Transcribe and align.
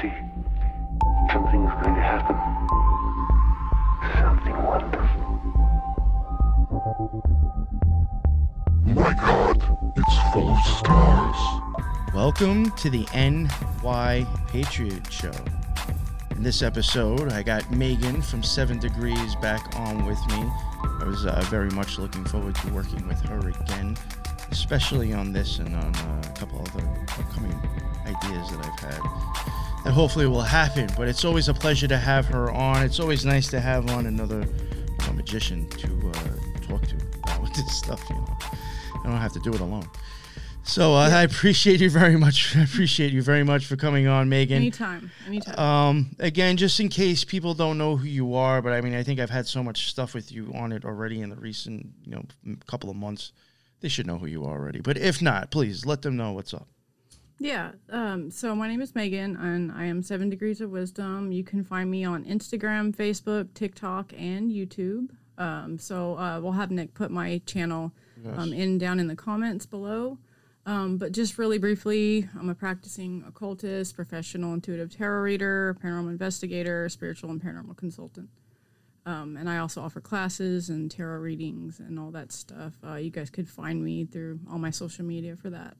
see. 0.00 0.12
Something 1.32 1.64
is 1.64 1.72
going 1.82 1.94
to 1.94 2.00
happen. 2.00 2.36
Something 4.20 4.56
wonderful. 4.62 5.24
My 8.84 9.14
God, 9.14 9.56
it's 9.96 10.32
full 10.32 10.50
of 10.50 10.64
stars. 10.64 12.14
Welcome 12.14 12.70
to 12.72 12.90
the 12.90 13.06
NY 13.12 14.26
Patriot 14.46 15.12
Show. 15.12 15.32
In 16.30 16.44
this 16.44 16.62
episode, 16.62 17.32
I 17.32 17.42
got 17.42 17.68
Megan 17.72 18.22
from 18.22 18.44
Seven 18.44 18.78
Degrees 18.78 19.34
back 19.36 19.74
on 19.76 20.06
with 20.06 20.24
me. 20.28 20.44
I 21.00 21.04
was 21.06 21.26
uh, 21.26 21.44
very 21.48 21.70
much 21.70 21.98
looking 21.98 22.24
forward 22.24 22.54
to 22.54 22.72
working 22.72 23.08
with 23.08 23.20
her 23.22 23.48
again, 23.48 23.96
especially 24.52 25.12
on 25.12 25.32
this 25.32 25.58
and 25.58 25.74
on 25.74 25.94
uh, 25.96 26.22
a 26.24 26.38
couple 26.38 26.60
other 26.60 26.88
upcoming 27.18 27.58
ideas 28.06 28.50
that 28.50 28.64
I've 28.64 28.80
had 28.80 29.58
that 29.84 29.92
hopefully 29.92 30.26
will 30.26 30.40
happen. 30.40 30.88
But 30.96 31.08
it's 31.08 31.24
always 31.24 31.48
a 31.48 31.54
pleasure 31.54 31.88
to 31.88 31.98
have 31.98 32.26
her 32.26 32.50
on. 32.50 32.82
It's 32.82 33.00
always 33.00 33.24
nice 33.24 33.48
to 33.48 33.60
have 33.60 33.90
on 33.90 34.06
another 34.06 34.46
know, 35.08 35.14
magician 35.14 35.68
to 35.70 35.88
uh, 36.08 36.66
talk 36.66 36.86
to 36.86 36.96
about 37.22 37.54
this 37.54 37.76
stuff. 37.76 38.02
You 38.10 38.16
know, 38.16 38.36
I 38.40 39.02
don't 39.04 39.16
have 39.16 39.32
to 39.32 39.40
do 39.40 39.52
it 39.52 39.60
alone. 39.60 39.88
So 40.64 40.94
uh, 40.94 41.08
I 41.08 41.22
appreciate 41.22 41.80
you 41.80 41.88
very 41.88 42.16
much. 42.16 42.54
I 42.56 42.62
appreciate 42.62 43.12
you 43.12 43.22
very 43.22 43.42
much 43.42 43.64
for 43.66 43.76
coming 43.76 44.06
on, 44.06 44.28
Megan. 44.28 44.58
Anytime, 44.58 45.10
anytime. 45.26 45.58
Um, 45.58 46.16
again, 46.18 46.56
just 46.58 46.78
in 46.78 46.90
case 46.90 47.24
people 47.24 47.54
don't 47.54 47.78
know 47.78 47.96
who 47.96 48.06
you 48.06 48.34
are, 48.34 48.60
but 48.60 48.72
I 48.72 48.80
mean, 48.82 48.94
I 48.94 49.02
think 49.02 49.18
I've 49.18 49.30
had 49.30 49.46
so 49.46 49.62
much 49.62 49.88
stuff 49.88 50.14
with 50.14 50.30
you 50.30 50.52
on 50.54 50.72
it 50.72 50.84
already 50.84 51.22
in 51.22 51.30
the 51.30 51.36
recent, 51.36 51.86
you 52.04 52.12
know, 52.12 52.56
couple 52.66 52.90
of 52.90 52.96
months. 52.96 53.32
They 53.80 53.88
should 53.88 54.06
know 54.06 54.18
who 54.18 54.26
you 54.26 54.44
are 54.44 54.58
already. 54.58 54.80
But 54.80 54.98
if 54.98 55.22
not, 55.22 55.50
please 55.50 55.86
let 55.86 56.02
them 56.02 56.16
know 56.16 56.32
what's 56.32 56.52
up. 56.52 56.68
Yeah. 57.38 57.72
Um, 57.90 58.30
so 58.30 58.54
my 58.54 58.68
name 58.68 58.80
is 58.80 58.94
Megan, 58.94 59.36
and 59.36 59.72
I 59.72 59.84
am 59.84 60.02
Seven 60.02 60.28
Degrees 60.30 60.60
of 60.60 60.70
Wisdom. 60.70 61.32
You 61.32 61.44
can 61.44 61.64
find 61.64 61.90
me 61.90 62.04
on 62.04 62.24
Instagram, 62.24 62.94
Facebook, 62.94 63.54
TikTok, 63.54 64.12
and 64.16 64.50
YouTube. 64.50 65.10
Um, 65.38 65.78
so 65.78 66.18
uh, 66.18 66.40
we'll 66.40 66.52
have 66.52 66.70
Nick 66.70 66.94
put 66.94 67.10
my 67.10 67.40
channel 67.46 67.92
um, 68.36 68.52
in 68.52 68.78
down 68.78 68.98
in 68.98 69.06
the 69.06 69.16
comments 69.16 69.66
below. 69.66 70.18
Um, 70.66 70.98
but 70.98 71.12
just 71.12 71.38
really 71.38 71.58
briefly, 71.58 72.28
I'm 72.38 72.50
a 72.50 72.54
practicing 72.54 73.24
occultist, 73.26 73.94
professional 73.94 74.52
intuitive 74.52 74.94
tarot 74.94 75.22
reader, 75.22 75.76
paranormal 75.82 76.10
investigator, 76.10 76.88
spiritual 76.90 77.30
and 77.30 77.40
paranormal 77.42 77.76
consultant. 77.76 78.28
Um, 79.06 79.38
and 79.38 79.48
I 79.48 79.58
also 79.58 79.80
offer 79.80 80.02
classes 80.02 80.68
and 80.68 80.90
tarot 80.90 81.20
readings 81.20 81.80
and 81.80 81.98
all 81.98 82.10
that 82.10 82.32
stuff. 82.32 82.74
Uh, 82.86 82.96
you 82.96 83.08
guys 83.08 83.30
could 83.30 83.48
find 83.48 83.82
me 83.82 84.04
through 84.04 84.40
all 84.50 84.58
my 84.58 84.68
social 84.70 85.06
media 85.06 85.36
for 85.36 85.48
that. 85.48 85.74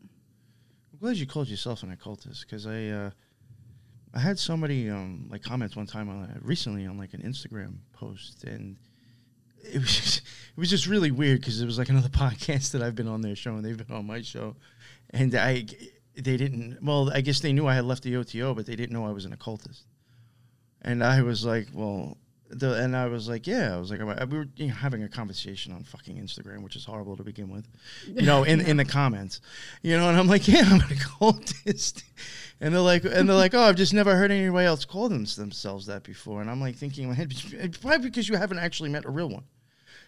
I'm 0.99 1.07
glad 1.07 1.17
you 1.17 1.29
called 1.29 1.47
yourself 1.47 1.85
an 1.85 1.93
occultist 1.93 2.45
because 2.45 2.67
I, 2.67 2.87
uh, 2.87 3.11
I 4.13 4.19
had 4.19 4.37
somebody 4.37 4.91
um, 4.91 5.29
like 5.31 5.45
comment 5.45 5.77
one 5.77 5.87
time 5.87 6.09
on 6.09 6.25
uh, 6.25 6.39
recently 6.43 6.89
on 6.89 6.99
like 6.99 7.15
an 7.15 7.23
Instagram 7.23 7.77
post, 7.93 8.43
and 8.43 8.77
it 9.63 9.79
was 9.79 9.95
just, 9.97 10.19
it 10.19 10.57
was 10.57 10.69
just 10.69 10.89
really 10.89 11.13
weird 11.13 11.39
because 11.39 11.61
it 11.61 11.67
was 11.67 11.79
like 11.79 11.89
another 11.89 12.09
podcast 12.09 12.73
that 12.73 12.83
I've 12.83 12.97
been 12.97 13.07
on 13.07 13.21
their 13.21 13.37
show 13.37 13.55
and 13.55 13.65
they've 13.65 13.77
been 13.77 13.95
on 13.97 14.09
my 14.09 14.23
show, 14.23 14.57
and 15.11 15.33
I 15.37 15.67
they 16.17 16.37
didn't 16.37 16.83
well 16.83 17.13
I 17.15 17.21
guess 17.21 17.39
they 17.39 17.53
knew 17.53 17.69
I 17.69 17.77
had 17.77 17.85
left 17.85 18.03
the 18.03 18.17
OTO 18.17 18.55
but 18.55 18.67
they 18.67 18.75
didn't 18.75 18.93
know 18.93 19.07
I 19.07 19.13
was 19.13 19.25
an 19.25 19.33
occultist, 19.33 19.85
and 20.83 21.05
I 21.05 21.23
was 21.23 21.45
like 21.45 21.69
well. 21.73 22.19
The, 22.51 22.83
and 22.83 22.97
I 22.97 23.07
was 23.09 23.29
like, 23.29 23.47
yeah, 23.47 23.75
I 23.75 23.79
was 23.79 23.91
like, 23.91 24.01
I- 24.01 24.25
we 24.25 24.39
were 24.39 24.49
you 24.57 24.69
know, 24.69 24.75
having 24.75 25.03
a 25.03 25.09
conversation 25.09 25.73
on 25.73 25.85
fucking 25.85 26.17
Instagram, 26.17 26.63
which 26.63 26.77
is 26.77 26.85
horrible 26.87 27.15
to 27.19 27.23
begin 27.23 27.51
with, 27.51 27.69
you 28.07 28.23
know, 28.23 28.43
in, 28.45 28.61
in 28.63 28.79
the 28.79 28.85
comments, 28.99 29.41
you 29.83 29.97
know, 29.97 30.09
and 30.09 30.17
I'm 30.17 30.29
like, 30.29 30.49
yeah, 30.49 30.63
I'm 30.65 30.81
an 30.81 30.87
occultist, 30.93 32.05
and 32.61 32.73
they're 32.73 32.81
like, 32.81 33.05
and 33.05 33.29
they're 33.29 33.37
like, 33.37 33.53
oh, 33.53 33.61
I've 33.61 33.77
just 33.77 33.93
never 33.93 34.17
heard 34.17 34.31
anybody 34.31 34.67
else 34.67 34.87
call 34.87 35.11
them, 35.11 35.27
themselves 35.27 35.85
that 35.87 36.05
before, 36.05 36.41
and 36.41 36.51
I'm 36.51 36.61
like 36.61 36.77
thinking 36.77 37.05
in 37.05 37.11
my 37.11 37.15
head, 37.17 37.35
probably 37.83 38.09
because 38.09 38.29
you 38.29 38.37
haven't 38.37 38.59
actually 38.61 38.89
met 38.89 39.05
a 39.05 39.11
real 39.11 39.29
one, 39.29 39.45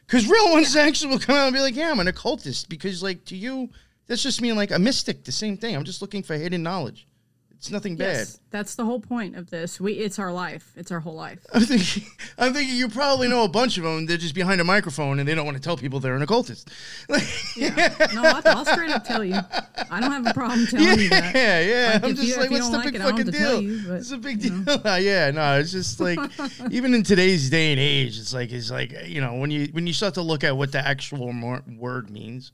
because 0.07 0.27
real 0.27 0.51
ones 0.53 0.75
actually 0.77 1.13
will 1.13 1.21
come 1.21 1.37
out 1.37 1.47
and 1.49 1.55
be 1.55 1.61
like, 1.61 1.77
yeah, 1.77 1.91
I'm 1.91 2.01
an 2.01 2.09
occultist, 2.09 2.71
because 2.71 3.03
like 3.03 3.25
to 3.27 3.37
you, 3.37 3.69
that's 4.07 4.23
just 4.23 4.41
mean 4.41 4.57
like 4.57 4.71
a 4.71 4.79
mystic, 4.79 5.25
the 5.25 5.33
same 5.33 5.57
thing. 5.59 5.77
I'm 5.77 5.85
just 5.85 6.01
looking 6.01 6.23
for 6.23 6.35
hidden 6.37 6.63
knowledge. 6.63 7.07
It's 7.61 7.71
nothing 7.71 7.95
bad. 7.95 8.17
Yes, 8.17 8.41
that's 8.51 8.75
the 8.75 8.87
whole 8.87 9.01
point 9.01 9.37
of 9.37 9.51
this. 9.51 9.79
We 9.79 9.93
it's 9.93 10.19
our 10.19 10.33
life. 10.33 10.73
It's 10.77 10.91
our 10.91 10.99
whole 10.99 11.13
life. 11.15 11.41
I'm 11.53 11.61
thinking, 11.61 12.05
I'm 12.39 12.55
thinking 12.55 12.75
you 12.75 12.89
probably 12.89 13.29
know 13.29 13.45
a 13.45 13.49
bunch 13.51 13.77
of 13.77 13.85
them. 13.85 14.07
They're 14.07 14.17
just 14.17 14.35
behind 14.35 14.63
a 14.63 14.65
microphone 14.65 15.19
and 15.19 15.29
they 15.29 15.35
don't 15.35 15.45
want 15.45 15.59
to 15.59 15.63
tell 15.63 15.77
people 15.77 16.01
they're 16.01 16.17
an 16.17 16.23
occultist. 16.23 16.71
Yeah. 17.57 17.95
no, 18.15 18.23
I'll, 18.23 18.43
I'll 18.47 18.65
straight 18.65 18.91
up 18.91 19.05
tell 19.05 19.23
you. 19.23 19.35
I 19.91 20.01
don't 20.01 20.11
have 20.11 20.27
a 20.27 20.33
problem 20.33 20.67
telling 20.69 21.01
you 21.01 21.09
that. 21.11 21.35
Yeah, 21.35 21.61
yeah. 21.61 21.93
Like, 21.95 22.05
I'm 22.05 22.15
just 22.15 22.29
you- 22.29 22.37
like, 22.39 22.51
what's 22.51 22.71
the 22.71 22.77
like 22.79 22.85
big 22.87 22.95
it, 22.95 23.03
fucking 23.03 23.17
have 23.19 23.27
to 23.27 23.33
tell 23.33 23.61
deal? 23.61 23.71
you, 23.71 23.83
but, 23.89 23.95
it's 23.97 24.11
a 24.13 24.17
big 24.19 24.41
deal. 24.41 24.65
Ah, 24.87 24.97
yeah, 24.97 25.31
no, 25.31 25.59
it's 25.59 25.73
just 25.73 26.01
like 26.01 26.19
even 26.71 26.95
in 26.95 27.03
today's 27.03 27.51
day 27.51 27.73
and 27.73 27.81
age, 27.81 28.19
it's 28.19 28.33
like 28.33 28.53
it's 28.53 28.71
like 28.71 28.95
you 29.07 29.21
know 29.21 29.35
when 29.35 29.51
you 29.51 29.69
when 29.73 29.87
you 29.87 29.93
start 29.93 30.15
to 30.15 30.23
look 30.23 30.45
at 30.45 30.57
what 30.57 30.73
the 30.73 30.79
actual 30.79 31.31
word 31.77 32.09
means. 32.09 32.53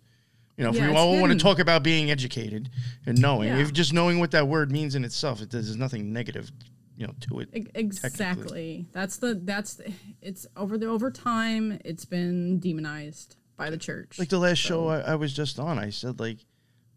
You 0.56 0.64
know, 0.64 0.70
if 0.70 0.76
Yeah, 0.76 0.90
we 0.90 0.96
all 0.96 1.20
want 1.20 1.32
to 1.32 1.38
talk 1.38 1.58
about 1.58 1.82
being 1.82 2.10
educated 2.10 2.70
and 3.04 3.20
knowing, 3.20 3.48
Yeah. 3.48 3.58
if 3.58 3.72
just 3.72 3.92
knowing 3.92 4.18
what 4.18 4.30
that 4.30 4.48
word 4.48 4.72
means 4.72 4.94
in 4.94 5.04
itself, 5.04 5.42
it, 5.42 5.50
there's 5.50 5.76
nothing 5.76 6.12
negative, 6.12 6.50
you 6.96 7.06
know, 7.06 7.12
to 7.28 7.40
it. 7.40 7.50
Exactly. 7.74 8.86
That's 8.92 9.18
the 9.18 9.34
that's 9.34 9.74
the, 9.74 9.92
it's 10.22 10.46
over 10.56 10.78
the 10.78 10.86
over 10.86 11.10
time. 11.10 11.78
It's 11.84 12.04
been 12.04 12.58
demonized 12.58 13.36
by 13.56 13.70
the 13.70 13.76
church. 13.76 14.18
Like 14.18 14.28
the 14.30 14.38
last 14.38 14.58
show 14.58 14.88
I, 14.88 15.00
I 15.00 15.14
was 15.16 15.32
just 15.34 15.58
on, 15.58 15.78
I 15.78 15.90
said 15.90 16.20
like, 16.20 16.38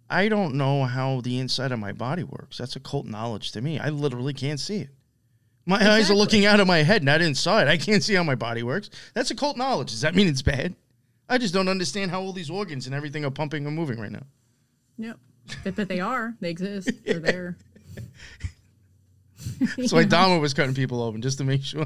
I 0.09 0.29
don't 0.29 0.55
know 0.55 0.85
how 0.85 1.21
the 1.21 1.37
inside 1.39 1.71
of 1.71 1.79
my 1.79 1.91
body 1.91 2.23
works. 2.23 2.57
That's 2.57 2.75
occult 2.75 3.05
knowledge 3.05 3.51
to 3.51 3.61
me. 3.61 3.77
I 3.77 3.89
literally 3.89 4.33
can't 4.33 4.59
see 4.59 4.77
it. 4.81 4.89
My 5.65 5.91
eyes 5.91 6.09
are 6.09 6.15
looking 6.15 6.45
out 6.45 6.59
of 6.59 6.65
my 6.65 6.79
head, 6.79 7.03
not 7.03 7.21
inside. 7.21 7.67
I 7.67 7.77
can't 7.77 8.01
see 8.01 8.15
how 8.15 8.23
my 8.23 8.33
body 8.35 8.63
works. 8.63 8.89
That's 9.13 9.29
occult 9.29 9.55
knowledge. 9.55 9.91
Does 9.91 10.01
that 10.01 10.15
mean 10.15 10.27
it's 10.27 10.41
bad? 10.41 10.75
I 11.29 11.37
just 11.37 11.53
don't 11.53 11.67
understand 11.67 12.09
how 12.09 12.21
all 12.21 12.33
these 12.33 12.49
organs 12.49 12.87
and 12.87 12.95
everything 12.95 13.23
are 13.23 13.31
pumping 13.31 13.67
and 13.67 13.75
moving 13.75 13.99
right 13.99 14.11
now. 14.11 14.23
Yep. 14.97 15.19
But, 15.63 15.75
but 15.75 15.87
they 15.87 15.99
are. 15.99 16.35
They 16.41 16.49
exist. 16.49 16.91
They're 17.05 17.19
there. 17.19 17.57
That's 19.77 19.93
why 19.93 20.03
Dama 20.03 20.39
was 20.39 20.53
cutting 20.53 20.75
people 20.75 21.01
open 21.01 21.21
just 21.21 21.37
to 21.37 21.43
make 21.43 21.63
sure. 21.63 21.85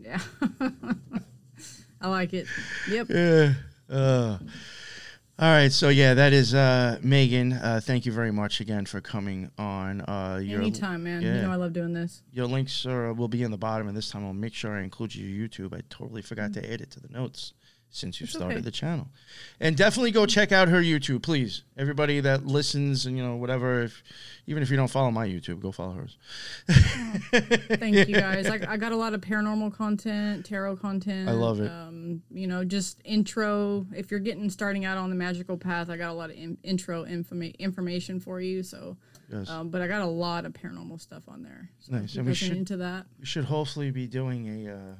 Yeah. 0.00 0.20
I 2.00 2.08
like 2.08 2.34
it. 2.34 2.46
Yep. 2.88 3.08
Yeah. 3.10 3.52
Uh, 3.88 4.38
all 5.38 5.50
right. 5.50 5.72
So 5.72 5.88
yeah, 5.88 6.14
that 6.14 6.32
is 6.32 6.54
uh, 6.54 6.98
Megan. 7.02 7.52
Uh, 7.52 7.80
thank 7.82 8.06
you 8.06 8.12
very 8.12 8.30
much 8.32 8.60
again 8.60 8.86
for 8.86 9.00
coming 9.00 9.50
on. 9.56 10.00
Uh, 10.02 10.40
your, 10.42 10.60
Anytime, 10.60 11.04
man. 11.04 11.22
yeah. 11.22 11.36
You 11.36 11.42
know 11.42 11.52
I 11.52 11.56
love 11.56 11.72
doing 11.72 11.92
this. 11.92 12.22
Your 12.32 12.46
links 12.46 12.86
are, 12.86 13.12
will 13.12 13.28
be 13.28 13.42
in 13.42 13.50
the 13.50 13.58
bottom, 13.58 13.88
and 13.88 13.96
this 13.96 14.10
time 14.10 14.24
I'll 14.24 14.32
make 14.32 14.54
sure 14.54 14.76
I 14.76 14.82
include 14.82 15.14
your 15.14 15.48
YouTube. 15.48 15.74
I 15.74 15.82
totally 15.90 16.22
forgot 16.22 16.52
to 16.54 16.72
add 16.72 16.80
it 16.80 16.90
to 16.92 17.00
the 17.00 17.08
notes 17.08 17.54
since 17.90 18.20
you 18.20 18.26
started 18.26 18.56
okay. 18.56 18.60
the 18.60 18.70
channel. 18.70 19.08
And 19.60 19.76
definitely 19.76 20.10
go 20.10 20.26
check 20.26 20.52
out 20.52 20.68
her 20.68 20.80
YouTube, 20.80 21.22
please. 21.22 21.62
Everybody 21.76 22.20
that 22.20 22.46
listens 22.46 23.06
and 23.06 23.16
you 23.16 23.22
know 23.22 23.36
whatever, 23.36 23.82
if 23.82 24.02
even 24.46 24.62
if 24.62 24.70
you 24.70 24.76
don't 24.76 24.88
follow 24.88 25.10
my 25.10 25.26
YouTube, 25.26 25.60
go 25.60 25.72
follow 25.72 25.92
hers. 25.94 26.16
Thank 26.68 28.08
you 28.08 28.14
guys. 28.14 28.48
I, 28.48 28.60
I 28.68 28.76
got 28.76 28.92
a 28.92 28.96
lot 28.96 29.14
of 29.14 29.20
paranormal 29.20 29.74
content, 29.74 30.44
tarot 30.46 30.76
content. 30.76 31.28
I 31.28 31.32
love 31.32 31.60
it. 31.60 31.70
Um, 31.70 32.22
you 32.30 32.46
know, 32.46 32.64
just 32.64 33.00
intro. 33.04 33.86
If 33.94 34.10
you're 34.10 34.20
getting 34.20 34.50
starting 34.50 34.84
out 34.84 34.98
on 34.98 35.10
the 35.10 35.16
magical 35.16 35.56
path, 35.56 35.90
I 35.90 35.96
got 35.96 36.10
a 36.10 36.14
lot 36.14 36.30
of 36.30 36.36
in, 36.36 36.58
intro 36.62 37.04
informa- 37.04 37.56
information 37.58 38.20
for 38.20 38.40
you. 38.40 38.62
So, 38.62 38.96
Yes. 39.30 39.50
um, 39.50 39.68
but 39.68 39.82
I 39.82 39.88
got 39.88 40.00
a 40.00 40.06
lot 40.06 40.46
of 40.46 40.54
paranormal 40.54 41.00
stuff 41.02 41.24
on 41.28 41.42
there. 41.42 41.68
So 41.80 41.92
Nice. 41.92 42.14
And 42.16 42.26
we 42.26 42.32
should- 42.34 42.56
into 42.56 42.78
that. 42.78 43.06
we 43.20 43.26
should 43.26 43.44
hopefully 43.44 43.90
be 43.90 44.06
doing 44.06 44.66
a 44.66 44.72
uh, 44.74 44.94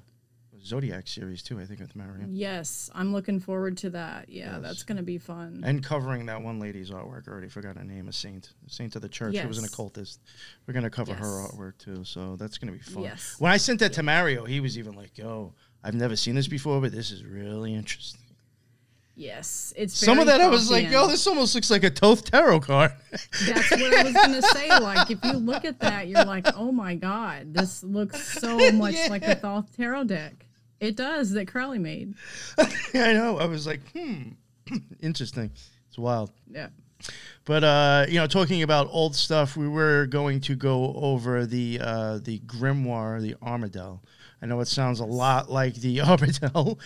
Zodiac 0.64 1.06
series 1.06 1.42
too. 1.42 1.58
I 1.60 1.64
think 1.64 1.80
with 1.80 1.94
Marion 1.96 2.34
Yes, 2.34 2.91
I'm 2.94 3.12
looking 3.12 3.41
forward 3.41 3.76
to 3.78 3.91
that. 3.91 4.28
Yeah, 4.28 4.54
Yes. 4.54 4.62
that's 4.62 4.82
gonna 4.82 5.02
be 5.02 5.19
fun. 5.19 5.62
and 5.64 5.82
covering 5.84 6.26
that 6.26 6.42
one 6.42 6.58
lady's 6.58 6.91
artwork. 6.91 7.28
I 7.28 7.32
already 7.32 7.48
forgot 7.48 7.76
her 7.76 7.84
name. 7.84 8.08
A 8.08 8.12
saint, 8.12 8.50
a 8.66 8.70
saint 8.70 8.97
of 8.97 9.02
the 9.02 9.08
church 9.08 9.36
who 9.36 9.48
was 9.48 9.58
an 9.58 9.64
occultist. 9.64 10.20
We're 10.66 10.74
gonna 10.74 10.91
cover 10.91 11.15
her 11.15 11.24
artwork 11.47 11.78
too, 11.78 12.04
so 12.04 12.36
that's 12.36 12.59
gonna 12.59 12.72
be 12.72 12.78
fun. 12.78 13.03
Yes. 13.04 13.36
When 13.38 13.53
I 13.53 13.56
sent 13.56 13.80
that 13.80 13.92
to 13.94 14.03
Mario, 14.03 14.44
he 14.44 14.60
was 14.60 14.77
even 14.78 14.94
like, 14.94 15.16
"Yo, 15.16 15.54
I've 15.83 15.94
never 15.94 16.16
seen 16.16 16.34
this 16.34 16.48
before, 16.48 16.80
but 16.80 16.92
this 16.92 17.10
is 17.10 17.24
really 17.24 17.74
interesting." 17.74 18.21
yes, 19.21 19.72
it's 19.77 19.94
Some 19.98 20.21
of 20.21 20.27
that 20.27 20.41
I 20.41 20.47
was 20.48 20.71
like. 20.71 20.88
"Yo, 20.91 21.09
this 21.09 21.27
almost 21.27 21.53
looks 21.54 21.71
like 21.72 21.83
a 21.83 21.91
Thoth 21.91 22.30
tarot 22.30 22.60
card." 22.60 22.92
That's 23.10 23.71
what 23.72 23.92
I 23.94 24.03
was 24.04 24.12
gonna 24.12 24.42
say. 24.54 24.68
Like, 24.68 25.10
if 25.10 25.18
you 25.24 25.33
look 25.33 25.65
at 25.65 25.80
that, 25.80 26.06
you're 26.09 26.24
like, 26.24 26.47
oh 26.56 26.71
my 26.71 26.94
god, 26.94 27.53
this 27.53 27.83
looks 27.83 28.41
so 28.41 28.71
much 28.72 28.94
like 29.10 29.24
a 29.24 29.34
Thoth 29.34 29.77
Tarot 29.77 30.04
deck. 30.04 30.47
It 30.80 30.97
does 30.97 31.30
that 31.33 31.48
Crowley 31.48 31.78
made. 31.78 32.15
I 32.59 33.13
know. 33.13 33.39
I 33.39 33.47
was 33.47 33.66
like, 33.66 33.80
"Hmm, 33.92 34.30
interesting." 35.01 35.51
It's 35.89 35.98
wild. 35.98 36.30
Yeah. 36.51 36.69
But 37.45 37.65
uh, 37.65 38.07
you 38.09 38.16
know, 38.19 38.27
talking 38.27 38.63
about 38.63 38.89
old 38.91 39.15
stuff, 39.15 39.57
we 39.57 39.69
were 39.69 40.07
going 40.07 40.41
to 40.42 40.54
go 40.54 40.92
over 40.95 41.47
the 41.47 41.80
uh, 41.83 42.19
the 42.22 42.41
grimoire, 42.41 43.21
the 43.21 43.34
Armadel. 43.42 44.01
I 44.41 44.47
know 44.47 44.60
it 44.60 44.69
sounds 44.69 45.01
a 45.01 45.04
lot 45.04 45.51
like 45.51 45.75
the 45.75 45.98
Arbatel, 45.98 46.78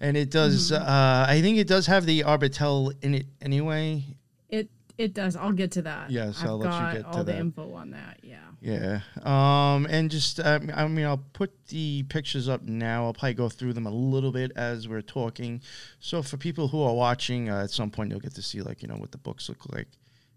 and 0.00 0.16
it 0.16 0.30
does. 0.30 0.70
Uh, 0.72 1.24
I 1.28 1.40
think 1.40 1.58
it 1.58 1.66
does 1.66 1.86
have 1.86 2.06
the 2.06 2.20
Arbatel 2.20 2.92
in 3.02 3.14
it 3.14 3.26
anyway. 3.40 4.04
It 4.48 4.68
It 4.98 5.14
does. 5.14 5.34
I'll 5.36 5.52
get 5.52 5.72
to 5.72 5.82
that. 5.82 6.10
Yes, 6.10 6.40
I've 6.42 6.48
I'll 6.48 6.58
let 6.58 6.66
you 6.66 6.70
got 6.70 6.92
get 6.94 7.02
to 7.02 7.08
all 7.08 7.24
the 7.24 7.32
that. 7.32 7.38
info 7.38 7.72
on 7.74 7.90
that. 7.92 8.18
Yeah. 8.22 8.38
Yeah. 8.60 9.00
Um, 9.22 9.86
and 9.88 10.10
just, 10.10 10.38
uh, 10.38 10.60
I 10.74 10.86
mean, 10.86 11.06
I'll 11.06 11.24
put 11.32 11.66
the 11.68 12.02
pictures 12.04 12.48
up 12.48 12.62
now. 12.62 13.06
I'll 13.06 13.14
probably 13.14 13.34
go 13.34 13.48
through 13.48 13.72
them 13.72 13.86
a 13.86 13.90
little 13.90 14.32
bit 14.32 14.52
as 14.54 14.86
we're 14.86 15.00
talking. 15.00 15.62
So 15.98 16.22
for 16.22 16.36
people 16.36 16.68
who 16.68 16.82
are 16.82 16.94
watching, 16.94 17.48
uh, 17.48 17.64
at 17.64 17.70
some 17.70 17.90
point 17.90 18.10
you'll 18.10 18.20
get 18.20 18.34
to 18.34 18.42
see, 18.42 18.60
like, 18.60 18.82
you 18.82 18.88
know, 18.88 18.96
what 18.96 19.12
the 19.12 19.18
books 19.18 19.48
look 19.48 19.72
like 19.72 19.88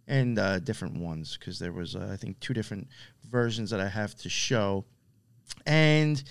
and 0.08 0.40
uh, 0.40 0.60
different 0.60 0.98
ones 0.98 1.38
because 1.38 1.60
there 1.60 1.74
was, 1.74 1.96
uh, 1.96 2.10
I 2.12 2.16
think, 2.16 2.40
two 2.40 2.54
different 2.54 2.88
versions 3.30 3.70
that 3.72 3.82
I 3.82 3.90
have 3.90 4.16
to 4.16 4.30
show. 4.30 4.86
And 5.66 6.24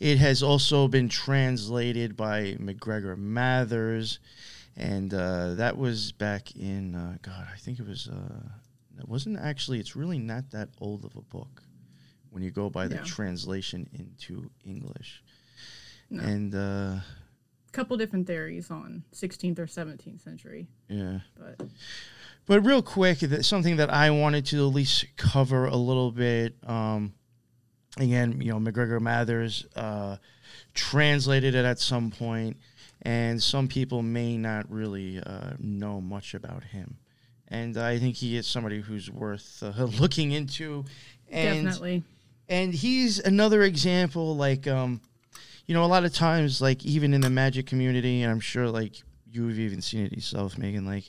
it 0.00 0.16
has 0.18 0.42
also 0.42 0.88
been 0.88 1.10
translated 1.10 2.16
by 2.16 2.56
McGregor 2.58 3.18
Mathers. 3.18 4.18
And 4.76 5.12
uh, 5.12 5.54
that 5.54 5.76
was 5.76 6.10
back 6.12 6.56
in, 6.56 6.94
uh, 6.94 7.18
God, 7.20 7.46
I 7.52 7.58
think 7.58 7.78
it 7.78 7.86
was. 7.86 8.08
It 8.98 9.08
wasn't 9.08 9.38
actually 9.38 9.80
it's 9.80 9.96
really 9.96 10.18
not 10.18 10.50
that 10.52 10.68
old 10.80 11.04
of 11.04 11.16
a 11.16 11.22
book 11.22 11.62
when 12.30 12.42
you 12.42 12.50
go 12.50 12.68
by 12.70 12.88
the 12.88 12.96
Yeah. 12.96 13.02
translation 13.02 13.88
into 13.92 14.50
english 14.64 15.22
No. 16.10 16.22
and 16.22 16.54
uh 16.54 17.00
couple 17.72 17.96
different 17.96 18.26
theories 18.26 18.70
on 18.70 19.02
16th 19.12 19.58
or 19.58 19.66
17th 19.66 20.20
century, 20.20 20.68
yeah 20.88 21.20
but 21.36 21.66
but 22.46 22.60
real 22.60 22.82
quick 22.82 23.18
that 23.18 23.44
something 23.44 23.76
that 23.76 23.90
i 23.90 24.10
wanted 24.10 24.46
to 24.46 24.58
at 24.66 24.72
least 24.74 25.04
cover 25.16 25.66
a 25.66 25.76
little 25.76 26.12
bit 26.12 26.54
um 26.68 27.12
again 27.98 28.40
you 28.40 28.52
know 28.52 28.58
mcgregor 28.60 29.00
mathers 29.00 29.66
uh 29.76 30.16
translated 30.72 31.54
it 31.54 31.64
at 31.64 31.78
some 31.78 32.10
point 32.10 32.56
and 33.02 33.42
some 33.42 33.66
people 33.68 34.02
may 34.02 34.36
not 34.36 34.70
really 34.70 35.18
uh, 35.20 35.50
know 35.58 36.00
much 36.00 36.32
about 36.34 36.62
him 36.64 36.96
and 37.48 37.76
i 37.76 37.98
think 37.98 38.16
he 38.16 38.36
is 38.36 38.46
somebody 38.46 38.80
who's 38.80 39.10
worth 39.10 39.62
uh, 39.62 39.84
looking 40.00 40.32
into. 40.32 40.84
And 41.30 41.64
definitely. 41.64 42.02
and 42.48 42.74
he's 42.74 43.18
another 43.18 43.62
example 43.62 44.36
like 44.36 44.66
um 44.66 45.00
you 45.66 45.74
know 45.74 45.84
a 45.84 45.86
lot 45.86 46.04
of 46.04 46.12
times 46.14 46.60
like 46.60 46.84
even 46.84 47.14
in 47.14 47.20
the 47.22 47.30
magic 47.30 47.66
community 47.66 48.22
and 48.22 48.30
i'm 48.30 48.40
sure 48.40 48.68
like 48.68 49.02
you've 49.30 49.58
even 49.58 49.80
seen 49.80 50.06
it 50.06 50.12
yourself 50.12 50.58
megan 50.58 50.84
like 50.86 51.04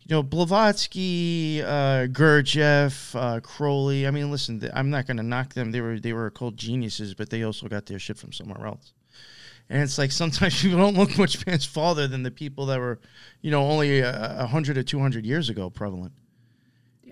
you 0.00 0.14
know 0.14 0.22
blavatsky 0.22 1.60
uh 1.62 2.06
gurdjieff 2.06 3.14
uh 3.14 3.40
crowley 3.40 4.06
i 4.06 4.10
mean 4.10 4.30
listen 4.30 4.60
th- 4.60 4.72
i'm 4.74 4.90
not 4.90 5.06
gonna 5.06 5.22
knock 5.22 5.52
them. 5.54 5.70
They 5.72 5.80
were 5.80 5.98
they 5.98 6.12
were 6.12 6.30
called 6.30 6.56
geniuses 6.56 7.14
but 7.14 7.28
they 7.28 7.42
also 7.42 7.68
got 7.68 7.86
their 7.86 7.98
shit 7.98 8.16
from 8.16 8.32
somewhere 8.32 8.66
else 8.66 8.92
and 9.68 9.82
it's 9.82 9.98
like 9.98 10.12
sometimes 10.12 10.60
people 10.62 10.78
don't 10.78 10.96
look 10.96 11.16
much 11.18 11.44
past 11.44 11.68
farther 11.68 12.06
than 12.06 12.22
the 12.22 12.30
people 12.30 12.66
that 12.66 12.78
were 12.78 13.00
you 13.40 13.50
know 13.50 13.62
only 13.62 14.00
a, 14.00 14.40
a 14.40 14.46
hundred 14.46 14.78
or 14.78 14.82
two 14.82 15.00
hundred 15.00 15.24
years 15.24 15.48
ago 15.48 15.70
prevalent 15.70 16.12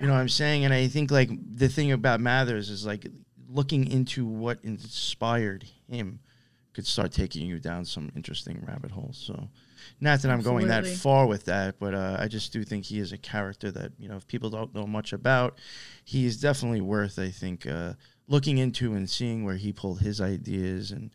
you 0.00 0.06
know 0.06 0.14
what 0.14 0.20
I'm 0.20 0.28
saying? 0.30 0.64
And 0.64 0.72
I 0.72 0.88
think 0.88 1.10
like 1.10 1.30
the 1.56 1.68
thing 1.68 1.92
about 1.92 2.20
Mathers 2.20 2.70
is 2.70 2.86
like 2.86 3.06
looking 3.48 3.90
into 3.90 4.24
what 4.24 4.58
inspired 4.62 5.66
him 5.88 6.20
could 6.72 6.86
start 6.86 7.12
taking 7.12 7.46
you 7.46 7.58
down 7.58 7.84
some 7.84 8.10
interesting 8.16 8.64
rabbit 8.66 8.92
holes. 8.92 9.18
So 9.18 9.48
not 10.00 10.22
that 10.22 10.30
I'm 10.30 10.40
going 10.40 10.68
that 10.68 10.86
far 10.86 11.26
with 11.26 11.44
that, 11.46 11.78
but 11.78 11.94
uh, 11.94 12.16
I 12.18 12.28
just 12.28 12.52
do 12.52 12.64
think 12.64 12.86
he 12.86 12.98
is 12.98 13.12
a 13.12 13.18
character 13.18 13.70
that, 13.72 13.92
you 13.98 14.08
know, 14.08 14.16
if 14.16 14.26
people 14.26 14.48
don't 14.48 14.74
know 14.74 14.86
much 14.86 15.12
about, 15.12 15.58
he 16.04 16.24
is 16.24 16.40
definitely 16.40 16.80
worth, 16.80 17.18
I 17.18 17.28
think, 17.28 17.66
uh, 17.66 17.94
looking 18.26 18.56
into 18.56 18.94
and 18.94 19.10
seeing 19.10 19.44
where 19.44 19.56
he 19.56 19.72
pulled 19.72 20.00
his 20.00 20.20
ideas 20.20 20.92
and 20.92 21.10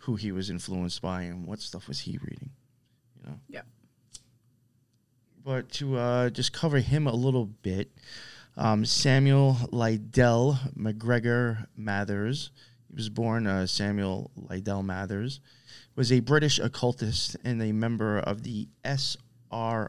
who 0.00 0.16
he 0.16 0.32
was 0.32 0.50
influenced 0.50 1.02
by 1.02 1.22
and 1.22 1.46
what 1.46 1.60
stuff 1.60 1.86
was 1.88 2.00
he 2.00 2.18
reading, 2.22 2.50
you 3.16 3.28
know? 3.28 3.38
Yeah. 3.48 3.62
but 5.44 5.70
to 5.72 5.96
uh, 5.98 6.30
just 6.30 6.52
cover 6.52 6.78
him 6.78 7.06
a 7.06 7.14
little 7.14 7.46
bit, 7.46 7.90
um, 8.56 8.84
Samuel 8.84 9.56
Lydell 9.72 10.74
McGregor 10.74 11.66
Mathers, 11.76 12.50
he 12.88 12.94
was 12.96 13.08
born 13.08 13.46
uh, 13.46 13.66
Samuel 13.66 14.30
Lydell 14.38 14.84
Mathers, 14.84 15.40
was 15.96 16.10
a 16.10 16.20
British 16.20 16.58
occultist 16.58 17.36
and 17.44 17.62
a 17.62 17.72
member 17.72 18.18
of 18.18 18.42
the 18.42 18.68
SRIA, 18.84 19.86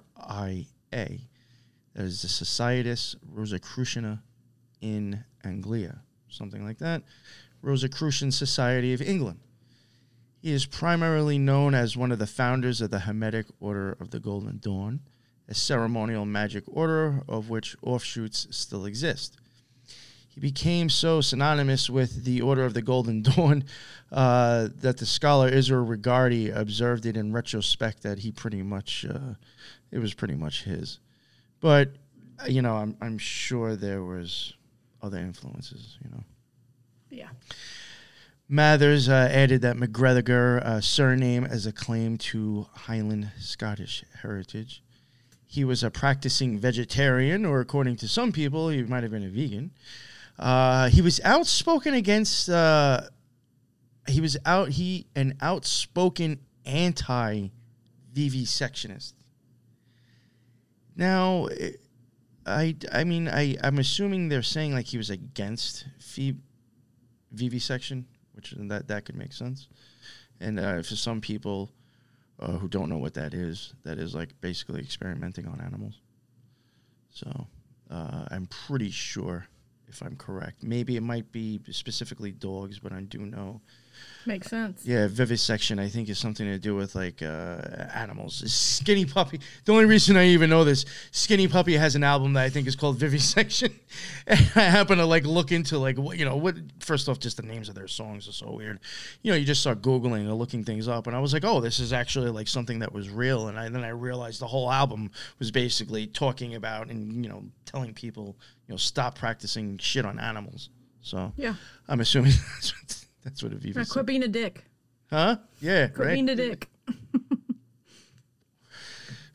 that 0.92 2.06
is 2.06 2.22
the 2.22 2.28
Societas 2.28 3.16
Rosicruciana 3.26 4.22
in 4.82 5.24
Anglia, 5.44 6.02
something 6.30 6.66
like 6.66 6.80
that, 6.80 7.04
Rosicrucian 7.62 8.32
Society 8.32 8.94
of 8.94 9.02
England. 9.02 9.40
He 10.42 10.52
is 10.52 10.66
primarily 10.66 11.38
known 11.38 11.76
as 11.76 11.96
one 11.96 12.12
of 12.12 12.18
the 12.18 12.26
founders 12.26 12.82
of 12.82 12.90
the 12.90 13.02
Hermetic 13.02 13.46
Order 13.60 13.96
of 14.00 14.10
the 14.10 14.20
Golden 14.20 14.58
Dawn, 14.58 15.02
a 15.48 15.54
ceremonial 15.54 16.26
magic 16.26 16.64
order 16.66 17.22
of 17.30 17.52
which 17.52 17.76
offshoots 17.84 18.48
still 18.50 18.86
exist. 18.86 19.38
He 20.30 20.40
became 20.40 20.90
so 20.90 21.22
synonymous 21.22 21.92
with 21.92 22.24
the 22.24 22.42
Order 22.42 22.66
of 22.66 22.74
the 22.74 22.82
Golden 22.82 23.22
Dawn 23.22 23.66
uh, 24.12 24.70
that 24.78 24.98
the 24.98 25.06
scholar 25.06 25.48
Israel 25.48 25.86
Regardie 25.86 26.56
observed 26.56 27.06
it 27.06 27.18
in 27.18 27.32
retrospect 27.34 28.02
that 28.02 28.18
he 28.18 28.32
pretty 28.32 28.64
much, 28.64 29.06
uh, 29.08 29.36
it 29.92 30.00
was 30.00 30.16
pretty 30.16 30.36
much 30.36 30.64
his. 30.64 30.98
But, 31.60 31.92
you 32.48 32.64
know, 32.64 32.78
I'm, 32.78 32.98
I'm 33.00 33.20
sure 33.20 33.76
there 33.76 34.04
was 34.04 34.54
other 35.04 35.20
influences, 35.20 36.00
you 36.04 36.10
know. 36.10 36.24
Yeah. 37.12 37.30
Mathers 38.52 39.08
uh, 39.08 39.30
added 39.32 39.62
that 39.62 39.78
McGregor 39.78 40.62
uh, 40.62 40.82
surname 40.82 41.46
as 41.46 41.66
a 41.66 41.72
claim 41.72 42.18
to 42.18 42.68
Highland 42.74 43.32
Scottish 43.40 44.04
heritage. 44.22 44.84
He 45.48 45.64
was 45.64 45.84
a 45.84 45.90
practicing 45.90 46.60
vegetarian, 46.60 47.46
or 47.46 47.62
according 47.62 47.96
to 47.98 48.10
some 48.10 48.34
people, 48.34 48.68
he 48.68 48.84
might 48.84 49.04
have 49.04 49.12
been 49.12 49.24
a 49.24 49.30
vegan. 49.30 49.72
Uh, 50.38 50.90
he 50.90 51.02
was 51.02 51.22
outspoken 51.24 51.94
against. 51.94 52.50
Uh, 52.50 53.04
he 54.10 54.20
was 54.20 54.36
out. 54.46 54.68
He 54.72 55.08
an 55.16 55.38
outspoken 55.40 56.42
anti 56.66 57.52
vivisectionist. 58.14 59.14
Now, 60.98 61.46
eh, 61.46 61.72
I 62.46 62.76
I 62.92 63.06
mean 63.06 63.30
I 63.30 63.56
I'm 63.64 63.80
assuming 63.80 64.28
they're 64.28 64.44
saying 64.44 64.74
like 64.74 64.88
he 64.88 64.98
was 64.98 65.10
against 65.10 65.86
vivisection, 67.32 68.08
which 68.42 68.70
that 68.70 68.88
that 68.88 69.06
could 69.06 69.16
make 69.16 69.34
sense. 69.34 69.68
And 70.40 70.60
uh, 70.60 70.82
for 70.82 70.96
some 70.96 71.22
people 71.22 71.72
uh, 72.40 72.54
who 72.54 72.68
don't 72.68 72.90
know 72.90 72.98
what 72.98 73.14
that 73.14 73.34
is, 73.34 73.74
that 73.84 74.00
is 74.00 74.16
like 74.16 74.30
basically 74.42 74.82
experimenting 74.82 75.48
on 75.48 75.62
animals. 75.62 76.02
So 77.10 77.48
uh, 77.90 78.26
I'm 78.32 78.48
pretty 78.48 78.90
sure, 78.90 79.46
if 79.88 80.02
I'm 80.02 80.16
correct, 80.16 80.64
maybe 80.64 80.96
it 80.96 81.04
might 81.04 81.32
be 81.32 81.60
specifically 81.72 82.32
dogs, 82.32 82.80
but 82.80 82.92
I 82.92 83.02
do 83.02 83.20
know 83.20 83.62
Makes 84.26 84.48
sense. 84.50 84.86
yeah, 84.86 85.08
vivisection 85.08 85.80
I 85.80 85.90
think 85.90 86.08
is 86.08 86.20
something 86.20 86.46
to 86.46 86.60
do 86.60 86.76
with 86.76 86.94
like 86.94 87.22
uh, 87.24 87.62
animals. 87.94 88.44
Skinny 88.52 89.06
Puppy. 89.06 89.40
The 89.66 89.72
only 89.72 89.86
reason 89.86 90.16
I 90.16 90.26
even 90.28 90.50
know 90.50 90.64
this, 90.64 90.86
Skinny 91.12 91.48
Puppy 91.48 91.76
has 91.76 91.96
an 91.96 92.04
album 92.04 92.34
that 92.34 92.44
I 92.44 92.50
think 92.50 92.68
is 92.68 92.76
called 92.76 92.98
Vivisection. 92.98 93.74
And 94.28 94.40
I 94.56 94.62
happen 94.62 95.00
to 95.00 95.06
like 95.06 95.26
look 95.26 95.52
into 95.52 95.78
like 95.78 95.98
what 95.98 96.18
you 96.18 96.24
know 96.26 96.38
what. 96.38 96.56
First 96.80 97.10
off, 97.10 97.20
just 97.20 97.38
the 97.38 97.44
names 97.44 97.68
of 97.68 97.76
their 97.76 97.88
songs 97.88 98.28
are 98.28 98.32
so 98.32 98.52
weird. 98.52 98.80
You 99.22 99.32
know, 99.32 99.38
you 99.38 99.44
just 99.44 99.62
start 99.62 99.82
googling 99.82 100.28
or 100.30 100.34
looking 100.34 100.64
things 100.64 100.88
up, 100.88 101.08
and 101.08 101.16
I 101.16 101.20
was 101.20 101.34
like, 101.34 101.44
oh, 101.44 101.60
this 101.60 101.80
is 101.80 101.92
actually 101.92 102.30
like 102.30 102.48
something 102.48 102.80
that 102.80 102.94
was 102.94 103.10
real. 103.10 103.48
And 103.48 103.60
I, 103.60 103.68
then 103.68 103.84
I 103.84 103.90
realized 103.90 104.40
the 104.40 104.48
whole 104.48 104.72
album 104.72 105.12
was 105.40 105.52
basically 105.52 106.08
talking 106.08 106.56
about 106.56 106.90
and 106.90 107.26
you 107.26 107.30
know 107.30 107.44
telling 107.66 107.94
people 107.94 108.38
you 108.68 108.74
know 108.74 108.78
stop 108.78 109.18
practicing 109.18 109.78
shit 109.78 110.06
on 110.06 110.20
animals. 110.20 110.70
So 111.02 111.34
Yeah. 111.36 111.56
I'm 111.88 112.00
assuming 112.00 112.32
that's 112.54 112.74
what, 112.82 113.01
that's 113.24 113.44
what 113.44 113.52
a 113.52 113.56
Now 113.56 113.62
vivisection. 113.62 113.94
quit 113.94 114.06
being 114.06 114.24
a 114.24 114.28
dick. 114.28 114.64
Huh? 115.10 115.38
Yeah, 115.60 115.88
Quit 115.88 116.08
right. 116.08 116.14
being 116.14 116.30
a 116.30 116.36
dick. 116.36 116.70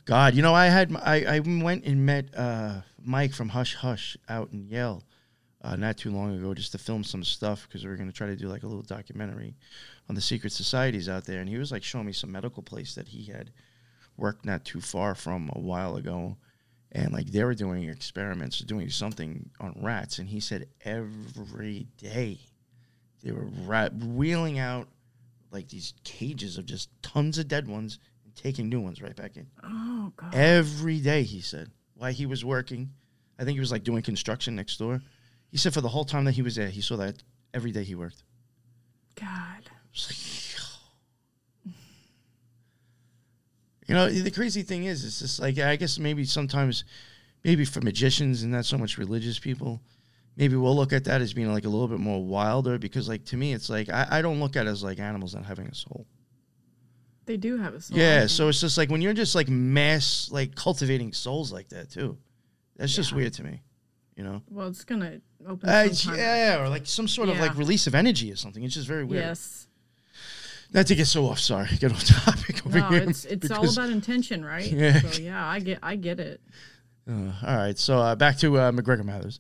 God, 0.05 0.35
you 0.35 0.43
know, 0.43 0.55
I 0.55 0.67
had 0.67 0.95
I, 0.97 1.37
I 1.37 1.41
went 1.41 1.85
and 1.85 2.07
met 2.07 2.27
uh, 2.37 2.81
Mike 3.05 3.33
from 3.33 3.49
Hush 3.49 3.75
Hush 3.75 4.17
out 4.29 4.51
in 4.53 4.67
Yale 4.69 5.03
uh, 5.63 5.75
not 5.77 5.97
too 5.97 6.11
long 6.11 6.37
ago 6.39 6.55
just 6.55 6.73
to 6.73 6.79
film 6.79 7.03
some 7.03 7.25
stuff 7.25 7.67
because 7.67 7.83
we 7.83 7.91
were 7.91 7.97
going 7.97 8.09
to 8.09 8.15
try 8.15 8.29
to 8.29 8.37
do 8.37 8.47
like 8.49 8.63
a 8.63 8.67
little 8.67 8.83
documentary 8.83 9.57
on 10.09 10.15
the 10.15 10.21
secret 10.21 10.53
societies 10.53 11.09
out 11.09 11.25
there, 11.25 11.41
and 11.41 11.49
he 11.49 11.59
was 11.59 11.73
like 11.73 11.83
showing 11.83 12.07
me 12.07 12.13
some 12.13 12.31
medical 12.31 12.63
place 12.63 12.95
that 12.95 13.09
he 13.09 13.25
had 13.25 13.51
worked 14.17 14.45
not 14.45 14.65
too 14.65 14.81
far 14.81 15.15
from 15.17 15.51
a 15.55 15.59
while 15.61 15.97
ago, 15.97 16.37
and 16.93 17.13
like 17.13 17.27
they 17.27 17.43
were 17.43 17.55
doing 17.55 17.89
experiments, 17.89 18.61
doing 18.61 18.89
something 18.89 19.51
on 19.59 19.77
rats, 19.83 20.21
and 20.21 20.29
he 20.29 20.39
said 20.39 20.67
every 20.85 21.89
day 21.99 22.39
they 23.27 23.33
were 23.33 23.49
rat- 23.65 23.93
wheeling 23.93 24.61
out 24.61 24.87
like 25.51 25.69
these 25.69 25.95
cages 26.05 26.59
of 26.59 26.67
just 26.67 26.91
tons 27.03 27.39
of 27.39 27.49
dead 27.49 27.67
ones 27.67 27.99
and 28.25 28.33
taking 28.37 28.69
new 28.69 28.81
ones 28.81 29.03
right 29.03 29.17
back 29.17 29.37
in. 29.37 29.49
Oh 29.65 30.13
god. 30.17 30.33
Every 30.33 31.01
day, 31.01 31.25
he 31.25 31.41
said, 31.41 31.71
while 31.95 32.13
he 32.13 32.25
was 32.25 32.45
working. 32.45 32.91
I 33.39 33.45
think 33.45 33.57
he 33.57 33.61
was 33.61 33.73
like 33.73 33.83
doing 33.83 34.03
construction 34.03 34.55
next 34.55 34.77
door. 34.79 35.03
He 35.51 35.57
said 35.59 35.75
for 35.75 35.81
the 35.81 35.89
whole 35.89 36.05
time 36.05 36.25
that 36.25 36.37
he 36.37 36.43
was 36.43 36.55
there, 36.55 36.69
he 36.69 36.81
saw 36.81 36.97
that 36.99 37.23
every 37.53 37.73
day 37.73 37.83
he 37.83 37.95
worked. 37.97 38.23
God. 39.17 39.71
You 43.89 43.95
know, 43.95 44.11
the 44.11 44.33
crazy 44.33 44.65
thing 44.65 44.83
is, 44.83 45.05
it's 45.05 45.21
just 45.21 45.39
like 45.39 45.61
I 45.61 45.77
guess 45.77 46.01
maybe 46.01 46.25
sometimes 46.25 46.83
maybe 47.45 47.65
for 47.65 47.81
magicians 47.83 48.43
and 48.43 48.51
not 48.51 48.65
so 48.65 48.77
much 48.77 48.99
religious 48.99 49.39
people, 49.39 49.81
maybe 50.37 50.57
we'll 50.57 50.77
look 50.77 50.93
at 50.93 51.05
that 51.05 51.21
as 51.21 51.33
being 51.33 51.53
like 51.53 51.65
a 51.65 51.69
little 51.69 51.89
bit 51.89 51.99
more 51.99 52.23
wilder 52.25 52.79
because 52.79 53.09
like 53.09 53.25
to 53.27 53.37
me 53.37 53.53
it's 53.53 53.69
like 53.71 53.89
I, 53.89 54.07
I 54.11 54.23
don't 54.23 54.41
look 54.41 54.57
at 54.57 54.67
it 54.67 54.71
as 54.71 54.83
like 54.83 54.99
animals 54.99 55.35
not 55.35 55.45
having 55.45 55.67
a 55.67 55.75
soul. 55.75 56.07
They 57.27 57.37
do 57.37 57.57
have 57.57 57.75
a 57.75 57.81
soul. 57.81 57.99
Yeah, 57.99 58.27
so 58.29 58.49
it's 58.49 58.61
just 58.61 58.79
like 58.79 58.89
when 58.89 59.01
you're 59.01 59.13
just 59.13 59.35
like 59.35 59.49
mass 59.49 60.29
like 60.31 60.55
cultivating 60.55 61.13
souls 61.13 61.53
like 61.53 61.69
that 61.71 61.91
too. 61.91 62.19
That's 62.77 62.95
just 62.95 63.13
weird 63.13 63.33
to 63.35 63.45
me. 63.45 63.63
You 64.17 64.25
know? 64.25 64.43
well, 64.51 64.69
it's 64.69 64.85
gonna 64.85 65.21
open. 65.47 65.69
Uh, 65.69 65.89
yeah, 66.15 66.59
or 66.59 66.71
like 66.71 66.87
some 66.87 67.07
sort 67.07 67.29
of 67.29 67.39
like 67.39 67.57
release 67.57 67.87
of 67.87 67.95
energy 67.95 68.33
or 68.33 68.37
something. 68.37 68.65
It's 68.65 68.75
just 68.75 68.89
very 68.89 69.05
weird. 69.05 69.25
Yes. 69.25 69.67
Not 70.73 70.87
to 70.87 70.95
get 70.95 71.07
so 71.07 71.27
off, 71.27 71.39
sorry, 71.39 71.69
get 71.79 71.93
off 71.93 72.05
topic 72.05 72.67
over 72.67 72.79
No, 72.79 72.89
here. 72.89 73.03
it's 73.09 73.25
it's 73.27 73.51
all 73.51 73.69
about 73.69 73.91
intention, 73.91 74.45
right? 74.45 74.71
Yeah. 74.73 75.01
So 75.01 75.21
yeah, 75.21 75.47
I 75.47 75.61
get 75.61 75.79
I 75.83 75.97
get 75.97 76.19
it. 76.19 76.41
Uh, 77.09 77.33
all 77.47 77.57
right, 77.57 77.79
so 77.79 77.99
uh, 77.99 78.15
back 78.17 78.39
to 78.39 78.59
uh, 78.59 78.73
McGregor 78.73 79.05
Mathers. 79.05 79.39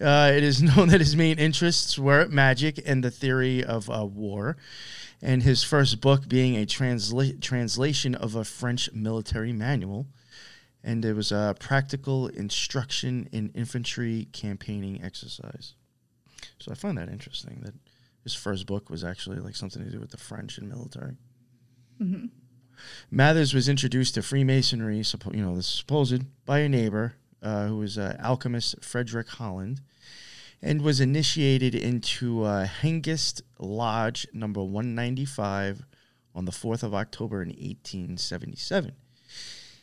Uh, 0.00 0.32
it 0.34 0.42
is 0.42 0.62
known 0.76 0.88
that 0.88 1.00
his 1.00 1.16
main 1.16 1.38
interests 1.38 1.98
were 1.98 2.26
magic 2.28 2.80
and 2.84 3.02
the 3.02 3.10
theory 3.10 3.62
of 3.62 3.88
uh, 3.90 4.04
war, 4.04 4.56
and 5.22 5.42
his 5.42 5.62
first 5.62 6.00
book 6.00 6.28
being 6.28 6.56
a 6.56 6.66
transla- 6.66 7.40
translation 7.40 8.14
of 8.14 8.34
a 8.34 8.44
French 8.44 8.92
military 8.92 9.52
manual, 9.52 10.06
and 10.82 11.04
it 11.04 11.14
was 11.14 11.32
a 11.32 11.54
practical 11.58 12.28
instruction 12.28 13.28
in 13.32 13.50
infantry 13.54 14.28
campaigning 14.32 15.02
exercise. 15.02 15.74
So 16.58 16.72
I 16.72 16.74
find 16.74 16.98
that 16.98 17.08
interesting 17.08 17.60
that 17.62 17.74
his 18.22 18.34
first 18.34 18.66
book 18.66 18.90
was 18.90 19.04
actually 19.04 19.38
like 19.38 19.56
something 19.56 19.84
to 19.84 19.90
do 19.90 20.00
with 20.00 20.10
the 20.10 20.16
French 20.18 20.58
and 20.58 20.68
military. 20.68 21.16
Mathers 23.10 23.54
was 23.54 23.68
introduced 23.68 24.14
to 24.14 24.22
Freemasonry, 24.22 25.00
suppo- 25.00 25.34
you 25.34 25.42
know, 25.42 25.54
the 25.56 25.62
supposed 25.62 26.24
by 26.44 26.58
a 26.60 26.68
neighbor 26.68 27.14
uh, 27.44 27.66
who 27.66 27.76
was 27.76 27.98
uh, 27.98 28.16
alchemist 28.18 28.82
Frederick 28.82 29.28
Holland, 29.28 29.82
and 30.62 30.82
was 30.82 30.98
initiated 30.98 31.74
into 31.74 32.42
uh, 32.42 32.66
Hengist 32.66 33.42
Lodge 33.58 34.26
number 34.32 34.62
195 34.62 35.84
on 36.34 36.46
the 36.46 36.52
4th 36.52 36.82
of 36.82 36.94
October 36.94 37.42
in 37.42 37.50
1877. 37.50 38.92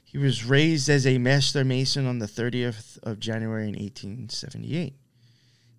He 0.03 0.17
was 0.17 0.43
raised 0.43 0.89
as 0.89 1.07
a 1.07 1.19
master 1.19 1.63
mason 1.63 2.05
on 2.05 2.19
the 2.19 2.25
30th 2.25 2.97
of 3.03 3.19
January 3.19 3.63
in 3.69 3.75
1878. 3.75 4.93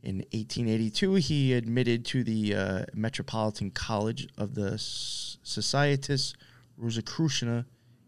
In 0.03 0.17
1882, 0.33 1.15
he 1.17 1.53
admitted 1.53 2.05
to 2.07 2.25
the 2.25 2.55
uh, 2.55 2.85
Metropolitan 2.95 3.71
College 3.71 4.29
of 4.39 4.55
the 4.55 4.73
S- 4.73 5.37
Societas 5.45 6.35
Rosicruciana 6.79 7.67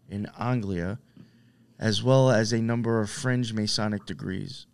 in 0.09 0.27
Anglia, 0.39 0.99
as 1.79 2.01
well 2.03 2.29
as 2.31 2.51
a 2.53 2.61
number 2.61 3.01
of 3.01 3.09
fringe 3.09 3.53
Masonic 3.53 4.05
degrees. 4.05 4.65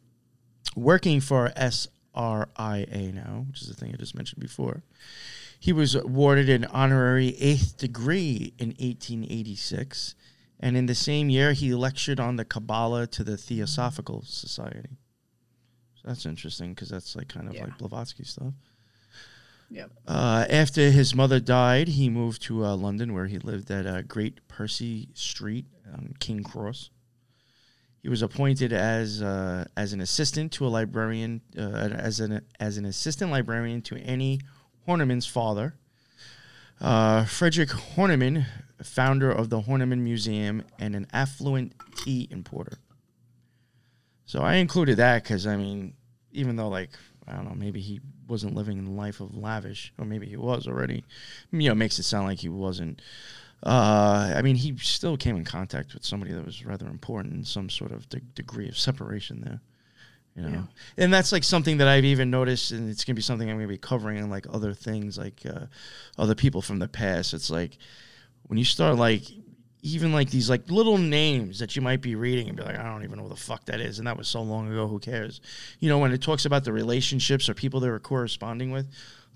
Working 0.76 1.20
for 1.20 1.50
SRIA 1.56 3.14
now, 3.14 3.46
which 3.50 3.62
is 3.62 3.68
the 3.68 3.74
thing 3.74 3.92
I 3.94 3.98
just 3.98 4.16
mentioned 4.16 4.42
before, 4.42 4.84
he 5.60 5.74
was 5.74 5.96
awarded 5.96 6.50
an 6.50 6.66
honorary 6.66 7.36
eighth 7.40 7.78
degree 7.78 8.54
in 8.58 8.70
1886, 8.70 10.16
and 10.60 10.78
in 10.78 10.86
the 10.86 10.96
same 10.96 11.30
year, 11.30 11.54
he 11.54 11.74
lectured 11.74 12.20
on 12.20 12.36
the 12.36 12.46
Kabbalah 12.46 13.08
to 13.08 13.24
the 13.24 13.38
Theosophical 13.38 14.24
Society. 14.26 14.98
So 15.96 16.08
that's 16.08 16.26
interesting 16.26 16.74
because 16.74 16.90
that's 16.90 17.16
like 17.16 17.28
kind 17.28 17.48
of 17.48 17.54
Yeah. 17.56 17.66
like 17.66 17.78
Blavatsky 17.78 18.24
stuff. 18.24 18.54
Yep. 19.72 19.92
Uh, 20.06 20.46
after 20.50 20.92
his 20.92 21.16
mother 21.16 21.40
died, 21.40 21.88
he 21.88 22.10
moved 22.10 22.42
to 22.44 22.66
uh, 22.66 22.76
London, 22.76 23.14
where 23.14 23.28
he 23.28 23.40
lived 23.40 23.72
at 23.72 23.88
uh, 23.88 24.02
Great 24.02 24.46
Percy 24.50 25.08
Street 25.14 25.66
on 25.94 26.14
King 26.20 26.44
Cross. 26.44 26.90
He 28.04 28.10
was 28.10 28.22
appointed 28.22 28.74
as 28.74 29.22
uh, 29.22 29.66
as 29.78 29.94
an 29.94 30.02
assistant 30.02 30.52
to 30.54 30.66
a 30.66 30.70
librarian, 30.70 31.42
uh, 31.58 31.62
as 31.62 32.20
an 32.20 32.42
as 32.60 32.78
an 32.78 32.86
assistant 32.86 33.32
librarian 33.32 33.82
to 33.84 33.96
Annie 33.98 34.42
Horniman's 34.88 35.26
father, 35.26 35.76
uh, 36.82 37.24
Frederick 37.26 37.70
Horniman, 37.70 38.46
founder 38.84 39.32
of 39.32 39.50
the 39.50 39.62
Horniman 39.62 40.00
Museum 40.00 40.64
and 40.80 40.96
an 40.96 41.08
affluent 41.14 41.74
tea 41.96 42.28
importer. 42.30 42.80
So 44.26 44.42
I 44.42 44.56
included 44.56 44.98
that 44.98 45.24
because 45.24 45.48
I 45.48 45.56
mean, 45.56 45.94
even 46.32 46.56
though 46.58 46.70
like 46.70 46.90
I 47.32 47.36
don't 47.36 47.46
know, 47.46 47.56
maybe 47.56 47.80
he 47.80 48.02
wasn't 48.28 48.56
living 48.56 48.84
the 48.84 48.92
life 48.92 49.22
of 49.22 49.36
lavish, 49.36 49.94
or 49.98 50.06
maybe 50.06 50.28
he 50.28 50.38
was 50.38 50.68
already. 50.68 51.04
You 51.52 51.70
know, 51.70 51.76
makes 51.76 51.98
it 52.00 52.04
sound 52.04 52.28
like 52.28 52.40
he 52.40 52.50
wasn't. 52.50 53.02
Uh, 53.64 54.34
I 54.36 54.42
mean, 54.42 54.56
he 54.56 54.76
still 54.78 55.18
came 55.18 55.36
in 55.36 55.46
contact 55.46 55.94
with 55.94 56.04
somebody 56.04 56.34
that 56.34 56.46
was 56.46 56.66
rather 56.66 56.88
important 56.88 57.34
in 57.36 57.46
some 57.46 57.70
sort 57.70 57.92
of 57.92 58.10
de- 58.10 58.20
degree 58.20 58.68
of 58.68 58.78
separation 58.78 59.42
there. 59.42 59.62
You 60.36 60.50
know, 60.50 60.68
and 60.98 61.14
that's 61.14 61.34
like 61.34 61.44
something 61.44 61.78
that 61.78 61.90
I've 61.90 62.06
even 62.06 62.32
noticed, 62.32 62.72
and 62.72 62.90
it's 62.90 63.04
gonna 63.04 63.16
be 63.16 63.22
something 63.22 63.50
I'm 63.50 63.58
gonna 63.58 63.68
be 63.68 63.78
covering 63.78 64.18
in 64.18 64.30
like 64.30 64.48
other 64.50 64.74
things, 64.74 65.18
like 65.18 65.42
uh, 65.46 65.66
other 66.18 66.36
people 66.36 66.62
from 66.62 66.80
the 66.80 66.88
past. 66.88 67.34
It's 67.34 67.50
like 67.50 67.78
when 68.48 68.58
you 68.58 68.64
start 68.64 68.96
like 68.96 69.24
even 69.84 70.14
like 70.14 70.30
these 70.30 70.50
like 70.50 70.70
little 70.70 70.98
names 70.98 71.60
that 71.60 71.76
you 71.76 71.82
might 71.82 72.02
be 72.02 72.16
reading 72.16 72.48
and 72.48 72.58
be 72.58 72.64
like, 72.64 72.78
I 72.78 72.84
don't 72.84 73.04
even 73.04 73.18
know 73.18 73.24
what 73.24 73.36
the 73.36 73.42
fuck 73.42 73.66
that 73.66 73.82
is, 73.82 73.98
and 73.98 74.08
that 74.08 74.18
was 74.18 74.28
so 74.28 74.42
long 74.42 74.72
ago. 74.72 74.88
Who 74.88 75.00
cares? 75.00 75.42
You 75.80 75.90
know, 75.90 75.98
when 75.98 76.12
it 76.12 76.22
talks 76.22 76.46
about 76.46 76.64
the 76.64 76.74
relationships 76.74 77.50
or 77.50 77.54
people 77.54 77.80
they 77.80 77.90
were 77.90 78.00
corresponding 78.00 78.72
with, 78.72 78.88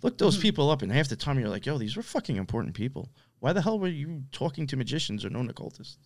look 0.01 0.17
those 0.17 0.35
hmm. 0.35 0.41
people 0.41 0.69
up, 0.69 0.81
and 0.81 0.91
half 0.91 1.07
the 1.07 1.15
time 1.15 1.39
you're 1.39 1.49
like, 1.49 1.65
yo, 1.65 1.77
these 1.77 1.95
were 1.95 2.03
fucking 2.03 2.35
important 2.35 2.75
people. 2.75 3.09
Why 3.39 3.53
the 3.53 3.61
hell 3.61 3.79
were 3.79 3.87
you 3.87 4.23
talking 4.31 4.67
to 4.67 4.77
magicians 4.77 5.25
or 5.25 5.29
known 5.29 5.49
occultists? 5.49 5.97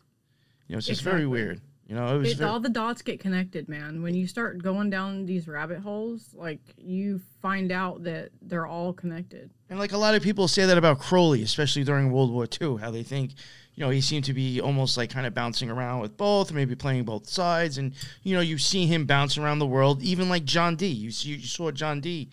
You 0.67 0.73
know, 0.73 0.77
it's 0.77 0.87
just 0.87 1.01
very 1.01 1.25
weird. 1.25 1.61
You 1.89 1.95
know, 1.95 2.15
it 2.15 2.19
was 2.19 2.31
It, 2.33 2.37
very, 2.37 2.49
all 2.51 2.59
the 2.59 2.69
dots 2.69 3.01
get 3.01 3.19
connected, 3.19 3.67
man. 3.67 4.03
When 4.03 4.13
you 4.13 4.27
start 4.27 4.61
going 4.61 4.91
down 4.91 5.25
these 5.25 5.47
rabbit 5.47 5.79
holes, 5.79 6.35
like 6.35 6.59
you 6.77 7.19
find 7.41 7.71
out 7.71 8.03
that 8.03 8.29
they're 8.43 8.67
all 8.67 8.93
connected. 8.93 9.49
And 9.71 9.79
like 9.79 9.91
a 9.91 9.97
lot 9.97 10.13
of 10.13 10.21
people 10.21 10.47
say 10.47 10.67
that 10.67 10.77
about 10.77 10.99
Crowley, 10.99 11.41
especially 11.41 11.83
during 11.83 12.11
World 12.11 12.31
War 12.31 12.45
II, 12.61 12.77
how 12.77 12.91
they 12.91 13.01
think, 13.01 13.31
you 13.79 13.85
know, 13.85 13.91
he 13.91 14.01
seemed 14.01 14.25
to 14.25 14.33
be 14.33 14.59
almost 14.59 14.97
like 14.97 15.09
kind 15.09 15.25
of 15.25 15.33
bouncing 15.33 15.69
around 15.69 16.01
with 16.01 16.17
both, 16.17 16.51
maybe 16.51 16.75
playing 16.75 17.05
both 17.05 17.29
sides. 17.29 17.77
And, 17.77 17.93
you 18.23 18.35
know, 18.35 18.41
you 18.41 18.57
see 18.57 18.85
him 18.85 19.05
bounce 19.05 19.37
around 19.37 19.59
the 19.59 19.65
world, 19.65 20.03
even 20.03 20.27
like 20.27 20.43
John 20.43 20.75
Dee. 20.75 20.87
You 20.87 21.11
see, 21.11 21.29
you 21.29 21.47
saw 21.47 21.71
John 21.71 22.01
Dee 22.01 22.29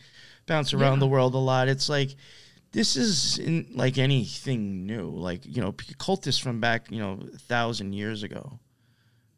bounce 0.47 0.75
around 0.75 0.95
Yeah. 0.95 1.01
the 1.01 1.07
world 1.07 1.35
a 1.35 1.39
lot. 1.39 1.69
It's 1.69 1.89
like, 1.89 2.17
this 2.73 2.97
is 2.97 3.39
in 3.39 3.69
like 3.77 3.97
anything 3.97 4.87
new. 4.87 5.09
Like, 5.09 5.47
you 5.47 5.63
know, 5.63 5.71
cultists 5.71 6.43
from 6.43 6.59
back, 6.61 6.91
you 6.91 6.99
know, 6.99 7.21
a 7.33 7.39
thousand 7.39 7.93
years 7.93 8.25
ago, 8.25 8.59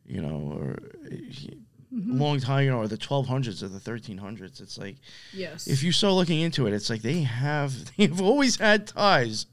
you 0.06 0.22
know, 0.22 0.54
or 0.56 0.78
mm-hmm. 1.12 2.10
a 2.10 2.24
long 2.24 2.40
time, 2.40 2.64
you 2.64 2.70
know, 2.70 2.78
or 2.78 2.88
the 2.88 2.96
1200s 2.96 3.62
or 3.62 3.68
the 3.68 3.80
1300s. 3.80 4.62
It's 4.62 4.78
like, 4.78 4.96
Yes. 5.34 5.66
if 5.66 5.82
you 5.82 5.92
start 5.92 6.14
looking 6.14 6.40
into 6.40 6.66
it, 6.66 6.72
it's 6.72 6.88
like 6.88 7.02
they 7.02 7.20
have 7.20 7.74
they've 7.98 8.18
always 8.22 8.56
had 8.56 8.86
ties. 8.86 9.44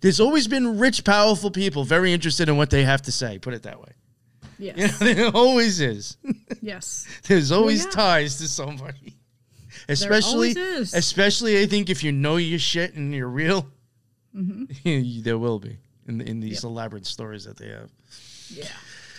There's 0.00 0.20
always 0.20 0.48
been 0.48 0.78
rich, 0.78 1.04
powerful 1.04 1.50
people 1.50 1.84
very 1.84 2.12
interested 2.12 2.48
in 2.48 2.56
what 2.56 2.70
they 2.70 2.84
have 2.84 3.02
to 3.02 3.12
say. 3.12 3.38
Put 3.38 3.54
it 3.54 3.62
that 3.64 3.80
way. 3.80 3.92
yes. 4.58 4.76
You 4.76 4.86
know, 4.86 5.14
there 5.14 5.30
always 5.34 5.80
is. 5.80 6.16
yes. 6.60 7.06
There's 7.24 7.52
always 7.52 7.84
yeah. 7.84 7.90
ties 7.90 8.38
to 8.38 8.48
somebody. 8.48 9.16
Especially, 9.88 10.50
especially 10.50 11.62
I 11.62 11.66
think 11.66 11.88
if 11.88 12.04
you 12.04 12.12
know 12.12 12.36
your 12.36 12.58
shit 12.58 12.94
and 12.94 13.14
you're 13.14 13.28
real, 13.28 13.66
Mm-hmm. 14.38 15.22
there 15.22 15.38
will 15.38 15.58
be 15.58 15.78
in 16.06 16.20
in 16.20 16.40
these 16.40 16.64
elaborate 16.64 17.06
stories 17.06 17.44
that 17.44 17.56
they 17.56 17.68
have. 17.68 17.90
Yeah. 18.48 18.68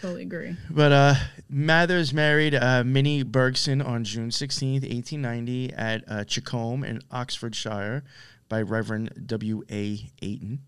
Totally 0.01 0.21
agree. 0.21 0.55
But 0.69 0.91
uh, 0.93 1.15
Mathers 1.49 2.13
married 2.13 2.55
uh, 2.55 2.85
Minnie 2.85 3.23
Bergson 3.23 3.81
on 3.81 4.05
June 4.05 4.29
16th, 4.29 4.83
1890, 4.83 5.73
at 5.73 6.03
uh, 6.07 6.23
Chicombe 6.23 6.85
in 6.85 7.01
Oxfordshire 7.11 8.03
by 8.49 8.61
Reverend 8.61 9.27
W.A. 9.27 10.11
Ayton, 10.21 10.59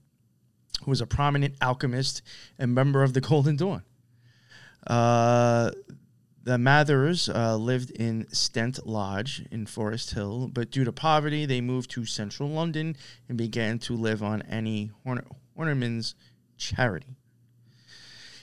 who 0.84 0.92
was 0.92 1.02
a 1.02 1.08
prominent 1.08 1.56
alchemist 1.62 2.22
and 2.58 2.74
member 2.74 3.04
of 3.04 3.14
the 3.14 3.22
Golden 3.30 3.58
Dawn. 3.58 3.84
Uh, 4.88 5.72
the 6.44 6.58
Mathers 6.58 7.30
uh, 7.30 7.56
lived 7.56 7.92
in 7.92 8.28
Stent 8.32 8.88
Lodge 8.88 9.46
in 9.52 9.68
Forest 9.68 10.14
Hill, 10.14 10.50
but 10.52 10.72
due 10.72 10.84
to 10.84 10.92
poverty, 10.92 11.46
they 11.46 11.62
moved 11.62 11.92
to 11.92 12.06
central 12.06 12.50
London 12.50 12.96
and 13.30 13.38
began 13.38 13.78
to 13.80 13.94
live 13.94 14.24
on 14.24 14.42
Annie 14.44 14.92
Horn- 15.04 15.26
charity. 16.58 17.16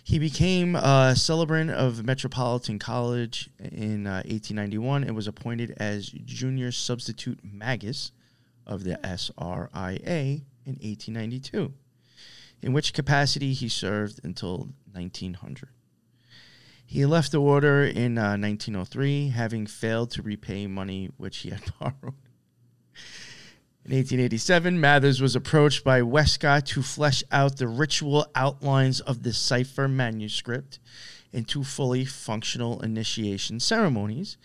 He 0.05 0.19
became 0.19 0.75
a 0.75 1.15
celebrant 1.17 1.71
of 1.71 2.05
Metropolitan 2.05 2.79
College 2.79 3.51
in 3.59 4.07
uh, 4.07 4.23
1891 4.25 5.05
and 5.05 5.15
was 5.15 5.27
appointed 5.27 5.75
as 5.77 6.09
junior 6.09 6.73
substitute 6.73 7.41
magus 7.43 8.13
of 8.69 8.85
the 8.85 8.99
SRIA 9.03 10.43
in 10.65 10.75
1892, 10.75 11.73
in 12.63 12.73
which 12.73 12.93
capacity 12.93 13.53
he 13.53 13.69
served 13.69 14.21
until 14.23 14.69
1900. 14.93 15.71
He 16.85 17.05
left 17.05 17.33
the 17.33 17.41
order 17.41 17.85
in 17.85 18.17
uh, 18.17 18.37
1903, 18.37 19.29
having 19.29 19.67
failed 19.67 20.11
to 20.13 20.23
repay 20.23 20.67
money 20.67 21.11
which 21.17 21.39
he 21.39 21.51
had 21.51 21.63
borrowed. 21.81 22.15
In 23.85 23.95
1887, 23.95 24.79
Mathers 24.79 25.21
was 25.21 25.35
approached 25.35 25.83
by 25.83 26.03
Westcott 26.03 26.67
to 26.67 26.83
flesh 26.83 27.25
out 27.33 27.57
the 27.57 27.69
ritual 27.69 28.27
outlines 28.35 29.01
of 29.01 29.23
the 29.23 29.33
cipher 29.33 29.89
manuscript, 29.89 30.79
into 31.33 31.63
fully 31.63 32.05
functional 32.05 32.81
initiation 32.81 33.61
ceremonies 33.61 34.37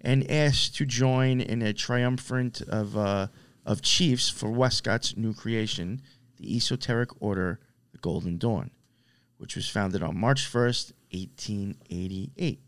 and 0.00 0.28
asked 0.30 0.74
to 0.76 0.86
join 0.86 1.40
in 1.40 1.60
a 1.62 1.72
triumvirate 1.72 2.62
of, 2.62 2.96
uh, 2.96 3.26
of 3.64 3.82
chiefs 3.82 4.28
for 4.28 4.50
Westcott's 4.50 5.16
new 5.16 5.34
creation, 5.34 6.02
the 6.36 6.56
Esoteric 6.56 7.10
Order, 7.20 7.60
the 7.92 7.98
Golden 7.98 8.38
Dawn, 8.38 8.70
which 9.38 9.56
was 9.56 9.68
founded 9.68 10.02
on 10.02 10.18
March 10.18 10.50
1st, 10.50 10.92
1888. 11.12 12.60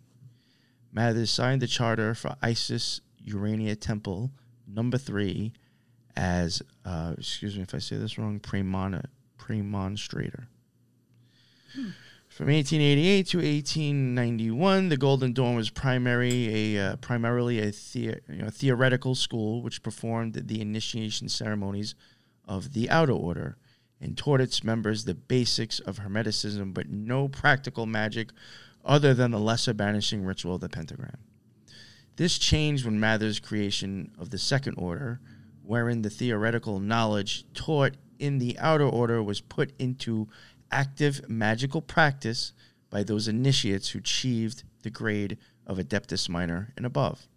Mathers 0.92 1.30
signed 1.30 1.62
the 1.62 1.66
charter 1.66 2.14
for 2.14 2.36
Isis 2.42 3.00
Urania 3.18 3.76
Temple 3.76 4.30
number 4.66 4.98
three 4.98 5.52
as, 6.16 6.62
uh, 6.84 7.14
excuse 7.16 7.56
me 7.56 7.62
if 7.62 7.74
I 7.74 7.78
say 7.78 7.96
this 7.96 8.18
wrong, 8.18 8.40
premon- 8.40 9.06
premonstrator. 9.38 10.48
From 12.32 12.46
1888 12.46 13.26
to 13.26 13.36
1891, 13.36 14.88
the 14.88 14.96
Golden 14.96 15.34
Dawn 15.34 15.54
was 15.54 15.68
primary 15.68 16.76
a 16.76 16.92
uh, 16.92 16.96
primarily 16.96 17.58
a 17.58 17.72
the, 17.72 18.22
you 18.26 18.36
know, 18.36 18.48
theoretical 18.48 19.14
school 19.14 19.60
which 19.60 19.82
performed 19.82 20.32
the 20.32 20.62
initiation 20.62 21.28
ceremonies 21.28 21.94
of 22.48 22.72
the 22.72 22.88
Outer 22.88 23.12
Order 23.12 23.58
and 24.00 24.16
taught 24.16 24.40
its 24.40 24.64
members 24.64 25.04
the 25.04 25.14
basics 25.14 25.78
of 25.80 25.98
Hermeticism, 25.98 26.72
but 26.72 26.88
no 26.88 27.28
practical 27.28 27.84
magic 27.84 28.30
other 28.82 29.12
than 29.12 29.30
the 29.30 29.38
lesser 29.38 29.74
banishing 29.74 30.24
ritual 30.24 30.54
of 30.54 30.62
the 30.62 30.70
pentagram. 30.70 31.18
This 32.16 32.38
changed 32.38 32.86
when 32.86 32.98
Mather's 32.98 33.40
creation 33.40 34.10
of 34.18 34.30
the 34.30 34.38
Second 34.38 34.76
Order, 34.76 35.20
wherein 35.62 36.00
the 36.00 36.08
theoretical 36.08 36.80
knowledge 36.80 37.44
taught 37.52 37.92
in 38.22 38.38
the 38.38 38.56
Outer 38.60 38.86
Order 38.86 39.22
was 39.22 39.40
put 39.40 39.72
into 39.78 40.28
active 40.72 41.28
magical 41.28 41.80
practice 41.80 42.52
by 42.90 43.02
those 43.02 43.28
initiates 43.28 43.90
who 43.90 43.98
achieved 43.98 44.64
the 44.82 44.90
grade 44.90 45.38
of 45.66 45.78
Adeptus 45.78 46.28
Minor 46.28 46.72
and 46.76 46.84
above. 46.84 47.28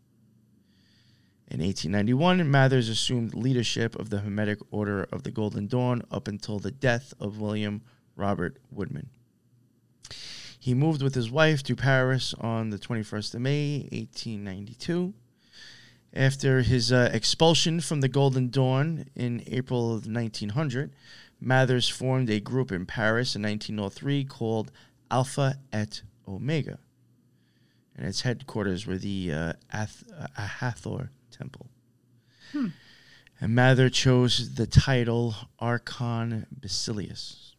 In 1.48 1.60
1891, 1.60 2.50
Mathers 2.50 2.90
assumed 2.90 3.36
leadership 3.36 3.96
of 3.98 4.10
the 4.10 4.20
Hermetic 4.20 4.60
Order 4.72 5.04
of 5.12 5.24
the 5.24 5.32
Golden 5.32 5.68
Dawn 5.68 6.02
up 6.10 6.28
until 6.28 6.58
the 6.58 6.72
death 6.72 7.14
of 7.20 7.40
William 7.40 7.82
Robert 8.16 8.58
Woodman. 8.72 9.10
He 10.60 10.74
moved 10.74 11.04
with 11.04 11.14
his 11.14 11.30
wife 11.30 11.62
to 11.64 11.76
Paris 11.76 12.34
on 12.40 12.72
the 12.72 12.80
21st 12.80 13.36
of 13.36 13.42
May, 13.42 13.82
1892. 13.92 15.14
After 16.12 16.62
his 16.64 16.92
uh, 16.92 17.12
expulsion 17.14 17.80
from 17.80 18.02
the 18.02 18.08
Golden 18.08 18.50
Dawn 18.50 19.06
in 19.16 19.44
April 19.46 19.94
of 19.94 20.08
1900, 20.08 20.92
Mathers 21.46 21.88
formed 21.88 22.30
a 22.32 22.40
group 22.40 22.72
in 22.72 22.88
Paris 22.88 23.36
in 23.36 23.44
1903 23.44 24.26
called 24.26 24.72
Alpha 25.12 25.60
et 25.72 26.02
Omega. 26.28 26.80
And 27.96 28.08
its 28.08 28.22
headquarters 28.22 28.88
were 28.88 28.98
the 28.98 29.32
uh, 29.32 29.54
Ath- 29.72 30.04
uh, 30.12 30.42
Hathor 30.42 31.12
Temple. 31.30 31.68
And 33.40 33.54
Mather 33.54 33.90
chose 33.90 34.56
the 34.56 34.66
title 34.66 35.36
Archon 35.60 36.48
Basilius. 36.52 37.54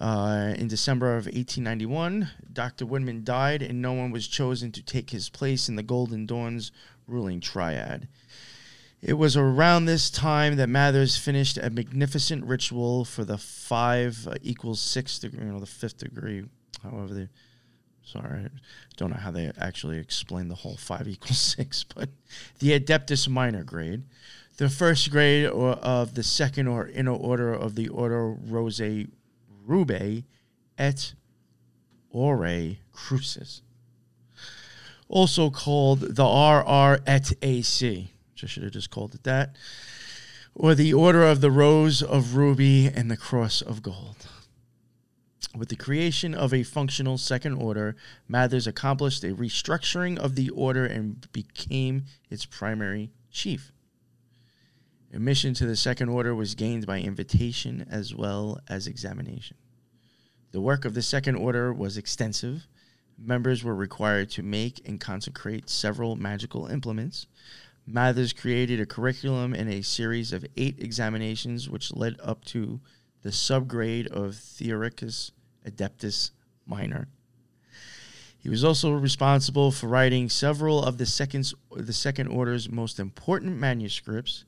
Uh, 0.00 0.54
in 0.56 0.68
December 0.68 1.16
of 1.16 1.26
1891, 1.26 2.30
Dr. 2.50 2.86
Woodman 2.86 3.24
died, 3.24 3.62
and 3.62 3.82
no 3.82 3.92
one 3.92 4.10
was 4.10 4.26
chosen 4.26 4.72
to 4.72 4.82
take 4.82 5.10
his 5.10 5.28
place 5.28 5.68
in 5.68 5.76
the 5.76 5.82
Golden 5.82 6.24
Dawn's 6.24 6.72
ruling 7.06 7.40
triad. 7.40 8.08
It 9.02 9.14
was 9.14 9.36
around 9.36 9.84
this 9.84 10.10
time 10.10 10.56
that 10.56 10.68
Mathers 10.68 11.16
finished 11.16 11.58
a 11.58 11.70
magnificent 11.70 12.44
ritual 12.44 13.04
for 13.04 13.24
the 13.24 13.38
five 13.38 14.26
uh, 14.26 14.34
equals 14.42 14.80
six 14.80 15.18
degree, 15.18 15.44
you 15.44 15.52
know, 15.52 15.60
the 15.60 15.66
fifth 15.66 15.98
degree, 15.98 16.44
however 16.82 17.14
they. 17.14 17.28
Sorry, 18.02 18.44
I 18.44 18.48
don't 18.96 19.10
know 19.10 19.16
how 19.16 19.32
they 19.32 19.50
actually 19.58 19.98
explain 19.98 20.46
the 20.46 20.54
whole 20.54 20.76
five 20.76 21.08
equals 21.08 21.40
six, 21.40 21.84
but 21.84 22.08
the 22.60 22.78
Adeptus 22.78 23.28
Minor 23.28 23.64
grade, 23.64 24.04
the 24.58 24.68
first 24.68 25.10
grade 25.10 25.46
or 25.46 25.72
of 25.72 26.14
the 26.14 26.22
second 26.22 26.68
or 26.68 26.86
inner 26.88 27.12
order 27.12 27.52
of 27.52 27.74
the 27.74 27.88
Order 27.88 28.30
Rose 28.30 28.80
Rube 29.64 30.24
et 30.78 31.14
Ore 32.10 32.76
Crucis, 32.92 33.62
also 35.08 35.50
called 35.50 36.00
the 36.00 36.24
RR 36.24 37.00
et 37.06 37.32
AC, 37.42 38.12
which 38.36 38.44
I 38.44 38.52
should 38.52 38.64
have 38.64 38.72
just 38.72 38.90
called 38.90 39.14
it 39.14 39.24
that, 39.24 39.56
or 40.54 40.74
the 40.74 40.92
Order 40.92 41.24
of 41.24 41.40
the 41.40 41.50
Rose 41.50 42.02
of 42.02 42.36
Ruby 42.36 42.86
and 42.86 43.10
the 43.10 43.16
Cross 43.16 43.62
of 43.62 43.82
Gold. 43.82 44.26
With 45.56 45.70
the 45.70 45.76
creation 45.76 46.34
of 46.34 46.52
a 46.52 46.62
functional 46.62 47.16
second 47.16 47.54
order, 47.54 47.96
Mathers 48.28 48.66
accomplished 48.66 49.24
a 49.24 49.34
restructuring 49.34 50.18
of 50.18 50.34
the 50.34 50.50
order 50.50 50.84
and 50.84 51.26
became 51.32 52.04
its 52.28 52.44
primary 52.44 53.10
chief. 53.30 53.72
Admission 55.14 55.54
to 55.54 55.64
the 55.64 55.76
second 55.76 56.10
order 56.10 56.34
was 56.34 56.54
gained 56.54 56.86
by 56.86 57.00
invitation 57.00 57.86
as 57.90 58.14
well 58.14 58.60
as 58.68 58.86
examination. 58.86 59.56
The 60.52 60.60
work 60.60 60.84
of 60.84 60.92
the 60.92 61.00
second 61.00 61.36
order 61.36 61.72
was 61.72 61.96
extensive. 61.96 62.66
Members 63.18 63.64
were 63.64 63.74
required 63.74 64.28
to 64.32 64.42
make 64.42 64.86
and 64.86 65.00
consecrate 65.00 65.70
several 65.70 66.16
magical 66.16 66.66
implements. 66.66 67.26
Mathers 67.86 68.32
created 68.32 68.80
a 68.80 68.86
curriculum 68.86 69.54
and 69.54 69.68
a 69.68 69.82
series 69.82 70.32
of 70.32 70.44
eight 70.56 70.80
examinations, 70.80 71.70
which 71.70 71.94
led 71.94 72.16
up 72.20 72.44
to 72.46 72.80
the 73.22 73.30
subgrade 73.30 74.08
of 74.08 74.34
Theoricus 74.34 75.30
Adeptus 75.64 76.32
Minor. 76.66 77.08
He 78.38 78.48
was 78.48 78.64
also 78.64 78.92
responsible 78.92 79.70
for 79.70 79.86
writing 79.86 80.28
several 80.28 80.82
of 80.82 80.98
the 80.98 81.06
second, 81.06 81.52
the 81.70 81.92
second 81.92 82.28
order's 82.28 82.68
most 82.68 82.98
important 82.98 83.56
manuscripts, 83.56 84.44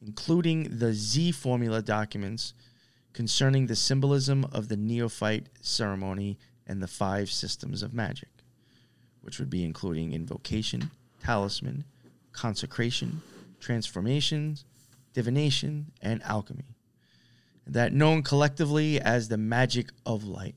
including 0.00 0.78
the 0.78 0.94
Z 0.94 1.32
formula 1.32 1.82
documents 1.82 2.54
concerning 3.12 3.66
the 3.66 3.76
symbolism 3.76 4.44
of 4.52 4.68
the 4.68 4.76
neophyte 4.76 5.48
ceremony 5.60 6.38
and 6.66 6.82
the 6.82 6.88
five 6.88 7.30
systems 7.30 7.82
of 7.82 7.92
magic, 7.92 8.28
which 9.20 9.38
would 9.38 9.50
be 9.50 9.64
including 9.64 10.12
invocation, 10.12 10.90
talisman, 11.22 11.84
consecration, 12.38 13.20
transformations, 13.58 14.64
divination, 15.12 15.90
and 16.00 16.22
alchemy, 16.22 16.76
that 17.66 17.92
known 17.92 18.22
collectively 18.22 19.00
as 19.00 19.28
the 19.28 19.36
magic 19.36 19.88
of 20.06 20.22
light. 20.22 20.54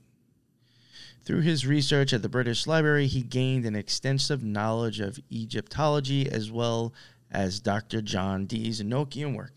Through 1.24 1.42
his 1.42 1.66
research 1.66 2.14
at 2.14 2.22
the 2.22 2.30
British 2.30 2.68
Library, 2.68 3.08
he 3.08 3.24
gained 3.24 3.66
an 3.66 3.76
extensive 3.76 4.44
knowledge 4.44 5.00
of 5.00 5.20
Egyptology 5.32 6.30
as 6.30 6.52
well 6.52 6.94
as 7.32 7.60
Dr. 7.60 8.02
John 8.02 8.46
Dee's 8.46 8.82
Enochian 8.82 9.36
work. 9.36 9.54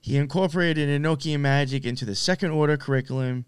He 0.00 0.16
incorporated 0.16 0.88
Enochian 0.88 1.40
magic 1.40 1.84
into 1.84 2.04
the 2.04 2.16
second 2.16 2.50
order 2.50 2.76
curriculum, 2.76 3.44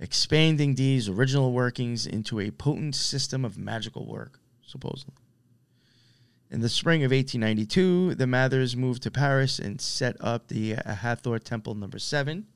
expanding 0.00 0.74
Dee's 0.74 1.08
original 1.08 1.52
workings 1.52 2.06
into 2.06 2.40
a 2.40 2.50
potent 2.50 2.94
system 2.94 3.44
of 3.44 3.58
magical 3.58 4.06
work, 4.06 4.38
supposedly. 4.66 5.14
In 6.48 6.60
the 6.60 6.68
spring 6.68 7.02
of 7.02 7.10
1892, 7.10 8.14
the 8.14 8.26
Mathers 8.26 8.76
moved 8.76 9.02
to 9.02 9.10
Paris 9.10 9.58
and 9.58 9.80
set 9.80 10.16
up 10.20 10.46
the 10.46 10.76
uh, 10.76 10.94
Hathor 10.94 11.40
Temple 11.40 11.74
number 11.74 11.98
7. 11.98 12.46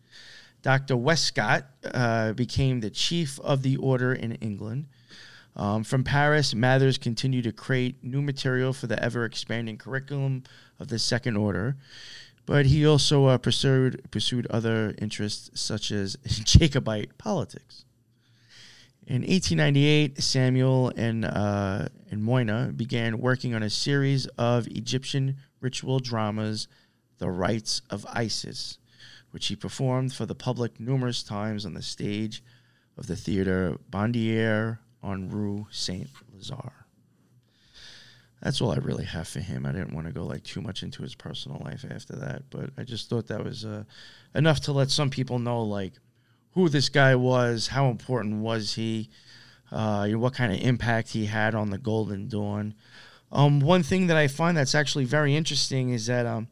Dr. 0.63 0.97
Westcott 0.97 1.65
uh, 1.93 2.33
became 2.35 2.81
the 2.81 2.91
chief 2.91 3.41
of 3.41 3.63
the 3.63 3.77
order 3.79 4.13
in 4.13 4.33
England. 4.37 4.87
Um, 5.57 5.83
from 5.83 6.05
Paris, 6.05 6.55
Mathers 6.55 6.99
continued 6.99 7.45
to 7.45 7.53
create 7.53 8.05
new 8.05 8.23
material 8.23 8.73
for 8.73 8.87
the 8.87 9.03
ever 9.03 9.25
expanding 9.25 9.77
curriculum 9.77 10.45
of 10.79 10.87
the 10.89 10.99
Second 10.99 11.37
Order, 11.37 11.77
but 12.47 12.67
he 12.67 12.87
also 12.87 13.27
uh, 13.27 13.39
pursued 13.39 14.09
pursued 14.13 14.47
other 14.47 14.95
interests 14.99 15.51
such 15.61 15.91
as 15.91 16.17
Jacobite 16.27 17.19
politics. 17.19 17.85
In 19.11 19.23
1898, 19.23 20.23
Samuel 20.23 20.93
and 20.97 21.25
uh, 21.25 21.89
and 22.13 22.23
Moina 22.23 22.73
began 22.77 23.19
working 23.19 23.57
on 23.57 23.63
a 23.65 23.69
series 23.69 24.27
of 24.39 24.69
Egyptian 24.69 25.39
ritual 25.61 25.99
dramas, 25.99 26.69
"The 27.19 27.29
Rites 27.29 27.83
of 27.91 28.07
Isis," 28.09 28.79
which 29.33 29.49
he 29.49 29.57
performed 29.57 30.13
for 30.13 30.27
the 30.27 30.37
public 30.37 30.79
numerous 30.79 31.25
times 31.25 31.67
on 31.67 31.75
the 31.75 31.83
stage 31.83 32.41
of 32.97 33.09
the 33.09 33.17
theater 33.17 33.79
Bandiere 33.91 34.79
on 35.03 35.29
Rue 35.29 35.67
Saint 35.73 36.11
Lazare. 36.33 36.85
That's 38.41 38.61
all 38.61 38.71
I 38.71 38.77
really 38.77 39.07
have 39.07 39.27
for 39.27 39.41
him. 39.41 39.67
I 39.67 39.73
didn't 39.73 39.93
want 39.93 40.07
to 40.07 40.13
go 40.13 40.25
like 40.25 40.45
too 40.45 40.61
much 40.61 40.85
into 40.85 41.03
his 41.03 41.17
personal 41.17 41.61
life 41.65 41.85
after 41.91 42.15
that, 42.15 42.45
but 42.49 42.71
I 42.79 42.85
just 42.85 43.11
thought 43.11 43.27
that 43.27 43.43
was 43.43 43.65
uh, 43.65 43.83
enough 44.37 44.61
to 44.61 44.73
let 44.73 44.89
some 44.89 45.11
people 45.11 45.41
know 45.41 45.65
like 45.65 45.95
who 46.55 46.69
this 46.69 46.89
guy 46.89 47.15
was, 47.15 47.69
how 47.69 47.89
important 47.89 48.43
was 48.43 48.75
he, 48.75 49.09
uh, 49.71 50.05
you 50.07 50.15
know, 50.15 50.19
what 50.19 50.35
kind 50.35 50.53
of 50.53 50.61
impact 50.61 51.11
he 51.11 51.27
had 51.27 51.55
on 51.55 51.71
the 51.71 51.79
Golden 51.79 52.29
Dawn. 52.29 52.75
Um, 53.33 53.61
one 53.61 53.83
thing 53.83 54.09
that 54.09 54.17
I 54.17 54.27
find 54.27 54.57
that's 54.57 54.75
actually 54.75 55.05
very 55.05 55.37
interesting 55.37 55.91
is 55.91 56.07
that 56.07 56.27
um, 56.27 56.49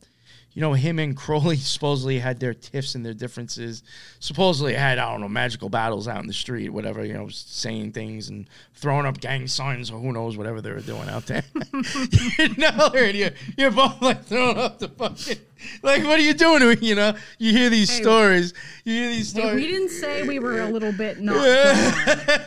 you 0.58 0.62
know, 0.62 0.72
him 0.72 0.98
and 0.98 1.16
Crowley 1.16 1.54
supposedly 1.56 2.18
had 2.18 2.40
their 2.40 2.52
tiffs 2.52 2.96
and 2.96 3.06
their 3.06 3.14
differences. 3.14 3.84
Supposedly 4.18 4.74
had, 4.74 4.98
I 4.98 5.12
don't 5.12 5.20
know, 5.20 5.28
magical 5.28 5.68
battles 5.68 6.08
out 6.08 6.20
in 6.20 6.26
the 6.26 6.32
street, 6.32 6.70
whatever, 6.70 7.04
you 7.04 7.12
know, 7.12 7.28
saying 7.28 7.92
things 7.92 8.28
and 8.28 8.50
throwing 8.74 9.06
up 9.06 9.20
gang 9.20 9.46
signs 9.46 9.88
or 9.88 10.00
who 10.00 10.12
knows, 10.12 10.36
whatever 10.36 10.60
they 10.60 10.72
were 10.72 10.80
doing 10.80 11.08
out 11.08 11.26
there. 11.26 11.44
no, 12.58 12.90
you're, 12.92 13.30
you're 13.56 13.70
both 13.70 14.02
like 14.02 14.24
throwing 14.24 14.58
up 14.58 14.80
the 14.80 14.88
fucking, 14.88 15.38
like, 15.84 16.02
what 16.02 16.18
are 16.18 16.22
you 16.22 16.34
doing? 16.34 16.58
to 16.58 16.74
me? 16.74 16.88
You 16.88 16.96
know, 16.96 17.14
you 17.38 17.52
hear 17.52 17.70
these 17.70 17.96
Hey, 17.96 18.02
stories. 18.02 18.52
You 18.82 18.94
hear 18.94 19.08
these 19.10 19.32
Hey, 19.32 19.54
we 19.54 19.64
didn't 19.64 19.90
say 19.90 20.26
we 20.26 20.40
were 20.40 20.60
a 20.60 20.70
little 20.70 20.90
bit 20.90 21.20
not 21.20 21.36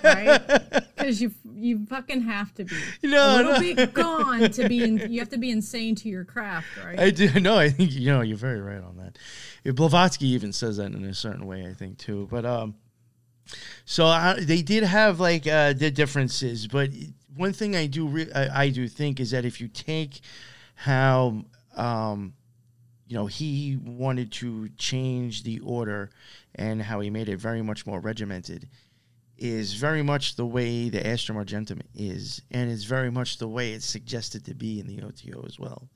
right? 0.03 0.83
Because 0.97 1.21
you 1.21 1.31
you 1.61 1.85
fucking 1.85 2.21
have 2.21 2.53
to 2.55 2.65
be 2.65 2.75
No, 3.03 3.35
a 3.35 3.37
little 3.37 3.53
no. 3.53 3.59
bit 3.59 3.93
gone 3.93 4.49
to 4.51 4.67
be. 4.67 4.83
In, 4.83 5.11
you 5.11 5.19
have 5.19 5.29
to 5.29 5.37
be 5.37 5.51
insane 5.51 5.95
to 5.95 6.09
your 6.09 6.25
craft, 6.25 6.67
right? 6.83 6.99
I 6.99 7.09
do 7.11 7.39
no. 7.39 7.57
I 7.57 7.69
think 7.69 7.91
you 7.93 8.11
know 8.11 8.21
you're 8.21 8.37
very 8.37 8.59
right 8.61 8.81
on 8.83 8.97
that. 8.97 9.75
Blavatsky 9.75 10.27
even 10.27 10.51
says 10.53 10.77
that 10.77 10.91
in 10.93 11.03
a 11.05 11.13
certain 11.13 11.45
way, 11.45 11.65
I 11.67 11.73
think 11.73 11.97
too. 11.97 12.27
But 12.31 12.45
um, 12.45 12.75
so 13.85 14.05
I, 14.05 14.39
they 14.39 14.61
did 14.61 14.83
have 14.83 15.19
like 15.19 15.47
uh, 15.47 15.73
the 15.73 15.91
differences, 15.91 16.67
but 16.67 16.89
one 17.35 17.53
thing 17.53 17.75
I 17.75 17.87
do 17.87 18.07
re- 18.07 18.31
I, 18.33 18.63
I 18.63 18.69
do 18.69 18.87
think 18.87 19.19
is 19.19 19.31
that 19.31 19.45
if 19.45 19.61
you 19.61 19.67
take 19.67 20.19
how 20.75 21.45
um, 21.75 22.33
you 23.07 23.15
know 23.15 23.25
he 23.25 23.77
wanted 23.83 24.31
to 24.33 24.69
change 24.77 25.43
the 25.43 25.59
order 25.59 26.09
and 26.55 26.81
how 26.81 26.99
he 26.99 27.09
made 27.09 27.29
it 27.29 27.37
very 27.37 27.61
much 27.61 27.85
more 27.85 27.99
regimented 27.99 28.67
is 29.41 29.73
very 29.73 30.03
much 30.03 30.35
the 30.35 30.45
way 30.45 30.87
the 30.87 30.99
Astrum 31.01 31.35
Argentum 31.35 31.81
is, 31.95 32.43
and 32.51 32.69
it's 32.69 32.83
very 32.83 33.09
much 33.09 33.39
the 33.39 33.47
way 33.47 33.73
it's 33.73 33.87
suggested 33.87 34.45
to 34.45 34.53
be 34.53 34.79
in 34.79 34.85
the 34.85 35.01
OTO 35.01 35.43
as 35.47 35.59
well. 35.59 35.89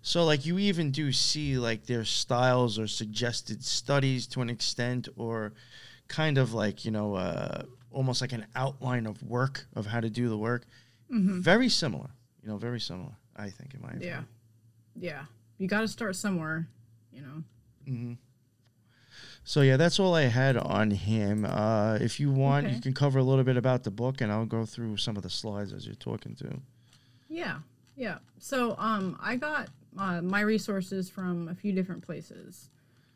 So, 0.00 0.24
like, 0.24 0.46
you 0.46 0.58
even 0.58 0.92
do 0.92 1.12
see 1.12 1.58
like 1.58 1.84
their 1.84 2.04
styles 2.06 2.78
or 2.78 2.86
suggested 2.86 3.62
studies 3.62 4.26
to 4.28 4.40
an 4.40 4.48
extent, 4.48 5.08
or 5.16 5.52
kind 6.08 6.38
of 6.38 6.54
like 6.54 6.84
you 6.86 6.90
know, 6.90 7.14
uh, 7.16 7.64
almost 7.90 8.22
like 8.22 8.32
an 8.32 8.46
outline 8.56 9.06
of 9.06 9.22
work 9.22 9.66
of 9.74 9.84
how 9.86 10.00
to 10.00 10.08
do 10.08 10.28
the 10.30 10.38
work. 10.38 10.64
Very 11.42 11.68
similar, 11.68 12.08
you 12.42 12.48
know, 12.48 12.56
very 12.56 12.80
similar. 12.80 13.12
I 13.36 13.50
think, 13.50 13.74
in 13.74 13.82
my 13.82 13.88
yeah, 13.88 13.94
opinion. 13.96 14.26
yeah. 14.96 15.24
You 15.58 15.68
got 15.68 15.82
to 15.82 15.88
start 15.88 16.16
somewhere, 16.16 16.66
you 17.12 17.22
know. 17.22 18.16
So 19.48 19.60
yeah, 19.60 19.76
that's 19.76 20.00
all 20.00 20.14
I 20.16 20.22
had 20.22 20.56
on 20.56 20.90
him. 20.90 21.44
Uh, 21.44 21.98
if 22.00 22.18
you 22.18 22.32
want, 22.32 22.66
Okay. 22.66 22.74
you 22.74 22.80
can 22.82 22.92
cover 22.94 23.20
a 23.20 23.22
little 23.22 23.44
bit 23.44 23.56
about 23.56 23.84
the 23.84 23.92
book, 23.92 24.20
and 24.20 24.32
I'll 24.32 24.44
go 24.44 24.66
through 24.66 24.96
some 24.96 25.16
of 25.16 25.22
the 25.22 25.30
slides 25.30 25.72
as 25.72 25.86
you're 25.86 25.94
talking 25.94 26.34
to. 26.36 26.58
Yeah, 27.28 27.58
yeah. 27.94 28.18
So 28.40 28.74
um, 28.76 29.16
I 29.22 29.36
got 29.36 29.68
uh, 29.96 30.20
my 30.20 30.40
resources 30.40 31.08
from 31.08 31.46
a 31.46 31.54
few 31.54 31.72
different 31.72 32.02
places. 32.04 32.70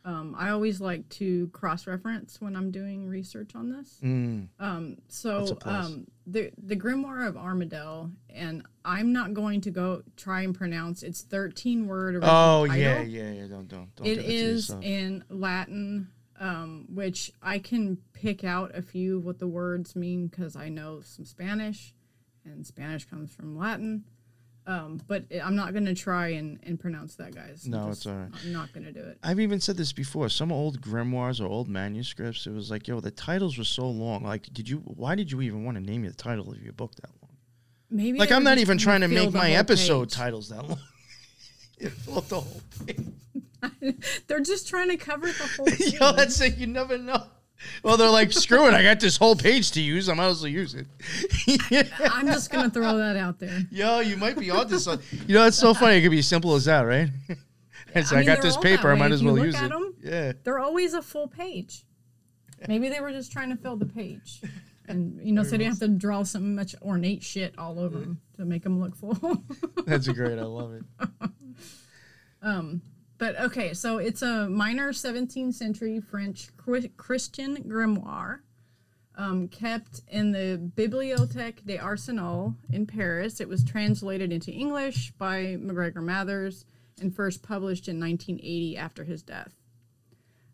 Um, 0.05 0.35
I 0.39 0.51
always 0.51 0.81
like 0.81 1.07
to 1.11 1.49
cross 1.49 1.87
reference 1.89 2.41
when 2.41 2.55
I'm 2.57 2.71
doing 2.71 3.07
research 3.09 3.57
on 3.57 3.69
this. 3.71 3.99
Mm. 4.03 4.47
Um, 4.61 4.97
so 5.09 5.59
um, 5.65 6.07
the 6.29 6.53
the 6.57 6.77
Grimoire 6.77 7.27
of 7.27 7.37
Armadel, 7.37 8.13
and 8.31 8.65
I'm 8.85 9.13
not 9.13 9.35
going 9.35 9.61
to 9.63 9.71
go 9.73 10.03
try 10.17 10.43
and 10.43 10.55
pronounce 10.55 11.03
its 11.03 11.23
13 11.23 11.87
word 11.89 12.21
Oh 12.23 12.67
title. 12.69 12.77
yeah, 12.77 13.03
yeah, 13.03 13.31
yeah. 13.33 13.47
Don't 13.49 13.67
don't 13.69 13.95
don't. 13.97 14.07
It 14.07 14.15
do 14.15 14.23
is 14.23 14.71
in 14.81 15.23
Latin, 15.29 16.09
um, 16.41 16.87
which 16.93 17.31
I 17.43 17.59
can 17.61 17.99
pick 18.13 18.43
out 18.43 18.75
a 18.75 18.83
few 18.83 19.19
of 19.19 19.25
what 19.25 19.39
the 19.39 19.47
words 19.47 19.95
mean 19.95 20.27
because 20.27 20.57
I 20.57 20.69
know 20.69 21.01
some 21.03 21.25
Spanish, 21.25 21.95
and 22.45 22.67
Spanish 22.67 23.05
comes 23.05 23.31
from 23.31 23.57
Latin. 23.57 24.05
Um, 24.67 25.01
but 25.09 25.25
I'm 25.43 25.57
not 25.57 25.73
going 25.73 25.87
to 25.87 25.95
try 25.95 26.29
and, 26.29 26.61
and 26.63 26.79
pronounce 26.79 27.17
that, 27.17 27.35
guys. 27.35 27.67
No, 27.67 27.87
just- 27.89 28.01
it's 28.01 28.07
all 28.07 28.15
right. 28.15 28.29
I'm 28.45 28.53
not 28.53 28.73
going 28.73 28.85
to 28.85 28.93
do 28.93 29.01
it. 29.01 29.19
I've 29.23 29.41
even 29.41 29.59
said 29.61 29.77
this 29.77 29.93
before. 29.93 30.29
Some 30.29 30.53
old 30.53 30.81
grimoires 30.81 31.41
or 31.41 31.47
old 31.47 31.69
manuscripts, 31.69 32.47
it 32.47 32.53
was 32.53 32.71
like, 32.71 32.87
yo, 32.87 33.01
the 33.01 33.11
titles 33.11 33.59
were 33.59 33.65
so 33.65 33.89
long. 33.89 34.23
Like, 34.23 34.45
did 34.53 34.69
you? 34.69 34.79
Why 34.79 35.15
did 35.15 35.33
you 35.33 35.41
even 35.43 35.65
want 35.65 35.77
to 35.77 35.83
name 35.83 36.03
the 36.05 36.13
title 36.13 36.51
of 36.53 36.63
your 36.63 36.73
book 36.75 36.95
that 36.97 37.11
long? 37.21 37.31
Maybe 37.91 38.19
Like, 38.19 38.31
I'm 38.31 38.45
not 38.45 38.59
even 38.59 38.79
trying 38.79 39.01
trying 39.01 39.11
to 39.11 39.15
make 39.15 39.33
my 39.33 39.51
episode 39.53 40.09
page. 40.11 40.17
titles 40.17 40.49
that 40.51 40.69
long. 40.69 40.79
it 41.79 41.91
filled 41.93 42.29
the 42.29 42.41
whole 42.41 42.61
page. 42.87 43.01
They're 44.27 44.41
just 44.41 44.69
trying 44.69 44.89
to 44.89 44.97
cover 44.97 45.27
the 45.27 45.51
whole. 45.57 45.67
Thing. 45.69 45.93
Yo, 46.01 46.13
that's 46.13 46.41
it. 46.41 46.57
You 46.57 46.67
never 46.67 46.99
know. 46.99 47.23
Well, 47.83 47.99
they're 47.99 48.09
like, 48.09 48.33
screw 48.33 48.67
it. 48.69 48.75
I 48.75 48.83
got 48.83 49.01
this 49.01 49.19
whole 49.19 49.37
page 49.37 49.73
to 49.73 49.83
use. 49.83 50.09
I 50.09 50.15
might 50.15 50.29
as 50.29 50.41
well 50.41 50.51
use 50.51 50.75
it. 50.75 50.87
I'm 52.01 52.27
just 52.27 52.51
going 52.51 52.65
to 52.65 52.71
throw 52.71 52.97
that 52.97 53.17
out 53.17 53.39
there. 53.39 53.61
Yo, 53.71 54.01
you 54.01 54.17
might 54.17 54.39
be 54.39 54.51
onto 54.51 54.79
something. 54.79 55.21
You 55.27 55.35
know, 55.35 55.47
it's 55.47 55.59
so 55.59 55.75
funny. 55.75 55.97
It 55.99 56.03
could 56.03 56.11
be 56.11 56.21
as 56.21 56.27
simple 56.27 56.55
as 56.55 56.65
that, 56.65 56.83
right? 56.83 57.11
It's, 57.95 58.13
I 58.13 58.17
I, 58.17 58.19
mean, 58.21 58.27
got 58.27 58.41
this 58.41 58.57
paper. 58.57 58.91
I 58.91 58.95
might 58.95 59.13
as 59.13 59.23
well 59.23 59.39
use 59.39 59.61
it. 59.61 59.71
'em. 59.71 59.95
Yeah. 60.03 60.33
They're 60.43 60.59
always 60.59 60.95
a 60.95 61.03
full 61.03 61.29
page. 61.29 61.85
Maybe 62.69 62.89
they 62.89 63.01
were 63.01 63.13
just 63.13 63.33
trying 63.33 63.51
to 63.51 63.57
fill 63.57 63.77
the 63.77 63.87
page. 63.87 64.41
And, 64.87 65.21
you 65.23 65.33
know, 65.33 65.43
so 65.43 65.51
they 65.51 65.59
didn't 65.59 65.73
have 65.73 65.81
to 65.81 65.89
draw 65.89 66.23
some 66.23 66.55
much 66.55 66.75
ornate 66.83 67.23
shit 67.23 67.59
all 67.59 67.79
over 67.79 67.97
mm-hmm. 67.97 68.05
them 68.05 68.21
to 68.37 68.45
make 68.45 68.63
them 68.63 68.81
look 68.81 68.97
full. 68.97 69.45
That's 69.87 70.09
great. 70.09 70.39
I 70.39 70.43
love 70.43 70.73
it. 70.75 70.85
Um, 72.43 72.83
but 73.21 73.39
okay, 73.39 73.75
so 73.75 73.99
it's 73.99 74.23
a 74.23 74.49
minor 74.49 74.93
17th 74.93 75.55
century 75.55 76.01
French 76.01 76.49
Christian 76.97 77.63
grimoire 77.65 78.41
um, 79.17 79.47
kept 79.49 80.01
in 80.09 80.33
the 80.33 80.59
Bibliothèque 80.75 81.67
des 81.67 81.79
Arsenaux 81.79 82.55
in 82.73 82.87
Paris. 82.87 83.39
It 83.39 83.49
was 83.49 83.63
translated 83.63 84.33
into 84.33 84.51
English 84.51 85.13
by 85.19 85.57
MacGregor 85.61 86.01
Mathers 86.01 86.65
and 86.99 87.15
first 87.15 87.43
published 87.43 87.89
in 87.89 88.01
1980 88.01 88.79
after 88.79 89.05
his 89.05 89.23
death. 89.23 89.55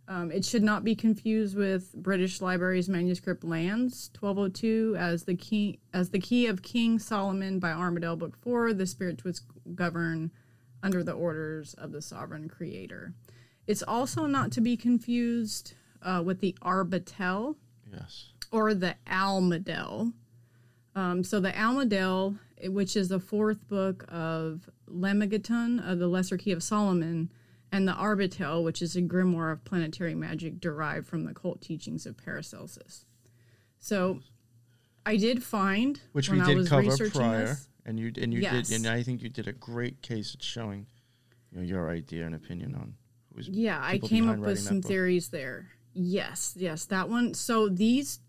Um, 0.08 0.32
it 0.32 0.44
should 0.44 0.64
not 0.64 0.82
be 0.82 0.96
confused 0.96 1.56
with 1.56 1.92
British 1.94 2.40
Library's 2.40 2.88
manuscript 2.88 3.44
Lands 3.44 4.10
1202 4.18 4.96
as 4.98 5.24
the 5.24 5.36
key 5.36 5.78
as 5.94 6.10
the 6.10 6.18
key 6.18 6.46
of 6.46 6.62
King 6.62 6.98
Solomon 6.98 7.60
by 7.60 7.70
Armadel 7.70 8.16
Book 8.16 8.36
4. 8.36 8.72
The 8.72 8.86
spirits 8.86 9.22
which 9.22 9.38
govern 9.74 10.32
under 10.82 11.02
the 11.02 11.12
orders 11.12 11.74
of 11.74 11.92
the 11.92 12.02
sovereign 12.02 12.48
creator. 12.48 13.14
It's 13.66 13.82
also 13.82 14.26
not 14.26 14.52
to 14.52 14.60
be 14.60 14.76
confused 14.76 15.74
uh, 16.02 16.22
with 16.24 16.40
the 16.40 16.56
Arbatel 16.62 17.56
Yes. 17.92 18.30
or 18.52 18.74
the 18.74 18.94
Almadel. 19.06 20.12
Um, 20.94 21.24
so 21.24 21.40
the 21.40 21.50
Almadel, 21.52 22.38
eh, 22.60 22.68
which 22.68 22.96
is 22.96 23.08
the 23.08 23.18
fourth 23.20 23.66
book 23.68 24.04
of 24.08 24.68
Lemegeton 24.88 25.80
of 25.86 25.98
the 25.98 26.06
Lesser 26.08 26.36
Key 26.38 26.52
of 26.52 26.62
Solomon, 26.62 27.30
and 27.72 27.86
the 27.88 27.92
Arbatel, 27.92 28.62
which 28.62 28.80
is 28.80 28.94
a 28.96 29.02
grimoire 29.02 29.52
of 29.52 29.64
planetary 29.64 30.14
magic 30.14 30.60
derived 30.60 31.06
from 31.06 31.24
the 31.24 31.34
cult 31.34 31.60
teachings 31.60 32.06
of 32.06 32.16
Paracelsus. 32.16 33.04
So 33.80 34.20
I 35.04 35.16
did 35.16 35.42
find 35.42 36.00
Which 36.12 36.28
when 36.30 36.38
we 36.38 36.44
I 36.44 36.48
did 36.48 36.56
was 36.58 36.68
cover 36.68 36.82
researching 36.82 37.20
prior, 37.20 37.46
this- 37.46 37.68
and 37.86 37.98
you 37.98 38.12
and 38.20 38.34
you 38.34 38.40
Yes. 38.40 38.68
did, 38.68 38.76
and 38.76 38.86
I 38.86 39.02
think 39.02 39.22
you 39.22 39.30
did 39.30 39.48
a 39.48 39.52
great 39.52 40.02
case 40.02 40.34
at 40.34 40.42
showing, 40.42 40.86
you 41.50 41.58
know, 41.58 41.64
your 41.64 41.88
idea 41.88 42.26
and 42.26 42.34
opinion 42.34 42.74
on 42.74 42.94
who 43.30 43.36
was. 43.36 43.48
Yeah, 43.48 43.80
I 43.82 43.96
came 43.98 44.28
up 44.28 44.38
with 44.38 44.58
some 44.60 44.82
theories 44.82 45.28
there. 45.28 45.68
Yes, 45.94 46.52
yes, 46.58 46.84
that 46.86 47.08
one. 47.08 47.32
So 47.32 47.68
these 47.70 48.20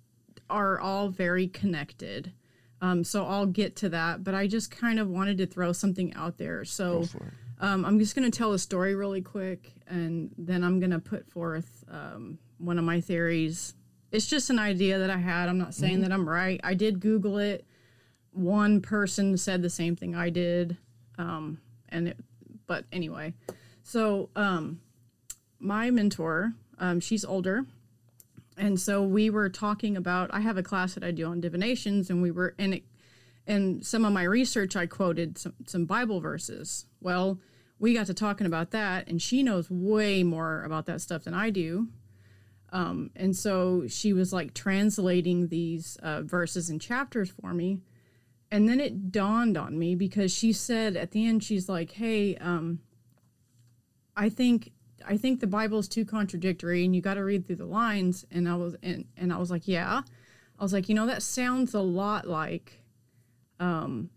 are 0.50 0.80
all 0.80 1.10
very 1.10 1.48
connected. 1.48 2.32
Um, 2.80 3.04
so 3.04 3.26
I'll 3.26 3.48
get 3.48 3.76
to 3.78 3.90
that, 3.90 4.24
but 4.24 4.36
I 4.36 4.46
just 4.48 4.70
kind 4.72 5.00
of 5.00 5.10
wanted 5.10 5.40
to 5.40 5.48
throw 5.48 5.74
something 5.74 6.14
out 6.14 6.38
there. 6.38 6.64
So 6.64 7.00
Go 7.00 7.06
for 7.08 7.24
it. 7.26 7.34
um, 7.60 7.84
I'm 7.84 7.98
just 8.00 8.16
going 8.16 8.30
to 8.32 8.38
tell 8.38 8.54
a 8.54 8.60
story 8.60 8.94
really 8.96 9.22
quick, 9.22 9.74
and 9.88 10.30
then 10.38 10.64
I'm 10.64 10.80
going 10.80 10.92
to 10.92 11.00
put 11.00 11.28
forth 11.28 11.84
um, 11.90 12.38
one 12.60 12.78
of 12.78 12.86
my 12.86 13.02
theories. 13.02 13.74
It's 14.12 14.28
just 14.28 14.50
an 14.52 14.60
idea 14.60 15.00
that 15.00 15.10
I 15.10 15.18
had. 15.18 15.50
I'm 15.50 15.58
not 15.58 15.74
saying 15.74 15.96
Mm-hmm. 15.96 16.02
that 16.04 16.12
I'm 16.14 16.30
right. 16.30 16.62
I 16.64 16.76
did 16.76 17.00
Google 17.02 17.40
it. 17.40 17.66
One 18.38 18.82
person 18.82 19.36
said 19.38 19.64
the 19.64 19.70
same 19.70 19.96
thing 19.96 20.16
I 20.16 20.30
did, 20.30 20.78
um, 21.18 21.60
and 21.90 22.10
it, 22.10 22.18
but 22.68 22.86
anyway, 22.92 23.34
so 23.82 24.30
um, 24.36 24.80
my 25.60 25.90
mentor, 25.90 26.54
um, 26.78 27.00
she's 27.00 27.26
older, 27.26 27.66
and 28.56 28.80
so 28.80 29.02
we 29.02 29.32
were 29.32 29.50
talking 29.50 29.98
about. 29.98 30.30
I 30.32 30.42
have 30.42 30.58
a 30.58 30.64
class 30.64 30.94
that 30.94 31.04
I 31.04 31.10
do 31.10 31.26
on 31.26 31.42
divinations, 31.42 32.12
and 32.12 32.22
we 32.22 32.30
were 32.30 32.54
in 32.60 32.74
it. 32.74 32.84
And 33.48 33.84
some 33.84 34.06
of 34.06 34.14
my 34.14 34.24
research, 34.24 34.76
I 34.76 34.86
quoted 34.86 35.38
some, 35.38 35.54
some 35.66 35.86
Bible 35.86 36.20
verses. 36.20 36.86
Well, 37.02 37.40
we 37.80 37.94
got 37.94 38.06
to 38.06 38.14
talking 38.14 38.46
about 38.46 38.72
that, 38.72 39.08
and 39.08 39.20
she 39.20 39.42
knows 39.42 39.70
way 39.72 40.22
more 40.22 40.64
about 40.64 40.86
that 40.88 41.02
stuff 41.02 41.24
than 41.24 41.34
I 41.34 41.50
do. 41.50 41.88
Um, 42.72 43.10
and 43.16 43.36
so 43.36 43.88
she 43.88 44.14
was 44.14 44.32
like 44.32 44.54
translating 44.54 45.48
these 45.48 45.98
uh, 46.04 46.22
verses 46.22 46.70
and 46.70 46.80
chapters 46.80 47.32
for 47.42 47.54
me. 47.54 47.80
And 48.50 48.68
then 48.68 48.80
it 48.80 49.12
dawned 49.12 49.58
on 49.58 49.78
me 49.78 49.96
because 49.96 50.32
she 50.32 50.54
said 50.54 50.96
at 50.96 51.12
the 51.12 51.28
end, 51.28 51.44
she's 51.44 51.68
like, 51.68 51.92
"Hey, 51.92 52.36
um, 52.38 52.80
I 54.16 54.30
think 54.30 54.72
I 55.06 55.18
think 55.18 55.40
the 55.40 55.48
Bible 55.48 55.80
is 55.80 55.88
too 55.88 56.06
contradictory, 56.06 56.86
and 56.86 56.96
you 56.96 57.02
got 57.02 57.16
to 57.16 57.24
read 57.24 57.46
through 57.46 57.58
the 57.58 57.66
lines." 57.66 58.26
And 58.32 58.48
I 58.48 58.56
was 58.56 58.76
and 58.82 59.06
and 59.18 59.34
I 59.34 59.38
was 59.38 59.52
like, 59.52 59.68
"Yeah." 59.68 60.02
I 60.60 60.64
was 60.64 60.74
like, 60.74 60.90
"You 60.90 60.96
know, 60.96 61.06
that 61.06 61.22
sounds 61.22 61.74
a 61.74 61.82
lot 61.82 62.28
like 62.28 62.84
um, 63.60 64.10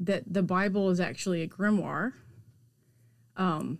that 0.00 0.24
the 0.26 0.42
Bible 0.42 0.90
is 0.90 0.98
actually 0.98 1.42
a 1.42 1.48
grimoire." 1.48 2.12
Um, 3.36 3.78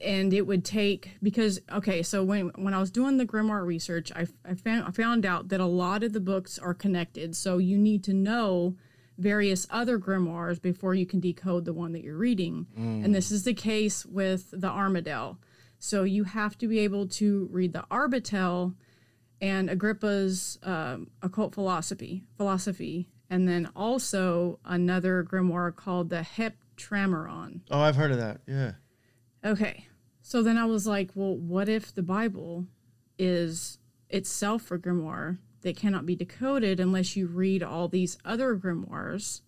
and 0.00 0.32
it 0.32 0.46
would 0.46 0.64
take 0.64 1.16
because 1.22 1.60
okay 1.72 2.02
so 2.02 2.22
when 2.24 2.48
when 2.56 2.74
i 2.74 2.78
was 2.78 2.90
doing 2.90 3.16
the 3.16 3.26
grimoire 3.26 3.64
research 3.66 4.10
I, 4.14 4.26
I 4.44 4.54
found 4.54 4.84
i 4.86 4.90
found 4.90 5.26
out 5.26 5.48
that 5.48 5.60
a 5.60 5.66
lot 5.66 6.02
of 6.02 6.12
the 6.12 6.20
books 6.20 6.58
are 6.58 6.74
connected 6.74 7.36
so 7.36 7.58
you 7.58 7.76
need 7.78 8.02
to 8.04 8.14
know 8.14 8.76
various 9.18 9.66
other 9.70 9.98
grimoires 9.98 10.60
before 10.60 10.94
you 10.94 11.04
can 11.04 11.20
decode 11.20 11.64
the 11.66 11.74
one 11.74 11.92
that 11.92 12.02
you're 12.02 12.16
reading 12.16 12.66
and 12.76 13.14
this 13.14 13.30
is 13.30 13.44
the 13.44 13.52
case 13.54 14.06
with 14.06 14.50
the 14.52 14.68
armadel 14.68 15.38
so 15.78 16.04
you 16.04 16.24
have 16.24 16.56
to 16.58 16.66
be 16.66 16.78
able 16.78 17.06
to 17.06 17.48
read 17.52 17.72
the 17.72 17.84
arbatel 17.90 18.74
and 19.42 19.68
agrippa's 19.70 20.58
um, 20.62 21.10
occult 21.22 21.54
philosophy 21.54 22.24
philosophy 22.36 23.08
and 23.28 23.46
then 23.46 23.68
also 23.76 24.58
another 24.64 25.22
grimoire 25.22 25.74
called 25.74 26.08
the 26.08 26.24
heptameron 26.36 27.60
Oh, 27.70 27.80
I've 27.80 27.96
heard 27.96 28.10
of 28.10 28.18
that. 28.18 28.40
Yeah. 28.46 28.72
Okay. 29.44 29.86
So 30.22 30.42
then 30.42 30.58
I 30.58 30.64
was 30.66 30.86
like, 30.86 31.10
well, 31.14 31.36
what 31.36 31.68
if 31.68 31.94
the 31.94 32.02
Bible 32.02 32.66
is 33.18 33.78
itself 34.08 34.70
a 34.70 34.78
grimoire 34.78 35.38
that 35.62 35.76
cannot 35.76 36.06
be 36.06 36.16
decoded 36.16 36.80
unless 36.80 37.16
you 37.16 37.26
read 37.26 37.62
all 37.62 37.88
these 37.88 38.18
other 38.24 38.56
grimoires? 38.56 39.40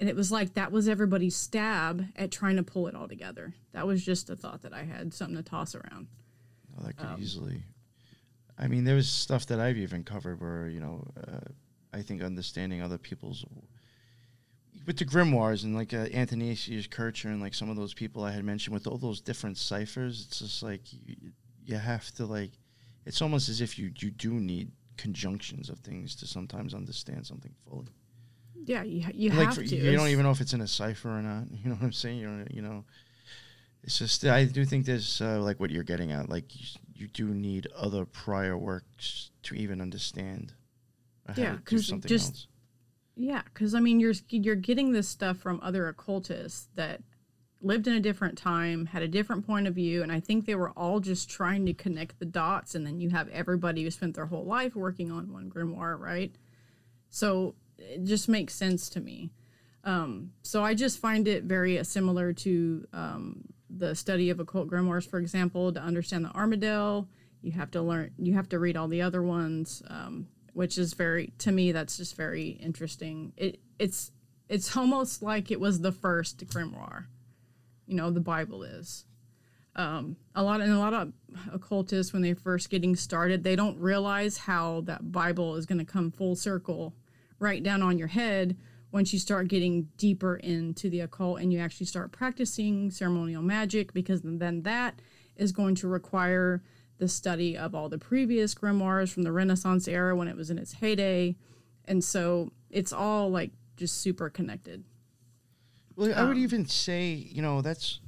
And 0.00 0.08
it 0.08 0.16
was 0.16 0.32
like 0.32 0.54
that 0.54 0.72
was 0.72 0.88
everybody's 0.88 1.36
stab 1.36 2.06
at 2.16 2.32
trying 2.32 2.56
to 2.56 2.62
pull 2.62 2.88
it 2.88 2.94
all 2.94 3.06
together. 3.08 3.54
That 3.72 3.86
was 3.86 4.04
just 4.04 4.30
a 4.30 4.36
thought 4.36 4.62
that 4.62 4.72
I 4.72 4.82
had, 4.84 5.14
something 5.14 5.36
to 5.36 5.42
toss 5.42 5.74
around. 5.74 6.08
Oh, 6.76 6.84
that 6.84 6.96
could 6.96 7.06
Um, 7.06 7.20
easily. 7.20 7.62
I 8.58 8.68
mean, 8.68 8.84
there 8.84 8.96
was 8.96 9.08
stuff 9.08 9.46
that 9.46 9.60
I've 9.60 9.76
even 9.76 10.02
covered 10.04 10.40
where 10.40 10.68
you 10.68 10.80
know, 10.80 11.06
uh, 11.16 11.40
I 11.92 12.02
think 12.02 12.22
understanding 12.22 12.82
other 12.82 12.98
people's 12.98 13.44
with 14.86 14.98
the 14.98 15.04
grimoires 15.04 15.64
and 15.64 15.74
like 15.74 15.92
uh, 15.94 16.06
Athanasius 16.12 16.86
Kircher 16.86 17.28
and 17.28 17.40
like 17.40 17.54
some 17.54 17.70
of 17.70 17.76
those 17.76 17.94
people 17.94 18.24
I 18.24 18.32
had 18.32 18.44
mentioned 18.44 18.74
with 18.74 18.86
all 18.86 18.98
those 18.98 19.20
different 19.20 19.58
ciphers. 19.58 20.26
It's 20.28 20.38
just 20.40 20.62
like 20.62 20.80
you, 20.92 21.16
you 21.64 21.76
have 21.76 22.10
to 22.16 22.26
like. 22.26 22.52
It's 23.04 23.20
almost 23.22 23.48
as 23.48 23.60
if 23.60 23.78
you 23.78 23.92
you 23.98 24.10
do 24.10 24.32
need 24.34 24.70
conjunctions 24.96 25.68
of 25.70 25.78
things 25.80 26.14
to 26.16 26.26
sometimes 26.26 26.74
understand 26.74 27.26
something 27.26 27.52
fully. 27.68 27.88
Yeah, 28.64 28.82
you, 28.84 29.04
you 29.12 29.30
like 29.30 29.46
have 29.46 29.54
for- 29.56 29.64
to. 29.64 29.74
you 29.76 29.92
don't 29.92 30.08
even 30.08 30.24
know 30.24 30.30
if 30.30 30.40
it's 30.40 30.52
in 30.52 30.60
a 30.60 30.68
cipher 30.68 31.08
or 31.10 31.22
not. 31.22 31.44
You 31.62 31.70
know 31.70 31.74
what 31.76 31.84
I'm 31.84 31.92
saying? 31.92 32.18
You 32.18 32.28
know, 32.30 32.44
you 32.50 32.62
know. 32.62 32.84
It's 33.84 33.98
just 33.98 34.24
I 34.24 34.44
do 34.44 34.64
think 34.64 34.86
there's 34.86 35.20
uh, 35.20 35.40
like 35.40 35.58
what 35.58 35.70
you're 35.70 35.82
getting 35.82 36.12
at. 36.12 36.28
Like 36.28 36.54
you, 36.54 36.66
you 36.94 37.08
do 37.08 37.26
need 37.34 37.66
other 37.76 38.04
prior 38.04 38.56
works 38.56 39.30
to 39.44 39.56
even 39.56 39.80
understand. 39.80 40.52
Yeah, 41.36 41.52
to 41.52 41.56
do 41.56 41.62
'cause 41.64 41.86
something 41.88 42.08
just- 42.08 42.30
else. 42.32 42.46
Yeah, 43.16 43.42
because 43.52 43.74
I 43.74 43.80
mean, 43.80 44.00
you're 44.00 44.14
you're 44.30 44.54
getting 44.54 44.92
this 44.92 45.08
stuff 45.08 45.36
from 45.36 45.60
other 45.62 45.88
occultists 45.88 46.68
that 46.74 47.02
lived 47.60 47.86
in 47.86 47.94
a 47.94 48.00
different 48.00 48.36
time, 48.36 48.86
had 48.86 49.02
a 49.02 49.08
different 49.08 49.46
point 49.46 49.66
of 49.66 49.74
view, 49.74 50.02
and 50.02 50.10
I 50.10 50.20
think 50.20 50.46
they 50.46 50.54
were 50.54 50.70
all 50.70 50.98
just 51.00 51.30
trying 51.30 51.64
to 51.66 51.74
connect 51.74 52.18
the 52.18 52.24
dots. 52.24 52.74
And 52.74 52.86
then 52.86 53.00
you 53.00 53.10
have 53.10 53.28
everybody 53.28 53.84
who 53.84 53.90
spent 53.90 54.14
their 54.14 54.26
whole 54.26 54.44
life 54.44 54.74
working 54.74 55.12
on 55.12 55.32
one 55.32 55.50
grimoire, 55.50 55.98
right? 55.98 56.34
So 57.10 57.54
it 57.78 58.04
just 58.04 58.28
makes 58.28 58.54
sense 58.54 58.88
to 58.90 59.00
me. 59.00 59.30
Um, 59.84 60.32
so 60.42 60.64
I 60.64 60.74
just 60.74 60.98
find 60.98 61.26
it 61.28 61.44
very 61.44 61.82
similar 61.84 62.32
to 62.32 62.86
um, 62.92 63.44
the 63.68 63.94
study 63.94 64.30
of 64.30 64.40
occult 64.40 64.68
grimoires, 64.68 65.08
for 65.08 65.18
example. 65.18 65.72
To 65.72 65.80
understand 65.80 66.24
the 66.24 66.30
Armadel, 66.30 67.08
you 67.42 67.52
have 67.52 67.70
to 67.72 67.82
learn, 67.82 68.10
you 68.18 68.34
have 68.34 68.48
to 68.50 68.58
read 68.58 68.76
all 68.76 68.88
the 68.88 69.02
other 69.02 69.22
ones, 69.22 69.82
um, 69.88 70.28
which 70.52 70.78
is 70.78 70.94
very, 70.94 71.32
to 71.38 71.52
me, 71.52 71.72
that's 71.72 71.96
just 71.96 72.16
very 72.16 72.50
interesting. 72.50 73.32
It 73.36 73.60
it's 73.78 74.12
it's 74.48 74.76
almost 74.76 75.22
like 75.22 75.50
it 75.50 75.60
was 75.60 75.80
the 75.80 75.92
first 75.92 76.46
grimoire, 76.46 77.06
you 77.86 77.94
know, 77.94 78.10
the 78.10 78.20
Bible 78.20 78.62
is. 78.62 79.06
Um, 79.74 80.16
a 80.34 80.42
lot 80.42 80.60
and 80.60 80.72
a 80.72 80.78
lot 80.78 80.92
of 80.92 81.12
occultists 81.50 82.12
when 82.12 82.20
they're 82.20 82.34
first 82.34 82.68
getting 82.68 82.94
started, 82.94 83.42
they 83.42 83.56
don't 83.56 83.78
realize 83.78 84.36
how 84.36 84.82
that 84.82 85.10
Bible 85.10 85.56
is 85.56 85.64
going 85.64 85.78
to 85.78 85.84
come 85.84 86.10
full 86.10 86.36
circle 86.36 86.94
right 87.38 87.62
down 87.62 87.80
on 87.80 87.96
your 87.96 88.08
head 88.08 88.56
once 88.92 89.12
you 89.12 89.18
start 89.18 89.48
getting 89.48 89.88
deeper 89.96 90.36
into 90.36 90.90
the 90.90 91.00
occult 91.00 91.40
and 91.40 91.50
you 91.52 91.58
actually 91.58 91.86
start 91.86 92.12
practicing 92.12 92.90
ceremonial 92.90 93.42
magic 93.42 93.94
because 93.94 94.20
then 94.22 94.62
that 94.62 95.00
is 95.36 95.50
going 95.50 95.74
to 95.74 95.88
require 95.88 96.62
the 97.02 97.08
study 97.08 97.58
of 97.58 97.74
all 97.74 97.88
the 97.88 97.98
previous 97.98 98.54
grimoires 98.54 99.12
from 99.12 99.24
the 99.24 99.32
Renaissance 99.32 99.88
era 99.88 100.14
when 100.14 100.28
it 100.28 100.36
was 100.36 100.50
in 100.50 100.56
its 100.56 100.74
heyday. 100.74 101.34
And 101.84 102.04
so 102.04 102.52
it's 102.70 102.92
all 102.92 103.28
like 103.28 103.50
just 103.76 104.00
super 104.00 104.30
connected. 104.30 104.84
Well, 105.96 106.14
I 106.14 106.22
would 106.22 106.36
um, 106.36 106.42
even 106.42 106.64
say 106.68 107.10
you 107.10 107.42
know 107.42 107.60
that's 107.60 107.98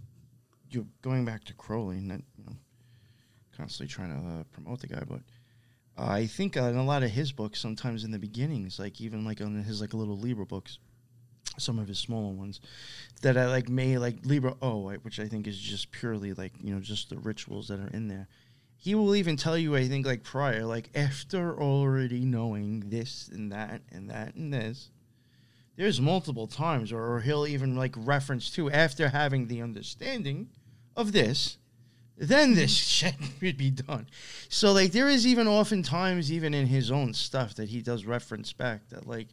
you're 0.70 0.86
going 1.02 1.24
back 1.24 1.42
to 1.46 1.54
Crowley 1.54 1.96
and 1.96 2.08
that 2.12 2.20
you 2.38 2.44
know 2.46 2.52
constantly 3.56 3.92
trying 3.92 4.10
to 4.10 4.28
uh, 4.28 4.42
promote 4.52 4.80
the 4.80 4.86
guy, 4.86 5.02
but 5.08 5.22
uh, 5.98 6.12
I 6.12 6.26
think 6.28 6.56
uh, 6.56 6.62
in 6.62 6.76
a 6.76 6.84
lot 6.84 7.02
of 7.02 7.10
his 7.10 7.32
books, 7.32 7.58
sometimes 7.58 8.04
in 8.04 8.12
the 8.12 8.18
beginnings, 8.20 8.78
like 8.78 9.00
even 9.00 9.24
like 9.24 9.40
on 9.40 9.56
his 9.64 9.80
like 9.80 9.92
little 9.92 10.16
Liber 10.16 10.44
books, 10.44 10.78
some 11.58 11.80
of 11.80 11.88
his 11.88 11.98
smaller 11.98 12.32
ones, 12.32 12.60
that 13.22 13.36
I 13.36 13.48
like 13.48 13.68
may 13.68 13.98
like 13.98 14.24
Liber 14.24 14.54
O, 14.62 14.88
which 15.02 15.18
I 15.18 15.26
think 15.26 15.48
is 15.48 15.58
just 15.58 15.90
purely 15.90 16.32
like 16.32 16.52
you 16.62 16.72
know 16.72 16.80
just 16.80 17.10
the 17.10 17.18
rituals 17.18 17.66
that 17.66 17.80
are 17.80 17.88
in 17.88 18.06
there. 18.06 18.28
He 18.84 18.94
will 18.94 19.16
even 19.16 19.38
tell 19.38 19.56
you, 19.56 19.74
I 19.74 19.88
think, 19.88 20.04
like 20.04 20.22
prior, 20.22 20.66
like 20.66 20.90
after 20.94 21.58
already 21.58 22.26
knowing 22.26 22.90
this 22.90 23.30
and 23.32 23.50
that 23.50 23.80
and 23.90 24.10
that 24.10 24.34
and 24.34 24.52
this, 24.52 24.90
there's 25.74 26.02
multiple 26.02 26.46
times, 26.46 26.92
or, 26.92 27.14
or 27.14 27.20
he'll 27.20 27.46
even 27.46 27.76
like 27.76 27.94
reference 27.96 28.50
to 28.50 28.70
after 28.70 29.08
having 29.08 29.46
the 29.46 29.62
understanding 29.62 30.50
of 30.94 31.12
this, 31.12 31.56
then 32.18 32.56
this 32.56 32.76
shit 32.76 33.14
would 33.40 33.56
be 33.56 33.70
done. 33.70 34.06
So 34.50 34.74
like 34.74 34.92
there 34.92 35.08
is 35.08 35.26
even 35.26 35.48
oftentimes 35.48 36.30
even 36.30 36.52
in 36.52 36.66
his 36.66 36.90
own 36.90 37.14
stuff 37.14 37.54
that 37.54 37.70
he 37.70 37.80
does 37.80 38.04
reference 38.04 38.52
back 38.52 38.90
that 38.90 39.06
like 39.06 39.28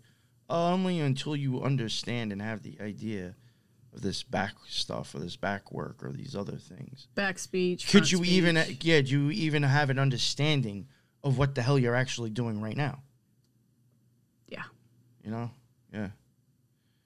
only 0.49 1.01
until 1.01 1.35
you 1.35 1.61
understand 1.61 2.31
and 2.31 2.41
have 2.41 2.63
the 2.63 2.77
idea 2.79 3.35
this 3.93 4.23
back 4.23 4.53
stuff 4.67 5.13
or 5.13 5.19
this 5.19 5.35
back 5.35 5.71
work 5.71 5.97
or 6.03 6.11
these 6.11 6.35
other 6.35 6.55
things 6.57 7.07
Back 7.15 7.37
speech. 7.39 7.89
could 7.91 8.09
you 8.11 8.23
even 8.23 8.55
yeah 8.81 9.01
do 9.01 9.09
you 9.09 9.31
even 9.31 9.63
have 9.63 9.89
an 9.89 9.99
understanding 9.99 10.87
of 11.23 11.37
what 11.37 11.55
the 11.55 11.61
hell 11.61 11.77
you're 11.77 11.95
actually 11.95 12.29
doing 12.29 12.61
right 12.61 12.77
now 12.77 13.03
Yeah. 14.47 14.63
you 15.23 15.31
know 15.31 15.51
yeah 15.93 16.09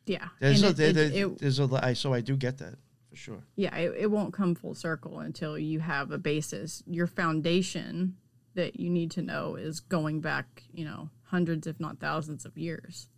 Yeah. 0.05 0.27
there's 0.39 0.61
And 0.61 0.67
a, 0.67 0.69
it- 0.69 0.77
there, 0.77 0.89
it- 0.89 0.93
there- 1.13 1.27
it- 1.27 1.37
there's 1.39 1.59
a 1.59 1.95
so 1.95 2.13
I 2.13 2.21
do 2.21 2.35
get 2.37 2.57
that 2.59 2.75
for 3.09 3.15
sure 3.15 3.43
yeah, 3.55 3.75
it, 3.75 3.93
it 4.01 4.11
won't 4.11 4.33
come 4.33 4.53
full 4.55 4.75
circle 4.75 5.19
until 5.19 5.57
you 5.57 5.79
have 5.79 6.11
a 6.11 6.17
basis. 6.17 6.83
Your 6.85 7.07
foundation 7.07 8.17
that 8.53 8.79
you 8.79 8.89
need 8.89 9.09
to 9.11 9.21
know 9.21 9.55
is 9.55 9.79
going 9.79 10.21
back, 10.21 10.63
you 10.73 10.85
know, 10.85 11.09
hundreds, 11.23 11.65
if 11.67 11.79
not 11.79 11.99
thousands 11.99 12.45
of 12.45 12.57
years. 12.57 13.09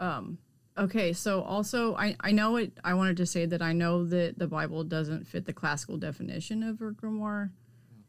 Um, 0.00 0.38
okay, 0.78 1.12
so 1.12 1.42
also, 1.42 1.94
I, 1.96 2.16
I 2.20 2.32
know 2.32 2.56
it, 2.56 2.72
I 2.84 2.94
wanted 2.94 3.16
to 3.18 3.26
say 3.26 3.46
that 3.46 3.62
I 3.62 3.72
know 3.72 4.04
that 4.04 4.38
the 4.38 4.46
Bible 4.46 4.84
doesn't 4.84 5.26
fit 5.26 5.44
the 5.44 5.52
classical 5.52 5.96
definition 5.96 6.62
of 6.62 6.80
a 6.80 6.90
grimoire, 6.90 7.50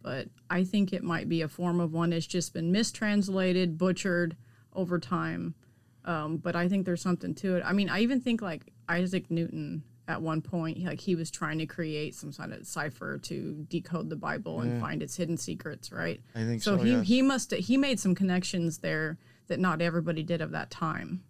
but 0.02 0.28
I 0.50 0.64
think 0.64 0.94
it 0.94 1.04
might 1.04 1.28
be 1.28 1.42
a 1.42 1.48
form 1.48 1.80
of 1.80 1.92
one 1.92 2.12
that's 2.12 2.28
just 2.28 2.54
been 2.54 2.72
mistranslated, 2.72 3.78
butchered 3.78 4.38
over 4.74 5.00
time. 5.00 5.56
Um, 6.06 6.38
but 6.38 6.56
I 6.56 6.70
think 6.70 6.86
there's 6.86 7.02
something 7.02 7.36
to 7.36 7.58
it. 7.58 7.64
I 7.66 7.74
mean, 7.74 7.90
I 7.90 8.00
even 8.00 8.22
think 8.22 8.42
like 8.42 8.72
Isaac 8.88 9.30
Newton 9.30 9.84
at 10.08 10.22
one 10.22 10.42
point, 10.42 10.84
like 10.84 11.02
he 11.02 11.14
was 11.16 11.30
trying 11.30 11.60
to 11.60 11.68
create 11.68 12.16
some 12.16 12.32
sort 12.32 12.52
of 12.52 12.66
cipher 12.66 13.20
to 13.20 13.66
decode 13.70 14.10
the 14.10 14.16
Bible 14.16 14.62
and 14.62 14.82
find 14.82 15.04
its 15.04 15.16
hidden 15.16 15.38
secrets, 15.38 15.92
right? 15.92 16.20
I 16.34 16.46
think 16.46 16.64
So 16.64 16.78
so, 16.78 16.84
he 16.84 16.92
yes. 16.94 17.08
he 17.08 17.22
must 17.22 17.54
he 17.54 17.78
made 17.78 18.00
some 18.00 18.16
connections 18.16 18.80
there 18.80 19.20
that 19.48 19.60
not 19.60 19.82
everybody 19.82 20.24
did 20.24 20.42
of 20.42 20.52
that 20.52 20.72
time. 20.72 21.24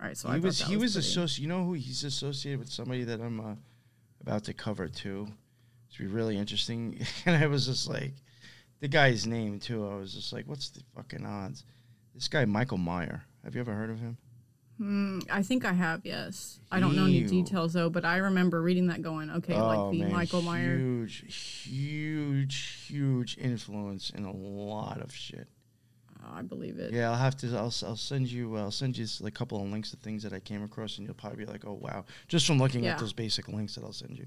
Right. 0.00 0.16
So 0.16 0.28
he 0.28 0.34
thought 0.34 0.42
was 0.44 0.60
he 0.62 0.76
was 0.76 0.94
pretty- 0.94 1.08
associated. 1.08 1.42
You 1.42 1.48
know 1.48 1.64
who 1.64 1.72
he's 1.74 2.04
associated 2.04 2.58
with? 2.60 2.70
Somebody 2.70 3.04
that 3.04 3.20
I'm 3.20 3.40
uh, 3.40 3.54
about 4.20 4.44
to 4.44 4.54
cover 4.54 4.88
too. 4.88 5.28
It's 5.88 5.96
be 5.98 6.06
really 6.06 6.36
interesting. 6.38 7.04
And 7.26 7.42
I 7.42 7.46
was 7.46 7.66
just 7.66 7.88
like, 7.88 8.14
the 8.80 8.88
guy's 8.88 9.26
name 9.26 9.58
too. 9.58 9.86
I 9.86 9.96
was 9.96 10.14
just 10.14 10.32
like, 10.32 10.46
what's 10.46 10.70
the 10.70 10.82
fucking 10.96 11.26
odds? 11.26 11.64
This 12.14 12.28
guy 12.28 12.44
Michael 12.44 12.78
Maier. 12.78 13.22
Have 13.44 13.54
you 13.54 13.60
ever 13.60 13.74
heard 13.74 13.90
of 13.90 14.00
him? 14.00 14.16
Mm, 14.80 15.26
I 15.30 15.42
think 15.42 15.66
I 15.66 15.74
have, 15.74 16.00
yes. 16.04 16.58
I 16.72 16.80
don't 16.80 16.96
know 16.96 17.04
any 17.04 17.24
details 17.24 17.74
though, 17.74 17.90
but 17.90 18.06
I 18.06 18.16
remember 18.16 18.62
reading 18.62 18.86
that 18.86 19.02
going, 19.02 19.28
okay, 19.30 19.54
like 19.60 19.76
the 19.76 19.82
Oh, 19.82 19.92
man, 19.92 20.12
Michael 20.12 20.40
Maier. 20.40 20.78
Huge, 20.78 21.66
huge, 21.68 22.86
huge 22.88 23.36
influence 23.38 24.08
in 24.08 24.24
a 24.24 24.32
lot 24.32 25.02
of 25.02 25.14
shit. 25.14 25.48
I 26.32 26.42
believe 26.42 26.78
it. 26.78 26.92
Yeah, 26.92 27.10
I'll 27.10 27.16
have 27.16 27.36
to. 27.38 27.48
I'll, 27.56 27.72
I'll 27.86 27.96
send 27.96 28.28
you. 28.28 28.56
I'll 28.56 28.70
send 28.70 28.96
you 28.98 29.06
a 29.24 29.30
couple 29.30 29.60
of 29.62 29.68
links 29.70 29.90
to 29.90 29.96
things 29.96 30.22
that 30.22 30.32
I 30.32 30.40
came 30.40 30.62
across, 30.62 30.98
and 30.98 31.06
you'll 31.06 31.14
probably 31.14 31.44
be 31.44 31.50
like, 31.50 31.64
"Oh 31.66 31.74
wow!" 31.74 32.04
Just 32.28 32.46
from 32.46 32.58
looking 32.58 32.84
Yeah. 32.84 32.92
at 32.92 32.98
those 32.98 33.12
basic 33.12 33.48
links 33.48 33.74
that 33.74 33.84
I'll 33.84 33.92
send 33.92 34.18
you. 34.18 34.26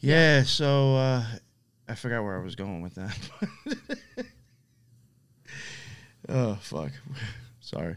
Yeah. 0.00 0.42
so 0.44 0.96
uh, 0.96 1.24
I 1.88 1.94
forgot 1.94 2.22
where 2.22 2.38
I 2.38 2.42
was 2.42 2.54
going 2.54 2.80
with 2.82 2.94
that. 2.96 3.18
oh 6.28 6.54
fuck! 6.60 6.92
Sorry. 7.60 7.96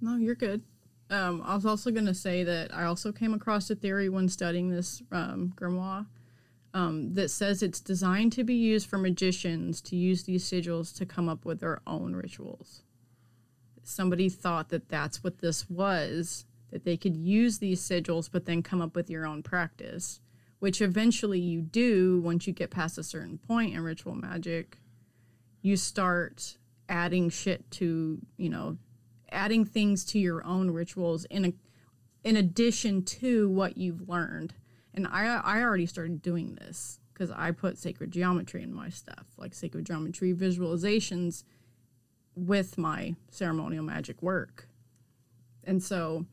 No, 0.00 0.16
you're 0.16 0.34
good. 0.34 0.62
Um, 1.10 1.42
I 1.44 1.54
was 1.56 1.66
also 1.66 1.90
going 1.90 2.06
to 2.06 2.14
say 2.14 2.44
that 2.44 2.72
I 2.74 2.84
also 2.84 3.10
came 3.10 3.34
across 3.34 3.68
a 3.68 3.74
theory 3.74 4.08
when 4.08 4.28
studying 4.28 4.70
this 4.70 5.02
um, 5.10 5.52
grimoire 5.56 6.06
um, 6.72 7.14
that 7.14 7.30
says 7.30 7.62
it's 7.62 7.80
designed 7.80 8.32
to 8.32 8.44
be 8.44 8.54
used 8.54 8.88
for 8.88 8.98
magicians 8.98 9.80
to 9.82 9.96
use 9.96 10.24
these 10.24 10.44
sigils 10.44 10.96
to 10.96 11.06
come 11.06 11.28
up 11.28 11.44
with 11.44 11.60
their 11.60 11.80
own 11.86 12.14
rituals. 12.14 12.82
Somebody 13.82 14.28
thought 14.28 14.68
that 14.68 14.88
that's 14.88 15.24
what 15.24 15.38
this 15.38 15.68
was, 15.68 16.44
that 16.70 16.84
they 16.84 16.96
could 16.96 17.16
use 17.16 17.58
these 17.58 17.80
sigils 17.80 18.28
but 18.30 18.44
then 18.46 18.62
come 18.62 18.80
up 18.80 18.94
with 18.94 19.10
your 19.10 19.26
own 19.26 19.42
practice, 19.42 20.20
which 20.60 20.80
eventually 20.80 21.40
you 21.40 21.60
do 21.60 22.20
once 22.20 22.46
you 22.46 22.52
get 22.52 22.70
past 22.70 22.98
a 22.98 23.02
certain 23.02 23.38
point 23.38 23.74
in 23.74 23.82
ritual 23.82 24.14
magic. 24.14 24.78
You 25.62 25.76
start 25.76 26.56
adding 26.88 27.30
shit 27.30 27.68
to, 27.72 28.18
you 28.36 28.48
know, 28.48 28.76
adding 29.32 29.64
things 29.64 30.04
to 30.04 30.18
your 30.18 30.44
own 30.44 30.70
rituals 30.70 31.24
in 31.26 31.44
a 31.44 31.52
in 32.22 32.36
addition 32.36 33.02
to 33.02 33.48
what 33.48 33.78
you've 33.78 34.06
learned. 34.06 34.52
And 34.94 35.06
I 35.06 35.40
I 35.44 35.62
already 35.62 35.86
started 35.86 36.22
doing 36.22 36.54
this 36.54 37.00
because 37.12 37.30
I 37.30 37.50
put 37.50 37.78
sacred 37.78 38.10
geometry 38.10 38.62
in 38.62 38.72
my 38.72 38.88
stuff, 38.88 39.26
like 39.36 39.54
sacred 39.54 39.86
geometry 39.86 40.32
visualizations 40.32 41.44
with 42.34 42.78
my 42.78 43.14
ceremonial 43.30 43.84
magic 43.84 44.22
work. 44.22 44.68
And 45.64 45.82
so 45.82 46.24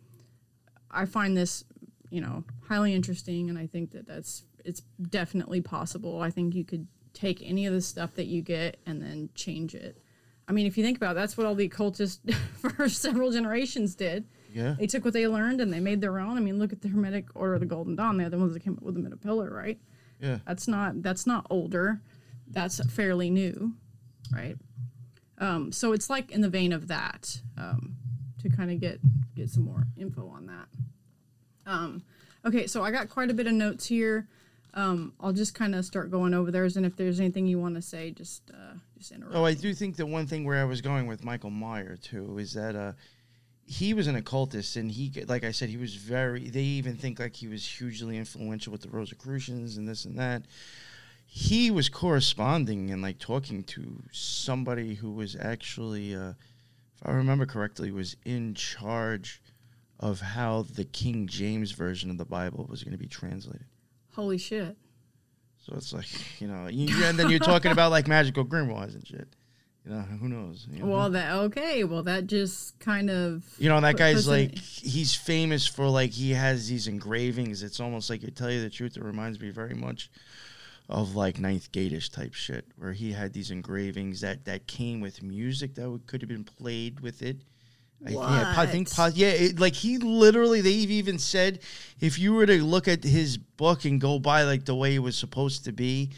I 0.90 1.06
find 1.06 1.36
this, 1.36 1.66
you 2.10 2.22
know, 2.22 2.44
highly 2.68 2.94
interesting 2.94 3.50
and 3.50 3.60
I 3.60 3.68
think 3.68 3.92
that 3.92 4.08
that's 4.08 4.44
it's 4.64 4.82
definitely 5.10 5.62
possible. 5.62 6.22
I 6.22 6.30
think 6.30 6.56
you 6.56 6.64
could 6.64 6.88
take 7.14 7.42
any 7.44 7.66
of 7.66 7.74
the 7.74 7.82
stuff 7.82 8.14
that 8.16 8.28
you 8.28 8.42
get 8.42 8.80
and 8.86 9.02
then 9.02 9.30
change 9.36 9.76
it. 9.76 10.02
I 10.48 10.54
mean, 10.54 10.66
if 10.66 10.78
you 10.78 10.84
think 10.84 10.98
about 10.98 11.12
it, 11.12 11.16
that's 11.16 11.38
what 11.38 11.46
all 11.46 11.56
the 11.56 11.66
occultists 11.66 12.22
for 12.54 12.88
several 12.88 13.32
generations 13.32 13.96
did. 13.96 14.26
Yeah. 14.58 14.76
They 14.78 14.88
took 14.88 15.06
what 15.06 15.14
they 15.14 15.28
learned 15.28 15.62
and 15.62 15.72
they 15.72 15.80
made 15.80 16.02
their 16.02 16.18
own. 16.20 16.36
I 16.36 16.40
mean, 16.40 16.58
look 16.58 16.74
at 16.74 16.82
the 16.82 16.88
Hermetic 16.88 17.28
Order 17.36 17.54
of 17.54 17.60
the 17.60 17.68
Golden 17.68 17.96
Dawn. 17.96 18.18
They're 18.18 18.30
the 18.30 18.40
ones 18.40 18.54
that 18.54 18.64
came 18.64 18.74
up 18.74 18.82
with 18.82 18.96
the 18.96 19.00
middle 19.00 19.20
pillar, 19.20 19.52
right? 19.52 19.80
Yeah. 20.20 20.40
That's 20.48 20.68
not 20.68 21.04
that's 21.04 21.28
not 21.28 21.46
older. 21.50 22.02
That's 22.50 22.84
fairly 22.92 23.30
new, 23.30 23.74
right? 24.34 24.56
Um, 25.38 25.72
so 25.72 25.92
it's 25.92 26.10
like 26.10 26.32
in 26.32 26.42
the 26.42 26.50
vein 26.50 26.74
of 26.74 26.88
that 26.88 27.40
um, 27.58 27.96
to 28.42 28.50
kind 28.50 28.72
of 28.72 28.80
get 28.80 29.00
get 29.36 29.50
some 29.50 29.64
more 29.64 29.86
info 29.96 30.28
on 30.28 30.48
that. 30.48 30.68
Um, 31.72 32.04
okay, 32.46 32.66
so 32.66 32.84
I 32.84 32.92
got 32.92 33.10
quite 33.10 33.30
a 33.30 33.34
bit 33.34 33.46
of 33.46 33.54
notes 33.54 33.86
here. 33.86 34.28
Um, 34.74 35.14
I'll 35.20 35.34
just 35.34 35.54
kind 35.56 35.76
of 35.76 35.86
start 35.86 36.12
going 36.12 36.34
over 36.34 36.52
theirs, 36.52 36.78
and 36.78 36.86
if 36.86 36.96
there's 36.96 37.20
anything 37.20 37.48
you 37.48 37.60
want 37.60 37.76
to 37.76 37.82
say, 37.82 38.12
just 38.12 38.44
uh, 38.52 38.76
just 38.98 39.12
interrupt. 39.12 39.36
Oh, 39.36 39.46
I 39.46 39.54
do 39.54 39.74
think 39.74 39.96
the 39.96 40.06
one 40.06 40.28
thing 40.28 40.46
where 40.46 40.62
I 40.62 40.66
was 40.66 40.82
going 40.82 41.08
with 41.08 41.24
Michael 41.24 41.52
Maier 41.52 42.02
too 42.02 42.38
is 42.38 42.54
that 42.54 42.76
uh, 42.76 42.94
he 43.68 43.94
was 43.94 44.08
an 44.08 44.16
occultist, 44.16 44.78
and 44.78 44.90
he, 44.90 45.12
like 45.28 45.44
I 45.44 45.52
said, 45.52 45.68
he 45.68 45.76
was 45.76 45.96
very. 45.96 46.50
They 46.50 46.62
even 46.62 46.96
think 46.96 47.20
like 47.20 47.36
he 47.36 47.50
was 47.50 47.66
hugely 47.66 48.18
influential 48.18 48.72
with 48.72 48.82
the 48.82 48.90
Rosicrucians 48.90 49.76
and 49.76 49.88
this 49.88 50.06
and 50.06 50.18
that. 50.18 50.44
He 51.26 51.70
was 51.70 51.90
corresponding 51.90 52.90
and 52.92 53.02
like 53.02 53.20
talking 53.20 53.64
to 53.66 54.04
somebody 54.14 54.96
who 54.96 55.12
was 55.12 55.36
actually, 55.36 56.16
uh, 56.16 56.30
if 56.30 57.06
I 57.06 57.12
remember 57.12 57.46
correctly, 57.46 57.92
was 57.92 58.16
in 58.24 58.54
charge 58.54 59.42
of 60.00 60.22
how 60.22 60.62
the 60.62 60.86
King 60.86 61.28
James 61.28 61.72
version 61.72 62.10
of 62.10 62.18
the 62.18 62.26
Bible 62.26 62.66
was 62.70 62.84
going 62.84 62.94
to 62.94 62.98
be 62.98 63.08
translated. 63.08 63.66
Holy 64.14 64.38
shit! 64.38 64.78
So 65.66 65.76
it's 65.76 65.92
like, 65.92 66.08
you 66.40 66.48
know, 66.48 66.68
you, 66.68 67.04
and 67.04 67.20
then 67.20 67.30
you're 67.30 67.40
talking 67.40 67.74
about 67.74 67.92
like 67.92 68.08
magical 68.08 68.46
grimoires 68.46 68.96
and 68.96 69.06
shit. 69.06 69.28
You 69.88 69.96
know, 69.96 70.02
who 70.02 70.28
knows? 70.28 70.68
You 70.70 70.80
know? 70.80 70.88
Well, 70.88 71.10
that 71.12 71.34
okay. 71.34 71.86
Well, 71.86 72.04
that 72.04 72.28
just 72.28 72.78
kind 72.80 73.10
of 73.10 73.46
You 73.58 73.70
know, 73.70 73.80
that 73.80 73.96
guy's 73.96 74.28
like 74.28 74.58
he's 74.58 75.16
famous 75.16 75.66
for 75.66 75.88
like 75.88 76.12
he 76.12 76.32
has 76.32 76.68
these 76.68 76.88
engravings. 76.88 77.64
It's 77.64 77.80
almost 77.80 78.10
like 78.10 78.22
to 78.22 78.32
tell 78.32 78.52
you 78.52 78.62
the 78.62 78.70
truth, 78.70 78.98
it 78.98 79.04
reminds 79.04 79.40
me 79.40 79.50
very 79.50 79.76
much 79.76 80.10
of 80.90 81.16
like 81.16 81.40
Ninth 81.40 81.72
Gate-ish 81.72 82.10
type 82.10 82.34
shit, 82.34 82.66
where 82.78 82.92
he 82.92 83.14
had 83.14 83.32
these 83.32 83.50
engravings 83.50 84.22
that 84.22 84.44
that 84.46 84.68
came 84.68 85.00
with 85.00 85.24
music 85.24 85.76
that 85.76 85.90
would, 85.90 86.06
could 86.06 86.22
have 86.22 86.30
been 86.30 86.44
played 86.44 87.00
with 87.00 87.22
it. 87.22 87.38
I, 88.06 88.10
yeah, 88.12 88.54
I 88.58 88.66
think 88.68 88.90
yeah, 89.16 89.30
it, 89.30 89.60
like 89.60 89.74
he 89.74 89.98
literally 89.98 90.62
they've 90.62 90.92
even 90.92 91.18
said 91.18 91.60
if 92.00 92.20
you 92.20 92.34
were 92.34 92.46
to 92.46 92.64
look 92.64 92.88
at 92.88 93.04
his 93.04 93.38
book 93.38 93.86
and 93.86 94.00
go 94.00 94.20
by 94.20 94.44
like 94.44 94.66
the 94.66 94.76
way 94.76 94.96
it 94.96 95.00
was 95.00 95.18
supposed 95.18 95.66
to 95.66 95.72
be 95.72 96.12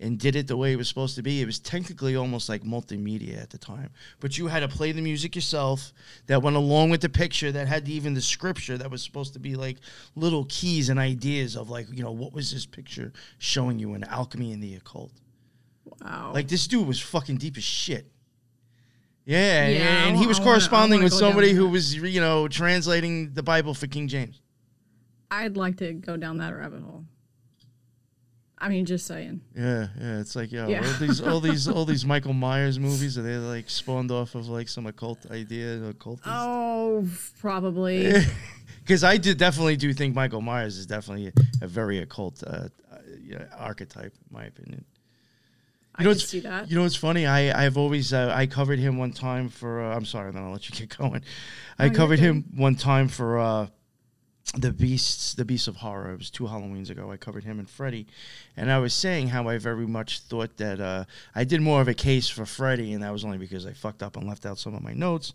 and 0.00 0.18
did 0.18 0.34
it 0.36 0.48
the 0.48 0.56
way 0.56 0.72
it 0.72 0.76
was 0.76 0.88
supposed 0.88 1.14
to 1.16 1.22
be, 1.22 1.40
it 1.40 1.46
was 1.46 1.58
technically 1.60 2.16
almost 2.16 2.48
like 2.48 2.62
multimedia 2.62 3.40
at 3.40 3.50
the 3.50 3.58
time. 3.58 3.90
But 4.20 4.36
you 4.36 4.48
had 4.48 4.60
to 4.60 4.68
play 4.68 4.90
the 4.92 5.00
music 5.00 5.34
yourself 5.36 5.92
that 6.26 6.42
went 6.42 6.56
along 6.56 6.90
with 6.90 7.00
the 7.00 7.08
picture 7.08 7.52
that 7.52 7.68
had 7.68 7.88
even 7.88 8.12
the 8.12 8.20
scripture 8.20 8.76
that 8.76 8.90
was 8.90 9.02
supposed 9.02 9.32
to 9.34 9.38
be 9.38 9.54
like 9.54 9.76
little 10.16 10.46
keys 10.48 10.88
and 10.88 10.98
ideas 10.98 11.56
of 11.56 11.70
like, 11.70 11.86
you 11.92 12.02
know, 12.02 12.10
what 12.12 12.32
was 12.32 12.52
this 12.52 12.66
picture 12.66 13.12
showing 13.38 13.78
you 13.78 13.94
in 13.94 14.02
alchemy 14.04 14.52
and 14.52 14.62
the 14.62 14.74
occult. 14.74 15.12
wow. 16.02 16.32
Like 16.34 16.48
this 16.48 16.66
dude 16.66 16.86
was 16.88 17.00
fucking 17.00 17.36
deep 17.36 17.56
as 17.56 17.64
shit. 17.64 18.10
Yeah, 19.26 19.68
Yeah, 19.68 20.04
and 20.06 20.16
he 20.18 20.26
was 20.26 20.38
wanna- 20.38 20.50
corresponding 20.50 21.02
with 21.02 21.12
somebody 21.14 21.52
who 21.52 21.68
was, 21.68 21.94
you 21.96 22.20
know, 22.20 22.46
translating 22.48 23.32
the 23.32 23.42
Bible 23.42 23.72
for 23.72 23.86
King 23.86 24.06
James. 24.08 24.40
I'd 25.30 25.56
like 25.56 25.78
to 25.78 25.94
go 25.94 26.16
down 26.18 26.36
that 26.38 26.50
rabbit 26.54 26.82
hole. 26.82 27.04
I 28.64 28.70
mean, 28.70 28.86
just 28.86 29.06
saying. 29.06 29.42
Yeah, 29.54 29.88
yeah, 30.00 30.20
it's 30.20 30.34
like 30.34 30.50
yo, 30.50 30.66
Yeah. 30.66 30.78
all 30.86 30.92
these, 31.06 31.20
all 31.20 31.40
these, 31.48 31.68
all 31.68 31.84
these 31.84 32.06
Michael 32.06 32.32
Myers 32.32 32.78
movies 32.78 33.18
are 33.18 33.22
they 33.22 33.36
like 33.36 33.68
spawned 33.68 34.10
off 34.10 34.34
of 34.34 34.48
like 34.48 34.70
some 34.70 34.86
occult 34.86 35.30
idea, 35.30 35.84
occult? 35.84 36.20
Oh, 36.24 37.06
probably. 37.40 38.14
Because 38.80 39.02
I 39.02 39.16
did 39.16 39.38
definitely 39.38 39.76
do 39.76 39.94
think 39.94 40.14
Michael 40.14 40.42
Myers 40.42 40.76
is 40.76 40.84
definitely 40.84 41.32
a, 41.62 41.66
very 41.66 41.98
occult 42.00 42.42
uh, 42.46 42.68
uh, 42.92 43.38
archetype, 43.56 44.12
in 44.12 44.30
my 44.30 44.44
opinion. 44.44 44.84
I 45.94 46.02
know 46.02 46.10
can 46.10 46.18
see 46.18 46.40
that. 46.40 46.68
You 46.68 46.76
know 46.76 46.82
what's 46.82 46.94
funny? 46.96 47.26
I 47.26 47.64
I've 47.64 47.78
always 47.78 48.12
uh, 48.12 48.30
I 48.34 48.46
covered 48.46 48.78
him 48.78 48.98
one 48.98 49.12
time 49.12 49.48
for. 49.48 49.82
Uh, 49.82 49.96
I'm 49.96 50.04
sorry, 50.04 50.32
then 50.32 50.42
I'll 50.42 50.52
let 50.52 50.68
you 50.68 50.76
get 50.76 50.94
going. 50.98 51.22
I 51.78 51.88
covered 51.88 52.18
him 52.18 52.44
one 52.56 52.74
time 52.74 53.08
for 53.08 53.38
uh, 53.38 53.66
the 54.52 54.72
beasts, 54.72 55.34
the 55.34 55.44
beasts 55.44 55.66
of 55.66 55.76
horror. 55.76 56.12
It 56.12 56.18
was 56.18 56.30
two 56.30 56.44
Halloweens 56.44 56.90
ago. 56.90 57.10
I 57.10 57.16
covered 57.16 57.44
him 57.44 57.58
and 57.58 57.68
Freddy, 57.68 58.06
and 58.56 58.70
I 58.70 58.78
was 58.78 58.94
saying 58.94 59.28
how 59.28 59.48
I 59.48 59.58
very 59.58 59.86
much 59.86 60.20
thought 60.20 60.58
that 60.58 60.80
uh, 60.80 61.04
I 61.34 61.44
did 61.44 61.60
more 61.60 61.80
of 61.80 61.88
a 61.88 61.94
case 61.94 62.28
for 62.28 62.46
Freddy, 62.46 62.92
and 62.92 63.02
that 63.02 63.12
was 63.12 63.24
only 63.24 63.38
because 63.38 63.66
I 63.66 63.72
fucked 63.72 64.02
up 64.02 64.16
and 64.16 64.28
left 64.28 64.46
out 64.46 64.58
some 64.58 64.74
of 64.74 64.82
my 64.82 64.92
notes. 64.92 65.32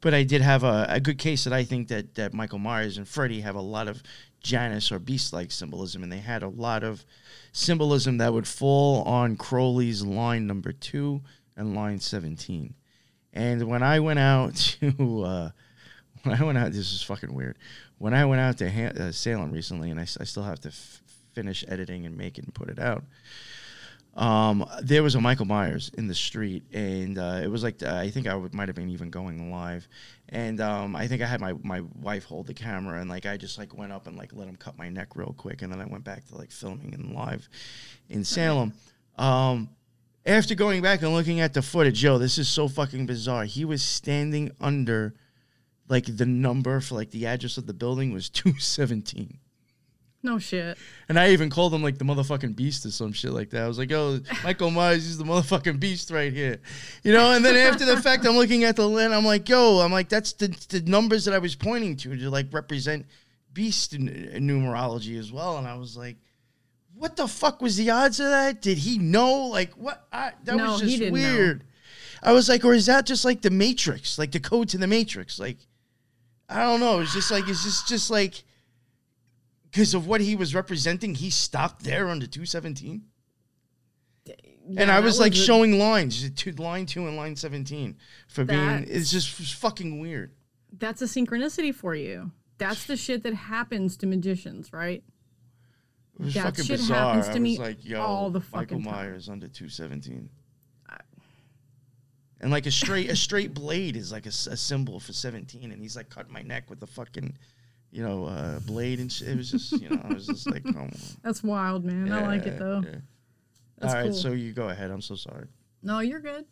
But 0.00 0.14
I 0.14 0.22
did 0.22 0.42
have 0.42 0.62
a, 0.62 0.86
a 0.88 1.00
good 1.00 1.18
case 1.18 1.44
that 1.44 1.52
I 1.52 1.64
think 1.64 1.88
that 1.88 2.14
that 2.14 2.34
Michael 2.34 2.58
Myers 2.58 2.98
and 2.98 3.08
Freddy 3.08 3.40
have 3.40 3.56
a 3.56 3.60
lot 3.60 3.88
of 3.88 4.02
Janus 4.42 4.92
or 4.92 4.98
beast-like 4.98 5.50
symbolism, 5.50 6.02
and 6.02 6.12
they 6.12 6.18
had 6.18 6.42
a 6.42 6.48
lot 6.48 6.84
of 6.84 7.04
symbolism 7.52 8.18
that 8.18 8.32
would 8.32 8.46
fall 8.46 9.02
on 9.02 9.36
Crowley's 9.36 10.02
line 10.02 10.46
number 10.46 10.72
two 10.72 11.22
and 11.56 11.74
line 11.74 11.98
seventeen. 11.98 12.74
And 13.32 13.68
when 13.68 13.82
I 13.82 14.00
went 14.00 14.18
out 14.18 14.54
to, 14.80 15.22
uh, 15.24 15.50
when 16.22 16.40
I 16.40 16.44
went 16.44 16.58
out, 16.58 16.72
this 16.72 16.92
is 16.92 17.02
fucking 17.02 17.32
weird. 17.32 17.56
When 18.00 18.14
I 18.14 18.24
went 18.24 18.40
out 18.40 18.56
to 18.58 18.70
ha- 18.70 18.98
uh, 18.98 19.12
Salem 19.12 19.52
recently, 19.52 19.90
and 19.90 20.00
I 20.00 20.04
still 20.04 20.42
have 20.42 20.58
to 20.60 20.68
f- 20.68 21.02
finish 21.34 21.66
editing 21.68 22.06
and 22.06 22.16
make 22.16 22.38
it 22.38 22.44
and 22.44 22.54
put 22.54 22.70
it 22.70 22.78
out. 22.78 23.04
Um, 24.16 24.64
there 24.82 25.02
was 25.02 25.16
a 25.16 25.20
Michael 25.20 25.44
Myers 25.44 25.90
in 25.98 26.08
the 26.08 26.14
street, 26.14 26.62
and 26.72 27.18
uh, 27.18 27.40
it 27.42 27.48
was 27.48 27.62
like 27.62 27.82
uh, 27.82 27.94
I 27.94 28.08
think 28.08 28.26
I 28.26 28.34
might 28.52 28.68
have 28.68 28.74
been 28.74 28.88
even 28.88 29.10
going 29.10 29.52
live, 29.52 29.86
and 30.30 30.62
um, 30.62 30.96
I 30.96 31.08
think 31.08 31.20
I 31.20 31.26
had 31.26 31.42
my 31.42 31.52
my 31.62 31.82
wife 32.00 32.24
hold 32.24 32.46
the 32.46 32.54
camera, 32.54 33.02
and 33.02 33.10
like 33.10 33.26
I 33.26 33.36
just 33.36 33.58
like 33.58 33.76
went 33.76 33.92
up 33.92 34.06
and 34.06 34.16
like 34.16 34.32
let 34.32 34.48
him 34.48 34.56
cut 34.56 34.78
my 34.78 34.88
neck 34.88 35.14
real 35.14 35.34
quick, 35.36 35.60
and 35.60 35.70
then 35.70 35.78
I 35.78 35.84
went 35.84 36.02
back 36.02 36.26
to 36.28 36.38
like 36.38 36.50
filming 36.50 36.94
and 36.94 37.14
live 37.14 37.50
in 38.08 38.24
Salem. 38.24 38.72
Um, 39.18 39.68
after 40.24 40.54
going 40.54 40.80
back 40.80 41.02
and 41.02 41.12
looking 41.12 41.40
at 41.40 41.52
the 41.52 41.60
footage, 41.60 42.02
yo, 42.02 42.16
this 42.16 42.38
is 42.38 42.48
so 42.48 42.66
fucking 42.66 43.04
bizarre. 43.04 43.44
He 43.44 43.66
was 43.66 43.82
standing 43.82 44.52
under, 44.58 45.14
like 45.90 46.06
the 46.16 46.24
number 46.24 46.80
for 46.80 46.94
like 46.94 47.10
the 47.10 47.26
address 47.26 47.58
of 47.58 47.66
the 47.66 47.74
building 47.74 48.12
was 48.12 48.28
two 48.40 48.58
seventeen. 48.58 49.38
No 50.22 50.38
shit. 50.38 50.76
And 51.08 51.18
I 51.18 51.30
even 51.30 51.48
called 51.48 51.72
him 51.72 51.82
like 51.82 51.96
the 51.96 52.04
motherfucking 52.04 52.54
beast 52.54 52.84
or 52.84 52.90
some 52.90 53.10
shit 53.12 53.32
like 53.32 53.48
that. 53.50 53.62
I 53.62 53.68
was 53.68 53.78
like, 53.78 53.90
"Yo, 53.90 54.20
Michael 54.44 54.70
Myers 54.70 55.06
is 55.06 55.16
the 55.16 55.24
motherfucking 55.24 55.80
beast 55.80 56.10
right 56.10 56.30
here," 56.32 56.60
you 57.02 57.12
know. 57.12 57.32
And 57.32 57.42
then 57.44 57.56
after 57.56 57.86
the 57.86 57.96
fact, 57.96 58.26
I'm 58.26 58.36
looking 58.36 58.64
at 58.64 58.76
the 58.76 58.86
list. 58.86 59.12
I'm 59.14 59.24
like, 59.24 59.48
"Yo," 59.48 59.78
I'm 59.80 59.90
like, 59.92 60.08
"That's 60.10 60.34
the 60.34 60.48
the 60.68 60.80
numbers 60.82 61.24
that 61.24 61.32
I 61.34 61.38
was 61.38 61.54
pointing 61.56 61.96
to 61.98 62.14
to 62.16 62.28
like 62.30 62.52
represent 62.52 63.06
beast 63.54 63.94
n- 63.94 64.30
numerology 64.36 65.18
as 65.18 65.32
well." 65.32 65.56
And 65.56 65.66
I 65.66 65.76
was 65.76 65.96
like, 65.96 66.18
"What 66.94 67.16
the 67.16 67.26
fuck 67.26 67.62
was 67.62 67.76
the 67.78 67.88
odds 67.88 68.20
of 68.20 68.26
that? 68.26 68.60
Did 68.60 68.76
he 68.76 68.98
know? 68.98 69.46
Like, 69.46 69.72
what? 69.72 70.06
I, 70.12 70.32
that 70.44 70.54
No, 70.56 70.72
was 70.72 70.80
just 70.82 70.98
didn't 70.98 71.14
know. 71.14 71.20
weird." 71.34 71.64
I 72.22 72.32
was 72.32 72.46
like, 72.50 72.62
"Or 72.62 72.74
is 72.74 72.84
that 72.86 73.06
just 73.06 73.24
like 73.24 73.40
the 73.40 73.50
Matrix, 73.50 74.18
like 74.18 74.32
the 74.32 74.40
code 74.40 74.68
to 74.68 74.76
the 74.76 74.86
Matrix?" 74.86 75.38
Like, 75.38 75.56
I 76.50 76.62
don't 76.64 76.80
know. 76.80 77.00
It's 77.00 77.14
just 77.14 77.30
like 77.30 77.48
it's 77.48 77.62
just 77.64 77.88
just 77.88 78.10
like 78.10 78.42
because 79.70 79.94
of 79.94 80.06
what 80.06 80.20
he 80.20 80.34
was 80.36 80.54
representing, 80.54 81.14
he 81.14 81.30
stopped 81.30 81.84
there 81.84 82.08
under 82.08 82.26
217. 82.26 83.02
Yeah, 84.26 84.82
and 84.82 84.90
I 84.90 85.00
was 85.00 85.18
like 85.18 85.34
showing 85.34 85.78
lines, 85.78 86.28
to 86.30 86.52
line 86.52 86.86
two 86.86 87.06
and 87.06 87.16
line 87.16 87.34
17 87.36 87.96
for 88.28 88.44
being, 88.44 88.84
it's 88.88 89.10
just 89.10 89.30
fucking 89.54 90.00
weird. 90.00 90.32
That's 90.78 91.02
a 91.02 91.06
synchronicity 91.06 91.74
for 91.74 91.94
you. 91.94 92.30
That's 92.58 92.84
the 92.84 92.96
shit 92.96 93.22
that 93.22 93.34
happens 93.34 93.96
to 93.98 94.06
magicians, 94.06 94.72
right? 94.72 95.02
It 96.18 96.24
was 96.24 96.34
That 96.34 96.44
fucking 96.44 96.64
shit 96.66 96.78
bizarre. 96.78 97.14
happens 97.14 97.26
to 97.28 97.36
I 97.36 97.38
me 97.38 97.58
like, 97.58 97.78
all 97.96 98.30
the 98.30 98.40
Michael 98.40 98.58
fucking 98.60 98.82
time. 98.84 98.92
Myers 98.92 99.28
under 99.28 99.48
217. 99.48 100.28
And 102.40 102.50
like 102.50 102.66
a 102.66 102.70
straight 102.70 103.10
a 103.10 103.16
straight 103.16 103.52
blade 103.52 103.96
is 103.96 104.12
like 104.12 104.26
a 104.26 104.32
symbol 104.32 104.98
for 104.98 105.12
17, 105.12 105.72
and 105.72 105.82
he's 105.82 105.96
like 105.96 106.08
cut 106.08 106.30
my 106.30 106.42
neck 106.42 106.70
with 106.70 106.80
the 106.80 106.86
fucking, 106.86 107.36
you 107.90 108.02
know, 108.02 108.24
uh, 108.26 108.60
blade 108.60 108.98
and 108.98 109.12
shit. 109.12 109.28
It 109.28 109.36
was 109.36 109.50
just, 109.50 109.72
you 109.72 109.90
know, 109.90 110.00
I 110.02 110.14
was 110.14 110.26
just 110.26 110.50
like, 110.50 110.64
on. 110.66 110.90
That's 111.22 111.42
wild, 111.42 111.84
man. 111.84 112.10
I 112.10 112.26
like 112.26 112.46
it 112.46 112.58
though. 112.58 112.82
yeah. 112.84 112.96
All 113.82 113.94
right, 113.94 114.04
cool. 114.04 114.14
so 114.14 114.32
you 114.32 114.52
go 114.52 114.68
ahead. 114.68 114.90
I'm 114.90 115.02
so 115.02 115.14
sorry. 115.14 115.46
No, 115.82 116.00
you're 116.00 116.20
good. 116.20 116.44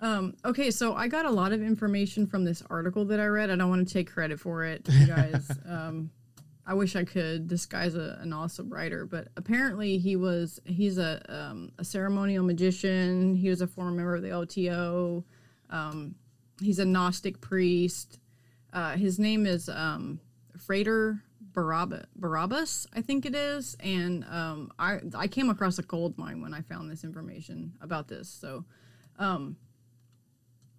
Um, 0.00 0.34
okay, 0.44 0.70
so 0.70 0.94
I 0.94 1.08
got 1.08 1.26
a 1.26 1.30
lot 1.30 1.52
of 1.52 1.62
information 1.62 2.26
from 2.26 2.44
this 2.44 2.62
article 2.70 3.04
that 3.06 3.18
I 3.18 3.26
read. 3.26 3.50
I 3.50 3.56
don't 3.56 3.68
want 3.68 3.86
to 3.86 3.92
take 3.92 4.10
credit 4.10 4.38
for 4.38 4.64
it, 4.64 4.86
you 4.88 5.06
guys. 5.06 5.50
um, 5.68 6.10
I 6.68 6.74
wish 6.74 6.96
I 6.96 7.04
could. 7.04 7.48
This 7.48 7.64
guy's 7.64 7.94
a, 7.94 8.18
an 8.20 8.34
awesome 8.34 8.68
writer, 8.68 9.06
but 9.06 9.28
apparently 9.38 9.96
he 9.96 10.16
was 10.16 10.60
he's 10.66 10.98
a 10.98 11.22
um, 11.26 11.72
a 11.78 11.84
ceremonial 11.84 12.44
magician. 12.44 13.34
He 13.34 13.48
was 13.48 13.62
a 13.62 13.66
former 13.66 13.90
member 13.90 14.16
of 14.16 14.22
the 14.22 14.32
OTO. 14.32 15.24
Um, 15.70 16.14
he's 16.60 16.78
a 16.78 16.84
Gnostic 16.84 17.40
priest. 17.40 18.18
Uh, 18.70 18.96
his 18.96 19.18
name 19.18 19.46
is 19.46 19.70
um, 19.70 20.20
Frater 20.58 21.22
Barabba, 21.54 22.04
Barabbas, 22.14 22.86
I 22.94 23.00
think 23.00 23.24
it 23.24 23.34
is. 23.34 23.74
And 23.80 24.26
um, 24.30 24.70
I 24.78 24.98
I 25.14 25.26
came 25.26 25.48
across 25.48 25.78
a 25.78 25.82
gold 25.82 26.18
mine 26.18 26.42
when 26.42 26.52
I 26.52 26.60
found 26.60 26.90
this 26.90 27.02
information 27.02 27.72
about 27.80 28.08
this. 28.08 28.28
So, 28.28 28.66
um, 29.18 29.56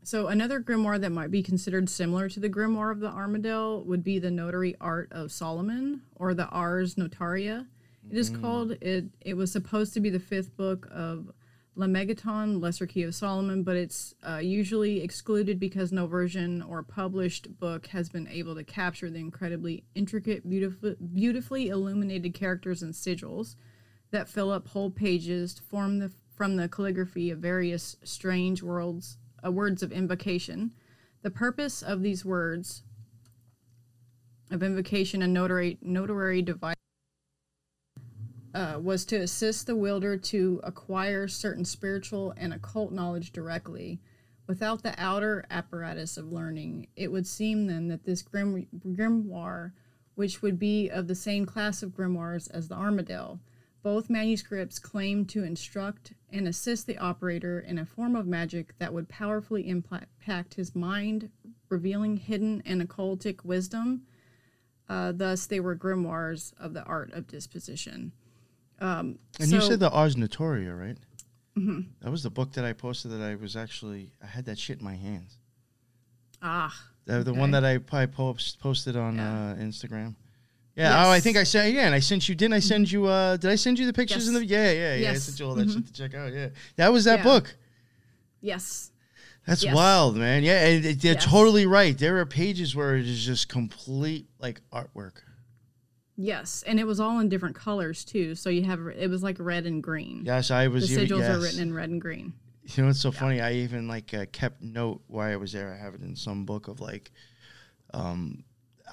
so 0.10 0.26
another 0.26 0.60
grimoire 0.60 1.00
that 1.00 1.12
might 1.12 1.30
be 1.30 1.44
considered 1.44 1.88
similar 1.88 2.28
to 2.30 2.40
the 2.40 2.50
grimoire 2.50 2.92
of 2.92 3.00
the 3.00 3.12
Armadel 3.12 3.84
would 3.86 4.04
be 4.04 4.18
the 4.18 4.32
Notary 4.32 4.76
Art 4.82 5.08
of 5.12 5.32
Solomon, 5.32 6.02
or 6.16 6.34
the 6.34 6.48
Ars 6.48 6.96
Notoria. 6.96 7.68
It 8.10 8.18
is 8.18 8.32
called. 8.32 8.72
It 8.82 9.06
it 9.22 9.36
was 9.36 9.52
supposed 9.52 9.94
to 9.94 10.00
be 10.00 10.10
the 10.10 10.20
fifth 10.20 10.58
book 10.58 10.88
of 10.90 11.30
Lemegeton, 11.78 12.60
Lesser 12.60 12.88
Key 12.88 13.04
of 13.04 13.14
Solomon, 13.14 13.62
but 13.62 13.76
it's 13.76 14.16
uh, 14.28 14.38
usually 14.38 15.04
excluded 15.04 15.60
because 15.60 15.92
no 15.92 16.08
version 16.08 16.64
or 16.64 16.82
published 16.82 17.60
book 17.60 17.86
has 17.88 18.10
been 18.10 18.28
able 18.30 18.56
to 18.56 18.64
capture 18.64 19.12
the 19.12 19.20
incredibly 19.20 19.84
intricate, 19.94 20.50
beautiful, 20.50 20.96
beautifully 21.14 21.68
illuminated 21.68 22.34
characters 22.34 22.82
and 22.82 22.96
sigils 22.96 23.58
that 24.10 24.28
fill 24.28 24.50
up 24.50 24.70
whole 24.70 24.90
pages 24.90 25.54
to 25.54 25.62
form 25.62 26.00
the 26.00 26.12
from 26.36 26.56
the 26.56 26.68
calligraphy 26.68 27.30
of 27.30 27.38
various 27.38 27.96
strange 28.04 28.64
worlds, 28.64 29.18
uh, 29.46 29.52
words 29.52 29.84
of 29.84 29.92
invocation. 29.92 30.74
The 31.22 31.32
purpose 31.32 31.82
of 31.82 32.02
these 32.02 32.24
words 32.24 32.84
of 34.52 34.64
invocation 34.64 35.22
and 35.22 35.34
notary 35.34 35.78
notary 35.82 36.42
device 36.42 36.76
uh, 38.54 38.80
was 38.82 39.06
to 39.06 39.18
assist 39.18 39.68
the 39.68 39.76
wielder 39.76 40.18
to 40.18 40.60
acquire 40.64 41.28
certain 41.28 41.66
spiritual 41.66 42.34
and 42.38 42.54
occult 42.54 42.92
knowledge 42.92 43.32
directly 43.32 44.00
without 44.48 44.82
the 44.82 44.96
outer 44.98 45.46
apparatus 45.52 46.18
of 46.18 46.32
learning. 46.32 46.88
It 46.96 47.12
would 47.12 47.28
seem 47.28 47.68
then 47.68 47.88
that 47.90 48.06
this 48.06 48.24
grim, 48.24 48.66
grimoire, 48.88 49.74
which 50.16 50.42
would 50.42 50.58
be 50.58 50.90
of 50.90 51.08
the 51.08 51.16
same 51.16 51.46
class 51.46 51.84
of 51.84 51.92
grimoires 51.92 52.50
as 52.52 52.68
the 52.68 52.76
Armadel, 52.76 53.40
both 53.82 54.10
manuscripts 54.10 54.78
claim 54.80 55.26
to 55.26 55.44
instruct 55.44 56.14
and 56.32 56.48
assist 56.48 56.86
the 56.88 56.98
operator 56.98 57.60
in 57.60 57.78
a 57.78 57.86
form 57.86 58.16
of 58.16 58.28
magic 58.28 58.78
that 58.80 58.94
would 58.94 59.08
powerfully 59.08 59.68
impact 59.70 60.54
his 60.56 60.76
mind, 60.76 61.30
revealing 61.70 62.18
hidden 62.18 62.62
and 62.66 62.82
occultic 62.88 63.44
wisdom. 63.46 64.02
Uh, 64.90 65.12
thus, 65.12 65.46
they 65.46 65.60
were 65.60 65.76
grimoires 65.76 66.54
of 66.60 66.74
the 66.74 66.84
art 66.84 67.14
of 67.14 67.28
disposition. 67.28 68.12
Um, 68.80 69.20
And 69.40 69.52
you 69.52 69.62
said 69.62 69.80
the 69.80 69.90
Ars 69.92 70.16
Notoria, 70.16 70.78
right? 70.78 70.98
Mhm. 71.58 71.88
That 72.02 72.12
was 72.12 72.24
the 72.24 72.30
book 72.30 72.54
that 72.54 72.66
I 72.66 72.74
posted 72.74 73.12
that 73.12 73.22
I 73.22 73.36
was 73.36 73.56
actually 73.56 74.14
I 74.22 74.26
had 74.28 74.46
that 74.46 74.58
shit 74.58 74.80
in 74.80 74.86
my 74.86 74.96
hands. 74.96 75.38
ah, 76.42 76.74
The, 77.06 77.24
the 77.24 77.34
one 77.34 77.52
that 77.52 77.66
I 77.66 77.78
probably 77.80 78.08
post, 78.08 78.60
posted 78.60 78.96
on 78.96 79.16
Yeah. 79.16 79.52
uh, 79.52 79.56
Instagram. 79.56 80.16
Yeah. 80.80 81.06
Oh, 81.06 81.12
I 81.12 81.20
think 81.20 81.36
I 81.36 81.44
sent. 81.44 81.74
Yeah, 81.74 81.86
and 81.88 81.94
I 81.94 82.00
sent 82.00 82.30
you. 82.30 82.36
Didn't 82.36 82.54
I 82.54 82.60
send 82.60 82.90
you? 82.90 83.06
Uh, 83.06 83.36
did 83.36 83.52
I 83.52 83.56
send 83.56 83.78
you 83.78 83.86
the 83.86 83.92
pictures 83.94 84.28
in 84.30 84.34
the? 84.34 84.46
Yes. 84.46 84.50
Yeah, 84.50 84.72
yeah, 84.72 84.96
yeah. 84.96 85.10
I 85.10 85.12
Yes. 85.14 85.24
sent 85.24 85.40
you 85.40 85.46
all 85.46 85.56
that 85.56 85.68
Mhm. 85.68 85.74
shit 85.74 85.88
to 85.88 85.94
check 85.94 86.14
out. 86.16 86.32
Yeah, 86.34 86.50
that 86.78 86.94
was 86.94 87.04
that 87.04 87.20
Yeah. 87.20 87.24
book. 87.24 87.56
yes, 88.42 88.92
That's 89.46 89.64
Yes. 89.64 89.74
wild, 89.74 90.16
man. 90.16 90.44
Yeah, 90.44 90.66
and 90.68 90.84
they're 90.84 91.14
Yes. 91.14 91.26
totally 91.26 91.66
right. 91.66 91.98
There 91.98 92.18
are 92.20 92.26
pages 92.26 92.76
where 92.76 92.96
it 92.98 93.08
is 93.08 93.26
just 93.26 93.50
complete 93.50 94.28
like 94.40 94.62
artwork. 94.72 95.24
yes, 96.16 96.64
and 96.68 96.80
it 96.80 96.84
was 96.86 97.00
all 97.00 97.20
in 97.20 97.30
different 97.30 97.56
colors 97.56 98.04
too. 98.06 98.36
So 98.36 98.50
you 98.50 98.64
have 98.66 98.80
it 98.88 99.10
was 99.10 99.24
like 99.24 99.38
red 99.40 99.66
and 99.66 99.82
green. 99.82 100.24
Yes, 100.26 100.52
I 100.52 100.66
the 100.66 100.72
was. 100.72 100.92
even- 100.92 101.08
sigils 101.08 101.20
yes. 101.20 101.30
are 101.36 101.40
written 101.40 101.60
in 101.62 101.74
red 101.74 101.90
and 101.90 102.00
green. 102.02 102.34
You 102.66 102.84
know 102.84 102.88
what's 102.90 103.00
so 103.00 103.12
funny? 103.12 103.42
I 103.42 103.54
even 103.54 103.88
like 103.88 104.14
uh, 104.14 104.26
kept 104.32 104.62
note 104.62 105.02
while 105.08 105.32
I 105.32 105.36
was 105.38 105.52
there. 105.54 105.74
I 105.74 105.78
have 105.78 105.96
it 105.96 106.02
in 106.02 106.16
some 106.16 106.46
book 106.46 106.68
of 106.68 106.80
like, 106.80 107.10
um, 107.94 108.44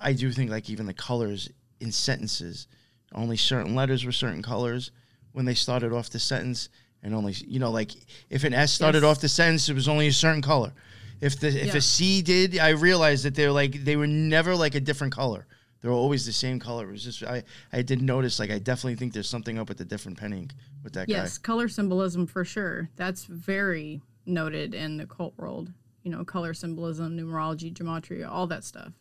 I 0.01 0.15
do 0.15 0.33
think 0.33 0.51
like 0.51 0.71
even 0.71 0.87
the 0.87 0.95
colors 0.95 1.51
in 1.81 1.93
sentences, 1.93 2.67
only 3.15 3.37
certain 3.37 3.75
letters 3.75 4.05
were 4.05 4.13
certain 4.13 4.43
colors 4.43 4.91
when 5.33 5.45
they 5.45 5.55
started 5.55 5.93
off 5.93 6.11
the 6.11 6.19
sentence, 6.19 6.69
and 7.03 7.15
only 7.15 7.33
you 7.47 7.59
know 7.59 7.71
like 7.71 7.93
if 8.31 8.45
an 8.45 8.55
S 8.55 8.73
started 8.73 9.03
Yes. 9.03 9.05
off 9.17 9.21
the 9.21 9.29
sentence, 9.29 9.69
it 9.69 9.75
was 9.75 9.89
only 9.89 10.09
a 10.09 10.13
certain 10.13 10.43
color. 10.43 10.73
If 11.21 11.39
the 11.41 11.49
if 11.49 11.67
Yeah. 11.69 11.77
a 11.77 11.81
C 11.81 12.23
did, 12.23 12.59
I 12.59 12.71
realized 12.71 13.25
that 13.25 13.35
they're 13.35 13.53
like 13.53 13.85
they 13.85 13.97
were 13.97 14.07
never 14.07 14.55
like 14.57 14.75
a 14.75 14.81
different 14.81 15.13
color. 15.15 15.47
They 15.83 15.89
were 15.89 15.95
always 15.95 16.27
the 16.27 16.33
same 16.33 16.59
color. 16.59 16.89
It 16.89 16.93
was 16.93 17.05
just 17.05 17.23
I 17.23 17.45
I 17.73 17.83
did 17.83 18.03
notice 18.03 18.39
like 18.39 18.51
I 18.51 18.59
definitely 18.59 18.97
think 18.97 19.13
there's 19.13 19.29
something 19.29 19.59
up 19.59 19.69
with 19.69 19.79
the 19.79 19.85
different 19.85 20.19
penning 20.19 20.51
with 20.83 20.95
that 20.95 21.07
guy. 21.09 21.15
Yes, 21.15 21.39
color 21.39 21.69
symbolism 21.69 22.27
for 22.27 22.45
sure. 22.45 22.89
That's 22.97 23.25
very 23.27 24.01
noted 24.25 24.75
in 24.75 24.97
the 24.97 25.07
cult 25.07 25.35
world. 25.37 25.73
You 26.03 26.11
know, 26.13 26.25
color 26.25 26.55
symbolism, 26.55 27.17
numerology, 27.17 27.73
gematria, 27.73 28.29
all 28.29 28.47
that 28.49 28.65
stuff. 28.65 28.93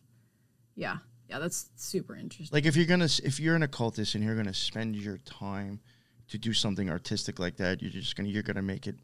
Yeah, 0.74 0.98
yeah, 1.28 1.38
that's 1.38 1.70
super 1.76 2.14
interesting. 2.16 2.54
like 2.54 2.66
if 2.66 2.76
you're 2.76 2.86
gonna 2.86 3.08
if 3.24 3.40
you're 3.40 3.56
an 3.56 3.62
occultist 3.62 4.14
and 4.14 4.22
you're 4.24 4.36
gonna 4.36 4.54
spend 4.54 4.96
your 4.96 5.18
time 5.18 5.80
to 6.28 6.38
do 6.38 6.52
something 6.52 6.88
artistic 6.90 7.38
like 7.38 7.56
that 7.56 7.80
you're 7.82 7.90
just 7.90 8.16
gonna 8.16 8.28
you're 8.28 8.42
gonna 8.42 8.62
make 8.62 8.86
it 8.86 8.96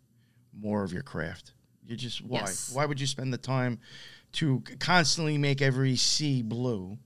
more 0.58 0.82
of 0.84 0.92
your 0.92 1.02
craft 1.02 1.52
you 1.86 1.96
just 1.96 2.24
why 2.24 2.40
Yes. 2.40 2.70
why 2.74 2.84
would 2.86 3.00
you 3.00 3.06
spend 3.06 3.32
the 3.32 3.38
time 3.38 3.78
to 4.32 4.62
constantly 4.80 5.36
make 5.38 5.60
every 5.62 5.96
C 5.96 6.42
blue 6.42 6.98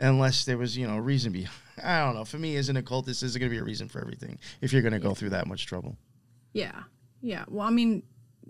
unless 0.00 0.44
there 0.44 0.58
was 0.58 0.76
you 0.76 0.86
know 0.86 0.96
a 0.96 1.00
reason 1.00 1.32
behind 1.32 1.54
i 1.82 1.98
don't 2.04 2.14
know 2.14 2.24
for 2.24 2.38
me 2.38 2.56
as 2.56 2.68
an 2.68 2.76
occultist 2.76 3.20
there's 3.20 3.36
gonna 3.36 3.50
be 3.50 3.58
a 3.58 3.64
reason 3.64 3.88
for 3.88 4.00
everything 4.00 4.38
if 4.60 4.72
you're 4.72 4.82
gonna 4.82 4.98
go 4.98 5.14
through 5.14 5.30
that 5.30 5.46
much 5.46 5.66
trouble 5.66 5.96
Yeah, 6.52 6.82
yeah. 7.20 7.44
Well, 7.48 7.66
I 7.66 7.70
mean, 7.70 8.02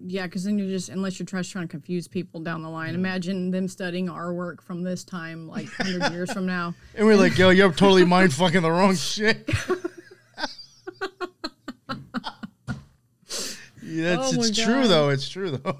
yeah, 0.06 0.26
because 0.26 0.44
then 0.44 0.58
you're 0.58 0.68
just 0.68 0.88
unless 0.88 1.18
you're 1.18 1.26
trying 1.26 1.44
to 1.44 1.66
confuse 1.66 2.08
people 2.08 2.40
down 2.40 2.62
the 2.62 2.68
line. 2.70 2.94
Imagine 2.94 3.50
them 3.50 3.68
studying 3.68 4.08
our 4.08 4.32
work 4.32 4.62
from 4.62 4.82
this 4.82 5.04
time, 5.04 5.48
like 5.48 5.68
hundred 5.68 6.12
years 6.12 6.32
from 6.32 6.46
now. 6.46 6.74
and 6.94 7.06
we're 7.06 7.16
like 7.16 7.36
yo 7.38 7.50
you're 7.50 7.72
totally 7.72 8.04
mind 8.06 8.32
fucking 8.32 8.62
the 8.62 8.70
wrong 8.70 8.94
shit 8.94 9.48
yeah, 13.82 14.14
it's, 14.20 14.36
Oh 14.36 14.40
it's 14.40 14.58
true 14.58 14.86
though 14.86 15.08
it's 15.10 15.28
true 15.28 15.50
though 15.50 15.78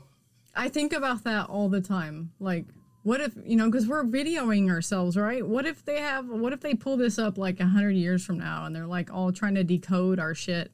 I 0.59 0.69
think 0.69 0.93
about 0.93 1.23
that 1.23 1.49
all 1.49 1.69
the 1.69 1.81
time. 1.81 2.33
Like, 2.41 2.67
what 3.05 3.21
if 3.21 3.33
you 3.45 3.55
know? 3.55 3.67
Because 3.67 3.87
we're 3.87 4.03
videoing 4.03 4.69
ourselves, 4.69 5.17
right? 5.17 5.47
What 5.47 5.67
if 5.67 5.85
they 5.85 6.01
have? 6.01 6.27
What 6.29 6.53
if 6.53 6.61
they 6.61 6.75
pull 6.75 6.97
this 6.97 7.17
up 7.17 7.39
like 7.39 7.61
a 7.61 7.67
hundred 7.67 7.93
years 7.93 8.25
from 8.25 8.39
now, 8.39 8.65
and 8.67 8.75
they're 8.75 8.85
like 8.85 9.09
all 9.15 9.31
trying 9.31 9.55
to 9.55 9.63
decode 9.63 10.19
our 10.19 10.35
shit? 10.35 10.73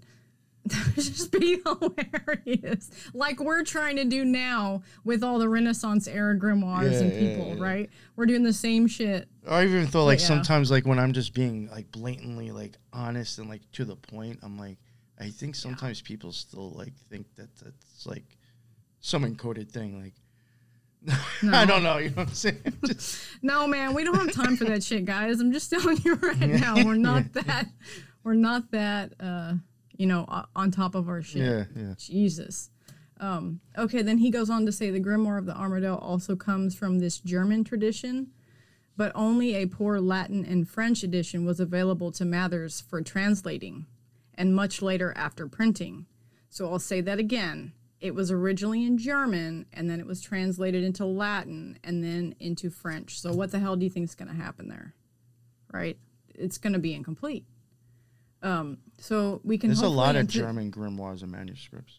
Just 0.95 1.31
be 1.31 1.61
hilarious. 1.65 2.91
Like 3.13 3.39
we're 3.41 3.65
trying 3.65 3.97
to 3.97 4.05
do 4.05 4.25
now 4.25 4.83
with 5.05 5.23
all 5.23 5.39
the 5.39 5.49
Renaissance 5.49 6.09
era 6.09 6.39
grimoires 6.39 6.93
Yeah, 6.93 7.01
and 7.01 7.13
people, 7.13 7.55
yeah. 7.57 7.63
right? 7.63 7.91
We're 8.17 8.27
doing 8.27 8.43
the 8.43 8.53
same 8.53 8.87
shit. 8.87 9.29
I 9.47 9.65
even 9.65 9.87
thought 9.87 10.05
like 10.05 10.21
yeah. 10.21 10.27
sometimes 10.27 10.71
like 10.71 10.87
when 10.87 10.99
I'm 10.99 11.13
just 11.13 11.35
being 11.35 11.69
like 11.71 11.91
blatantly 11.93 12.51
like 12.51 12.77
honest 12.93 13.39
and 13.39 13.49
like 13.49 13.61
to 13.73 13.85
the 13.85 13.97
point, 13.97 14.39
I'm 14.43 14.59
like 14.59 14.79
I 15.21 15.31
think 15.31 15.55
sometimes 15.55 16.01
people 16.01 16.33
still 16.33 16.71
like 16.71 16.95
think 17.11 17.27
that 17.37 17.55
that's 17.57 18.07
like 18.07 18.25
some 19.01 19.25
encoded 19.25 19.71
thing. 19.71 20.03
Like 20.03 20.15
no. 21.43 21.53
I 21.59 21.67
don't 21.67 21.83
know, 21.83 21.99
you 21.99 22.09
know 22.11 22.17
what 22.17 22.29
I'm 22.29 22.35
saying? 22.35 22.63
Just- 22.87 23.23
No, 23.43 23.67
man, 23.67 23.93
we 23.93 24.05
don't 24.05 24.17
have 24.17 24.33
time 24.33 24.57
for 24.57 24.65
that 24.65 24.83
shit, 24.83 25.05
guys. 25.05 25.41
I'm 25.41 25.53
just 25.53 25.69
telling 25.71 25.99
you 26.03 26.15
right 26.15 26.39
now, 26.41 26.77
we're 26.83 26.95
not 26.95 27.31
that, 27.35 27.67
we're 28.23 28.33
not 28.35 28.71
that, 28.71 29.13
uh, 29.21 29.55
you 29.97 30.07
know, 30.07 30.27
on 30.55 30.71
top 30.71 30.95
of 30.95 31.09
our 31.09 31.23
shit. 31.23 31.43
yeah, 31.43 31.65
yeah. 31.77 31.95
Jesus. 31.99 32.71
Um, 33.21 33.61
okay, 33.79 34.03
then 34.03 34.19
he 34.19 34.31
goes 34.31 34.51
on 34.51 34.67
to 34.67 34.73
say 34.73 34.91
the 34.91 35.01
Grimoire 35.01 35.39
of 35.39 35.47
the 35.47 35.55
Armadel 35.55 35.99
also 35.99 36.35
comes 36.35 36.75
from 36.75 36.99
this 36.99 37.19
German 37.19 37.63
tradition, 37.65 38.29
but 38.97 39.13
only 39.15 39.55
a 39.55 39.67
poor 39.67 40.01
Latin 40.01 40.45
and 40.45 40.69
French 40.69 41.03
edition 41.03 41.45
was 41.45 41.61
available 41.61 42.11
to 42.13 42.25
Mathers 42.25 42.81
for 42.81 43.03
translating, 43.03 43.87
and 44.35 44.55
much 44.55 44.83
later 44.83 45.13
after 45.17 45.47
printing. 45.47 46.07
So 46.49 46.71
I'll 46.71 46.79
say 46.79 47.01
that 47.03 47.19
again. 47.19 47.73
It 48.01 48.15
was 48.15 48.31
originally 48.31 48.85
in 48.85 48.99
German, 48.99 49.67
and 49.73 49.89
then 49.89 50.01
it 50.01 50.07
was 50.07 50.21
translated 50.21 50.85
into 50.85 51.07
Latin, 51.07 51.79
and 51.83 52.05
then 52.05 52.35
into 52.39 52.69
French. 52.69 53.21
So 53.21 53.33
what 53.33 53.53
the 53.53 53.61
hell 53.61 53.77
do 53.77 53.85
you 53.85 53.91
think 53.91 54.05
is 54.05 54.15
going 54.15 54.29
to 54.29 54.35
happen 54.35 54.69
there? 54.69 54.95
Right? 55.73 55.97
It's 56.35 56.59
going 56.59 56.75
to 56.75 56.79
be 56.79 56.95
incomplete. 56.95 57.45
Um, 58.45 58.79
so 58.99 59.41
we 59.43 59.59
can. 59.59 59.71
There's 59.71 59.81
a 59.81 59.89
lot 59.89 60.15
of 60.17 60.29
German 60.29 60.71
grimoires 60.71 61.23
and 61.23 61.33
manuscripts. 61.33 61.99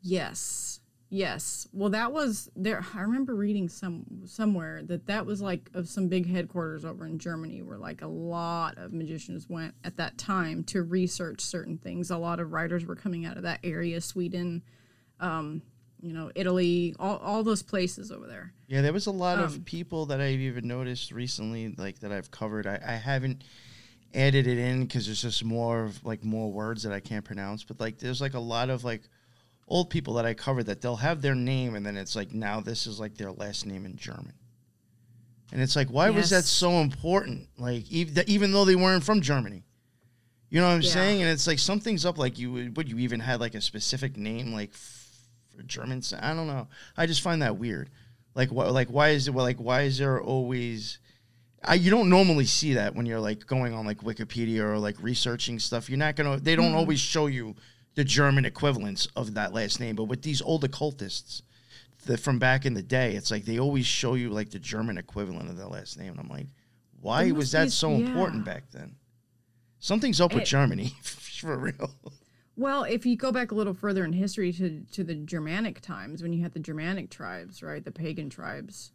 Yes. 0.00 0.80
Yes. 1.10 1.66
Well, 1.72 1.90
that 1.90 2.12
was 2.12 2.50
there. 2.54 2.84
I 2.94 3.00
remember 3.00 3.34
reading 3.34 3.68
some 3.68 4.04
somewhere 4.26 4.82
that 4.84 5.06
that 5.06 5.24
was 5.24 5.40
like 5.40 5.70
of 5.72 5.88
some 5.88 6.08
big 6.08 6.28
headquarters 6.30 6.84
over 6.84 7.06
in 7.06 7.18
Germany 7.18 7.62
where 7.62 7.78
like 7.78 8.02
a 8.02 8.06
lot 8.06 8.76
of 8.76 8.92
magicians 8.92 9.48
went 9.48 9.74
at 9.84 9.96
that 9.96 10.18
time 10.18 10.64
to 10.64 10.82
research 10.82 11.40
certain 11.40 11.78
things. 11.78 12.10
A 12.10 12.18
lot 12.18 12.40
of 12.40 12.52
writers 12.52 12.84
were 12.84 12.96
coming 12.96 13.24
out 13.24 13.38
of 13.38 13.42
that 13.44 13.60
area, 13.64 14.02
Sweden, 14.02 14.62
um, 15.18 15.62
you 16.02 16.12
know, 16.12 16.30
Italy, 16.34 16.94
all, 16.98 17.16
all 17.18 17.42
those 17.42 17.62
places 17.62 18.12
over 18.12 18.26
there. 18.26 18.52
Yeah, 18.66 18.82
there 18.82 18.92
was 18.92 19.06
a 19.06 19.10
lot 19.10 19.38
Um, 19.38 19.44
of 19.44 19.64
people 19.64 20.06
that 20.06 20.20
I've 20.20 20.40
even 20.40 20.68
noticed 20.68 21.10
recently, 21.10 21.74
like 21.78 22.00
that 22.00 22.12
I've 22.12 22.30
covered. 22.30 22.66
I, 22.66 22.78
I 22.86 22.92
haven't 22.96 23.44
added 24.14 24.46
it 24.46 24.58
in 24.58 24.82
because 24.82 25.06
there's 25.06 25.22
just 25.22 25.44
more 25.44 25.84
of 25.84 26.04
like 26.04 26.24
more 26.24 26.50
words 26.50 26.82
that 26.84 26.92
I 26.92 27.00
can't 27.00 27.24
pronounce. 27.24 27.64
But 27.64 27.80
like, 27.80 27.98
there's 27.98 28.20
like 28.20 28.34
a 28.34 28.40
lot 28.40 28.70
of 28.70 28.84
like 28.84 29.02
old 29.68 29.90
people 29.90 30.14
that 30.14 30.24
I 30.24 30.34
covered 30.34 30.64
that 30.66 30.80
they'll 30.80 30.96
have 30.96 31.20
their 31.20 31.34
name 31.34 31.74
and 31.74 31.84
then 31.84 31.96
it's 31.96 32.16
like 32.16 32.32
now 32.32 32.60
this 32.60 32.86
is 32.86 32.98
like 32.98 33.16
their 33.16 33.32
last 33.32 33.66
name 33.66 33.84
in 33.84 33.96
German. 33.96 34.32
And 35.52 35.62
it's 35.62 35.76
like, 35.76 35.88
why 35.88 36.10
was 36.10 36.30
that 36.30 36.44
so 36.44 36.72
important? 36.80 37.48
Like, 37.58 37.90
even, 37.90 38.22
even 38.26 38.52
though 38.52 38.64
they 38.66 38.76
weren't 38.76 39.02
from 39.04 39.20
Germany, 39.22 39.64
you 40.50 40.60
know 40.60 40.66
what 40.68 40.74
I'm 40.74 40.82
Yeah. 40.82 40.90
saying? 40.90 41.22
And 41.22 41.30
it's 41.30 41.46
like 41.46 41.58
something's 41.58 42.04
up. 42.06 42.18
Like 42.18 42.38
you 42.38 42.52
would, 42.74 42.88
you 42.88 42.98
even 42.98 43.20
had 43.20 43.40
like 43.40 43.54
a 43.54 43.60
specific 43.60 44.16
name 44.16 44.52
like 44.52 44.70
f- 44.72 45.10
for 45.56 45.62
German? 45.62 45.98
s- 45.98 46.14
I 46.18 46.34
don't 46.34 46.46
know. 46.46 46.68
I 46.96 47.06
just 47.06 47.20
find 47.22 47.42
that 47.42 47.56
weird. 47.58 47.90
Like 48.34 48.50
what? 48.50 48.72
Like 48.72 48.88
why 48.88 49.10
is 49.10 49.28
it? 49.28 49.34
Well, 49.34 49.44
like 49.44 49.58
why 49.58 49.82
is 49.82 49.98
there 49.98 50.20
always? 50.20 50.98
I 51.68 51.74
you 51.74 51.90
don't 51.90 52.08
normally 52.08 52.46
see 52.46 52.74
that 52.74 52.94
when 52.94 53.04
you're 53.04 53.20
like 53.20 53.46
going 53.46 53.74
on 53.74 53.84
like 53.84 53.98
Wikipedia 53.98 54.60
or 54.60 54.78
like 54.78 54.96
researching 55.02 55.58
stuff. 55.58 55.88
You're 55.88 55.98
not 55.98 56.16
gonna. 56.16 56.38
They 56.38 56.56
don't 56.56 56.66
mm-hmm. 56.66 56.76
always 56.76 56.98
show 56.98 57.26
you 57.26 57.54
the 57.94 58.04
German 58.04 58.44
equivalents 58.44 59.06
of 59.14 59.34
that 59.34 59.52
last 59.52 59.78
name. 59.78 59.96
But 59.96 60.04
with 60.04 60.22
these 60.22 60.40
old 60.40 60.64
occultists, 60.64 61.42
the, 62.06 62.16
from 62.16 62.38
back 62.38 62.64
in 62.64 62.74
the 62.74 62.82
day, 62.82 63.14
it's 63.14 63.30
like 63.30 63.44
they 63.44 63.58
always 63.58 63.86
show 63.86 64.14
you 64.14 64.30
like 64.30 64.50
the 64.50 64.58
German 64.58 64.98
equivalent 64.98 65.50
of 65.50 65.56
that 65.58 65.68
last 65.70 65.98
name. 65.98 66.12
And 66.12 66.20
I'm 66.20 66.28
like, 66.28 66.46
why 67.00 67.30
was 67.32 67.52
that 67.52 67.64
be- 67.64 67.70
so 67.70 67.90
important 67.92 68.44
back 68.44 68.70
then? 68.70 68.96
Something's 69.78 70.20
up 70.20 70.34
with 70.34 70.44
Germany 70.44 70.94
for 71.02 71.56
real. 71.56 71.90
Well, 72.56 72.82
if 72.82 73.06
you 73.06 73.16
go 73.16 73.30
back 73.30 73.52
a 73.52 73.54
little 73.54 73.74
further 73.74 74.04
in 74.04 74.12
history 74.12 74.52
to 74.54 74.82
to 74.92 75.04
the 75.04 75.14
Germanic 75.14 75.80
times 75.80 76.22
when 76.22 76.32
you 76.32 76.42
had 76.42 76.54
the 76.54 76.60
Germanic 76.60 77.10
tribes, 77.10 77.62
right, 77.62 77.84
the 77.84 77.92
pagan 77.92 78.30
tribes. 78.30 78.92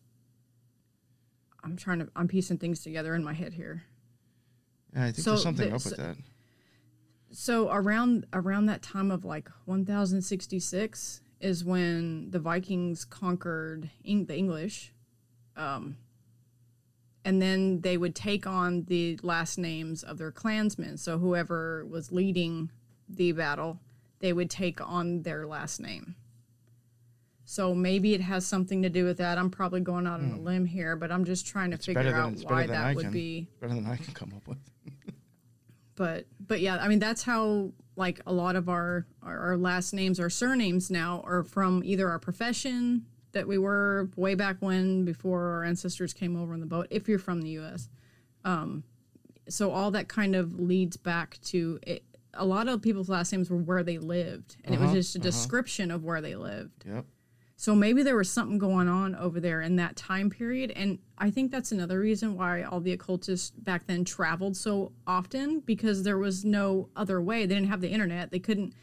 I'm 1.63 1.75
trying 1.77 1.99
to 1.99 2.09
I'm 2.15 2.27
piecing 2.27 2.57
things 2.57 2.81
together 2.81 3.15
in 3.15 3.23
my 3.23 3.33
head 3.33 3.53
here. 3.53 3.83
Yeah, 4.93 5.05
I 5.05 5.11
think 5.11 5.23
So 5.23 5.31
there's 5.31 5.43
something 5.43 5.69
the- 5.69 5.75
up 5.75 5.83
with 5.85 5.95
so- 5.95 6.01
that. 6.01 6.17
So 7.31 7.71
around 7.71 8.27
around 8.31 8.67
that 8.67 8.81
time 8.83 9.09
of 9.09 9.25
like 9.25 9.49
1066 9.65 11.21
is 11.39 11.65
when 11.65 12.29
the 12.31 12.39
Vikings 12.39 13.05
conquered 13.05 13.89
Eng- 14.05 14.25
the 14.27 14.37
English, 14.37 14.93
um, 15.57 15.97
and 17.25 17.41
then 17.41 17.81
they 17.81 17.97
would 17.97 18.15
take 18.15 18.45
on 18.45 18.83
the 18.85 19.17
last 19.23 19.57
names 19.57 20.03
of 20.03 20.17
their 20.19 20.31
clansmen. 20.31 20.97
So 20.97 21.17
whoever 21.17 21.85
was 21.85 22.11
leading 22.11 22.69
the 23.09 23.31
battle, 23.31 23.79
they 24.19 24.31
would 24.31 24.49
take 24.49 24.79
on 24.79 25.23
their 25.23 25.47
last 25.47 25.79
name. 25.79 26.15
So 27.53 27.75
maybe 27.75 28.15
it 28.15 28.21
has 28.21 28.47
something 28.47 28.81
to 28.81 28.89
do 28.89 29.05
with 29.05 29.17
that. 29.17 29.37
I'm 29.37 29.51
probably 29.51 29.79
going 29.79 30.07
out 30.07 30.21
on 30.21 30.31
a 30.31 30.39
limb 30.39 30.65
here, 30.65 30.95
but 30.95 31.11
I'm 31.11 31.23
just 31.23 31.45
trying 31.45 31.69
to 31.69 31.75
Hmm. 31.77 31.93
better 31.93 32.09
figure 32.09 32.23
than- 32.23 32.45
out 32.45 32.51
why 32.51 32.65
that 32.65 32.75
I 32.83 32.95
would 32.95 33.03
can. 33.03 33.11
be 33.13 33.47
Better 33.59 33.75
than 33.75 33.85
I 33.85 33.95
can 33.97 34.11
come 34.15 34.33
up 34.35 34.47
with. 34.47 34.57
but 35.95 36.25
but 36.47 36.59
yeah 36.59 36.77
i 36.77 36.87
mean 36.87 36.97
that's 36.97 37.21
how 37.21 37.71
like 37.95 38.19
a 38.25 38.33
lot 38.33 38.55
of 38.55 38.67
our, 38.67 39.05
our 39.21 39.37
our 39.37 39.57
last 39.57 39.93
names 39.93 40.19
or 40.19 40.27
surnames 40.27 40.89
now 40.89 41.21
are 41.23 41.43
from 41.43 41.83
either 41.85 42.09
our 42.09 42.17
profession 42.17 43.05
that 43.33 43.47
we 43.47 43.59
were 43.59 44.09
way 44.15 44.33
back 44.33 44.55
when 44.59 45.05
before 45.05 45.49
our 45.51 45.63
ancestors 45.63 46.11
came 46.11 46.35
over 46.35 46.51
on 46.55 46.59
the 46.59 46.65
boat 46.65 46.87
if 46.89 47.07
you're 47.07 47.19
from 47.19 47.43
the 47.43 47.51
us 47.51 47.89
um, 48.43 48.83
so 49.47 49.69
all 49.69 49.91
that 49.91 50.07
kind 50.07 50.35
of 50.35 50.59
leads 50.59 50.97
back 50.97 51.37
to 51.43 51.79
it 51.85 52.03
a 52.33 52.43
lot 52.45 52.67
of 52.67 52.81
people's 52.81 53.09
last 53.09 53.31
names 53.31 53.51
were 53.51 53.57
where 53.57 53.83
they 53.83 53.99
lived 53.99 54.57
and 54.65 54.73
it 54.73 54.79
was 54.79 54.87
Uh-huh, 54.87 54.95
just 54.95 55.15
a 55.15 55.19
description 55.19 55.91
of 55.91 56.03
where 56.03 56.21
they 56.21 56.35
lived 56.35 56.85
Yep. 56.87 57.05
So 57.55 57.75
maybe 57.75 58.03
there 58.03 58.15
was 58.15 58.31
something 58.31 58.57
going 58.57 58.89
on 58.89 59.15
over 59.15 59.39
there 59.39 59.61
in 59.61 59.75
that 59.77 59.95
time 59.95 60.29
period. 60.29 60.71
And 60.71 60.99
I 61.17 61.29
think 61.29 61.51
that's 61.51 61.71
another 61.71 61.99
reason 61.99 62.35
why 62.35 62.63
all 62.63 62.79
the 62.79 62.91
occultists 62.91 63.51
back 63.51 63.87
then 63.87 64.03
traveled 64.03 64.57
so 64.57 64.91
often 65.05 65.59
because 65.59 66.03
there 66.03 66.17
was 66.17 66.43
no 66.43 66.89
other 66.95 67.21
way. 67.21 67.45
They 67.45 67.55
didn't 67.55 67.69
have 67.69 67.81
the 67.81 67.91
internet. 67.91 68.31
They 68.31 68.39
couldn't 68.39 68.73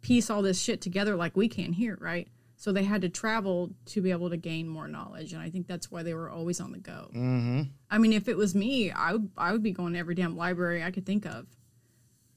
piece 0.00 0.30
all 0.30 0.42
this 0.42 0.60
shit 0.60 0.80
together 0.80 1.16
like 1.16 1.36
we 1.36 1.48
can 1.48 1.72
here, 1.72 1.98
right? 2.00 2.28
So 2.56 2.70
they 2.70 2.84
had 2.84 3.02
to 3.02 3.08
travel 3.08 3.72
to 3.86 4.00
be 4.00 4.12
able 4.12 4.30
to 4.30 4.36
gain 4.36 4.68
more 4.68 4.86
knowledge. 4.86 5.32
And 5.32 5.42
I 5.42 5.50
think 5.50 5.66
that's 5.66 5.90
why 5.90 6.04
they 6.04 6.14
were 6.14 6.30
always 6.30 6.60
on 6.60 6.70
the 6.70 6.78
go. 6.78 7.10
Mm-hmm. 7.12 7.62
I 7.90 7.98
mean, 7.98 8.12
if 8.12 8.28
it 8.28 8.36
was 8.36 8.54
me, 8.54 8.92
I 8.92 9.12
would, 9.12 9.30
I 9.36 9.50
would 9.50 9.64
be 9.64 9.72
going 9.72 9.94
to 9.94 9.98
every 9.98 10.14
damn 10.14 10.36
library 10.36 10.84
I 10.84 10.92
could 10.92 11.04
think 11.04 11.26
of. 11.26 11.46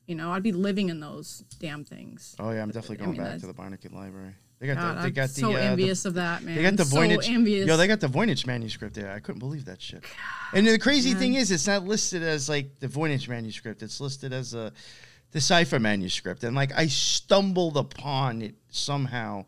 You 0.08 0.16
know, 0.16 0.32
I'd 0.32 0.44
be 0.44 0.52
living 0.52 0.90
in 0.90 1.00
those 1.00 1.44
damn 1.60 1.84
things. 1.84 2.36
Oh 2.40 2.52
yeah, 2.52 2.64
I'm 2.64 2.70
definitely 2.72 2.98
I 2.98 3.06
going 3.06 3.18
mean, 3.18 3.22
back 3.22 3.40
to 3.40 3.48
the 3.48 3.54
Beinecke 3.54 3.92
Library. 3.94 4.36
They 4.66 4.74
got 4.74 4.82
God, 4.82 4.98
the, 4.98 5.12
they 5.12 5.22
I'm 5.22 5.28
the 5.28 5.34
so 5.34 5.50
uh, 5.52 5.54
the- 5.54 5.62
envious 5.64 6.06
of 6.06 6.14
that, 6.16 6.44
man. 6.44 6.56
They 6.56 6.64
got 6.64 6.78
the 6.78 6.86
so 6.86 6.98
Voynich. 6.98 7.30
envious. 7.30 7.68
Yo, 7.68 7.78
they 7.78 7.88
got 7.88 8.00
the 8.00 8.08
Voynich 8.08 8.46
manuscript 8.48 8.96
there. 8.96 9.12
I 9.12 9.20
couldn't 9.20 9.40
believe 9.40 9.66
that 9.66 9.82
shit. 9.82 10.04
and 10.54 10.66
the 10.68 10.80
crazy 10.80 11.14
thing 11.14 11.36
is, 11.36 11.52
it's 11.52 11.68
not 11.68 11.84
listed 11.84 12.24
as 12.24 12.50
like 12.50 12.80
the 12.80 12.88
Voynich 12.88 13.28
manuscript. 13.28 13.84
It's 13.84 14.02
listed 14.02 14.34
as 14.34 14.54
a 14.54 14.72
the 15.32 15.42
cipher 15.42 15.80
manuscript. 15.80 16.44
And 16.44 16.56
like 16.56 16.72
I 16.76 16.88
stumbled 16.88 17.78
upon 17.78 18.42
it 18.42 18.56
somehow 18.70 19.46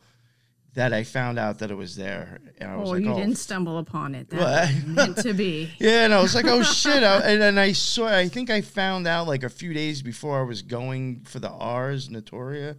that 0.74 0.94
I 0.94 1.04
found 1.04 1.40
out 1.40 1.60
that 1.60 1.72
it 1.72 1.76
was 1.76 1.96
there. 1.96 2.40
And 2.60 2.70
I 2.70 2.76
was 2.76 2.90
Oh, 2.90 2.92
like, 2.92 3.04
you 3.04 3.12
oh, 3.12 3.16
didn't 3.18 3.38
stumble 3.38 3.80
upon 3.80 4.14
it. 4.14 4.30
That 4.30 4.86
meant 4.86 5.18
to 5.20 5.34
be. 5.34 5.72
Yeah, 5.80 6.06
and 6.06 6.14
I 6.14 6.22
was 6.22 6.36
like, 6.36 6.46
oh 6.46 6.62
shit. 6.62 7.02
I, 7.04 7.18
and 7.22 7.42
then 7.42 7.58
I 7.58 7.72
saw, 7.72 8.06
I 8.08 8.28
think 8.28 8.52
I 8.52 8.62
found 8.62 9.08
out 9.08 9.28
like 9.28 9.42
a 9.44 9.50
few 9.50 9.74
days 9.74 10.04
before 10.04 10.40
I 10.40 10.44
was 10.44 10.62
going 10.62 11.22
for 11.22 11.40
the 11.40 11.50
Ars 11.50 12.10
Notoria. 12.10 12.76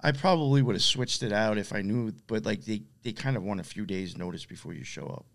I 0.00 0.12
probably 0.12 0.62
would 0.62 0.76
have 0.76 0.82
switched 0.82 1.22
it 1.22 1.32
out 1.32 1.58
if 1.58 1.72
I 1.72 1.82
knew, 1.82 2.12
but 2.26 2.44
like 2.44 2.64
they, 2.64 2.82
they 3.02 3.12
kind 3.12 3.36
of 3.36 3.42
want 3.42 3.60
a 3.60 3.64
few 3.64 3.84
days 3.84 4.16
notice 4.16 4.44
before 4.44 4.72
you 4.72 4.84
show 4.84 5.06
up. 5.06 5.26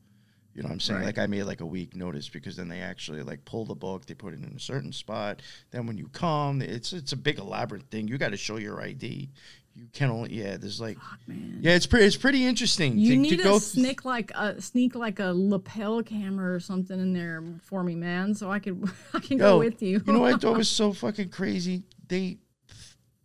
You 0.55 0.61
know 0.61 0.67
what 0.67 0.73
I'm 0.73 0.79
saying? 0.79 0.99
Right. 0.99 1.05
Like 1.07 1.17
I 1.17 1.27
made 1.27 1.43
like 1.43 1.61
a 1.61 1.65
week 1.65 1.95
notice 1.95 2.29
because 2.29 2.55
then 2.55 2.67
they 2.69 2.81
actually 2.81 3.23
like 3.23 3.43
pull 3.43 3.65
the 3.65 3.75
book, 3.75 4.05
they 4.05 4.13
put 4.13 4.33
it 4.33 4.43
in 4.43 4.53
a 4.55 4.59
certain 4.59 4.91
spot. 4.91 5.41
Then 5.71 5.87
when 5.87 5.97
you 5.97 6.07
come, 6.09 6.61
it's 6.61 6.93
it's 6.93 7.11
a 7.11 7.17
big 7.17 7.39
elaborate 7.39 7.89
thing. 7.89 8.07
You 8.07 8.17
got 8.17 8.29
to 8.29 8.37
show 8.37 8.57
your 8.57 8.79
ID. 8.79 9.31
You 9.75 9.87
can 9.91 10.11
only 10.11 10.35
yeah. 10.35 10.57
There's 10.57 10.79
like 10.79 10.99
Man. 11.25 11.57
yeah, 11.61 11.73
it's 11.73 11.87
pretty 11.87 12.05
it's 12.05 12.15
pretty 12.15 12.45
interesting. 12.45 12.99
You 12.99 13.15
to, 13.15 13.17
need 13.17 13.29
to 13.31 13.37
to 13.37 13.43
go 13.43 13.57
sneak 13.57 14.05
like 14.05 14.31
a 14.35 14.61
sneak 14.61 14.93
like 14.93 15.19
a 15.19 15.33
lapel 15.33 16.03
camera 16.03 16.53
or 16.53 16.59
something 16.59 16.99
in 16.99 17.13
there 17.13 17.43
for 17.63 17.83
me, 17.83 17.95
man, 17.95 18.35
so 18.35 18.51
I 18.51 18.59
could 18.59 18.87
I 19.15 19.19
can 19.19 19.39
go 19.39 19.57
with 19.57 19.81
you. 19.81 20.03
You 20.05 20.13
know 20.13 20.19
what 20.19 20.35
I 20.35 20.37
thought 20.37 20.57
was 20.57 20.69
so 20.69 20.93
fucking 20.93 21.29
crazy? 21.29 21.81
They 22.07 22.37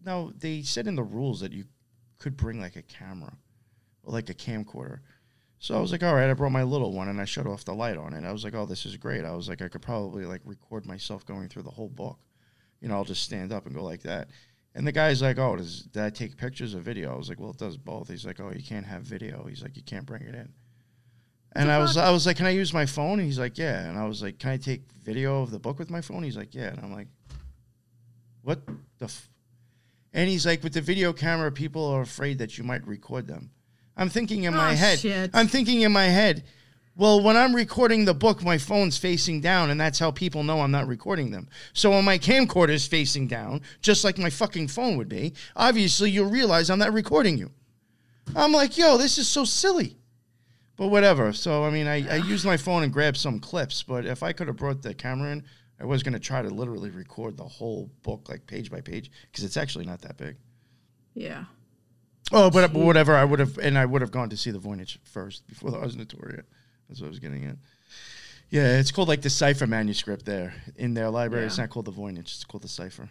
no, 0.05 0.33
they 0.37 0.63
said 0.63 0.87
in 0.87 0.97
the 0.97 1.03
rules 1.03 1.41
that 1.41 1.53
you 1.53 1.65
could 2.19 2.37
bring 2.37 2.61
like 2.61 2.77
a 2.77 2.83
camera 2.83 3.33
or 4.03 4.13
like 4.13 4.31
a 4.31 4.35
camcorder. 4.35 5.01
So 5.61 5.77
I 5.77 5.81
was 5.81 5.91
like, 5.91 6.03
all 6.03 6.15
right, 6.15 6.31
I 6.31 6.35
brought 6.35 6.53
my 6.53 6.63
little 6.63 6.93
one 6.93 7.09
and 7.09 7.21
I 7.21 7.25
shut 7.25 7.47
off 7.47 7.65
the 7.65 7.75
light 7.75 7.97
on 7.97 8.15
it. 8.15 8.25
I 8.25 8.33
was 8.33 8.45
like, 8.45 8.55
oh, 8.55 8.67
this 8.67 8.87
is 8.87 8.97
great. 8.97 9.25
I 9.25 9.35
was 9.35 9.49
like, 9.49 9.61
I 9.61 9.69
could 9.69 9.83
probably 9.83 10.25
like 10.25 10.41
record 10.45 10.87
myself 10.87 11.27
going 11.27 11.49
through 11.49 11.65
the 11.65 11.71
whole 11.71 11.89
book. 11.89 12.19
You 12.81 12.89
know, 12.89 12.95
I'll 12.95 13.05
just 13.05 13.25
stand 13.25 13.53
up 13.53 13.67
and 13.67 13.75
go 13.75 13.83
like 13.83 14.03
that. 14.03 14.29
And 14.75 14.87
the 14.87 14.93
guy's 14.93 15.21
like, 15.21 15.39
oh, 15.39 15.57
does 15.57 15.89
that 15.95 16.15
take 16.15 16.37
pictures 16.37 16.77
or 16.77 16.79
video? 16.79 17.13
I 17.13 17.17
was 17.17 17.29
like, 17.29 17.41
well, 17.41 17.51
it 17.51 17.59
does 17.59 17.77
both. 17.77 18.09
He's 18.09 18.25
like, 18.25 18.39
oh, 18.39 18.53
you 18.55 18.63
can't 18.63 18.87
have 18.87 19.03
video. 19.03 19.45
He's 19.49 19.63
like, 19.63 19.77
you 19.77 19.83
can't 19.83 20.07
bring 20.07 20.23
it 20.23 20.35
in. 20.35 20.53
And 21.57 21.73
I 21.73 21.79
was, 21.79 21.97
I 21.97 22.11
was 22.11 22.27
like, 22.27 22.37
can 22.37 22.47
I 22.47 22.51
use 22.51 22.73
my 22.73 22.87
phone? 22.87 23.19
And 23.19 23.27
he's 23.27 23.39
like, 23.39 23.59
yeah. 23.59 23.89
And 23.89 23.99
I 23.99 24.07
was 24.07 24.23
like, 24.23 24.39
can 24.39 24.51
I 24.51 24.59
take 24.59 24.83
video 25.03 25.43
of 25.43 25.51
the 25.51 25.59
book 25.59 25.81
with 25.81 25.91
my 25.91 26.01
phone? 26.01 26.23
He's 26.23 26.37
like, 26.37 26.55
yeah. 26.55 26.69
And 26.69 26.79
I'm 26.81 26.93
like, 26.93 27.09
what 28.43 28.61
the? 28.99 29.07
F-? 29.07 29.28
And 30.19 30.29
he's 30.29 30.45
like, 30.45 30.65
with 30.65 30.73
the 30.73 30.81
video 30.81 31.13
camera, 31.13 31.53
people 31.53 31.87
are 31.87 32.01
afraid 32.01 32.39
that 32.39 32.59
you 32.59 32.65
might 32.65 32.85
record 32.85 33.29
them. 33.29 33.53
I'm 33.97 34.09
thinking 34.09 34.43
in 34.45 34.55
oh, 34.55 34.57
my 34.57 34.73
Oh, 34.73 34.75
head. 34.75 34.99
shit. 34.99 35.31
I'm 35.33 35.47
thinking 35.47 35.83
in 35.83 35.93
my 35.93 36.07
head. 36.07 36.43
Well, 36.97 37.23
when 37.23 37.37
I'm 37.37 37.55
recording 37.55 38.05
the 38.05 38.15
book, 38.15 38.43
my 38.43 38.59
phone's 38.59 38.99
facing 38.99 39.41
down, 39.41 39.71
and 39.71 39.81
that's 39.81 40.01
how 40.01 40.11
people 40.11 40.43
know 40.43 40.61
I'm 40.61 40.73
not 40.73 40.89
recording 40.89 41.31
them. 41.31 41.49
So 41.73 41.91
when 41.91 42.05
my 42.05 42.19
camcorder 42.19 42.71
is 42.71 42.85
facing 42.85 43.29
down, 43.29 43.61
just 43.81 44.03
like 44.03 44.19
my 44.19 44.29
fucking 44.29 44.67
phone 44.67 44.97
would 44.97 45.09
be, 45.09 45.35
obviously 45.55 46.11
you'll 46.11 46.29
realize 46.29 46.69
I'm 46.69 46.81
not 46.81 46.93
recording 46.93 47.39
you. 47.39 47.53
I'm 48.35 48.51
like, 48.51 48.77
yo, 48.77 48.99
this 48.99 49.19
is 49.19 49.29
so 49.29 49.45
silly. 49.45 49.99
But 50.75 50.89
whatever. 50.89 51.33
So 51.33 51.63
I 51.63 51.71
mean, 51.71 51.87
I, 51.87 52.15
I 52.15 52.17
used 52.17 52.45
my 52.45 52.57
phone 52.57 52.83
and 52.83 52.93
grabbed 52.93 53.19
some 53.19 53.39
clips. 53.39 53.85
But 53.85 54.05
if 54.05 54.25
I 54.25 54.33
could 54.33 54.49
have 54.49 54.57
brought 54.57 54.83
the 54.83 54.95
camera 54.95 55.31
in, 55.31 55.45
I 55.81 55.85
was 55.85 56.03
gonna 56.03 56.19
try 56.19 56.43
to 56.43 56.49
literally 56.49 56.91
record 56.91 57.37
the 57.37 57.45
whole 57.45 57.91
book, 58.03 58.29
like 58.29 58.47
page 58.47 58.71
by 58.71 58.81
page, 58.81 59.11
because 59.31 59.45
it's 59.45 59.57
actually 59.57 59.87
not 59.87 60.03
that 60.03 60.17
big. 60.17 60.37
yeah. 61.15 61.45
Oh, 62.31 62.51
but, 62.51 62.75
but 62.75 62.81
whatever. 62.83 63.15
I 63.17 63.25
would 63.25 63.39
have, 63.39 63.57
and 63.57 63.79
I 63.79 63.87
would 63.87 64.03
have 64.03 64.11
gone 64.11 64.29
to 64.29 64.37
see 64.37 64.51
the 64.51 64.59
Voynich 64.59 64.99
first 65.03 65.47
before 65.47 65.71
the 65.73 65.79
Ars 65.79 65.97
Notoria. 65.97 66.43
That's 66.87 67.01
what 67.01 67.07
I 67.07 67.11
was 67.11 67.21
getting 67.21 67.47
at. 67.47 67.57
Yeah, 68.51 68.79
it's 68.79 68.91
called 68.91 69.09
like 69.09 69.23
the 69.23 69.31
Cipher 69.31 69.67
manuscript 69.67 70.27
there 70.27 70.53
in 70.77 70.93
their 70.95 71.09
library. 71.09 71.47
It's 71.47 71.57
not 71.57 71.71
called 71.71 71.87
the 71.87 71.93
Voynich. 71.93 72.19
It's 72.21 72.45
called 72.45 72.63
the 72.65 72.69
Cipher. 72.69 73.09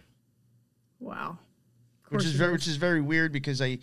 Wow. 1.00 1.40
Which 2.10 2.26
is 2.26 2.34
very 2.34 2.52
does. 2.52 2.62
which 2.62 2.68
is 2.68 2.78
very 2.78 3.02
weird 3.02 3.32
because 3.32 3.62
I 3.62 3.80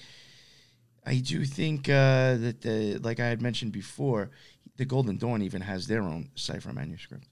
I 1.06 1.18
do 1.18 1.44
think 1.44 1.88
uh, 1.88 2.36
that 2.36 2.60
the 2.62 2.98
like 3.02 3.20
I 3.20 3.26
had 3.26 3.42
mentioned 3.42 3.72
before, 3.72 4.30
the 4.76 4.84
Golden 4.84 5.16
Dawn 5.16 5.42
even 5.42 5.62
has 5.62 5.86
their 5.86 6.02
own 6.02 6.30
cipher 6.34 6.72
manuscript. 6.72 7.26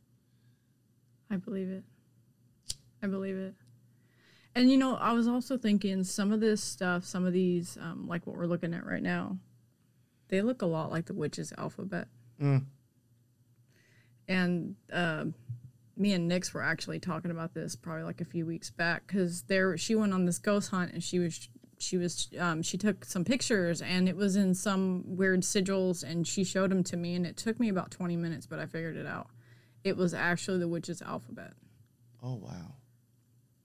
I 1.32 1.36
believe 1.36 1.70
it. 1.70 1.82
I 3.02 3.06
believe 3.06 3.36
it. 3.36 3.54
And 4.54 4.70
you 4.70 4.76
know, 4.76 4.96
I 4.96 5.12
was 5.12 5.26
also 5.26 5.56
thinking 5.56 6.04
some 6.04 6.30
of 6.30 6.40
this 6.40 6.62
stuff, 6.62 7.04
some 7.04 7.24
of 7.24 7.32
these, 7.32 7.78
um, 7.80 8.06
like 8.06 8.26
what 8.26 8.36
we're 8.36 8.46
looking 8.46 8.74
at 8.74 8.84
right 8.84 9.02
now, 9.02 9.38
they 10.28 10.42
look 10.42 10.60
a 10.60 10.66
lot 10.66 10.90
like 10.90 11.06
the 11.06 11.14
witch's 11.14 11.52
alphabet. 11.56 12.08
Mm. 12.40 12.66
And 14.28 14.76
uh, 14.92 15.24
me 15.96 16.12
and 16.12 16.28
Nix 16.28 16.52
were 16.52 16.62
actually 16.62 17.00
talking 17.00 17.30
about 17.30 17.54
this 17.54 17.76
probably 17.76 18.04
like 18.04 18.20
a 18.20 18.26
few 18.26 18.44
weeks 18.44 18.70
back 18.70 19.06
because 19.06 19.42
there 19.42 19.76
she 19.78 19.94
went 19.94 20.12
on 20.12 20.26
this 20.26 20.38
ghost 20.38 20.70
hunt 20.70 20.92
and 20.92 21.02
she 21.02 21.18
was 21.18 21.48
she 21.78 21.96
was 21.96 22.28
um, 22.38 22.62
she 22.62 22.78
took 22.78 23.04
some 23.04 23.24
pictures 23.24 23.82
and 23.82 24.08
it 24.08 24.16
was 24.16 24.36
in 24.36 24.54
some 24.54 25.02
weird 25.16 25.42
sigils 25.42 26.02
and 26.02 26.26
she 26.26 26.44
showed 26.44 26.70
them 26.70 26.84
to 26.84 26.96
me 26.96 27.14
and 27.14 27.26
it 27.26 27.36
took 27.36 27.58
me 27.58 27.68
about 27.68 27.90
20 27.90 28.16
minutes 28.16 28.46
but 28.46 28.58
I 28.58 28.66
figured 28.66 28.96
it 28.96 29.06
out. 29.06 29.28
It 29.84 29.96
was 29.96 30.14
actually 30.14 30.58
the 30.58 30.68
witch's 30.68 31.02
alphabet. 31.02 31.52
Oh 32.22 32.36
wow. 32.36 32.74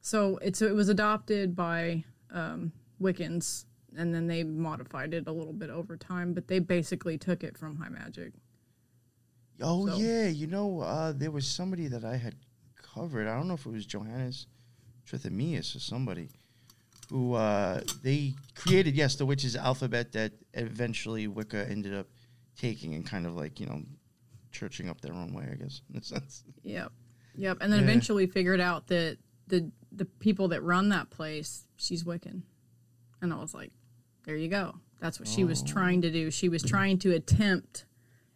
So 0.02 0.38
it's 0.42 0.62
it 0.62 0.74
was 0.74 0.90
adopted 0.90 1.56
by 1.56 2.04
um, 2.32 2.72
Wiccans, 3.02 3.66
and 3.96 4.14
then 4.14 4.28
they 4.28 4.44
modified 4.44 5.14
it 5.14 5.28
a 5.28 5.32
little 5.32 5.54
bit 5.54 5.70
over 5.70 5.98
time. 5.98 6.34
But 6.34 6.48
they 6.48 6.60
basically 6.60 7.18
took 7.18 7.44
it 7.44 7.58
from 7.58 7.76
High 7.78 7.90
Magic. 7.90 8.34
Oh 9.62 9.88
So- 9.88 9.98
yeah, 9.98 10.28
you 10.28 10.48
know, 10.48 10.82
uh, 10.82 11.12
there 11.16 11.32
was 11.32 11.48
somebody 11.48 11.88
that 11.88 12.04
I 12.04 12.18
had 12.18 12.36
covered. 12.82 13.28
I 13.28 13.36
don't 13.36 13.48
know 13.48 13.56
if 13.56 13.66
it 13.66 13.72
was 13.72 13.86
Johannes 13.86 14.48
Trithemius 15.10 15.76
or 15.76 15.80
somebody 15.80 16.30
who 17.10 17.34
uh, 17.34 17.82
they 18.04 18.34
created. 18.56 18.96
Yes, 18.96 19.16
the 19.16 19.26
witch's 19.26 19.56
alphabet 19.56 20.12
that 20.14 20.34
eventually 20.54 21.28
Wicca 21.28 21.70
ended 21.70 21.94
up 21.94 22.08
taking 22.58 22.96
and 22.96 23.06
kind 23.06 23.26
of 23.26 23.36
like 23.36 23.60
you 23.60 23.66
know 23.68 23.82
churching 24.52 24.90
up 24.90 25.02
their 25.02 25.14
own 25.14 25.34
way. 25.34 25.48
I 25.52 25.56
guess 25.56 25.82
in 25.92 26.00
a 26.00 26.04
sense. 26.04 26.44
Yep, 26.64 26.92
yep. 27.36 27.58
And 27.62 27.72
then 27.72 27.80
Yeah. 27.80 27.86
eventually 27.86 28.28
figured 28.28 28.60
out 28.60 28.88
that 28.88 29.18
the 29.48 29.72
the 29.92 30.06
people 30.06 30.50
that 30.50 30.62
run 30.64 30.90
that 30.90 31.10
place, 31.10 31.66
she's 31.76 32.04
Wiccan, 32.04 32.42
and 33.22 33.34
I 33.34 33.38
was 33.38 33.54
like, 33.54 33.72
there 34.26 34.36
you 34.36 34.50
go. 34.50 34.76
That's 35.00 35.20
what 35.20 35.28
she 35.28 35.44
was 35.44 35.62
oh. 35.62 35.66
trying 35.66 36.02
to 36.02 36.12
do. 36.12 36.32
She 36.32 36.50
was 36.50 36.64
trying 36.64 37.00
to 37.00 37.14
attempt. 37.14 37.86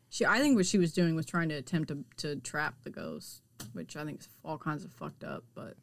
She, 0.09 0.25
I 0.25 0.39
think 0.39 0.55
what 0.55 0.65
she 0.65 0.77
was 0.77 0.93
doing 0.93 1.15
was 1.15 1.25
trying 1.25 1.49
to 1.49 1.55
attempt 1.55 1.89
to, 1.89 2.03
to 2.17 2.35
trap 2.41 2.75
the 2.83 2.89
ghost, 2.89 3.41
which 3.73 3.95
I 3.95 4.03
think 4.05 4.21
is 4.21 4.29
all 4.43 4.57
kinds 4.57 4.83
of 4.83 4.91
fucked 4.93 5.23
up. 5.23 5.43
But 5.55 5.75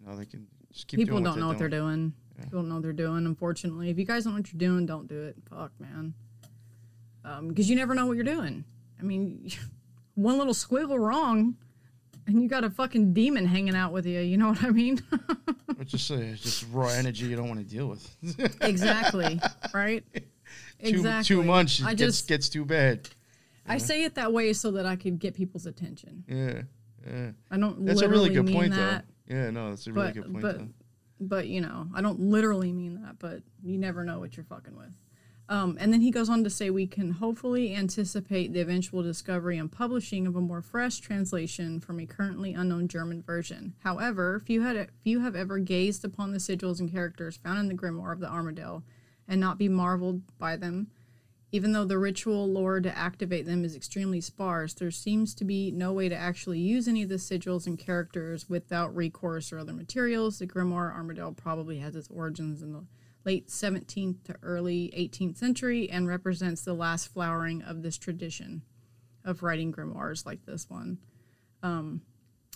You 0.00 0.08
know, 0.10 0.16
they 0.16 0.26
can 0.26 0.46
just 0.72 0.88
keep 0.88 0.98
people 0.98 1.16
doing 1.16 1.24
don't 1.24 1.40
know 1.40 1.48
what 1.48 1.58
they're 1.58 1.68
doing. 1.68 2.12
Yeah. 2.36 2.44
People 2.44 2.60
don't 2.60 2.68
know 2.68 2.74
what 2.76 2.82
they're 2.82 2.92
doing. 2.92 3.26
Unfortunately, 3.26 3.90
if 3.90 3.98
you 3.98 4.04
guys 4.04 4.24
don't 4.24 4.34
know 4.34 4.40
what 4.40 4.52
you're 4.52 4.58
doing, 4.58 4.86
don't 4.86 5.08
do 5.08 5.22
it. 5.22 5.36
Fuck, 5.48 5.72
man. 5.80 6.14
Um, 7.24 7.48
because 7.48 7.68
you 7.70 7.76
never 7.76 7.94
know 7.94 8.06
what 8.06 8.16
you're 8.16 8.24
doing. 8.24 8.64
I 9.00 9.04
mean, 9.04 9.50
one 10.14 10.38
little 10.38 10.54
squiggle 10.54 10.98
wrong, 10.98 11.56
and 12.26 12.42
you 12.42 12.48
got 12.48 12.64
a 12.64 12.70
fucking 12.70 13.12
demon 13.12 13.46
hanging 13.46 13.74
out 13.74 13.92
with 13.92 14.06
you. 14.06 14.20
You 14.20 14.36
know 14.36 14.48
what 14.50 14.62
I 14.62 14.70
mean? 14.70 15.02
It's 15.80 15.92
just 15.92 16.10
uh, 16.10 16.16
it's 16.16 16.42
just 16.42 16.66
raw 16.72 16.88
energy 16.88 17.24
you 17.24 17.36
don't 17.36 17.48
want 17.48 17.58
to 17.58 17.64
deal 17.64 17.86
with. 17.86 18.58
exactly. 18.60 19.40
Right. 19.72 20.04
Exactly. 20.78 21.36
too 21.36 21.42
much 21.42 21.80
it 21.80 21.86
I 21.86 21.94
gets 21.94 22.18
just 22.18 22.28
gets 22.28 22.48
too 22.50 22.66
bad. 22.66 23.08
I 23.66 23.78
say 23.78 24.04
it 24.04 24.16
that 24.16 24.30
way 24.30 24.52
so 24.52 24.72
that 24.72 24.84
I 24.84 24.96
could 24.96 25.18
get 25.18 25.32
people's 25.32 25.64
attention. 25.64 26.24
Yeah, 26.28 26.62
yeah. 27.06 27.30
I 27.50 27.56
don't. 27.56 27.86
That's 27.86 28.02
a 28.02 28.08
really 28.10 28.28
good 28.28 28.52
point, 28.52 28.74
that, 28.74 29.06
though. 29.26 29.34
Yeah, 29.34 29.50
no, 29.50 29.70
that's 29.70 29.86
a 29.86 29.92
really 29.92 30.08
but 30.08 30.14
good 30.14 30.24
point, 30.24 30.42
but 30.42 30.58
though. 30.58 30.68
but 31.20 31.46
you 31.46 31.62
know, 31.62 31.88
I 31.94 32.02
don't 32.02 32.20
literally 32.20 32.72
mean 32.72 33.00
that, 33.02 33.18
but 33.18 33.42
you 33.62 33.78
never 33.78 34.04
know 34.04 34.18
what 34.18 34.36
you're 34.36 34.44
fucking 34.44 34.76
with. 34.76 34.92
Um, 35.50 35.76
and 35.80 35.92
then 35.92 36.00
he 36.00 36.12
goes 36.12 36.28
on 36.28 36.44
to 36.44 36.50
say 36.50 36.70
we 36.70 36.86
can 36.86 37.10
hopefully 37.10 37.74
anticipate 37.74 38.52
the 38.52 38.60
eventual 38.60 39.02
discovery 39.02 39.58
and 39.58 39.70
publishing 39.70 40.28
of 40.28 40.36
a 40.36 40.40
more 40.40 40.62
fresh 40.62 41.00
translation 41.00 41.80
from 41.80 41.98
a 41.98 42.06
currently 42.06 42.54
unknown 42.54 42.86
German 42.86 43.20
version. 43.20 43.74
However, 43.80 44.40
few, 44.46 44.62
had 44.62 44.90
you 45.02 45.18
have 45.20 45.34
ever 45.34 45.58
gazed 45.58 46.04
upon 46.04 46.30
the 46.30 46.38
sigils 46.38 46.78
and 46.78 46.90
characters 46.90 47.36
found 47.36 47.58
in 47.58 47.66
the 47.66 47.74
grimoire 47.74 48.12
of 48.12 48.20
the 48.20 48.28
Armadel 48.28 48.84
and 49.26 49.40
not 49.40 49.58
be 49.58 49.68
marveled 49.68 50.22
by 50.38 50.54
them, 50.54 50.86
even 51.50 51.72
though 51.72 51.84
the 51.84 51.98
ritual 51.98 52.48
lore 52.48 52.80
to 52.80 52.96
activate 52.96 53.44
them 53.44 53.64
is 53.64 53.74
extremely 53.74 54.20
sparse, 54.20 54.72
there 54.74 54.92
seems 54.92 55.34
to 55.34 55.44
be 55.44 55.72
no 55.72 55.92
way 55.92 56.08
to 56.08 56.14
actually 56.14 56.60
use 56.60 56.86
any 56.86 57.02
of 57.02 57.08
the 57.08 57.16
sigils 57.16 57.66
and 57.66 57.76
characters 57.76 58.48
without 58.48 58.94
recourse 58.94 59.52
or 59.52 59.58
other 59.58 59.72
materials. 59.72 60.38
The 60.38 60.46
Grimoire 60.46 60.94
Armadel 60.94 61.32
probably 61.32 61.78
has 61.78 61.96
its 61.96 62.08
origins 62.08 62.62
in 62.62 62.72
the 62.72 62.84
late 63.24 63.48
17th 63.48 64.22
to 64.24 64.36
early 64.42 64.92
18th 64.96 65.36
century 65.36 65.90
and 65.90 66.08
represents 66.08 66.62
the 66.62 66.74
last 66.74 67.08
flowering 67.08 67.62
of 67.62 67.82
this 67.82 67.98
tradition 67.98 68.62
of 69.24 69.42
writing 69.42 69.72
grimoires 69.72 70.24
like 70.24 70.44
this 70.46 70.68
one. 70.70 70.98
Um, 71.62 72.02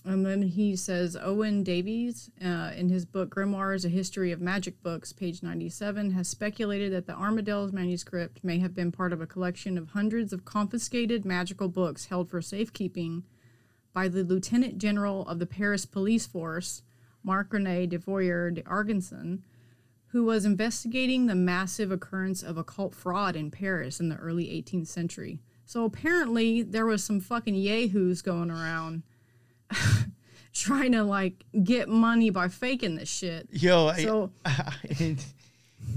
and 0.06 0.24
then 0.24 0.42
he 0.42 0.76
says 0.76 1.16
Owen 1.20 1.62
Davies, 1.62 2.30
uh, 2.44 2.72
in 2.76 2.90
his 2.90 3.06
book 3.06 3.34
Grimoires, 3.34 3.86
A 3.86 3.88
History 3.88 4.32
of 4.32 4.40
Magic 4.40 4.82
Books, 4.82 5.14
page 5.14 5.42
97, 5.42 6.10
has 6.10 6.28
speculated 6.28 6.92
that 6.92 7.06
the 7.06 7.14
Armadel's 7.14 7.72
manuscript 7.72 8.44
may 8.44 8.58
have 8.58 8.74
been 8.74 8.92
part 8.92 9.14
of 9.14 9.22
a 9.22 9.26
collection 9.26 9.78
of 9.78 9.90
hundreds 9.90 10.34
of 10.34 10.44
confiscated 10.44 11.24
magical 11.24 11.68
books 11.68 12.06
held 12.06 12.28
for 12.28 12.42
safekeeping 12.42 13.24
by 13.94 14.08
the 14.08 14.24
Lieutenant 14.24 14.76
General 14.76 15.26
of 15.26 15.38
the 15.38 15.46
Paris 15.46 15.86
Police 15.86 16.26
Force, 16.26 16.82
Marc 17.22 17.50
Rene 17.50 17.86
de 17.86 17.98
Voyer 17.98 18.50
de 18.50 18.62
Argenson, 18.66 19.42
who 20.14 20.24
was 20.24 20.44
investigating 20.44 21.26
the 21.26 21.34
massive 21.34 21.90
occurrence 21.90 22.40
of 22.40 22.56
occult 22.56 22.94
fraud 22.94 23.34
in 23.34 23.50
Paris 23.50 23.98
in 23.98 24.08
the 24.08 24.14
early 24.16 24.44
18th 24.46 24.86
century. 24.86 25.40
So 25.66 25.84
apparently, 25.84 26.62
there 26.62 26.86
was 26.86 27.02
some 27.02 27.18
fucking 27.18 27.56
yahoos 27.56 28.22
going 28.22 28.48
around 28.48 29.02
trying 30.54 30.92
to 30.92 31.02
like 31.02 31.44
get 31.64 31.88
money 31.88 32.30
by 32.30 32.46
faking 32.46 32.94
this 32.94 33.08
shit. 33.10 33.48
Yo, 33.50 33.88
I- 33.88 34.02
So 34.04 34.30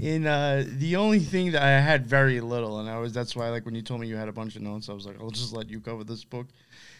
in, 0.00 0.26
uh, 0.26 0.64
the 0.66 0.96
only 0.96 1.20
thing 1.20 1.52
that 1.52 1.62
I 1.62 1.80
had 1.80 2.04
very 2.04 2.40
little, 2.40 2.80
and 2.80 2.90
I 2.90 2.98
was 2.98 3.12
that's 3.12 3.36
why 3.36 3.50
like 3.50 3.64
when 3.64 3.74
you 3.76 3.82
told 3.82 4.00
me 4.00 4.08
you 4.08 4.16
had 4.16 4.28
a 4.28 4.32
bunch 4.32 4.56
of 4.56 4.62
notes, 4.62 4.88
I 4.88 4.94
was 4.94 5.06
like, 5.06 5.20
I'll 5.20 5.30
just 5.30 5.52
let 5.52 5.70
you 5.70 5.80
cover 5.80 6.02
this 6.02 6.24
book. 6.24 6.48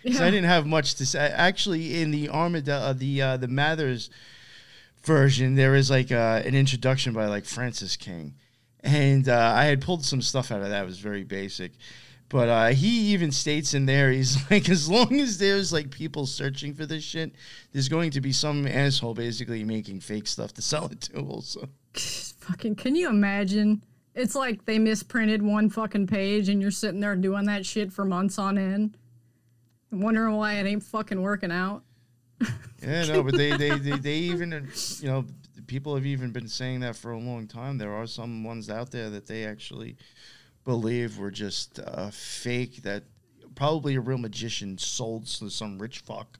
'Cause 0.07 0.21
I 0.21 0.27
Yeah. 0.27 0.31
didn't 0.31 0.47
have 0.49 0.67
much 0.67 0.95
to 0.97 1.05
say. 1.07 1.19
Actually, 1.35 2.01
in 2.01 2.13
the 2.13 2.29
Armadel, 2.29 2.81
uh, 2.81 2.93
the 2.93 3.21
uh, 3.23 3.37
the 3.37 3.49
Mathers 3.49 4.09
version, 5.03 5.55
there 5.55 5.75
is 5.75 5.91
like 5.91 6.13
uh, 6.13 6.43
an 6.45 6.55
introduction 6.55 7.13
by 7.13 7.27
like 7.27 7.45
Francis 7.45 7.97
King, 7.97 8.35
and 8.81 9.29
uh, 9.29 9.53
I 9.55 9.65
had 9.65 9.81
pulled 9.81 10.05
some 10.05 10.23
stuff 10.23 10.51
out 10.51 10.63
of 10.63 10.69
that. 10.69 10.83
It 10.83 10.87
was 10.87 10.99
very 10.99 11.25
basic. 11.25 11.73
But 12.29 12.49
uh, 12.49 12.67
he 12.69 13.13
even 13.13 13.33
states 13.33 13.73
in 13.73 13.87
there, 13.87 14.11
he's 14.11 14.39
like, 14.51 14.69
as 14.69 14.89
long 14.89 15.19
as 15.21 15.39
there's 15.39 15.73
like 15.73 15.91
people 15.91 16.27
searching 16.27 16.75
for 16.75 16.87
this 16.87 17.03
shit, 17.03 17.33
there's 17.73 17.89
going 17.89 18.11
to 18.13 18.21
be 18.21 18.33
some 18.33 18.67
asshole 18.67 19.15
basically 19.15 19.65
making 19.65 20.01
fake 20.01 20.27
stuff 20.27 20.53
to 20.55 20.63
sell 20.63 20.87
it 20.87 21.01
to. 21.03 21.21
Also, 21.21 21.69
fucking 21.95 22.77
can 22.77 22.95
you 22.95 23.09
imagine? 23.09 23.83
It's 24.15 24.35
like 24.35 24.65
they 24.65 24.79
misprinted 24.79 25.43
one 25.43 25.71
fucking 25.71 26.09
page 26.09 26.49
and 26.49 26.61
you're 26.61 26.73
sitting 26.73 27.01
there 27.01 27.15
doing 27.15 27.45
that 27.45 27.65
shit 27.65 27.93
for 27.93 28.05
months 28.05 28.39
on 28.39 28.59
end. 28.59 28.97
Wondering 29.91 30.35
why 30.37 30.55
it 30.55 30.67
ain't 30.67 30.83
fucking 30.83 31.23
working 31.23 31.53
out. 31.53 31.83
Yeah, 32.81 33.07
no, 33.07 33.25
but 33.25 33.37
they, 33.37 33.57
they, 33.57 33.77
they, 33.77 33.99
they 33.99 34.15
even, 34.15 34.53
you 35.01 35.09
know, 35.09 35.25
people 35.67 35.97
have 35.97 36.07
even 36.07 36.31
been 36.31 36.47
saying 36.47 36.81
that 36.81 36.95
for 36.95 37.11
a 37.11 37.19
long 37.19 37.49
time. 37.49 37.77
There 37.77 37.93
are 37.93 38.07
some 38.07 38.45
ones 38.45 38.71
out 38.71 38.93
there 38.93 39.11
that 39.11 39.27
they 39.27 39.45
actually 39.45 39.97
believe 40.65 41.19
were 41.19 41.33
just 41.33 41.81
uh, 41.81 42.11
fake, 42.11 42.83
that 42.83 43.03
probably 43.57 43.97
a 43.97 44.01
real 44.01 44.19
magician 44.19 44.79
sold 44.79 45.27
to 45.27 45.51
some 45.51 45.79
rich 45.79 45.99
fuck 45.99 46.39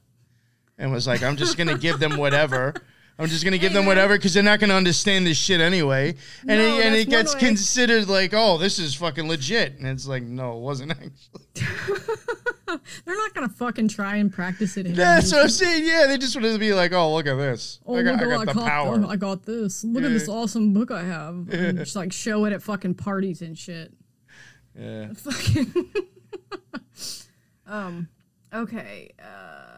and 0.77 0.91
was 0.91 1.05
like, 1.05 1.21
I'm 1.21 1.35
just 1.35 1.57
going 1.57 1.67
to 1.67 1.77
give 1.77 1.99
them 1.99 2.17
whatever. 2.17 2.73
I'm 3.19 3.27
just 3.27 3.43
going 3.43 3.51
to 3.51 3.57
give 3.59 3.71
Hey, 3.73 3.77
them 3.79 3.85
whatever 3.85 4.15
because 4.17 4.33
they're 4.33 4.41
not 4.41 4.59
going 4.61 4.69
to 4.69 4.75
understand 4.75 5.27
this 5.27 5.37
shit 5.37 5.59
anyway. 5.59 6.15
And, 6.47 6.57
No, 6.59 6.77
it, 6.79 6.85
and 6.85 6.95
it 6.95 7.09
gets 7.09 7.33
way. 7.33 7.39
considered 7.41 8.07
like, 8.07 8.33
oh, 8.33 8.57
this 8.57 8.79
is 8.79 8.95
fucking 8.95 9.27
legit. 9.27 9.77
And 9.77 9.85
it's 9.87 10.07
like, 10.07 10.23
no, 10.23 10.53
it 10.57 10.61
wasn't 10.61 10.91
actually. 10.93 11.67
They're 13.03 13.17
not 13.17 13.33
gonna 13.33 13.49
fucking 13.49 13.87
try 13.87 14.17
and 14.17 14.31
practice 14.31 14.77
it. 14.77 14.95
That's 14.95 15.31
what. 15.31 15.41
I'm 15.41 15.49
saying. 15.49 15.85
Yeah, 15.87 16.05
they 16.05 16.19
just 16.19 16.35
wanted 16.35 16.53
to 16.53 16.59
be 16.59 16.71
like, 16.71 16.93
oh, 16.93 17.15
look 17.15 17.25
at 17.25 17.33
this. 17.35 17.79
Oh, 17.83 17.95
I 17.97 18.03
got, 18.03 18.11
look 18.13 18.21
I 18.21 18.25
got 18.25 18.37
what 18.37 18.47
the 18.47 18.53
got 18.53 18.67
power. 18.67 18.97
th- 18.99 19.09
I 19.09 19.15
got 19.15 19.43
this. 19.43 19.83
Look 19.83 20.03
at 20.03 20.09
this 20.11 20.29
awesome 20.29 20.71
book 20.73 20.91
I 20.91 21.03
have. 21.03 21.49
And 21.51 21.79
just 21.79 21.95
like 21.95 22.13
show 22.13 22.45
it 22.45 22.53
at 22.53 22.61
fucking 22.61 22.93
parties 22.93 23.41
and 23.41 23.57
shit. 23.57 23.91
Yeah. 24.79 25.13
Fucking. 25.13 25.73
um. 27.65 28.07
Okay. 28.53 29.11
Uh. 29.19 29.68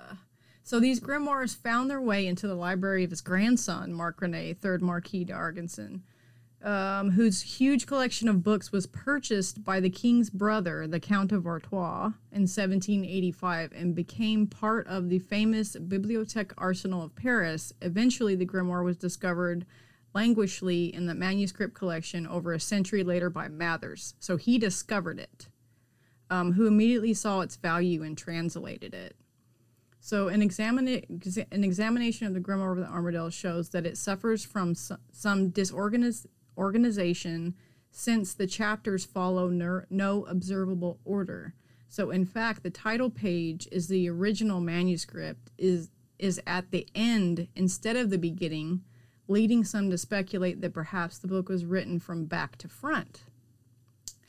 So 0.72 0.80
these 0.80 1.02
grimoires 1.02 1.54
found 1.54 1.90
their 1.90 2.00
way 2.00 2.26
into 2.26 2.48
the 2.48 2.56
library 2.56 3.04
of 3.04 3.10
his 3.10 3.20
grandson, 3.20 3.92
Marc 3.92 4.22
Rene, 4.22 4.54
third 4.54 4.82
Marquis 4.82 5.26
d'Argenson. 5.26 6.02
um, 6.64 7.12
whose 7.12 7.42
huge 7.42 7.86
collection 7.86 8.30
of 8.30 8.42
books 8.42 8.72
was 8.72 8.88
purchased 8.88 9.66
by 9.66 9.82
the 9.82 9.90
king's 9.90 10.30
brother, 10.30 10.88
the 10.88 10.98
Count 10.98 11.34
of 11.34 11.46
Artois, 11.46 12.14
in 12.32 12.44
1785 12.44 13.74
and 13.74 13.94
became 13.94 14.48
part 14.48 14.88
of 14.88 15.10
the 15.10 15.20
famous 15.20 15.76
Bibliothèque 15.76 16.54
Arsenal 16.58 17.04
of 17.04 17.16
Paris. 17.18 17.74
Eventually, 17.82 18.36
the 18.36 18.46
grimoire 18.46 18.86
was 18.86 18.96
discovered 18.96 19.66
languishingly 20.16 20.90
in 20.94 21.06
the 21.06 21.14
manuscript 21.14 21.74
collection 21.74 22.26
over 22.26 22.54
a 22.54 22.62
century 22.62 23.04
later 23.04 23.30
by 23.30 23.50
Mathers. 23.50 24.14
So 24.22 24.38
he 24.38 24.58
discovered 24.58 25.20
it, 25.20 25.50
um, 26.30 26.54
who 26.54 26.66
immediately 26.66 27.14
saw 27.14 27.42
its 27.42 27.58
value 27.58 28.04
and 28.04 28.18
translated 28.18 28.94
it. 28.94 29.18
So 30.04 30.30
an, 30.30 30.42
examina- 30.42 31.46
an 31.52 31.64
examination 31.64 32.26
of 32.26 32.34
the 32.34 32.40
Grimoire 32.40 32.72
of 32.72 32.80
the 32.80 32.92
Armadel 32.92 33.32
shows 33.32 33.70
that 33.70 33.86
it 33.86 33.98
suffers 33.98 34.44
from 34.44 34.74
some, 34.74 35.52
disorganization 35.52 37.54
since 37.92 38.34
the 38.34 38.48
chapters 38.48 39.06
follow 39.06 39.48
no, 39.48 39.84
no 39.92 40.26
observable 40.26 41.00
order. 41.06 41.54
So 41.88 42.10
in 42.10 42.26
fact, 42.26 42.64
the 42.64 42.72
title 42.72 43.12
page 43.12 43.68
is 43.72 43.88
the 43.88 44.10
original 44.10 44.60
manuscript 44.60 45.52
is 45.58 45.92
is 46.18 46.42
at 46.46 46.72
the 46.72 46.88
end 46.94 47.48
instead 47.56 47.96
of 47.96 48.12
the 48.12 48.18
beginning, 48.18 48.84
leading 49.28 49.64
some 49.64 49.90
to 49.90 49.98
speculate 49.98 50.62
that 50.62 50.74
perhaps 50.74 51.18
the 51.18 51.28
book 51.28 51.50
was 51.50 51.66
written 51.66 52.00
from 52.00 52.26
back 52.26 52.58
to 52.58 52.68
front. 52.68 53.24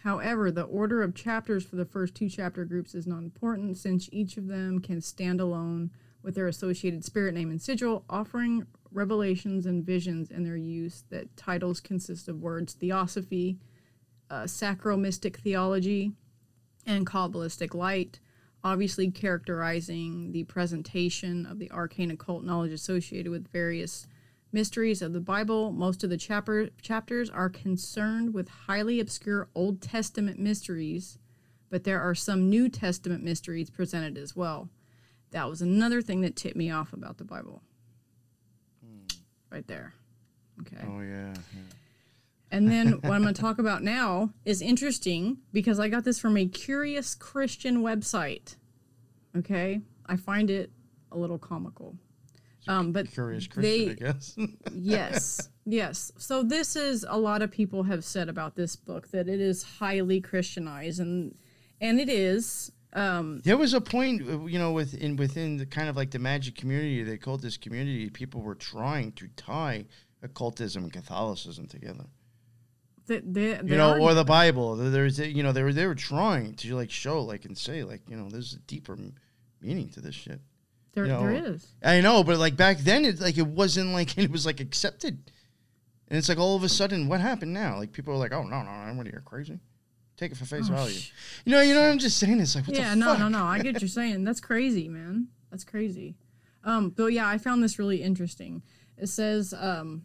However, 0.03 0.51
the 0.51 0.65
order 0.65 1.03
of 1.03 1.15
chapters 1.15 1.65
for 1.65 1.77
the 1.77 1.85
first 1.85 2.17
two 2.17 2.29
chapter 2.29 2.65
groups 2.65 2.95
is 2.95 3.07
not 3.07 3.23
important 3.23 3.77
since 3.77 4.09
each 4.11 4.37
of 4.37 4.49
them 4.49 4.81
can 4.81 5.01
stand 5.01 5.41
alone 5.41 5.93
with 6.23 6.35
their 6.35 6.49
associated 6.49 7.05
spirit 7.05 7.35
name 7.35 7.51
and 7.51 7.63
sigil, 7.63 8.05
offering 8.11 8.67
revelations 8.91 9.65
and 9.65 9.85
visions 9.85 10.31
in 10.31 10.43
their 10.43 10.57
use 10.57 11.05
that 11.11 11.37
titles 11.37 11.81
consist 11.81 12.29
of 12.29 12.43
words 12.43 12.75
theosophy, 12.75 13.59
uh, 14.29 14.47
sacro-mystic 14.47 15.37
theology, 15.39 16.13
and 16.85 17.07
Kabbalistic 17.07 17.73
light, 17.73 18.19
obviously 18.65 19.09
characterizing 19.09 20.33
the 20.33 20.43
presentation 20.45 21.47
of 21.47 21.61
the 21.61 21.71
arcane 21.71 22.11
occult 22.11 22.43
knowledge 22.43 22.73
associated 22.73 23.31
with 23.31 23.53
various 23.53 24.09
mysteries 24.53 25.03
of 25.03 25.13
the 25.13 25.21
Bible. 25.21 25.73
Most 25.73 26.05
of 26.05 26.11
the 26.11 26.17
chapter, 26.17 26.69
chapters 26.81 27.31
are 27.31 27.49
concerned 27.49 28.35
with 28.35 28.49
highly 28.49 29.01
obscure 29.01 29.49
Old 29.55 29.81
Testament 29.81 30.39
mysteries, 30.39 31.19
but 31.71 31.85
there 31.85 32.01
are 32.01 32.15
some 32.15 32.49
New 32.51 32.69
Testament 32.69 33.25
mysteries 33.25 33.71
presented 33.71 34.19
as 34.19 34.37
well. 34.37 34.69
That 35.31 35.49
was 35.49 35.63
another 35.63 36.03
thing 36.03 36.21
that 36.21 36.37
tipped 36.37 36.57
me 36.57 36.71
off 36.71 36.93
about 36.93 37.19
the 37.19 37.25
Bible. 37.25 37.63
Right 39.51 39.67
there. 39.67 39.93
Okay. 40.61 40.83
Oh 40.87 41.01
yeah. 41.01 41.35
yeah. 41.35 41.63
And 42.51 42.71
then 42.71 42.93
what 42.93 43.13
I'm 43.13 43.23
going 43.23 43.35
to 43.35 43.41
talk 43.41 43.59
about 43.59 43.83
now 43.83 44.31
is 44.45 44.61
interesting 44.61 45.39
because 45.53 45.81
I 45.81 45.89
got 45.89 46.05
this 46.05 46.19
from 46.19 46.37
a 46.37 46.47
curious 46.47 47.15
Christian 47.15 47.83
website. 47.83 48.57
Okay. 49.37 49.81
I 50.07 50.17
find 50.17 50.51
it 50.51 50.71
a 51.11 51.17
little 51.19 51.39
comical. 51.39 51.97
Um, 52.69 52.93
but 52.93 53.11
Curious 53.11 53.47
Christian, 53.47 53.87
they- 53.87 53.91
I 53.91 53.95
guess. 53.95 54.37
yes, 54.73 55.49
yes. 55.65 56.13
So 56.17 56.43
this 56.43 56.77
is 56.77 57.05
a 57.09 57.19
lot 57.19 57.43
of 57.43 57.51
people 57.51 57.83
have 57.85 58.05
said 58.05 58.29
about 58.29 58.55
this 58.55 58.77
book 58.77 59.11
that 59.11 59.29
it 59.29 59.41
is 59.41 59.63
highly 59.63 60.21
Christianized, 60.21 61.01
and 61.01 61.35
and 61.81 62.01
it 62.01 62.09
is. 62.09 62.71
Um, 62.95 63.41
There 63.43 63.57
was 63.57 63.73
a 63.75 63.81
point, 63.81 64.23
uh, 64.29 64.45
you 64.45 64.59
know, 64.59 64.73
within 64.73 65.17
within 65.17 65.57
the 65.57 65.67
kind 65.67 65.89
of 65.89 65.97
like 65.97 66.11
the 66.11 66.19
magic 66.19 66.55
community, 66.57 67.03
the 67.03 67.15
occultist 67.15 67.61
community, 67.61 68.11
people 68.11 68.43
were 68.43 68.55
trying 68.55 69.13
to 69.13 69.29
tie 69.37 69.87
occultism 70.23 70.85
and 70.85 70.93
Catholicism 70.93 71.67
together. 71.67 72.05
they, 73.07 73.21
they 73.21 73.59
You 73.65 73.77
know, 73.77 73.99
or 73.99 74.15
the 74.15 74.25
Bible. 74.25 74.77
There's, 74.77 75.19
you 75.19 75.43
know, 75.43 75.53
they 75.53 75.63
were 75.65 75.73
they 75.73 75.87
were 75.87 75.95
trying 75.97 76.55
to 76.57 76.77
like 76.77 76.91
show, 76.91 77.23
like, 77.23 77.45
and 77.45 77.57
say, 77.59 77.83
like, 77.83 78.03
you 78.09 78.17
know, 78.17 78.29
there's 78.29 78.55
a 78.55 78.59
deeper 78.61 78.97
meaning 79.61 79.89
to 79.91 80.01
this 80.01 80.15
shit. 80.15 80.41
There, 80.93 81.05
you 81.07 81.12
know, 81.12 81.20
there 81.20 81.32
is. 81.55 81.66
I 81.82 82.01
know, 82.01 82.22
but 82.24 82.38
like 82.38 82.57
back 82.57 82.78
then, 82.78 83.05
it 83.05 83.20
like 83.20 83.38
it 83.38 83.47
wasn't 83.47 83.93
like 83.93 84.16
it 84.24 84.30
was 84.30 84.45
like 84.47 84.61
accepted, 84.61 85.30
and 86.09 86.18
it's 86.18 86.28
like 86.28 86.38
all 86.38 86.57
of 86.57 86.62
a 86.62 86.68
sudden, 86.68 87.09
what 87.09 87.20
happened 87.20 87.53
now? 87.53 87.78
Like 87.78 87.93
people 87.93 88.14
are 88.14 88.18
like, 88.18 88.32
oh 88.32 88.43
no, 88.45 88.62
no, 88.62 88.84
no, 88.86 88.95
what 88.95 89.07
are 89.07 89.11
you 89.11 89.20
crazy? 89.24 89.59
Take 90.18 90.32
it 90.32 90.36
for 90.36 90.45
face 90.45 90.68
Oh, 90.70 90.74
value. 90.74 90.95
sh- 90.95 91.11
You 91.47 91.53
know, 91.53 91.62
you 91.62 91.74
know 91.74 91.80
what 91.80 91.90
I'm 91.90 91.99
just 91.99 92.18
saying? 92.18 92.38
It's 92.38 92.55
like, 92.55 92.66
what 92.68 92.76
yeah, 92.76 92.90
the 92.90 92.97
no, 92.97 93.16
no, 93.16 93.28
no. 93.28 93.45
I 93.45 93.59
get 93.59 93.72
what 93.74 93.82
you're 93.82 93.88
saying. 93.88 94.22
That's 94.24 94.40
crazy, 94.40 94.88
man. 94.88 95.28
That's 95.51 95.64
crazy. 95.64 96.16
Um, 96.64 96.90
but 96.90 97.07
yeah, 97.07 97.26
I 97.26 97.38
found 97.38 97.62
this 97.64 97.78
really 97.78 98.03
interesting. 98.03 98.62
It 98.97 99.09
says, 99.09 99.53
um, 99.59 100.05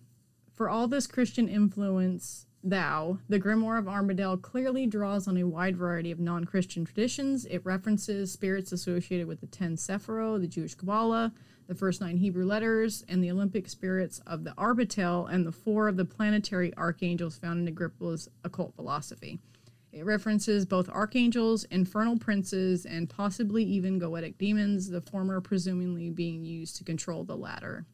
for 0.56 0.70
all 0.70 0.88
this 0.88 1.06
Christian 1.06 1.48
influence, 1.48 2.47
thou, 2.64 3.20
the 3.30 3.40
Grimoire 3.40 3.80
of 3.80 3.88
Armadel 3.88 4.38
clearly 4.38 4.86
draws 4.86 5.28
on 5.28 5.38
a 5.38 5.44
wide 5.44 5.78
variety 5.78 6.12
of 6.12 6.20
non 6.20 6.46
Christian 6.46 6.86
traditions. 6.86 7.46
It 7.46 7.66
references 7.66 8.32
spirits 8.32 8.72
associated 8.72 9.28
with 9.28 9.42
the 9.42 9.48
ten 9.48 9.76
Sephiro, 9.76 10.40
the 10.40 10.48
Jewish 10.48 10.76
Kabbalah, 10.76 11.34
the 11.68 11.76
first 11.76 12.02
nine 12.02 12.18
Hebrew 12.18 12.46
letters, 12.46 13.04
and 13.08 13.24
the 13.24 13.32
Olympic 13.32 13.70
spirits 13.70 14.20
of 14.26 14.44
the 14.44 14.52
Arbatel, 14.52 15.32
and 15.32 15.46
the 15.46 15.52
four 15.52 15.88
of 15.88 15.98
the 15.98 16.06
planetary 16.06 16.74
archangels 16.78 17.38
found 17.38 17.60
in 17.60 17.74
Agrippa's 17.74 18.30
occult 18.44 18.76
philosophy. 18.76 19.40
It 19.92 20.06
references 20.06 20.66
both 20.66 20.90
archangels, 20.90 21.64
infernal 21.66 22.18
princes, 22.18 22.86
and 22.86 23.10
possibly 23.10 23.64
even 23.64 24.00
goetic 24.00 24.38
demons, 24.38 24.90
the 24.90 25.02
former 25.02 25.42
presumably 25.42 26.10
being 26.10 26.46
used 26.46 26.76
to 26.78 26.84
control 26.84 27.24
the 27.24 27.36
latter. 27.36 27.86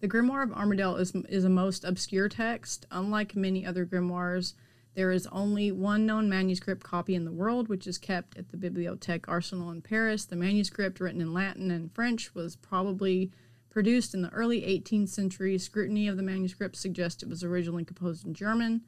The 0.00 0.08
Grimoire 0.08 0.42
of 0.42 0.52
Armadel 0.52 0.96
is, 0.96 1.14
is 1.28 1.44
a 1.44 1.50
most 1.50 1.84
obscure 1.84 2.28
text. 2.28 2.86
Unlike 2.90 3.36
many 3.36 3.66
other 3.66 3.84
grimoires, 3.84 4.54
there 4.94 5.12
is 5.12 5.26
only 5.30 5.70
one 5.70 6.06
known 6.06 6.28
manuscript 6.28 6.82
copy 6.82 7.14
in 7.14 7.24
the 7.24 7.32
world, 7.32 7.68
which 7.68 7.86
is 7.86 7.98
kept 7.98 8.38
at 8.38 8.48
the 8.48 8.56
Bibliothèque 8.56 9.26
Arsenal 9.28 9.70
in 9.70 9.82
Paris. 9.82 10.24
The 10.24 10.36
manuscript, 10.36 11.00
written 11.00 11.20
in 11.20 11.34
Latin 11.34 11.70
and 11.70 11.92
French, 11.92 12.34
was 12.34 12.56
probably 12.56 13.30
produced 13.68 14.14
in 14.14 14.22
the 14.22 14.30
early 14.30 14.62
18th 14.62 15.10
century. 15.10 15.58
Scrutiny 15.58 16.08
of 16.08 16.16
the 16.16 16.22
manuscript 16.22 16.76
suggests 16.76 17.22
it 17.22 17.28
was 17.28 17.44
originally 17.44 17.84
composed 17.84 18.26
in 18.26 18.34
German 18.34 18.80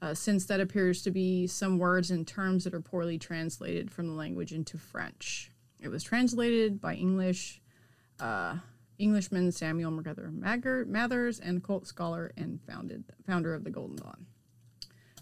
uh, 0.00 0.14
since 0.14 0.46
that 0.46 0.60
appears 0.60 1.02
to 1.02 1.10
be 1.10 1.46
some 1.46 1.78
words 1.78 2.10
and 2.10 2.26
terms 2.26 2.64
that 2.64 2.74
are 2.74 2.80
poorly 2.80 3.18
translated 3.18 3.90
from 3.90 4.06
the 4.06 4.14
language 4.14 4.52
into 4.52 4.78
French. 4.78 5.50
It 5.80 5.88
was 5.88 6.02
translated 6.02 6.80
by 6.80 6.94
English 6.94 7.60
uh, 8.20 8.56
Englishman 8.98 9.52
Samuel 9.52 9.90
Mathers 9.90 11.40
and 11.40 11.62
cult 11.62 11.86
scholar 11.86 12.32
and 12.36 12.60
founded 12.68 13.04
founder 13.26 13.54
of 13.54 13.64
the 13.64 13.70
Golden 13.70 13.96
Dawn. 13.96 14.26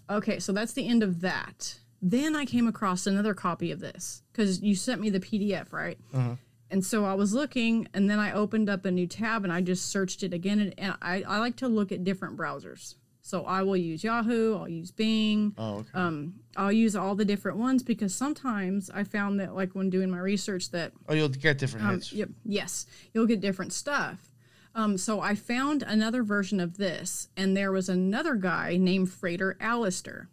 Okay, 0.09 0.39
so 0.39 0.51
that's 0.51 0.73
the 0.73 0.87
end 0.87 1.03
of 1.03 1.21
that. 1.21 1.79
Then 2.01 2.35
I 2.35 2.45
came 2.45 2.67
across 2.67 3.07
another 3.07 3.33
copy 3.33 3.71
of 3.71 3.79
this 3.79 4.21
because 4.31 4.61
you 4.61 4.75
sent 4.75 5.01
me 5.01 5.09
the 5.09 5.19
PDF, 5.19 5.73
right? 5.73 5.97
Mm-hmm. 6.13 6.33
And 6.69 6.85
so 6.85 7.05
I 7.05 7.13
was 7.13 7.33
looking, 7.33 7.87
and 7.93 8.09
then 8.09 8.19
I 8.19 8.31
opened 8.31 8.69
up 8.69 8.85
a 8.85 8.91
new 8.91 9.07
tab 9.07 9.43
and 9.43 9.53
I 9.53 9.61
just 9.61 9.89
searched 9.89 10.23
it 10.23 10.33
again. 10.33 10.59
And, 10.59 10.73
and 10.77 10.95
I, 11.01 11.23
I 11.27 11.39
like 11.39 11.55
to 11.57 11.67
look 11.67 11.91
at 11.91 12.03
different 12.03 12.37
browsers. 12.37 12.95
So 13.25 13.43
I 13.43 13.63
will 13.63 13.75
use 13.75 14.03
Yahoo, 14.03 14.55
I'll 14.55 14.69
use 14.69 14.91
Bing, 14.91 15.55
Oh, 15.57 15.77
okay. 15.77 15.89
um, 15.95 16.35
I'll 16.55 16.71
use 16.71 16.95
all 16.95 17.15
the 17.15 17.25
different 17.25 17.57
ones 17.57 17.81
because 17.81 18.13
sometimes 18.13 18.91
I 18.93 19.03
found 19.03 19.39
that, 19.39 19.55
like 19.55 19.73
when 19.73 19.89
doing 19.89 20.11
my 20.11 20.19
research, 20.19 20.69
that 20.69 20.91
oh, 21.09 21.15
you'll 21.15 21.29
get 21.29 21.57
different 21.57 21.87
um, 21.87 21.93
hits. 21.95 22.13
yep, 22.13 22.29
yes, 22.43 22.85
you'll 23.15 23.25
get 23.25 23.41
different 23.41 23.73
stuff. 23.73 24.29
Um, 24.75 24.95
so 24.99 25.21
I 25.21 25.33
found 25.33 25.81
another 25.81 26.21
version 26.21 26.59
of 26.59 26.77
this, 26.77 27.29
and 27.35 27.57
there 27.57 27.71
was 27.71 27.89
another 27.89 28.35
guy 28.35 28.77
named 28.77 29.09
Frater 29.09 29.57
Allister 29.59 30.29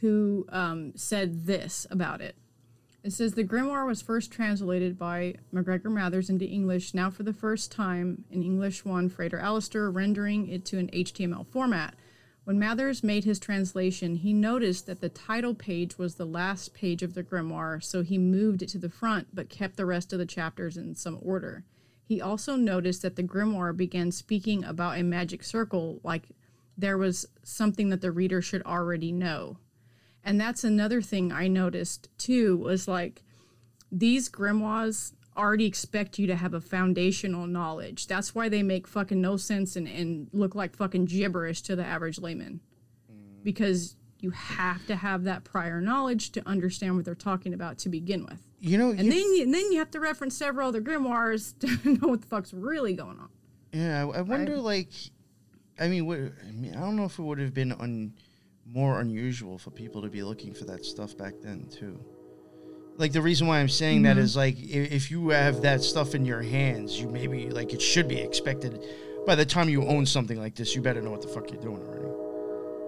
who 0.00 0.46
um, 0.48 0.92
said 0.96 1.44
this 1.44 1.86
about 1.90 2.22
it. 2.22 2.36
It 3.02 3.12
says 3.12 3.34
the 3.34 3.44
grimoire 3.44 3.86
was 3.86 4.00
first 4.00 4.30
translated 4.32 4.98
by 4.98 5.34
MacGregor 5.52 5.90
Mathers 5.90 6.30
into 6.30 6.46
English, 6.46 6.94
now 6.94 7.10
for 7.10 7.22
the 7.22 7.34
first 7.34 7.70
time 7.70 8.24
in 8.30 8.42
English 8.42 8.82
one, 8.82 9.10
Frater 9.10 9.38
Allister, 9.38 9.90
rendering 9.90 10.48
it 10.48 10.64
to 10.64 10.78
an 10.78 10.88
HTML 10.88 11.46
format. 11.46 11.94
When 12.44 12.58
Mathers 12.58 13.02
made 13.02 13.24
his 13.24 13.38
translation, 13.38 14.16
he 14.16 14.34
noticed 14.34 14.86
that 14.86 15.00
the 15.00 15.08
title 15.08 15.54
page 15.54 15.96
was 15.96 16.16
the 16.16 16.26
last 16.26 16.74
page 16.74 17.02
of 17.02 17.14
the 17.14 17.22
grimoire, 17.22 17.82
so 17.82 18.02
he 18.02 18.18
moved 18.18 18.62
it 18.62 18.68
to 18.70 18.78
the 18.78 18.90
front 18.90 19.28
but 19.32 19.48
kept 19.48 19.76
the 19.76 19.86
rest 19.86 20.12
of 20.12 20.18
the 20.18 20.26
chapters 20.26 20.76
in 20.76 20.94
some 20.94 21.18
order. 21.22 21.64
He 22.04 22.20
also 22.20 22.56
noticed 22.56 23.00
that 23.00 23.16
the 23.16 23.22
grimoire 23.22 23.74
began 23.74 24.12
speaking 24.12 24.62
about 24.62 24.98
a 24.98 25.02
magic 25.02 25.42
circle 25.42 26.00
like 26.04 26.28
there 26.76 26.98
was 26.98 27.26
something 27.42 27.88
that 27.88 28.02
the 28.02 28.12
reader 28.12 28.42
should 28.42 28.62
already 28.62 29.10
know. 29.10 29.58
And 30.22 30.38
that's 30.38 30.64
another 30.64 31.00
thing 31.00 31.32
I 31.32 31.48
noticed 31.48 32.08
too 32.18 32.58
was 32.58 32.86
like 32.86 33.22
these 33.90 34.28
grimoires 34.28 35.12
already 35.36 35.64
expect 35.66 36.18
you 36.18 36.26
to 36.28 36.36
have 36.36 36.54
a 36.54 36.60
foundational 36.60 37.46
knowledge. 37.46 38.06
That's 38.06 38.34
why 38.34 38.48
they 38.48 38.62
make 38.62 38.86
fucking 38.86 39.20
no 39.20 39.36
sense 39.36 39.74
and, 39.76 39.88
and 39.88 40.28
look 40.32 40.54
like 40.54 40.76
fucking 40.76 41.06
gibberish 41.06 41.62
to 41.62 41.74
the 41.76 41.84
average 41.84 42.18
layman. 42.20 42.60
Because 43.42 43.96
you 44.20 44.30
have 44.30 44.86
to 44.86 44.96
have 44.96 45.24
that 45.24 45.44
prior 45.44 45.80
knowledge 45.80 46.30
to 46.32 46.48
understand 46.48 46.96
what 46.96 47.04
they're 47.04 47.14
talking 47.14 47.52
about 47.52 47.76
to 47.78 47.88
begin 47.90 48.24
with. 48.24 48.40
You 48.60 48.78
know, 48.78 48.90
And 48.90 49.04
you- 49.04 49.10
then 49.10 49.34
you, 49.34 49.42
and 49.42 49.52
then 49.54 49.70
you 49.72 49.78
have 49.78 49.90
to 49.90 50.00
reference 50.00 50.34
several 50.36 50.68
other 50.68 50.80
grimoires 50.80 51.58
to 51.84 51.90
know 51.90 52.08
what 52.08 52.22
the 52.22 52.26
fuck's 52.26 52.54
really 52.54 52.94
going 52.94 53.18
on. 53.18 53.28
yeah, 53.72 54.04
I, 54.06 54.18
I 54.18 54.20
wonder, 54.22 54.56
like, 54.56 54.88
I 55.78 55.88
mean, 55.88 56.06
what, 56.06 56.18
I 56.18 56.52
mean, 56.52 56.74
I 56.74 56.80
don't 56.80 56.96
know 56.96 57.04
if 57.04 57.18
it 57.18 57.22
would 57.22 57.38
have 57.38 57.52
been 57.52 57.72
un, 57.72 58.14
more 58.66 59.00
unusual 59.00 59.58
for 59.58 59.70
people 59.70 60.00
to 60.00 60.08
be 60.08 60.22
looking 60.22 60.54
for 60.54 60.64
that 60.64 60.84
stuff 60.86 61.14
back 61.18 61.34
then 61.42 61.66
too. 61.70 62.02
Like 62.96 63.12
the 63.12 63.22
reason 63.22 63.46
why 63.46 63.58
I'm 63.58 63.68
saying 63.68 64.02
that 64.02 64.18
is 64.18 64.36
like 64.36 64.56
i- 64.56 64.60
if 64.96 65.10
you 65.10 65.30
have 65.30 65.62
that 65.62 65.82
stuff 65.82 66.14
in 66.14 66.24
your 66.24 66.42
hands, 66.42 66.98
you 67.00 67.08
maybe 67.08 67.50
like 67.50 67.72
it 67.72 67.82
should 67.82 68.06
be 68.08 68.18
expected. 68.20 68.82
By 69.26 69.34
the 69.34 69.44
time 69.46 69.68
you 69.68 69.84
own 69.86 70.06
something 70.06 70.38
like 70.38 70.54
this, 70.54 70.74
you 70.76 70.82
better 70.82 71.00
know 71.02 71.10
what 71.10 71.22
the 71.22 71.28
fuck 71.28 71.50
you're 71.50 71.60
doing 71.60 71.82
already. 71.82 72.04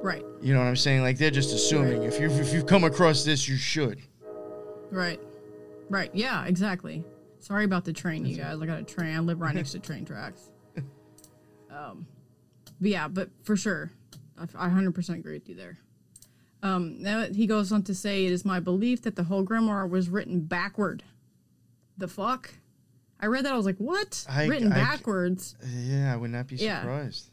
Right. 0.03 0.23
You 0.41 0.55
know 0.55 0.61
what 0.61 0.67
I'm 0.67 0.77
saying? 0.77 1.03
Like 1.03 1.19
they're 1.19 1.31
just 1.31 1.53
assuming 1.55 2.05
if 2.05 2.21
you 2.21 2.29
if 2.31 2.53
you've 2.53 2.67
come 2.67 2.85
across 2.85 3.25
this, 3.25 3.49
you 3.49 3.57
should. 3.57 4.01
Right. 4.91 5.19
Right. 5.89 6.11
Yeah, 6.15 6.45
exactly. 6.45 7.03
Sorry 7.41 7.65
about 7.65 7.85
the 7.85 7.93
train, 7.93 8.25
you 8.27 8.37
guys. 8.37 8.59
I 8.61 8.67
got 8.67 8.79
a 8.81 8.85
train. 8.85 9.17
I 9.17 9.19
live 9.21 9.41
right 9.41 9.55
next 9.55 9.73
to 9.73 9.79
train 9.81 10.05
tracks. 10.05 10.41
Um, 11.71 12.07
but 12.81 12.89
yeah, 12.91 13.07
but 13.09 13.29
for 13.45 13.55
sure, 13.57 13.91
I, 14.39 14.45
I 14.67 14.69
100% 14.71 15.09
agree 15.19 15.35
with 15.35 15.47
you 15.49 15.55
there. 15.55 15.77
Um, 16.67 17.01
now 17.03 17.27
he 17.33 17.47
goes 17.47 17.71
on 17.73 17.83
to 17.85 17.95
say, 17.95 18.27
"It 18.27 18.33
is 18.33 18.45
my 18.45 18.61
belief 18.61 19.03
that 19.03 19.17
the 19.17 19.25
whole 19.25 19.45
grimoire 19.45 19.89
was 19.89 20.09
written 20.09 20.41
backward." 20.41 21.03
The 21.99 22.09
fuck? 22.09 22.55
I 23.21 23.27
read 23.27 23.45
that. 23.45 23.53
I 23.53 23.57
was 23.57 23.67
like, 23.67 23.79
"What? 23.79 24.27
I- 24.29 24.47
written 24.47 24.73
I- 24.73 24.75
backwards?" 24.77 25.55
Yeah, 25.73 26.13
I 26.13 26.17
would 26.17 26.31
not 26.31 26.47
be 26.49 26.57
Yeah. 26.57 26.81
surprised. 26.81 27.31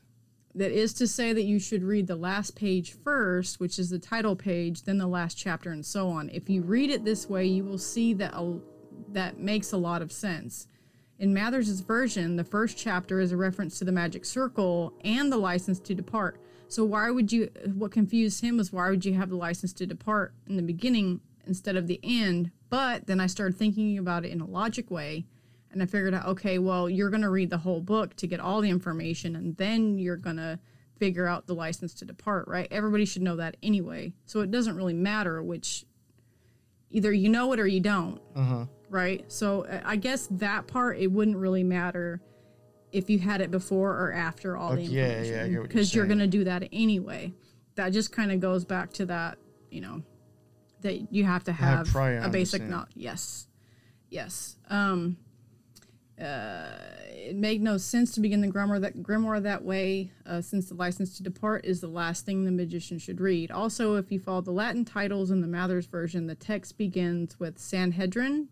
that 0.56 0.72
is 0.72 0.94
to 0.94 1.08
say 1.08 1.34
that 1.34 1.46
you 1.46 1.58
should 1.58 1.82
read 1.84 2.06
the 2.06 2.16
last 2.16 2.56
page 2.56 2.92
first, 2.94 3.60
which 3.60 3.80
is 3.80 3.90
the 3.90 3.98
title 3.98 4.36
page, 4.36 4.84
then 4.84 5.00
the 5.00 5.08
last 5.08 5.36
chapter, 5.36 5.72
and 5.72 5.84
so 5.84 6.10
on. 6.10 6.30
If 6.30 6.48
you 6.48 6.62
read 6.62 6.92
it 6.92 7.04
this 7.04 7.28
way, 7.28 7.48
you 7.48 7.64
will 7.64 7.80
see 7.80 8.14
that 8.14 8.36
a, 8.36 8.60
that 9.14 9.40
makes 9.40 9.72
a 9.72 9.78
lot 9.78 10.04
of 10.04 10.12
sense. 10.12 10.68
In 11.18 11.34
Mathers' 11.34 11.80
version, 11.80 12.36
the 12.36 12.44
first 12.44 12.78
chapter 12.78 13.20
is 13.20 13.32
a 13.32 13.38
reference 13.38 13.80
to 13.80 13.84
the 13.86 13.92
magic 13.92 14.26
circle 14.26 14.94
and 15.04 15.32
the 15.32 15.38
license 15.38 15.80
to 15.80 15.96
depart. 15.96 16.40
So 16.74 16.84
why 16.84 17.12
would 17.12 17.32
you? 17.32 17.50
What 17.74 17.92
confused 17.92 18.42
him 18.42 18.58
was 18.58 18.74
why 18.74 18.90
would 18.90 19.06
you 19.06 19.14
have 19.14 19.30
the 19.30 19.36
license 19.36 19.74
to 19.74 19.86
depart 19.86 20.34
in 20.48 20.56
the 20.56 20.64
beginning 20.64 21.22
instead 21.46 21.76
of 21.76 21.86
the 21.88 22.00
end? 22.04 22.50
But 22.70 23.06
then 23.06 23.20
I 23.20 23.28
started 23.28 23.56
thinking 23.58 24.00
about 24.00 24.26
it 24.26 24.32
in 24.32 24.42
a 24.42 24.46
logic 24.48 24.90
way, 24.90 25.26
and 25.72 25.84
I 25.84 25.86
figured 25.86 26.16
out, 26.16 26.26
okay, 26.26 26.58
well, 26.58 26.90
you're 26.90 27.12
going 27.12 27.22
to 27.22 27.30
read 27.30 27.52
the 27.52 27.60
whole 27.60 27.80
book 27.80 28.16
to 28.16 28.28
get 28.28 28.40
all 28.40 28.60
the 28.62 28.72
information, 28.72 29.36
and 29.36 29.56
then 29.58 30.00
you're 30.00 30.18
going 30.18 30.38
to 30.38 30.58
figure 30.98 31.28
out 31.28 31.46
the 31.46 31.54
license 31.54 31.94
to 31.96 32.06
depart, 32.06 32.48
right? 32.48 32.68
Everybody 32.72 33.06
should 33.06 33.22
know 33.22 33.36
that 33.36 33.58
anyway. 33.62 34.14
So 34.26 34.40
it 34.40 34.50
doesn't 34.50 34.76
really 34.76 34.94
matter 34.96 35.44
which, 35.44 35.86
either 36.90 37.14
you 37.14 37.30
know 37.30 37.54
it 37.54 37.60
or 37.60 37.68
you 37.68 37.82
don't, 37.82 38.20
Uh 38.36 38.44
huh. 38.44 38.66
right? 38.90 39.24
So 39.32 39.66
uh, 39.66 39.82
I 39.86 39.96
guess 39.98 40.28
that 40.32 40.66
part, 40.66 40.98
it 40.98 41.12
wouldn't 41.12 41.38
really 41.38 41.64
matter 41.64 42.20
if 42.94 43.10
you 43.10 43.20
had 43.20 43.42
it 43.42 43.52
before 43.52 43.92
or 43.92 44.14
after 44.14 44.56
all 44.56 44.76
the 44.76 44.84
Okay, 44.84 44.92
yeah, 44.92 45.02
yeah, 45.08 45.18
information. 45.18 45.52
you're 45.52 45.64
Because 45.64 45.94
you're 45.96 46.06
going 46.06 46.20
to 46.20 46.28
do 46.28 46.44
that 46.46 46.70
anyway. 46.72 47.34
That 47.76 47.92
just 47.92 48.12
kind 48.12 48.32
of 48.32 48.40
goes 48.40 48.64
back 48.64 48.94
to 48.94 49.06
that, 49.08 49.38
you 49.72 49.82
know, 49.82 50.04
that 50.82 51.12
you 51.12 51.24
have 51.26 51.44
to 51.46 51.52
Have 51.52 51.88
have, 51.92 52.26
a 52.26 52.30
basic 52.30 52.62
knowledge. 52.64 52.92
Yes. 52.94 53.48
Yes. 54.10 54.58
Um, 54.70 55.18
uh, 56.22 56.70
it 57.10 57.36
made 57.36 57.64
no 57.64 57.78
sense 57.78 58.12
to 58.14 58.22
begin 58.22 58.42
the 58.42 58.48
grimoire 58.48 58.80
that 58.82 58.98
grimoire 59.02 59.42
that 59.42 59.64
way, 59.64 60.12
uh, 60.28 60.42
since 60.42 60.70
the 60.70 60.76
license 60.76 61.18
to 61.18 61.24
depart 61.24 61.66
is 61.66 61.82
the 61.82 61.88
last 61.88 62.26
thing 62.26 62.46
the 62.46 62.52
magician 62.52 63.00
should 63.00 63.20
read. 63.20 63.50
Also, 63.50 63.96
if 63.96 64.12
you 64.12 64.20
follow 64.20 64.42
the 64.42 64.52
Latin 64.52 64.86
titles 64.86 65.32
in 65.32 65.42
the 65.42 65.48
Mathers 65.48 65.88
version, 65.88 66.28
the 66.28 66.36
text 66.36 66.78
begins 66.78 67.40
with 67.40 67.58
Sanhedrin, 67.58 68.50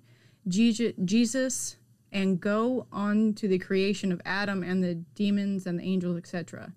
Je- 0.47 0.95
Jesus, 1.05 1.77
and 2.11 2.39
go 2.39 2.87
on 2.91 3.33
to 3.35 3.47
the 3.47 3.59
creation 3.59 4.11
of 4.11 4.21
Adam 4.25 4.63
and 4.63 4.83
the 4.83 4.95
demons 4.95 5.65
and 5.65 5.79
the 5.79 5.83
angels, 5.83 6.17
etc. 6.17 6.73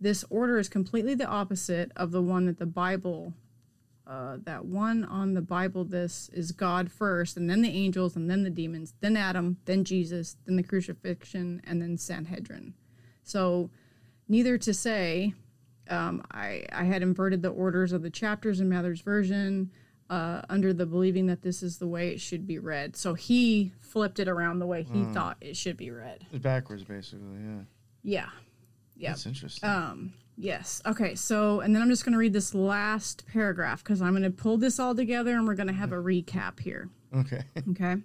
This 0.00 0.24
order 0.28 0.58
is 0.58 0.68
completely 0.68 1.14
the 1.14 1.26
opposite 1.26 1.92
of 1.96 2.10
the 2.10 2.22
one 2.22 2.46
that 2.46 2.58
the 2.58 2.66
Bible 2.66 3.34
uh, 4.06 4.36
that 4.44 4.64
one 4.64 5.04
on 5.04 5.34
the 5.34 5.42
Bible, 5.42 5.84
this 5.84 6.30
is 6.32 6.52
God 6.52 6.92
first, 6.92 7.36
and 7.36 7.50
then 7.50 7.62
the 7.62 7.70
angels, 7.70 8.14
and 8.14 8.30
then 8.30 8.44
the 8.44 8.50
demons, 8.50 8.94
then 9.00 9.16
Adam, 9.16 9.56
then 9.64 9.82
Jesus, 9.82 10.36
then 10.46 10.54
the 10.54 10.62
crucifixion, 10.62 11.60
and 11.64 11.82
then 11.82 11.98
Sanhedrin. 11.98 12.74
So, 13.24 13.70
neither 14.28 14.58
to 14.58 14.72
say, 14.72 15.34
um, 15.90 16.24
I, 16.30 16.66
I 16.70 16.84
had 16.84 17.02
inverted 17.02 17.42
the 17.42 17.48
orders 17.48 17.92
of 17.92 18.02
the 18.02 18.10
chapters 18.10 18.60
in 18.60 18.68
Mather's 18.68 19.00
version 19.00 19.72
uh, 20.10 20.42
under 20.48 20.72
the 20.72 20.86
believing 20.86 21.26
that 21.26 21.42
this 21.42 21.62
is 21.62 21.78
the 21.78 21.86
way 21.86 22.08
it 22.10 22.20
should 22.20 22.46
be 22.46 22.58
read. 22.58 22.96
So, 22.96 23.14
he 23.14 23.72
flipped 23.80 24.18
it 24.18 24.28
around 24.28 24.58
the 24.58 24.66
way 24.66 24.82
he 24.82 25.04
thought 25.06 25.36
it 25.40 25.56
should 25.56 25.76
be 25.76 25.90
read. 25.90 26.26
It's 26.32 26.42
backwards, 26.42 26.84
basically. 26.84 27.38
Yeah. 27.44 27.60
Yeah. 28.02 28.26
Yeah. 28.96 29.10
That's 29.10 29.26
interesting. 29.26 29.68
Um, 29.68 30.12
yes. 30.36 30.80
Okay. 30.86 31.14
So, 31.14 31.60
and 31.60 31.74
then 31.74 31.82
I'm 31.82 31.88
just 31.90 32.04
going 32.04 32.12
to 32.12 32.18
read 32.18 32.32
this 32.32 32.54
last 32.54 33.26
paragraph 33.26 33.82
because 33.82 34.00
I'm 34.00 34.12
going 34.12 34.22
to 34.22 34.30
pull 34.30 34.56
this 34.58 34.78
all 34.78 34.94
together 34.94 35.32
and 35.32 35.46
we're 35.46 35.54
going 35.54 35.66
to 35.66 35.72
have 35.72 35.92
a 35.92 35.96
recap 35.96 36.60
here. 36.60 36.88
okay. 37.14 37.42
Okay. 37.70 37.96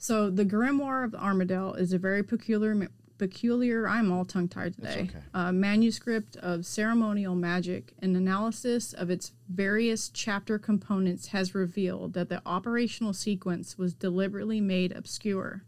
So, 0.00 0.30
the 0.30 0.44
Grimoire 0.44 1.04
of 1.04 1.10
the 1.10 1.18
Armadel 1.18 1.74
is 1.74 1.92
a 1.92 1.98
very 1.98 2.22
peculiar, 2.22 2.88
peculiar. 3.18 3.88
I'm 3.88 4.10
all 4.10 4.24
tongue 4.24 4.48
tied 4.48 4.74
today. 4.74 5.08
okay. 5.10 5.24
Uh, 5.34 5.52
manuscript 5.52 6.36
of 6.36 6.64
ceremonial 6.64 7.34
magic. 7.34 7.92
An 8.00 8.16
analysis 8.16 8.92
of 8.92 9.10
its 9.10 9.32
various 9.48 10.08
chapter 10.08 10.58
components 10.58 11.28
has 11.28 11.54
revealed 11.54 12.14
that 12.14 12.28
the 12.28 12.42
operational 12.46 13.12
sequence 13.12 13.76
was 13.76 13.94
deliberately 13.94 14.60
made 14.60 14.92
obscure. 14.92 15.64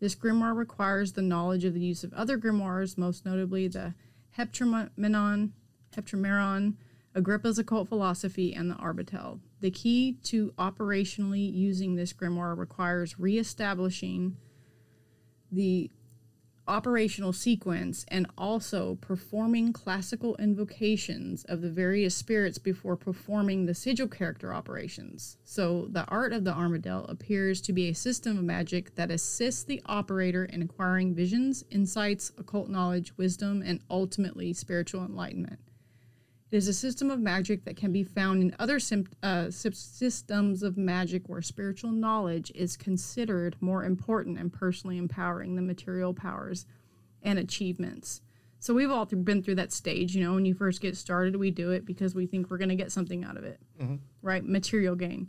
This 0.00 0.14
grimoire 0.14 0.56
requires 0.56 1.12
the 1.12 1.22
knowledge 1.22 1.64
of 1.64 1.74
the 1.74 1.80
use 1.80 2.04
of 2.04 2.12
other 2.14 2.38
grimoires, 2.38 2.98
most 2.98 3.24
notably 3.24 3.68
the 3.68 3.94
Heptameron, 4.36 5.50
Heptameron, 5.96 6.74
Agrippa's 7.14 7.58
occult 7.58 7.88
philosophy, 7.88 8.54
and 8.54 8.70
the 8.70 8.74
Arbatel. 8.74 9.40
The 9.60 9.70
key 9.70 10.18
to 10.24 10.52
operationally 10.58 11.50
using 11.50 11.94
this 11.94 12.12
grimoire 12.12 12.56
requires 12.56 13.18
reestablishing 13.18 14.36
the 15.50 15.90
operational 16.68 17.32
sequence 17.32 18.04
and 18.08 18.26
also 18.36 18.96
performing 19.00 19.72
classical 19.72 20.36
invocations 20.36 21.44
of 21.44 21.60
the 21.60 21.70
various 21.70 22.14
spirits 22.14 22.58
before 22.58 22.96
performing 22.96 23.66
the 23.66 23.74
sigil 23.74 24.08
character 24.08 24.52
operations. 24.52 25.36
So, 25.44 25.86
the 25.90 26.04
art 26.06 26.32
of 26.32 26.44
the 26.44 26.52
Armadel 26.52 27.06
appears 27.08 27.60
to 27.62 27.72
be 27.72 27.88
a 27.88 27.94
system 27.94 28.38
of 28.38 28.44
magic 28.44 28.94
that 28.94 29.10
assists 29.10 29.64
the 29.64 29.82
operator 29.86 30.44
in 30.44 30.62
acquiring 30.62 31.14
visions, 31.14 31.64
insights, 31.70 32.32
occult 32.38 32.68
knowledge, 32.68 33.16
wisdom, 33.16 33.62
and 33.64 33.80
ultimately 33.90 34.52
spiritual 34.52 35.04
enlightenment. 35.04 35.60
It 36.50 36.56
is 36.56 36.68
a 36.68 36.72
system 36.72 37.10
of 37.10 37.18
magic 37.20 37.64
that 37.64 37.76
can 37.76 37.90
be 37.92 38.04
found 38.04 38.40
in 38.42 38.54
other 38.58 38.78
sim- 38.78 39.08
uh, 39.22 39.46
sys- 39.46 39.74
systems 39.74 40.62
of 40.62 40.76
magic 40.76 41.28
where 41.28 41.42
spiritual 41.42 41.90
knowledge 41.90 42.52
is 42.54 42.76
considered 42.76 43.56
more 43.60 43.84
important 43.84 44.38
and 44.38 44.52
personally 44.52 44.96
empowering 44.96 45.56
than 45.56 45.66
material 45.66 46.14
powers 46.14 46.64
and 47.22 47.38
achievements. 47.38 48.20
So 48.60 48.74
we've 48.74 48.90
all 48.90 49.06
th- 49.06 49.24
been 49.24 49.42
through 49.42 49.56
that 49.56 49.72
stage, 49.72 50.14
you 50.14 50.22
know, 50.22 50.34
when 50.34 50.44
you 50.44 50.54
first 50.54 50.80
get 50.80 50.96
started, 50.96 51.34
we 51.36 51.50
do 51.50 51.72
it 51.72 51.84
because 51.84 52.14
we 52.14 52.26
think 52.26 52.48
we're 52.48 52.58
going 52.58 52.68
to 52.68 52.76
get 52.76 52.92
something 52.92 53.24
out 53.24 53.36
of 53.36 53.42
it, 53.44 53.60
right? 54.22 54.44
Material 54.44 54.94
gain. 54.94 55.28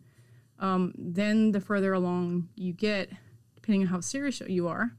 Um, 0.60 0.94
then 0.98 1.52
the 1.52 1.60
further 1.60 1.94
along 1.94 2.50
you 2.56 2.74
get, 2.74 3.10
depending 3.56 3.82
on 3.82 3.88
how 3.88 4.00
serious 4.02 4.40
you 4.48 4.68
are, 4.68 4.92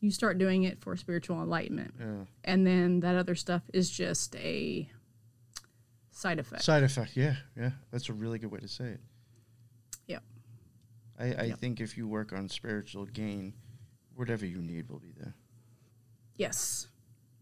you 0.00 0.10
start 0.10 0.38
doing 0.38 0.62
it 0.62 0.80
for 0.80 0.96
spiritual 0.96 1.42
enlightenment 1.42 1.94
Yeah. 2.00 2.24
and 2.44 2.66
then 2.66 3.00
that 3.00 3.16
other 3.16 3.34
stuff 3.34 3.62
is 3.74 3.90
just 3.90 4.34
a 4.36 4.88
side 6.20 6.38
effect. 6.38 6.62
Side 6.62 6.82
effect. 6.82 7.16
Yeah. 7.16 7.36
Yeah. 7.56 7.70
That's 7.90 8.08
a 8.08 8.12
really 8.12 8.38
good 8.38 8.50
way 8.50 8.60
to 8.60 8.68
say 8.68 8.84
it. 8.84 9.00
Yep. 10.06 10.22
I, 11.18 11.24
I 11.24 11.42
Yep. 11.44 11.58
think 11.58 11.80
if 11.80 11.96
you 11.96 12.06
work 12.06 12.32
on 12.32 12.48
spiritual 12.48 13.06
gain, 13.06 13.54
whatever 14.14 14.44
you 14.46 14.58
need 14.58 14.88
will 14.88 14.98
be 15.00 15.12
there. 15.18 15.34
Yes. 16.36 16.88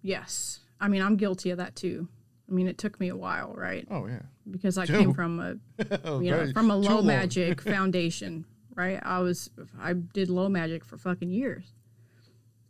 Yes. 0.03 0.61
I 0.81 0.89
mean, 0.89 1.03
I'm 1.03 1.17
guilty 1.17 1.51
of 1.51 1.59
that 1.59 1.75
too. 1.77 2.09
I 2.49 2.53
mean, 2.55 2.67
it 2.69 2.79
took 2.79 2.99
me 3.01 3.09
a 3.09 3.17
while, 3.17 3.53
right? 3.55 3.87
Oh 3.91 4.07
yeah. 4.07 4.23
Because 4.51 4.79
I 4.79 4.87
came 4.87 5.13
from 5.13 5.41
a 5.41 5.57
Oh, 6.05 6.21
you 6.21 6.31
know 6.31 6.51
from 6.53 6.71
a 6.71 6.77
low 6.77 7.03
magic 7.03 7.61
foundation, 7.75 8.47
right? 8.75 9.01
I 9.03 9.19
was 9.19 9.51
I 9.79 9.93
did 9.93 10.31
low 10.31 10.49
magic 10.49 10.85
for 10.85 10.97
fucking 10.97 11.31
years. 11.31 11.75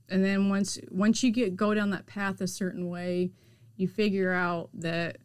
And 0.08 0.24
then 0.24 0.48
once 0.48 0.78
once 0.90 1.22
you 1.22 1.30
get 1.30 1.54
go 1.54 1.74
down 1.74 1.90
that 1.90 2.06
path 2.06 2.40
a 2.40 2.48
certain 2.48 2.88
way, 2.88 3.30
you 3.76 3.86
figure 3.86 4.32
out 4.32 4.70
that 4.74 5.18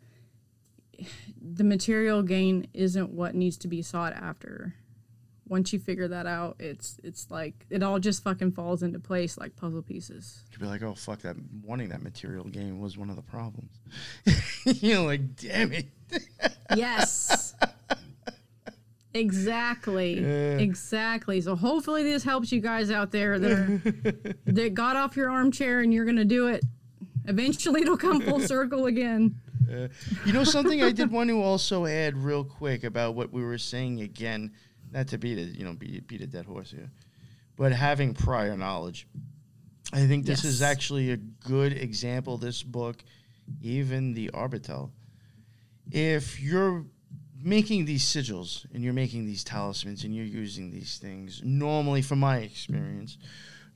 the 1.41 1.63
material 1.63 2.23
gain 2.23 2.67
isn't 2.73 3.09
what 3.11 3.35
needs 3.35 3.57
to 3.57 3.67
be 3.67 3.81
sought 3.81 4.13
after. 4.13 4.75
Once 5.47 5.73
you 5.73 5.79
figure 5.79 6.07
that 6.07 6.25
out, 6.25 6.55
it's 6.59 6.99
it's 7.03 7.29
like 7.29 7.65
it 7.69 7.83
all 7.83 7.99
just 7.99 8.23
fucking 8.23 8.51
falls 8.51 8.81
into 8.81 8.97
place 8.99 9.37
like 9.37 9.55
puzzle 9.55 9.81
pieces. 9.81 10.43
You'd 10.51 10.61
be 10.61 10.65
like, 10.67 10.81
oh 10.81 10.95
fuck 10.95 11.19
that 11.21 11.35
wanting 11.61 11.89
that 11.89 12.01
material 12.01 12.45
gain 12.45 12.79
was 12.79 12.97
one 12.97 13.09
of 13.09 13.15
the 13.17 13.21
problems. 13.21 13.71
you 14.65 14.93
know, 14.95 15.03
like 15.03 15.35
damn 15.35 15.71
it. 15.73 15.87
Yes. 16.75 17.53
exactly. 19.13 20.19
Yeah. 20.21 20.57
Exactly. 20.57 21.41
So 21.41 21.55
hopefully 21.55 22.03
this 22.03 22.23
helps 22.23 22.51
you 22.51 22.61
guys 22.61 22.89
out 22.89 23.11
there 23.11 23.37
that 23.37 23.51
are 23.51 23.81
that 24.45 24.73
got 24.73 24.95
off 24.95 25.15
your 25.15 25.29
armchair 25.29 25.81
and 25.81 25.93
you're 25.93 26.05
gonna 26.05 26.25
do 26.25 26.47
it. 26.47 26.63
Eventually, 27.25 27.81
it'll 27.81 27.97
come 27.97 28.21
full 28.21 28.39
circle 28.47 28.85
again. 28.85 29.39
Uh, 29.71 29.87
you 30.25 30.33
know 30.33 30.43
something 30.43 30.81
I 30.83 30.91
did 30.91 31.11
want 31.11 31.29
to 31.29 31.41
also 31.41 31.85
add 31.85 32.17
real 32.17 32.43
quick 32.43 32.83
about 32.83 33.15
what 33.15 33.31
we 33.31 33.43
were 33.43 33.57
saying 33.57 34.01
again, 34.01 34.51
not 34.91 35.07
to 35.09 35.17
beat 35.17 35.37
it, 35.37 35.55
you 35.55 35.65
know, 35.65 35.73
beat, 35.73 36.07
beat 36.07 36.21
a 36.21 36.27
dead 36.27 36.45
horse 36.45 36.71
here, 36.71 36.91
but 37.55 37.71
having 37.71 38.13
prior 38.13 38.57
knowledge. 38.57 39.07
I 39.91 40.07
think 40.07 40.25
this 40.25 40.43
is 40.43 40.61
actually 40.61 41.11
a 41.11 41.17
good 41.17 41.73
example. 41.73 42.37
This 42.37 42.63
book, 42.63 43.03
even 43.61 44.13
the 44.13 44.29
Arbatel, 44.33 44.89
if 45.91 46.41
you're 46.41 46.85
making 47.43 47.85
these 47.85 48.03
sigils 48.03 48.65
and 48.73 48.83
you're 48.83 48.93
making 48.93 49.25
these 49.25 49.43
talismans 49.43 50.03
and 50.03 50.15
you're 50.15 50.25
using 50.25 50.71
these 50.71 50.97
things, 50.97 51.41
normally, 51.43 52.01
from 52.01 52.19
my 52.19 52.37
experience, 52.37 53.17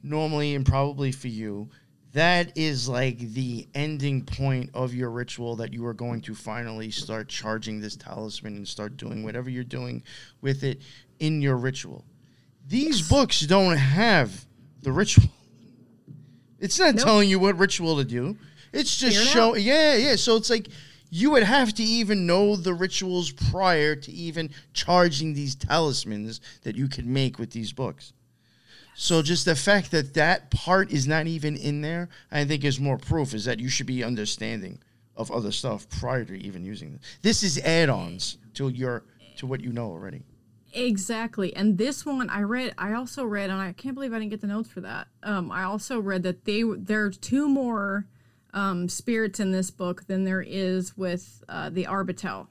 normally 0.01 0.55
and 0.55 0.65
probably 0.65 1.11
for 1.11 1.27
you, 1.27 1.69
that 2.14 2.58
is 2.58 2.88
like 2.88 3.20
the 3.20 3.68
ending 3.76 4.24
point 4.24 4.70
of 4.74 4.93
your 4.93 5.10
ritual 5.12 5.55
that 5.58 5.74
you 5.74 5.86
are 5.86 5.93
going 5.93 6.22
to 6.22 6.34
finally 6.34 6.89
start 6.89 7.28
charging 7.28 7.80
this 7.80 7.95
talisman 7.95 8.55
and 8.55 8.68
start 8.68 8.97
doing 8.97 9.24
whatever 9.24 9.49
you're 9.49 9.64
doing 9.64 10.03
with 10.41 10.64
it 10.64 10.82
in 11.20 11.41
your 11.41 11.58
ritual. 11.58 12.05
These 12.68 13.08
books 13.08 13.41
don't 13.41 13.78
have 13.78 14.45
the 14.82 14.91
ritual. 14.91 15.30
It's 16.60 16.80
not 16.80 16.95
Nope. 16.95 17.05
telling 17.05 17.30
you 17.30 17.39
what 17.39 17.58
ritual 17.58 17.97
to 17.97 18.03
do. 18.03 18.38
It's 18.74 18.97
just 18.97 19.28
show 19.30 19.51
out. 19.51 19.62
yeah, 19.62 19.95
yeah. 19.95 20.16
So 20.16 20.36
it's 20.36 20.49
like 20.49 20.68
you 21.10 21.32
would 21.32 21.43
have 21.43 21.74
to 21.76 21.84
even 21.84 22.26
know 22.26 22.55
the 22.55 22.74
rituals 22.74 23.32
prior 23.32 23.95
to 23.95 24.12
even 24.12 24.49
charging 24.74 25.34
these 25.34 25.55
talismans 25.55 26.41
that 26.64 26.76
you 26.76 26.88
could 26.88 27.05
make 27.05 27.39
with 27.39 27.51
these 27.51 27.72
books. 27.72 28.12
So 29.00 29.22
just 29.22 29.45
the 29.45 29.56
fact 29.56 29.91
that 29.91 30.16
that 30.16 30.50
part 30.50 30.91
is 30.91 31.08
not 31.08 31.28
even 31.28 31.56
in 31.56 31.82
there, 31.82 32.10
I 32.32 32.45
think 32.45 32.64
is 32.64 32.80
more 32.80 32.98
proof 32.98 33.36
is 33.36 33.45
that 33.45 33.60
you 33.60 33.70
should 33.70 33.86
be 33.86 34.04
understanding 34.04 34.80
of 35.16 35.30
other 35.30 35.52
stuff 35.52 35.88
prior 35.88 36.26
to 36.26 36.34
even 36.34 36.66
using 36.66 36.93
this. 36.93 37.02
This 37.22 37.43
is 37.43 37.60
add-ons 37.60 38.39
to 38.56 38.70
your 38.70 39.04
to 39.38 39.45
what 39.45 39.62
you 39.62 39.72
know 39.72 39.91
already. 39.91 40.24
Exactly. 40.74 41.56
And 41.56 41.78
this 41.78 42.08
one 42.08 42.28
I 42.32 42.41
read 42.41 42.74
I 42.80 42.93
also 42.93 43.24
read 43.24 43.52
and 43.52 43.62
I 43.62 43.72
can't 43.74 43.93
believe 43.93 44.14
I 44.14 44.18
didn't 44.18 44.32
get 44.32 44.41
the 44.41 44.48
notes 44.48 44.70
for 44.72 44.82
that. 44.82 45.08
Um 45.22 45.52
I 45.52 45.62
also 45.62 46.00
read 46.00 46.24
that 46.24 46.45
they 46.45 46.64
there 46.64 47.06
are 47.06 47.12
two 47.12 47.48
more 47.48 48.08
um 48.52 48.89
spirits 48.89 49.39
in 49.39 49.52
this 49.52 49.70
book 49.70 50.08
than 50.08 50.24
there 50.24 50.41
is 50.41 50.98
with 50.98 51.43
uh 51.48 51.70
the 51.70 51.86
Arbatel. 51.86 52.48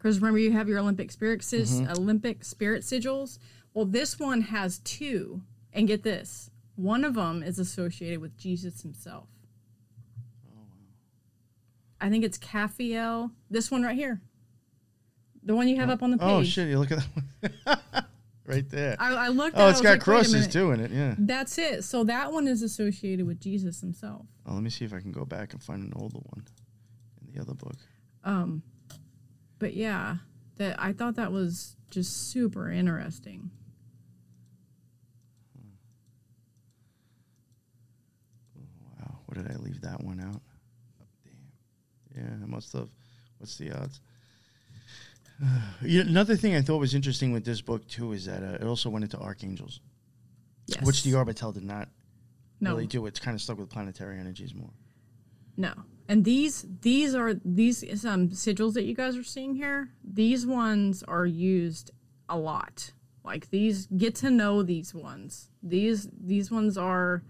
Cuz 0.00 0.18
remember 0.20 0.40
you 0.40 0.50
have 0.50 0.68
your 0.68 0.80
Olympic 0.80 1.12
spirit 1.12 1.44
sis- 1.44 1.80
Olympic 1.88 2.44
spirit 2.44 2.82
sigils? 2.82 3.38
Well, 3.72 3.84
this 3.84 4.18
one 4.18 4.40
has 4.40 4.78
two. 4.78 5.42
And 5.76 5.86
get 5.86 6.02
this. 6.02 6.50
One 6.74 7.04
of 7.04 7.14
them 7.14 7.42
is 7.42 7.58
associated 7.58 8.20
with 8.20 8.36
Jesus 8.36 8.82
himself. 8.82 9.28
Oh, 10.48 10.56
wow. 10.56 10.62
I 12.00 12.10
think 12.10 12.24
it's 12.24 12.38
Caphiel. 12.38 13.30
This 13.50 13.70
one 13.70 13.82
right 13.82 13.94
here. 13.94 14.20
The 15.44 15.54
one 15.54 15.68
you 15.68 15.76
have 15.76 15.90
up 15.90 16.02
on 16.02 16.10
the 16.10 16.18
page. 16.18 16.28
Oh 16.28 16.42
shit! 16.42 16.68
You 16.68 16.80
look 16.80 16.90
at 16.90 16.98
that 17.62 17.84
one 17.84 18.04
right 18.46 18.68
there. 18.68 18.96
I, 18.98 19.14
I 19.14 19.28
looked. 19.28 19.56
Oh, 19.56 19.68
it's 19.68 19.80
got 19.80 19.90
like, 19.90 20.00
crosses 20.00 20.48
too 20.48 20.72
in 20.72 20.80
it. 20.80 20.90
Yeah. 20.90 21.14
That's 21.16 21.56
it. 21.56 21.84
So 21.84 22.02
that 22.02 22.32
one 22.32 22.48
is 22.48 22.62
associated 22.62 23.26
with 23.26 23.38
Jesus 23.38 23.80
himself. 23.80 24.26
Oh, 24.44 24.54
let 24.54 24.62
me 24.64 24.70
see 24.70 24.84
if 24.84 24.92
I 24.92 24.98
can 24.98 25.12
go 25.12 25.24
back 25.24 25.52
and 25.52 25.62
find 25.62 25.84
an 25.84 25.92
older 25.94 26.18
one 26.18 26.46
in 27.20 27.32
the 27.32 27.40
other 27.40 27.54
book. 27.54 27.76
Um, 28.24 28.64
but 29.60 29.74
yeah, 29.74 30.16
that 30.56 30.82
I 30.82 30.92
thought 30.92 31.14
that 31.14 31.30
was 31.30 31.76
just 31.90 32.30
super 32.30 32.70
interesting. 32.70 33.50
Wow, 38.98 39.18
what 39.25 39.25
did 39.36 39.50
I 39.50 39.56
leave 39.56 39.80
that 39.82 40.02
one 40.02 40.20
out? 40.20 40.42
Damn. 41.24 42.24
Yeah, 42.24 42.30
I 42.42 42.46
must 42.46 42.72
have. 42.72 42.88
What's 43.38 43.56
the 43.56 43.72
odds? 43.72 44.00
you 45.82 46.02
know, 46.02 46.10
another 46.10 46.36
thing 46.36 46.54
I 46.54 46.62
thought 46.62 46.78
was 46.78 46.94
interesting 46.94 47.32
with 47.32 47.44
this 47.44 47.60
book 47.60 47.86
too 47.88 48.12
is 48.12 48.24
that 48.26 48.42
uh, 48.42 48.56
it 48.60 48.64
also 48.64 48.88
went 48.90 49.04
into 49.04 49.18
archangels, 49.18 49.80
Yes. 50.66 50.82
which 50.82 51.02
the 51.02 51.12
Arbatel 51.12 51.52
did 51.54 51.64
not 51.64 51.88
no 52.60 52.70
really 52.72 52.86
do. 52.86 53.06
It's 53.06 53.20
kind 53.20 53.34
of 53.34 53.40
stuck 53.42 53.58
with 53.58 53.68
planetary 53.70 54.18
energies 54.18 54.54
more. 54.54 54.70
no. 55.56 55.72
And 56.08 56.24
these 56.24 56.64
these 56.82 57.16
are 57.16 57.34
these 57.44 57.82
um 58.06 58.28
sigils 58.28 58.74
that 58.74 58.84
you 58.84 58.94
guys 58.94 59.16
are 59.16 59.24
seeing 59.24 59.56
here. 59.56 59.90
These 60.04 60.46
ones 60.46 61.02
are 61.02 61.26
used 61.26 61.90
a 62.28 62.38
lot. 62.38 62.92
Like 63.24 63.50
these, 63.50 63.86
get 63.86 64.14
to 64.16 64.30
know 64.30 64.62
these 64.62 64.94
ones. 64.94 65.50
These 65.64 66.08
these 66.16 66.48
ones 66.50 66.78
are. 66.78 67.24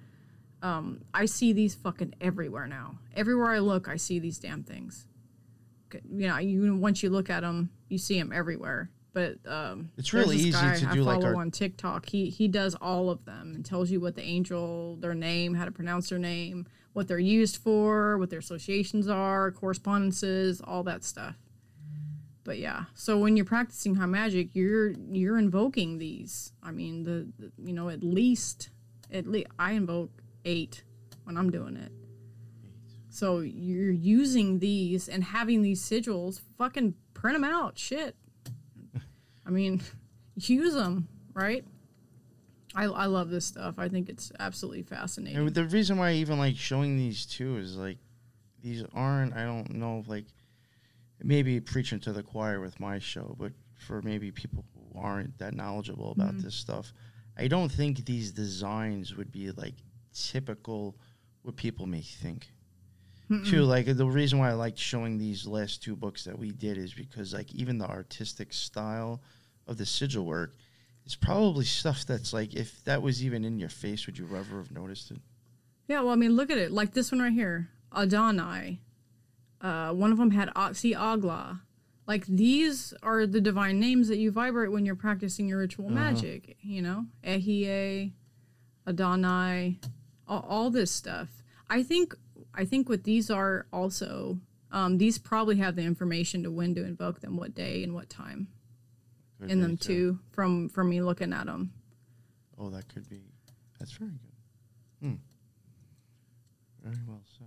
Um, 0.63 1.03
I 1.13 1.27
see 1.27 1.53
these 1.53 1.75
fucking 1.75 2.15
everywhere 2.21 2.67
now. 2.67 2.99
Everywhere 3.15 3.49
I 3.53 3.59
look, 3.59 3.89
I 3.89 3.97
see 3.97 4.19
these 4.19 4.39
damn 4.39 4.63
things. 4.63 5.07
You 6.11 6.29
know, 6.29 6.39
you 6.39 6.77
once 6.77 7.03
you 7.03 7.11
look 7.11 7.31
at 7.31 7.41
them, 7.41 7.71
you 7.89 7.99
see 7.99 8.19
them 8.19 8.33
everywhere. 8.33 8.91
But 9.13 9.39
um, 9.47 9.91
It's 9.97 10.13
really 10.13 10.37
easy 10.37 10.51
guy 10.51 10.77
to 10.77 10.91
I 10.91 10.95
do, 10.95 11.03
like, 11.03 11.21
follow 11.23 11.35
our- 11.35 11.41
on 11.41 11.51
TikTok. 11.51 12.07
He 12.09 12.29
he 12.29 12.49
does 12.49 12.75
all 12.75 13.09
of 13.09 13.25
them 13.25 13.55
and 13.55 13.65
tells 13.65 13.91
you 13.91 14.01
what 14.01 14.15
the 14.15 14.23
angel, 14.23 14.97
their 14.97 15.15
name, 15.15 15.55
how 15.55 15.65
to 15.65 15.71
pronounce 15.71 16.11
their 16.11 16.19
name, 16.19 16.67
what 16.93 17.09
they're 17.09 17.19
used 17.19 17.57
for, 17.57 18.19
what 18.19 18.29
their 18.31 18.41
associations 18.41 19.09
are, 19.09 19.53
correspondences, 19.53 20.61
all 20.61 20.83
that 20.83 21.03
stuff. 21.05 21.37
But 22.45 22.59
yeah, 22.59 22.85
so 22.95 23.19
when 23.19 23.37
you're 23.37 23.47
practicing 23.47 23.95
high 23.95 24.07
magic, 24.07 24.51
you're 24.55 24.91
you're 24.91 25.39
invoking 25.39 25.99
these. 25.99 26.53
I 26.63 26.71
mean, 26.73 27.05
the, 27.05 27.27
the 27.39 27.53
you 27.65 27.73
know 27.73 27.89
at 27.89 28.03
least 28.03 28.69
at 29.11 29.27
least 29.27 29.47
I 29.59 29.73
invoke 29.73 30.11
eight 30.47 30.82
when 31.24 31.36
I'm 31.36 31.51
doing 31.51 31.76
it. 31.76 31.92
So 33.11 33.40
you're 33.40 33.90
using 33.90 34.59
these 34.59 35.09
and 35.09 35.22
having 35.24 35.61
these 35.62 35.82
sigils. 35.82 36.40
Fucking 36.59 36.94
print 37.14 37.34
them 37.34 37.44
out. 37.44 37.78
Shit. 37.78 38.14
I 39.47 39.51
mean, 39.51 39.82
use 40.34 40.74
them, 40.74 41.09
right? 41.34 41.64
I, 42.74 42.84
I 42.84 43.07
love 43.07 43.30
this 43.30 43.47
stuff. 43.47 43.76
I 43.78 43.88
think 43.88 44.09
it's 44.09 44.32
absolutely 44.38 44.82
fascinating. 44.82 45.38
And 45.38 45.55
the 45.55 45.64
reason 45.64 45.97
why 45.99 46.11
I 46.11 46.14
even 46.14 46.38
like 46.38 46.57
showing 46.57 46.97
these 46.97 47.24
too 47.26 47.57
is 47.57 47.76
like 47.76 47.99
these 48.62 48.84
aren't 48.94 49.34
I 49.34 49.44
don't 49.44 49.74
know 49.74 50.05
like 50.07 50.26
maybe 51.22 51.59
preaching 51.61 52.01
to 52.01 52.12
the 52.12 52.22
choir 52.22 52.61
with 52.61 52.78
my 52.78 52.99
show, 52.99 53.34
but 53.38 53.53
for 53.78 54.03
maybe 54.03 54.30
people 54.30 54.64
who 54.74 54.99
aren't 55.01 55.38
that 55.38 55.55
knowledgeable 55.55 56.12
about 56.12 56.32
Mm-hmm. 56.34 56.40
this 56.42 56.55
stuff, 56.55 56.92
I 57.38 57.49
don't 57.49 57.70
think 57.72 58.05
these 58.05 58.30
designs 58.32 59.14
would 59.16 59.32
be 59.32 59.51
like 59.53 59.74
typical 60.17 60.97
what 61.43 61.57
people 61.57 61.87
may 61.87 62.03
think. 62.03 62.49
Too 63.45 63.62
like 63.62 63.87
the 63.87 64.07
reason 64.07 64.39
why 64.39 64.51
I 64.51 64.53
liked 64.53 64.79
showing 64.79 65.19
these 65.19 65.49
last 65.49 65.83
two 65.83 65.97
books 65.97 66.23
that 66.25 66.39
we 66.39 66.53
did 66.53 66.79
is 66.79 66.95
because 66.95 67.35
like 67.35 67.53
even 67.53 67.77
the 67.77 67.89
artistic 67.89 68.53
style 68.53 69.21
of 69.67 69.79
the 69.79 69.85
sigil 69.87 70.25
work 70.25 70.55
is 71.07 71.17
probably 71.17 71.64
stuff 71.64 72.07
that's 72.07 72.33
like 72.33 72.55
if 72.55 72.85
that 72.85 73.03
was 73.03 73.25
even 73.25 73.45
in 73.45 73.59
your 73.59 73.69
face, 73.69 74.07
would 74.07 74.17
you 74.17 74.27
ever 74.27 74.59
have 74.59 74.71
noticed 74.71 75.11
it? 75.11 75.19
Yeah, 75.89 76.03
well, 76.03 76.12
I 76.12 76.14
mean, 76.14 76.37
look 76.37 76.51
at 76.51 76.59
it. 76.59 76.71
Like 76.71 76.95
this 76.95 77.11
one 77.11 77.21
right 77.21 77.33
here, 77.33 77.69
Adonai. 77.97 78.81
Uh, 79.61 79.91
one 79.91 80.12
of 80.12 80.19
them 80.19 80.31
had 80.31 80.51
Oxy 80.55 80.95
Agla. 80.95 81.62
Like 82.07 82.27
these 82.27 82.95
are 83.03 83.27
the 83.27 83.41
divine 83.41 83.81
names 83.81 84.07
that 84.07 84.19
you 84.19 84.31
vibrate 84.31 84.71
when 84.71 84.87
you're 84.87 84.95
practicing 84.95 85.49
your 85.49 85.59
ritual 85.59 85.91
magic. 85.91 86.57
You 86.61 86.83
know, 86.83 87.07
Ehie, 87.25 88.12
Adonai, 88.87 89.81
all, 90.29 90.45
all 90.49 90.70
this 90.70 90.91
stuff. 90.91 91.43
I 91.68 91.83
think. 91.83 92.14
I 92.55 92.64
think 92.64 92.89
what 92.89 93.05
these 93.05 93.31
are 93.31 93.66
also. 93.72 94.39
Um, 94.72 94.99
these 94.99 95.16
probably 95.18 95.57
have 95.59 95.77
the 95.77 95.83
information 95.83 96.43
to 96.43 96.51
when 96.51 96.74
to 96.74 96.85
invoke 96.85 97.20
them, 97.20 97.37
what 97.37 97.55
day 97.55 97.83
and 97.85 97.95
what 97.95 98.11
time 98.11 98.49
Could 99.41 99.51
in 99.51 99.61
them 99.61 99.77
too. 99.77 100.18
From 100.33 100.68
from 100.68 100.91
me 100.91 101.01
looking 101.03 101.33
at 101.33 101.47
them. 101.47 101.72
Oh, 102.59 102.70
that 102.70 102.89
could 102.93 103.09
be. 103.09 103.22
That's 103.79 103.93
very 103.93 104.11
good. 104.11 105.07
Hmm. 105.09 105.14
Very 106.83 106.97
well 107.07 107.22
said. 107.39 107.47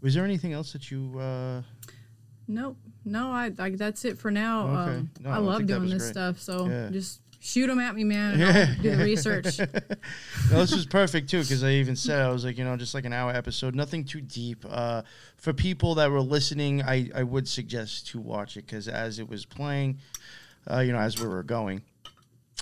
Was 0.00 0.14
there 0.14 0.24
anything 0.24 0.52
else 0.52 0.72
that 0.72 0.90
you? 0.90 1.18
Uh, 1.18 1.62
Nope. 2.46 2.76
No, 3.06 3.30
I 3.30 3.48
like 3.56 3.76
that's 3.78 4.04
it 4.04 4.18
for 4.18 4.30
now. 4.30 4.66
Okay. 4.68 4.96
Um, 4.98 5.10
No, 5.20 5.30
I 5.30 5.34
I 5.36 5.38
love 5.38 5.66
doing 5.66 5.88
this 5.88 6.02
great. 6.02 6.12
stuff. 6.12 6.40
So 6.40 6.68
Yeah. 6.68 6.90
just 6.90 7.20
shoot 7.44 7.66
them 7.66 7.78
at 7.78 7.94
me, 7.94 8.04
man. 8.04 8.42
I'll 8.42 8.82
do 8.82 8.96
the 8.96 9.04
research. 9.04 9.58
no, 10.50 10.58
this 10.58 10.74
was 10.74 10.86
perfect 10.86 11.28
too 11.28 11.42
because 11.42 11.62
I 11.62 11.72
even 11.72 11.94
said 11.94 12.20
I 12.22 12.30
was 12.30 12.44
like, 12.44 12.56
you 12.56 12.64
know, 12.64 12.76
just 12.76 12.94
like 12.94 13.04
an 13.04 13.12
hour 13.12 13.30
episode, 13.30 13.74
nothing 13.74 14.04
too 14.04 14.20
deep. 14.20 14.64
Uh, 14.68 15.02
for 15.36 15.52
people 15.52 15.94
that 15.96 16.10
were 16.10 16.20
listening, 16.20 16.82
I 16.82 17.10
I 17.14 17.22
would 17.22 17.46
suggest 17.46 18.08
to 18.08 18.20
watch 18.20 18.56
it 18.56 18.66
because 18.66 18.88
as 18.88 19.18
it 19.18 19.28
was 19.28 19.44
playing, 19.44 19.98
uh, 20.70 20.80
you 20.80 20.92
know, 20.92 20.98
as 20.98 21.20
we 21.20 21.28
were 21.28 21.42
going, 21.42 21.82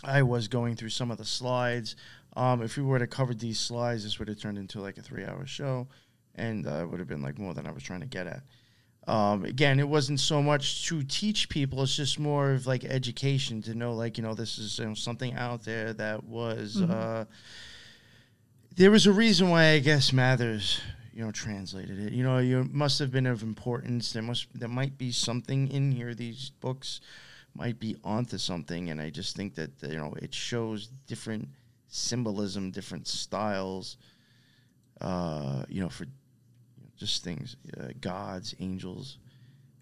I 0.03 0.22
was 0.22 0.49
going 0.49 0.74
through 0.76 0.91
some 0.91 1.11
of 1.11 1.18
the 1.18 1.24
slides. 1.24 1.97
Um, 2.35 2.62
if 2.62 2.76
we 2.76 2.83
were 2.83 2.99
to 2.99 3.07
cover 3.07 3.35
these 3.35 3.61
slides, 3.61 4.05
this 4.05 4.18
would 4.18 4.28
have 4.28 4.41
turned 4.41 4.59
into 4.59 4.80
like 4.80 4.97
a 4.97 5.03
three-hour 5.03 5.47
show, 5.47 5.87
and 6.35 6.66
uh, 6.66 6.83
it 6.83 6.91
would 6.91 6.99
have 6.99 7.09
been 7.09 7.22
like 7.22 7.39
more 7.39 7.55
than 7.55 7.66
I 7.66 7.70
was 7.72 7.83
trying 7.83 8.01
to 8.01 8.07
get 8.07 8.26
at. 8.26 8.43
Um, 9.09 9.44
again, 9.44 9.80
it 9.80 9.88
wasn't 9.88 10.20
so 10.20 10.42
much 10.42 10.86
to 10.88 11.03
teach 11.03 11.48
people; 11.48 11.82
it's 11.82 11.96
just 11.96 12.18
more 12.18 12.53
of 12.53 12.66
like 12.66 12.84
education 12.84 13.61
to 13.62 13.74
know, 13.74 13.94
like 13.94 14.16
you 14.16 14.22
know, 14.22 14.34
this 14.34 14.59
is 14.59 14.78
you 14.78 14.86
know, 14.86 14.94
something 14.94 15.34
out 15.34 15.64
there 15.64 15.92
that 15.94 16.24
was. 16.24 16.80
Uh, 16.80 17.24
there 18.74 18.90
was 18.90 19.07
a 19.07 19.12
reason 19.12 19.50
why 19.50 19.70
I 19.70 19.80
guess 19.80 20.12
Mathers 20.12 20.80
you 21.12 21.24
know, 21.24 21.30
translated 21.30 21.98
it. 21.98 22.12
You 22.12 22.24
know, 22.24 22.38
you 22.38 22.68
must 22.72 22.98
have 22.98 23.11
been 23.11 23.26
of 23.26 23.42
importance. 23.42 24.12
There 24.12 24.22
must 24.22 24.46
there 24.55 24.68
might 24.68 24.96
be 24.96 25.12
something 25.12 25.68
in 25.68 25.92
here. 25.92 26.14
These 26.14 26.50
books 26.61 27.00
might 27.55 27.78
be 27.78 27.96
onto 28.03 28.38
something, 28.38 28.90
and 28.90 29.00
I 29.00 29.11
just 29.11 29.36
think 29.36 29.55
that 29.57 29.70
you 29.82 29.98
know 29.98 30.14
it 30.22 30.34
shows 30.34 30.88
different 31.07 31.48
symbolism, 31.88 32.70
different 32.70 33.07
styles. 33.07 33.98
Uh, 35.00 35.64
you 35.68 35.82
know, 35.82 35.88
for 35.88 36.07
just 37.03 37.24
things, 37.24 37.57
uh, 37.78 37.88
gods, 38.00 38.55
angels. 38.61 39.18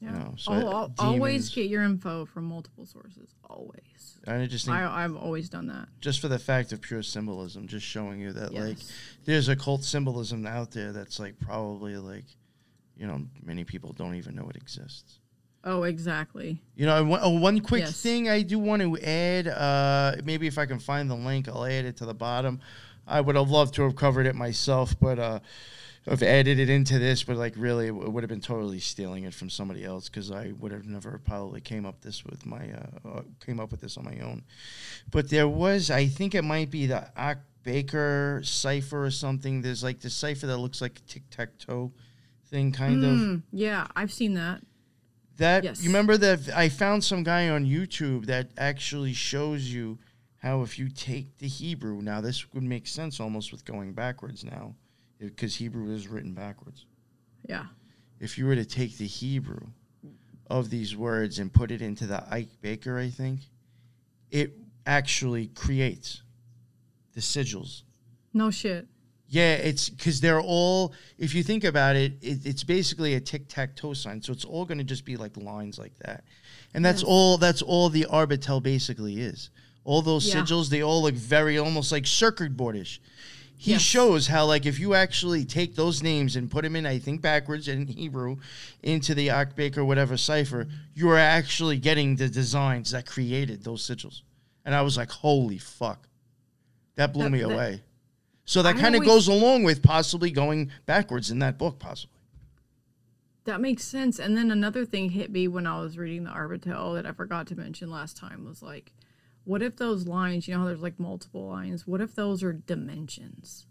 Yeah. 0.01 0.13
You 0.13 0.19
know, 0.19 0.35
so 0.39 0.53
uh, 0.53 0.57
al- 0.61 0.95
always 0.99 1.51
get 1.51 1.69
your 1.69 1.83
info 1.83 2.25
from 2.25 2.45
multiple 2.47 2.87
sources. 2.87 3.35
Always. 3.51 4.19
And 4.27 4.43
I 4.43 4.47
just 4.47 4.65
think 4.65 4.79
I, 4.79 5.05
I've 5.05 5.15
always 5.15 5.51
done 5.51 5.67
that. 5.67 5.89
just 6.01 6.21
for 6.21 6.29
the 6.29 6.39
fact 6.39 6.73
of 6.73 6.81
pure 6.81 7.03
symbolism, 7.03 7.67
just 7.69 7.85
showing 7.85 8.19
you 8.19 8.33
that 8.33 8.55
like 8.55 8.79
Yes. 8.79 8.93
there's 9.27 9.49
occult 9.51 9.85
symbolism 9.85 10.47
out 10.47 10.71
there 10.71 10.93
that's 10.93 11.19
like 11.21 11.39
probably 11.39 11.99
like, 11.99 12.25
you 12.97 13.07
know, 13.07 13.27
many 13.45 13.65
people 13.65 13.93
don't 13.93 14.15
even 14.15 14.35
know 14.35 14.49
it 14.49 14.57
exists. 14.57 15.19
Oh, 15.65 15.83
exactly. 15.83 16.63
You 16.77 16.87
know, 16.87 17.05
one, 17.05 17.21
oh, 17.23 17.39
one 17.39 17.61
quick 17.61 17.83
Yes. 17.83 18.01
thing 18.01 18.31
I 18.31 18.41
do 18.41 18.59
want 18.59 18.81
to 18.81 18.99
add, 19.07 19.49
uh, 19.49 20.17
maybe 20.25 20.47
if 20.47 20.57
I 20.57 20.65
can 20.65 20.79
find 20.79 21.11
the 21.11 21.15
link, 21.15 21.47
I'll 21.47 21.67
add 21.67 21.85
it 21.85 21.97
to 21.99 22.07
the 22.07 22.15
bottom. 22.15 22.61
I 23.07 23.21
would 23.21 23.37
have 23.37 23.51
loved 23.51 23.75
to 23.75 23.83
have 23.83 23.97
covered 23.97 24.27
it 24.27 24.35
myself, 24.35 24.99
but 24.99 25.19
uh, 25.19 25.41
I've 26.09 26.23
added 26.23 26.59
it 26.59 26.71
into 26.71 26.99
this, 26.99 27.23
but 27.25 27.37
like 27.37 27.55
really, 27.57 27.89
it 27.89 27.95
would 27.95 28.23
have 28.23 28.29
been 28.31 28.41
totally 28.41 28.81
stealing 28.81 29.25
it 29.25 29.35
from 29.35 29.51
somebody 29.51 29.85
else 29.85 30.09
because 30.09 30.31
I 30.31 30.53
would 30.59 30.73
have 30.73 30.87
never 30.87 31.21
probably 31.25 31.61
came 31.61 31.85
up 31.85 32.01
this 32.01 32.25
with 32.25 32.47
my 32.47 32.71
uh, 32.73 33.09
uh, 33.09 33.23
came 33.45 33.61
up 33.61 33.71
with 33.71 33.81
this 33.81 33.97
on 33.99 34.05
my 34.05 34.19
own. 34.21 34.43
But 35.11 35.29
there 35.29 35.47
was, 35.49 35.91
I 35.91 36.07
think 36.07 36.35
it 36.35 36.43
might 36.43 36.71
be 36.71 36.87
the 36.87 37.07
Aiq 37.19 37.39
Bekar 37.65 38.45
cipher 38.47 39.05
or 39.05 39.11
something. 39.11 39.61
There's 39.61 39.85
like 39.85 40.01
this 40.01 40.15
cipher 40.15 40.47
that 40.47 40.57
looks 40.57 40.81
like 40.81 40.99
a 40.99 41.03
tic 41.03 41.29
tac 41.31 41.59
toe 41.59 41.93
thing, 42.47 42.73
kind 42.73 43.05
of. 43.05 43.11
Mm, 43.11 43.43
yeah, 43.53 43.87
I've 43.95 44.13
seen 44.13 44.35
that. 44.35 44.63
That 45.37 45.65
Yes. 45.65 45.83
you 45.83 45.91
remember 45.91 46.17
that 46.17 46.49
I 46.55 46.69
found 46.71 47.05
some 47.05 47.23
guy 47.23 47.49
on 47.49 47.65
YouTube 47.67 48.27
that 48.27 48.51
actually 48.59 49.13
shows 49.13 49.73
you 49.73 49.99
how 50.39 50.63
if 50.63 50.79
you 50.79 50.89
take 50.89 51.39
the 51.39 51.49
Hebrew 51.49 52.01
now 52.03 52.21
this 52.21 52.53
would 52.53 52.63
make 52.63 52.87
sense 52.87 53.21
almost 53.21 53.53
with 53.53 53.65
going 53.65 53.93
backwards 53.93 54.45
now 54.45 54.75
because 55.21 55.57
Hebrew 55.57 55.93
is 55.95 56.09
written 56.09 56.33
backwards. 56.33 56.87
Yeah. 57.49 57.67
If 58.19 58.39
you 58.39 58.47
were 58.47 58.57
to 58.57 58.65
take 58.65 58.97
the 58.99 59.07
Hebrew 59.07 59.67
of 60.49 60.71
these 60.71 60.97
words 60.97 61.39
and 61.39 61.53
put 61.53 61.71
it 61.71 61.81
into 61.83 62.07
the 62.07 62.25
Aiq 62.31 62.49
Bekar, 62.63 62.99
I 63.01 63.11
think 63.11 63.41
it 64.31 64.53
actually 64.87 65.47
creates 65.49 66.23
the 67.15 67.21
sigils. 67.21 67.83
No 68.33 68.51
shit. 68.51 68.87
Yeah, 69.29 69.55
it's 69.55 69.89
because 69.89 70.21
they're 70.21 70.41
all. 70.41 70.93
If 71.17 71.35
you 71.37 71.45
think 71.45 71.63
about 71.63 71.95
it, 71.95 72.15
it 72.21 72.45
it's 72.45 72.65
basically 72.65 73.15
a 73.15 73.21
tic 73.21 73.47
tac 73.49 73.77
toe 73.77 73.95
sign. 73.95 74.21
So 74.23 74.33
it's 74.33 74.45
all 74.45 74.65
going 74.65 74.79
to 74.79 74.85
just 74.85 75.05
be 75.05 75.17
like 75.17 75.37
lines 75.37 75.79
like 75.79 75.97
that, 76.01 76.25
and 76.75 76.85
that's 76.85 77.03
Yes. 77.03 77.09
all. 77.09 77.39
That's 77.39 77.63
all 77.63 77.91
the 77.91 78.07
Arbatel 78.11 78.61
basically 78.61 79.21
is. 79.21 79.51
All 79.85 80.03
those 80.03 80.27
Yeah. 80.27 80.43
sigils, 80.43 80.69
they 80.69 80.83
all 80.83 81.03
look 81.03 81.15
very 81.15 81.59
almost 81.59 81.93
like 81.93 82.09
circuit 82.09 82.57
boardish. 82.57 82.99
He 83.63 83.77
shows 83.79 84.27
how 84.27 84.47
like 84.47 84.65
if 84.65 84.79
you 84.79 84.95
actually 84.95 85.45
take 85.45 85.75
those 85.75 86.03
names 86.03 86.35
and 86.35 86.51
put 86.51 86.63
them 86.65 86.75
in, 86.77 86.87
I 86.87 86.99
think 86.99 87.21
backwards 87.21 87.69
in 87.69 87.87
Hebrew, 87.87 88.39
into 88.83 89.15
the 89.15 89.29
Akbek 89.29 89.77
or 89.77 89.85
whatever 89.85 90.17
cipher, 90.17 90.67
you 90.95 91.11
are 91.11 91.19
actually 91.19 91.77
getting 91.77 92.17
the 92.17 92.29
designs 92.31 92.93
that 92.93 93.05
created 93.05 93.63
those 93.63 93.87
sigils. 93.87 94.23
And 94.65 94.75
I 94.75 94.81
was 94.81 94.97
like, 94.97 95.11
holy 95.11 95.59
fuck, 95.59 96.09
that 96.95 97.13
blew 97.13 97.25
That- 97.25 97.31
me 97.31 97.41
that- 97.41 97.51
away. 97.51 97.83
So 98.47 98.63
that 98.63 98.77
kind 98.77 98.97
of 98.97 99.05
goes 99.05 99.29
along 99.29 99.65
with 99.65 99.83
possibly 99.83 100.31
going 100.31 100.71
backwards 100.87 101.31
in 101.31 101.39
that 101.41 101.59
book, 101.59 101.79
possibly. 101.79 102.17
That 103.45 103.61
makes 103.61 103.85
sense. 103.85 104.19
And 104.19 104.39
then 104.39 104.51
another 104.51 104.87
thing 104.87 105.11
hit 105.11 105.31
me 105.31 105.49
when 105.49 105.67
I 105.67 105.81
was 105.81 105.99
reading 105.99 106.25
the 106.25 106.31
Arbatel 106.31 106.95
that 106.95 107.05
I 107.05 107.13
forgot 107.13 107.47
to 107.49 107.57
mention 107.57 107.91
last 107.91 108.17
time 108.17 108.47
was 108.47 108.63
like, 108.63 108.93
what 109.45 109.63
if 109.63 109.77
those 109.77 110.07
lines, 110.07 110.47
you 110.47 110.55
know 110.55 110.61
how 110.61 110.67
there's 110.67 110.83
like 110.83 110.99
multiple 111.01 111.47
lines, 111.49 111.87
what 111.87 112.01
if 112.01 112.15
those 112.15 112.43
are 112.43 112.53
dimensions? 112.53 113.67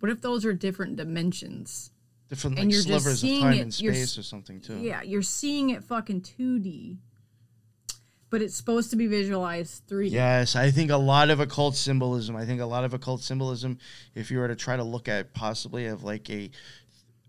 What 0.00 0.10
if 0.10 0.20
those 0.20 0.44
are 0.44 0.52
different 0.52 0.96
dimensions? 0.96 1.90
Different 2.28 2.58
And 2.58 2.66
like 2.66 2.72
you're 2.72 2.82
just 2.82 3.04
slivers 3.04 3.22
of 3.22 3.30
time 3.40 3.52
it- 3.54 3.60
and 3.60 3.80
you're 3.80 3.94
space 3.94 4.18
or 4.18 4.22
something 4.22 4.60
too. 4.60 4.78
Yeah, 4.78 5.02
you're 5.02 5.22
seeing 5.22 5.70
it 5.70 5.84
fucking 5.84 6.22
2D, 6.22 6.98
but 8.30 8.42
it's 8.42 8.56
supposed 8.56 8.90
to 8.90 8.96
be 8.96 9.06
visualized 9.06 9.86
3D. 9.88 10.10
Yes, 10.10 10.56
I 10.56 10.70
think 10.70 10.90
a 10.90 10.96
lot 10.96 11.30
of 11.30 11.40
occult 11.40 11.76
symbolism. 11.76 12.34
I 12.36 12.44
think 12.44 12.60
a 12.60 12.66
lot 12.66 12.84
of 12.84 12.92
occult 12.94 13.22
symbolism, 13.22 13.78
if 14.14 14.30
you 14.30 14.38
were 14.38 14.48
to 14.48 14.56
try 14.56 14.76
to 14.76 14.82
look 14.84 15.08
at 15.08 15.32
possibly 15.34 15.86
of 15.86 16.02
like 16.02 16.28
a 16.30 16.50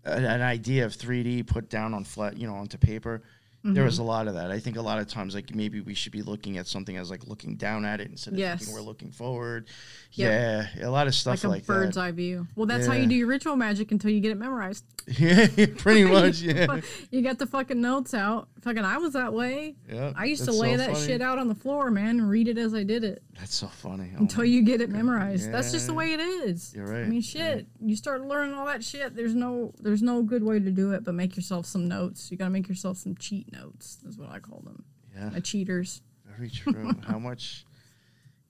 an, 0.04 0.24
an 0.24 0.42
idea 0.42 0.84
of 0.84 0.92
3D 0.96 1.46
put 1.46 1.68
down 1.68 1.92
on 1.94 2.02
flat, 2.04 2.36
you 2.36 2.46
know, 2.46 2.54
onto 2.54 2.78
paper, 2.78 3.22
there 3.64 3.82
Mm-hmm. 3.82 3.88
is 3.88 3.98
a 3.98 4.02
lot 4.04 4.28
of 4.28 4.34
that. 4.34 4.50
I 4.50 4.60
think 4.60 4.76
a 4.76 4.82
lot 4.82 4.98
of 5.00 5.08
times, 5.08 5.34
like 5.34 5.54
maybe 5.54 5.80
we 5.80 5.92
should 5.94 6.12
be 6.12 6.22
looking 6.22 6.58
at 6.58 6.66
something 6.66 6.96
as 6.96 7.10
like 7.10 7.26
looking 7.26 7.56
down 7.56 7.84
at 7.84 8.00
it 8.00 8.08
instead 8.08 8.34
of 8.34 8.38
Yes. 8.38 8.60
thinking 8.60 8.74
we're 8.74 8.80
looking 8.82 9.10
forward. 9.10 9.66
Yep. 10.12 10.30
Yeah, 10.78 10.86
a 10.86 10.90
lot 10.90 11.06
of 11.06 11.14
stuff 11.14 11.42
like 11.44 11.50
like, 11.50 11.66
bird's 11.66 11.96
that. 11.96 12.02
eye 12.02 12.12
view. 12.12 12.46
Well, 12.56 12.66
that's 12.66 12.86
how 12.86 12.92
you 12.94 13.06
do 13.06 13.14
your 13.14 13.26
ritual 13.26 13.56
magic 13.56 13.90
until 13.92 14.10
you 14.10 14.20
get 14.20 14.30
it 14.32 14.38
memorized. 14.38 14.84
yeah, 15.18 15.46
pretty 15.78 16.04
much. 16.04 16.40
Yeah, 16.42 16.80
you 17.10 17.22
got 17.22 17.38
the 17.38 17.46
fucking 17.46 17.80
notes 17.80 18.12
out. 18.14 18.48
Fucking, 18.60 18.84
I 18.84 18.98
was 18.98 19.14
that 19.14 19.32
way. 19.32 19.74
yeah. 19.90 20.12
I 20.16 20.26
used 20.26 20.44
to 20.44 20.52
lay 20.52 20.72
so 20.72 20.76
that 20.78 20.92
funny. 20.92 21.06
shit 21.06 21.22
out 21.22 21.38
on 21.38 21.48
the 21.48 21.54
floor, 21.54 21.90
man, 21.90 22.20
and 22.20 22.28
read 22.30 22.46
it 22.48 22.58
as 22.58 22.74
I 22.74 22.82
did 22.82 23.04
it 23.04 23.22
That's 23.38 23.54
so 23.54 23.68
funny. 23.68 24.10
Oh 24.16 24.18
until 24.20 24.44
you 24.44 24.62
get 24.62 24.80
it 24.80 24.90
memorized. 24.90 25.50
That's 25.50 25.72
just 25.72 25.86
the 25.86 25.94
way 25.94 26.12
it 26.12 26.20
is. 26.20 26.74
You're 26.74 26.86
right. 26.86 27.02
I 27.02 27.04
mean, 27.04 27.14
yeah. 27.14 27.54
shit. 27.54 27.66
You 27.80 27.96
start 27.96 28.22
learning 28.26 28.54
all 28.54 28.66
that 28.66 28.84
shit. 28.84 29.16
There's 29.16 29.34
no, 29.34 29.72
there's 29.80 30.02
no 30.02 30.22
good 30.22 30.42
way 30.42 30.58
to 30.60 30.70
do 30.70 30.92
it, 30.92 31.04
but 31.04 31.14
make 31.14 31.36
yourself 31.36 31.64
some 31.66 31.88
notes. 31.88 32.30
You 32.30 32.36
gotta 32.36 32.50
make 32.50 32.68
yourself 32.68 32.98
some 32.98 33.14
cheat 33.16 33.47
notes. 33.52 33.98
Is 34.06 34.18
what 34.18 34.30
I 34.30 34.38
call 34.38 34.60
them. 34.64 34.84
Yeah. 35.14 35.30
A 35.34 35.40
cheaters. 35.40 36.02
Very 36.24 36.50
true. 36.50 36.92
how 37.06 37.18
much, 37.18 37.64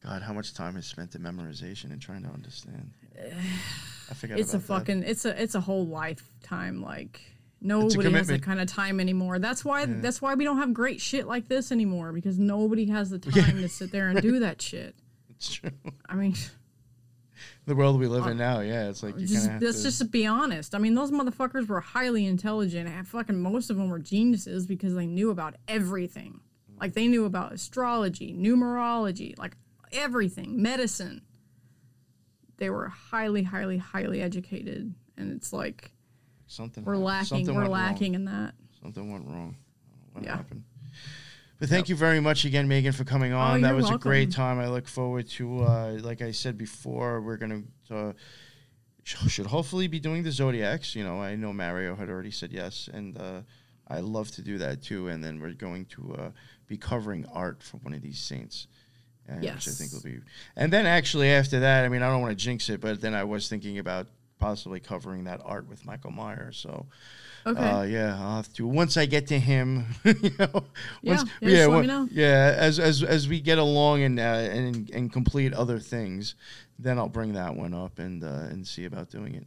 God, 0.03 0.22
how 0.22 0.32
much 0.32 0.55
time 0.55 0.76
is 0.76 0.86
spent 0.86 1.14
in 1.14 1.22
memorization 1.22 1.92
and 1.92 2.01
trying 2.01 2.22
to 2.22 2.30
understand? 2.30 2.92
I 4.11 4.14
forget. 4.14 4.38
It's 4.38 4.55
a 4.55 4.59
that. 4.59 4.64
fucking, 4.64 5.03
it's 5.03 5.24
a, 5.24 5.40
it's 5.40 5.55
a 5.55 5.61
whole 5.61 5.86
lifetime. 5.86 6.82
Like 6.82 7.20
nobody 7.61 8.12
has 8.12 8.28
that 8.28 8.42
kind 8.42 8.61
of 8.61 8.68
time 8.68 9.01
anymore. 9.01 9.38
That's 9.38 9.64
why, 9.64 9.86
that's 9.86 10.20
why 10.22 10.34
we 10.34 10.44
don't 10.44 10.59
have 10.59 10.72
great 10.72 11.01
shit 11.01 11.26
like 11.26 11.49
this 11.49 11.72
anymore 11.72 12.12
because 12.12 12.38
nobody 12.38 12.86
has 12.86 13.11
the 13.11 13.18
time 13.18 13.61
to 13.62 13.68
sit 13.68 13.92
there 13.92 14.09
and 14.09 14.20
do 14.20 14.40
that 14.40 14.61
shit. 14.62 14.94
It's 15.38 15.55
true. 15.55 15.70
I 16.09 16.16
mean. 16.16 16.34
The 17.69 17.77
world 17.77 18.01
we 18.01 18.07
live 18.07 18.27
in 18.27 18.39
now, 18.39 18.61
yeah, 18.61 18.89
it's 18.89 19.03
like 19.03 19.16
you 19.19 19.25
Uh, 19.25 19.29
just 19.29 19.51
let's 19.61 19.77
to. 19.79 19.83
just 19.85 20.11
be 20.11 20.25
honest. 20.27 20.75
I 20.75 20.79
mean, 20.79 20.95
those 20.95 21.11
motherfuckers 21.11 21.69
were 21.69 21.81
highly 21.81 22.25
intelligent, 22.25 22.89
and 22.89 23.07
fucking 23.07 23.39
most 23.41 23.69
of 23.69 23.77
them 23.77 23.91
were 23.91 23.99
geniuses 23.99 24.66
because 24.66 24.95
they 24.95 25.07
knew 25.07 25.29
about 25.31 25.55
everything. 25.69 26.41
Like 26.81 26.95
they 26.95 27.07
knew 27.09 27.27
about 27.27 27.53
astrology, 27.53 28.33
numerology, 28.35 29.39
like 29.39 29.55
everything, 29.93 30.62
medicine. 30.62 31.21
They 32.57 32.71
were 32.71 32.89
highly, 32.89 33.43
highly, 33.43 33.77
highly 33.77 34.23
educated, 34.23 34.95
and 35.19 35.31
it's 35.33 35.53
like 35.53 35.90
something 36.47 36.85
we're 36.85 36.97
lacking. 36.97 37.27
Something 37.27 37.55
we're 37.55 37.61
went 37.62 37.73
wrong. 37.74 37.82
lacking 37.82 38.15
in 38.15 38.24
that. 38.24 38.55
Something 38.82 39.12
went 39.12 39.27
wrong. 39.27 39.57
I 39.57 40.15
don't 40.15 40.15
know 40.15 40.15
What 40.15 40.24
Yeah. 40.24 40.36
happened? 40.36 40.65
But 41.59 41.68
thank 41.68 41.89
you 41.89 41.97
very 41.97 42.20
much 42.20 42.44
again, 42.44 42.68
Megan, 42.68 42.93
for 42.93 43.05
coming 43.05 43.32
on. 43.32 43.62
that 43.62 43.68
Oh, 43.68 43.70
you're 43.70 43.76
was 43.82 43.90
a 43.90 43.98
great 43.98 44.30
time. 44.30 44.60
I 44.60 44.68
look 44.68 44.86
forward 44.86 45.28
to, 45.30 45.64
uh, 45.64 45.98
like 46.02 46.22
I 46.22 46.30
said 46.30 46.56
before, 46.56 47.20
we're 47.20 47.36
gonna 47.36 47.62
uh, 47.90 48.12
should 49.05 49.47
hopefully 49.47 49.89
be 49.89 49.98
doing 49.98 50.22
the 50.22 50.30
zodiacs. 50.30 50.94
You 50.94 51.05
know, 51.05 51.20
I 51.20 51.35
know 51.35 51.52
Mario 51.52 51.97
had 51.97 52.09
already 52.09 52.30
said 52.30 52.52
yes, 52.52 52.89
and 52.93 53.18
uh, 53.18 53.40
I 53.89 54.01
love 54.01 54.30
to 54.32 54.43
do 54.43 54.59
that 54.59 54.82
too. 54.82 55.09
And 55.09 55.22
then 55.24 55.40
we're 55.40 55.55
going 55.55 55.86
to 55.86 56.14
uh, 56.14 56.30
be 56.66 56.76
covering 56.76 57.26
art 57.32 57.62
from 57.62 57.80
one 57.80 57.94
of 57.94 58.02
these 58.02 58.18
saints. 58.18 58.68
And 59.26 59.43
Which 59.43 59.68
I 59.68 59.72
think 59.72 59.93
will 59.93 60.01
be. 60.01 60.20
And 60.56 60.72
then 60.72 60.86
actually 60.86 61.30
after 61.30 61.60
that, 61.60 61.85
I 61.85 61.89
mean, 61.89 62.02
I 62.02 62.09
don't 62.09 62.22
want 62.22 62.39
to 62.39 62.44
jinx 62.44 62.70
it, 62.70 62.80
but 62.80 63.01
then 63.01 63.14
I 63.14 63.24
was 63.24 63.48
thinking 63.48 63.78
about 63.78 64.06
possibly 64.39 64.80
covering 64.80 65.24
that 65.24 65.40
art 65.44 65.68
with 65.68 65.85
Michael 65.85 66.12
Maier. 66.12 66.55
So 66.55 66.86
Okay. 67.47 67.60
uh, 67.60 67.82
yeah, 67.82 68.16
I'll 68.20 68.36
have 68.36 68.52
to 68.55 68.66
once 68.66 68.97
I 68.97 69.06
get 69.06 69.27
to 69.28 69.39
him. 69.39 69.86
you 70.05 70.15
know, 70.39 70.65
Yeah, 71.02 71.16
once, 71.16 71.31
yeah, 71.40 71.48
just 71.48 71.69
let 71.69 71.70
on- 71.70 71.81
me 71.82 71.86
know. 71.86 72.09
yeah. 72.10 72.55
As 72.59 72.78
as 72.78 73.02
as 73.02 73.28
we 73.28 73.40
get 73.40 73.59
along 73.59 74.02
and 74.02 74.19
uh, 74.19 74.23
and 74.23 74.90
and 74.90 75.12
complete 75.12 75.52
other 75.55 75.78
things, 75.78 76.35
then 76.78 76.98
I'll 76.98 77.09
bring 77.09 77.32
that 77.35 77.55
one 77.55 77.74
up 77.74 77.98
and 77.98 78.23
uh, 78.23 78.47
and 78.51 78.66
see 78.66 78.85
about 78.85 79.10
doing 79.10 79.35
it. 79.35 79.47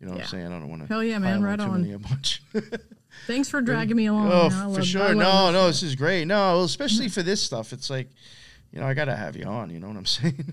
You 0.00 0.06
know 0.06 0.12
what 0.12 0.22
I'm 0.22 0.26
saying? 0.28 0.46
I 0.46 0.50
don't 0.50 0.68
want 0.68 0.82
to. 0.82 0.88
Hell 0.88 1.02
yeah, 1.02 1.18
man, 1.18 1.42
right 1.42 1.58
on. 1.58 1.90
A 1.92 1.98
bunch. 1.98 2.42
Thanks 3.26 3.48
for 3.48 3.62
dragging 3.62 3.96
me 3.96 4.06
along. 4.06 4.30
oh, 4.30 4.50
man. 4.50 4.74
For 4.74 4.82
sure. 4.82 5.14
No, 5.14 5.50
no, 5.50 5.68
this 5.68 5.82
is 5.82 5.94
great. 5.94 6.26
No, 6.26 6.62
especially 6.62 7.08
for 7.08 7.22
this 7.22 7.42
stuff, 7.42 7.72
it's 7.72 7.88
like, 7.88 8.10
you 8.72 8.78
know, 8.80 8.86
I 8.86 8.92
gotta 8.92 9.16
have 9.16 9.36
you 9.36 9.44
on. 9.46 9.70
You 9.70 9.80
know 9.80 9.88
what 9.88 9.96
I'm 9.96 10.04
saying? 10.06 10.52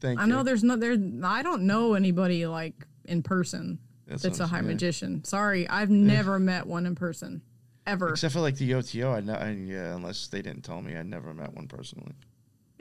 Thank 0.00 0.04
I 0.04 0.10
you. 0.12 0.18
I 0.20 0.26
know 0.26 0.42
there's 0.42 0.62
no 0.62 0.76
there. 0.76 0.96
I 1.24 1.42
don't 1.42 1.62
know 1.62 1.94
anybody 1.94 2.46
like 2.46 2.74
in 3.06 3.22
person 3.22 3.78
That's 4.06 4.22
that's, 4.22 4.40
a 4.40 4.46
high 4.46 4.58
saying. 4.58 4.66
magician. 4.66 5.24
Sorry, 5.24 5.68
I've 5.68 5.90
never 5.90 6.38
met 6.38 6.66
one 6.66 6.86
in 6.86 6.94
person, 6.94 7.42
ever. 7.86 8.10
Except 8.10 8.34
for 8.34 8.40
like 8.40 8.56
the 8.56 8.74
OTO, 8.74 9.12
I, 9.12 9.18
I 9.32 9.50
yeah, 9.50 9.94
unless 9.94 10.28
they 10.28 10.42
didn't 10.42 10.62
tell 10.62 10.82
me, 10.82 10.96
I 10.96 11.02
never 11.02 11.32
met 11.32 11.54
one 11.54 11.68
personally. 11.68 12.12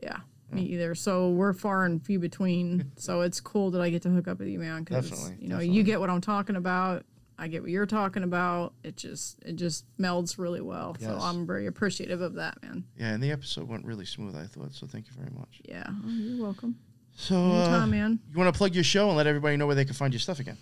yeah. 0.02 0.18
me 0.52 0.64
either. 0.64 0.96
So 0.96 1.30
we're 1.30 1.54
far 1.54 1.86
and 1.86 2.04
few 2.04 2.20
between. 2.20 2.92
so 2.98 3.22
it's 3.22 3.40
cool 3.40 3.72
that 3.72 3.82
I 3.82 3.90
get 3.90 4.02
to 4.04 4.10
hook 4.10 4.28
up 4.28 4.40
with 4.40 4.50
you, 4.50 4.60
man. 4.60 4.84
Because 4.84 5.12
you 5.40 5.48
know 5.48 5.56
definitely. 5.56 5.70
you 5.70 5.84
get 5.84 6.00
what 6.00 6.10
I'm 6.10 6.22
talking 6.22 6.56
about. 6.56 7.06
I 7.38 7.48
get 7.48 7.62
what 7.62 7.72
you're 7.72 7.86
talking 7.86 8.24
about. 8.24 8.74
It 8.84 8.96
just 8.96 9.42
it 9.44 9.56
just 9.56 9.86
melds 9.98 10.38
really 10.38 10.62
well. 10.62 10.96
So 11.00 11.18
I'm 11.20 11.48
very 11.48 11.68
appreciative 11.68 12.22
of 12.22 12.36
that, 12.36 12.62
man. 12.62 12.84
Yeah, 12.98 13.14
and 13.14 13.24
the 13.24 13.32
episode 13.32 13.68
went 13.68 13.86
really 13.86 14.06
smooth. 14.06 14.36
I 14.36 14.46
thought 14.46 14.74
so. 14.74 14.88
Thank 14.88 15.08
you 15.08 15.14
very 15.18 15.32
much. 15.32 15.62
Yeah, 15.66 15.86
oh, 15.90 16.10
you're 16.10 16.44
welcome. 16.44 16.78
So, 17.16 17.36
uh, 17.36 17.86
man. 17.86 18.20
you 18.32 18.40
want 18.40 18.54
to 18.54 18.58
plug 18.58 18.74
your 18.74 18.84
show 18.84 19.08
and 19.08 19.18
let 19.18 19.28
everybody 19.28 19.56
know 19.56 19.68
where 19.68 19.76
they 19.76 19.86
can 19.86 19.94
find 19.94 20.14
your 20.14 20.20
stuff 20.20 20.40
again? 20.40 20.58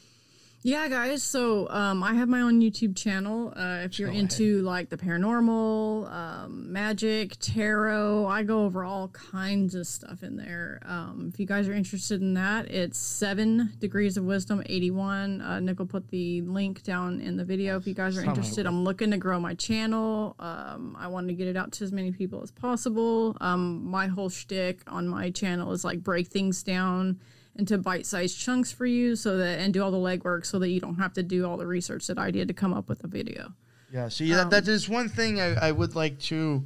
Yeah, 0.64 0.88
guys. 0.90 1.24
So 1.24 1.68
um, 1.72 2.04
I 2.04 2.14
have 2.14 2.30
my 2.30 2.42
own 2.42 2.62
YouTube 2.62 2.96
channel. 2.96 3.52
Uh, 3.56 3.80
if 3.84 3.98
you're 3.98 4.10
Go 4.10 4.12
ahead. 4.14 4.22
into 4.22 4.62
like 4.62 4.90
the 4.90 4.98
paranormal, 4.98 6.12
um, 6.12 6.72
magic, 6.72 7.36
tarot, 7.40 8.28
I 8.28 8.44
go 8.44 8.66
over 8.66 8.84
all 8.84 9.08
kinds 9.08 9.74
of 9.74 9.88
stuff 9.88 10.22
in 10.22 10.38
there. 10.38 10.80
Um, 10.86 11.32
if 11.34 11.40
you 11.40 11.48
guys 11.48 11.68
are 11.68 11.74
interested 11.74 12.22
in 12.22 12.36
that, 12.36 12.70
it's 12.70 13.00
Seven 13.00 13.74
Degrees 13.80 14.18
of 14.18 14.26
Wisdom 14.26 14.62
81. 14.68 15.42
Uh, 15.42 15.60
Nick 15.62 15.80
will 15.80 15.88
put 15.88 16.08
the 16.10 16.42
link 16.42 16.84
down 16.84 17.22
in 17.22 17.38
the 17.38 17.46
video 17.46 17.78
if 17.78 17.88
you 17.88 17.96
guys 17.96 18.16
are 18.16 18.24
interested. 18.24 18.68
I'm 18.68 18.84
looking 18.84 19.10
to 19.12 19.18
grow 19.18 19.40
my 19.40 19.56
channel. 19.56 20.36
Um, 20.38 20.96
I 21.00 21.08
want 21.08 21.28
to 21.30 21.34
get 21.34 21.48
it 21.48 21.58
out 21.58 21.72
to 21.74 21.86
as 21.86 21.92
many 21.92 22.12
people 22.12 22.44
as 22.44 22.52
possible. 22.52 23.36
Um, 23.42 23.90
my 23.90 24.06
whole 24.06 24.30
shtick 24.30 24.84
on 24.86 25.08
my 25.08 25.32
channel 25.32 25.72
is 25.72 25.84
like 25.84 26.04
break 26.04 26.28
things 26.28 26.62
down 26.62 27.20
into 27.56 27.78
bite-sized 27.78 28.40
chunks 28.40 28.72
for 28.72 28.86
you 28.86 29.16
so 29.16 29.38
that 29.38 29.60
and 29.60 29.74
do 29.74 29.84
all 29.84 29.92
the 29.92 29.98
legwork 29.98 30.46
so 30.46 30.58
that 30.60 30.70
you 30.70 30.80
don't 30.80 30.96
have 30.96 31.14
to 31.14 31.24
do 31.24 31.46
all 31.46 31.58
the 31.58 31.68
research 31.68 32.08
that 32.08 32.18
I 32.18 32.32
did 32.32 32.48
to 32.48 32.54
come 32.54 32.74
up 32.74 32.88
with 32.88 33.00
the 33.00 33.08
video. 33.08 33.54
Yeah, 33.92 34.08
see, 34.08 34.32
that, 34.32 34.50
that 34.52 34.68
is 34.68 34.88
one 34.88 35.10
thing 35.10 35.42
I, 35.42 35.68
I 35.68 35.72
would 35.72 35.96
like 35.96 36.18
to 36.22 36.66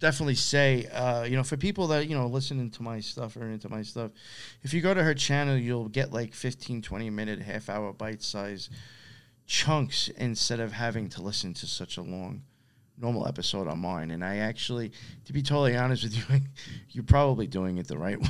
definitely 0.00 0.34
say. 0.34 0.86
Uh, 0.86 1.24
you 1.24 1.36
know, 1.36 1.42
for 1.42 1.56
people 1.56 1.88
that, 1.88 2.08
you 2.08 2.16
know, 2.16 2.26
listening 2.26 2.70
to 2.70 2.82
my 2.82 3.00
stuff 3.00 3.36
or 3.36 3.48
into 3.48 3.68
my 3.68 3.82
stuff, 3.82 4.10
if 4.62 4.72
you 4.72 4.80
go 4.80 4.94
to 4.94 5.02
her 5.02 5.14
channel, 5.14 5.56
you'll 5.56 5.88
get 5.88 6.12
like 6.12 6.34
15, 6.34 6.82
20 6.82 7.10
minute, 7.10 7.42
half 7.42 7.68
hour 7.68 7.92
bite 7.92 8.22
size 8.22 8.70
chunks 9.46 10.08
instead 10.16 10.60
of 10.60 10.72
having 10.72 11.08
to 11.10 11.22
listen 11.22 11.54
to 11.54 11.66
such 11.66 11.98
a 11.98 12.02
long 12.02 12.42
normal 12.98 13.28
episode 13.28 13.68
on 13.68 13.78
mine. 13.78 14.10
And 14.10 14.24
I 14.24 14.38
actually, 14.38 14.92
to 15.26 15.32
be 15.32 15.42
totally 15.42 15.76
honest 15.76 16.04
with 16.04 16.16
you, 16.16 16.40
you're 16.90 17.04
probably 17.04 17.46
doing 17.46 17.78
it 17.78 17.86
the 17.86 17.98
right 17.98 18.20
way. 18.20 18.28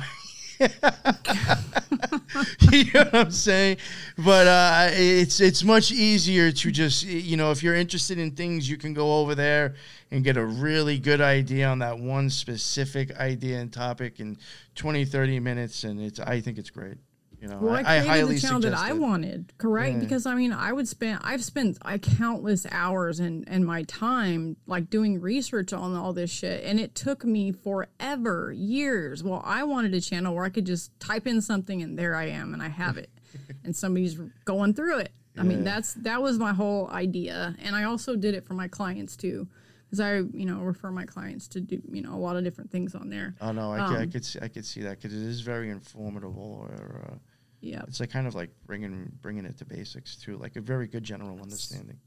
you 2.71 2.85
know 2.93 3.03
what 3.03 3.15
I'm 3.15 3.31
saying? 3.31 3.77
But 4.17 4.47
uh, 4.47 4.89
it's 4.93 5.39
it's 5.39 5.63
much 5.63 5.91
easier 5.91 6.51
to 6.51 6.71
just 6.71 7.05
you 7.05 7.37
know 7.37 7.51
if 7.51 7.61
you're 7.61 7.75
interested 7.75 8.17
in 8.17 8.31
things, 8.31 8.69
you 8.69 8.77
can 8.77 8.93
go 8.93 9.19
over 9.19 9.35
there 9.35 9.75
and 10.11 10.23
get 10.23 10.37
a 10.37 10.45
really 10.45 10.97
good 10.97 11.21
idea 11.21 11.67
on 11.67 11.79
that 11.79 11.99
one 11.99 12.29
specific 12.29 13.15
idea 13.17 13.59
and 13.59 13.71
topic 13.71 14.19
in 14.19 14.37
20, 14.75 15.05
30 15.05 15.39
minutes, 15.39 15.83
and 15.83 16.01
it's 16.01 16.19
I 16.19 16.41
think 16.41 16.57
it's 16.57 16.69
great. 16.69 16.97
You 17.41 17.47
know, 17.47 17.59
Well, 17.61 17.75
I, 17.75 17.79
I, 17.79 17.83
created 17.83 18.07
highly 18.07 18.35
the 18.35 18.41
channel 18.41 18.59
that 18.61 18.73
I 18.73 18.93
wanted, 18.93 19.53
correct? 19.59 19.95
Yeah. 19.95 19.99
Because 19.99 20.25
I 20.25 20.33
mean, 20.33 20.51
I 20.51 20.73
would 20.73 20.87
spend, 20.87 21.19
I've 21.23 21.43
spent 21.43 21.77
I 21.83 21.99
countless 21.99 22.65
hours 22.71 23.19
and 23.19 23.47
and 23.47 23.63
my 23.63 23.83
time 23.83 24.57
like 24.65 24.89
doing 24.89 25.21
research 25.21 25.71
on 25.71 25.95
all 25.95 26.13
this 26.13 26.31
shit, 26.31 26.63
and 26.63 26.79
it 26.79 26.95
took 26.95 27.23
me 27.23 27.51
forever, 27.51 28.51
years. 28.51 29.23
Well, 29.23 29.43
I 29.45 29.63
wanted 29.63 29.93
a 29.93 30.01
channel 30.01 30.33
where 30.33 30.45
I 30.45 30.49
could 30.49 30.65
just 30.65 30.99
type 30.99 31.27
in 31.27 31.41
something 31.41 31.81
and 31.83 31.97
there 31.97 32.15
I 32.15 32.25
am, 32.25 32.53
and 32.53 32.63
I 32.63 32.69
have 32.69 32.97
it, 32.97 33.11
and 33.63 33.75
somebody's 33.75 34.19
going 34.45 34.73
through 34.73 34.99
it. 34.99 35.11
I 35.39 35.43
mean, 35.43 35.63
that's 35.63 35.93
that 35.93 36.21
was 36.21 36.39
my 36.39 36.53
whole 36.53 36.89
idea, 36.89 37.55
and 37.61 37.75
I 37.75 37.83
also 37.83 38.15
did 38.15 38.33
it 38.33 38.45
for 38.45 38.55
my 38.55 38.67
clients 38.67 39.15
too. 39.15 39.47
Because 39.89 39.99
I, 40.01 40.17
you 40.17 40.45
know, 40.45 40.59
refer 40.59 40.91
my 40.91 41.05
clients 41.05 41.47
to 41.49 41.61
do, 41.61 41.81
you 41.89 42.01
know, 42.01 42.13
a 42.13 42.17
lot 42.19 42.35
of 42.35 42.43
different 42.43 42.69
things 42.69 42.93
on 42.93 43.09
there. 43.09 43.35
Oh 43.39 43.51
no, 43.53 43.71
I, 43.71 43.87
could 43.87 43.97
I 43.97 44.03
Um, 44.03 44.11
could 44.11 44.25
see, 44.25 44.39
I 44.41 44.47
could 44.49 44.65
see 44.65 44.81
that 44.81 45.01
because 45.01 45.13
it 45.13 45.21
is 45.25 45.39
very 45.41 45.69
informative, 45.69 46.37
or 46.37 47.09
uh, 47.11 47.15
Yeah, 47.61 47.83
it's 47.87 47.99
like 48.01 48.09
kind 48.09 48.27
of 48.27 48.35
like 48.35 48.49
bringing 48.65 49.11
bringing 49.21 49.45
it 49.45 49.57
to 49.59 49.65
basics 49.65 50.17
too, 50.17 50.37
like 50.37 50.57
a 50.57 50.61
very 50.61 50.87
good 50.87 51.03
general 51.03 51.41
understanding. 51.41 51.99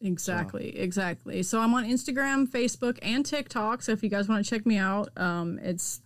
Exactly, 0.00 0.76
exactly. 0.76 1.44
So 1.44 1.60
I'm 1.60 1.72
on 1.74 1.84
Instagram, 1.84 2.48
Facebook, 2.48 2.98
and 3.02 3.24
TikTok. 3.24 3.82
So 3.82 3.92
if 3.92 4.02
you 4.02 4.08
guys 4.08 4.28
want 4.28 4.44
to 4.44 4.50
check 4.50 4.66
me 4.66 4.76
out, 4.76 5.10
um, 5.16 5.60
it's 5.62 6.00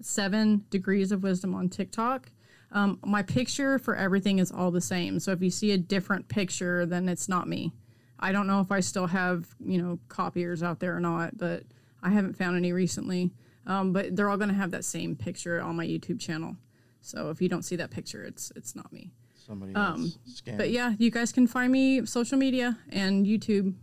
seven 0.00 0.64
degrees 0.70 1.12
of 1.12 1.22
wisdom 1.22 1.54
on 1.54 1.68
TikTok. 1.68 2.30
Um, 2.72 2.98
my 3.04 3.22
picture 3.22 3.78
for 3.78 3.94
everything 3.94 4.38
is 4.38 4.50
all 4.50 4.70
the 4.70 4.80
same. 4.80 5.20
So 5.20 5.30
if 5.32 5.42
you 5.42 5.50
see 5.50 5.72
a 5.72 5.78
different 5.78 6.28
picture, 6.28 6.86
then 6.86 7.06
it's 7.08 7.28
not 7.28 7.46
me. 7.46 7.72
I 8.18 8.32
don't 8.32 8.46
know 8.46 8.60
if 8.60 8.70
I 8.70 8.80
still 8.80 9.06
have 9.06 9.46
you 9.64 9.80
know 9.80 9.98
copiers 10.08 10.62
out 10.62 10.80
there 10.80 10.96
or 10.96 11.00
not, 11.00 11.36
but 11.36 11.64
I 12.02 12.10
haven't 12.10 12.36
found 12.36 12.56
any 12.56 12.72
recently. 12.72 13.32
Um, 13.66 13.92
but 13.92 14.14
they're 14.14 14.28
all 14.28 14.36
going 14.36 14.50
to 14.50 14.54
have 14.54 14.72
that 14.72 14.84
same 14.84 15.16
picture 15.16 15.60
on 15.60 15.74
my 15.76 15.86
YouTube 15.86 16.20
channel. 16.20 16.56
So 17.00 17.30
if 17.30 17.40
you 17.40 17.48
don't 17.48 17.62
see 17.62 17.76
that 17.76 17.90
picture, 17.90 18.22
it's 18.22 18.52
it's 18.56 18.76
not 18.76 18.92
me. 18.92 19.10
Somebody 19.46 19.74
Um. 19.74 20.12
But 20.56 20.70
yeah, 20.70 20.94
you 20.98 21.10
guys 21.10 21.32
can 21.32 21.46
find 21.46 21.72
me 21.72 22.04
social 22.06 22.38
media 22.38 22.78
and 22.90 23.26
YouTube. 23.26 23.74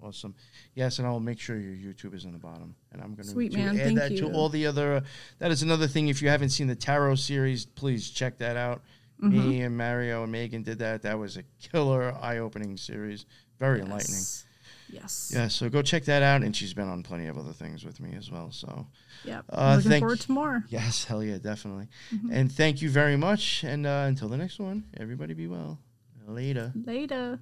Awesome. 0.00 0.34
Yes, 0.74 0.98
and 0.98 1.08
I'll 1.08 1.18
make 1.18 1.40
sure 1.40 1.56
your 1.58 1.74
YouTube 1.74 2.14
is 2.14 2.24
in 2.24 2.32
the 2.32 2.38
bottom, 2.38 2.76
and 2.92 3.02
I'm 3.02 3.14
going 3.14 3.26
to 3.26 3.32
Sweet, 3.32 3.56
add 3.56 3.76
Thank 3.76 3.98
that 3.98 4.12
you. 4.12 4.18
to 4.18 4.32
all 4.32 4.48
the 4.48 4.66
other. 4.66 4.94
Uh, 4.94 5.00
that 5.40 5.50
is 5.50 5.62
another 5.62 5.88
thing. 5.88 6.06
If 6.06 6.22
you 6.22 6.28
haven't 6.28 6.50
seen 6.50 6.68
the 6.68 6.76
tarot 6.76 7.16
series, 7.16 7.66
please 7.66 8.08
check 8.08 8.38
that 8.38 8.56
out. 8.56 8.82
Mm-hmm. 9.22 9.48
Me 9.48 9.60
and 9.62 9.76
Mario 9.76 10.22
and 10.22 10.32
Megan 10.32 10.62
did 10.62 10.78
that. 10.78 11.02
That 11.02 11.18
was 11.18 11.36
a 11.36 11.42
killer, 11.60 12.14
eye-opening 12.20 12.76
series. 12.76 13.26
Very 13.58 13.80
enlightening. 13.80 14.18
Yes. 14.20 14.44
Yes. 14.90 15.32
Yeah, 15.34 15.48
so 15.48 15.68
go 15.68 15.82
check 15.82 16.04
that 16.04 16.22
out. 16.22 16.42
And 16.42 16.56
she's 16.56 16.72
been 16.72 16.88
on 16.88 17.02
plenty 17.02 17.26
of 17.26 17.36
other 17.36 17.52
things 17.52 17.84
with 17.84 18.00
me 18.00 18.14
as 18.16 18.30
well. 18.30 18.50
So 18.52 18.86
Yep. 19.24 19.44
Uh, 19.50 19.74
Looking 19.76 19.90
thank- 19.90 20.02
forward 20.02 20.20
to 20.20 20.32
more. 20.32 20.64
yes, 20.68 21.04
hell 21.08 21.22
yeah, 21.22 21.38
definitely. 21.38 21.88
Mm-hmm. 22.14 22.32
And 22.32 22.50
thank 22.52 22.80
you 22.80 22.88
very 22.88 23.16
much. 23.16 23.64
And 23.64 23.86
uh, 23.86 24.04
until 24.06 24.28
the 24.28 24.36
next 24.38 24.58
one, 24.58 24.84
everybody 24.96 25.34
be 25.34 25.46
well. 25.46 25.78
Later. 26.26 26.72
Later. 26.74 27.38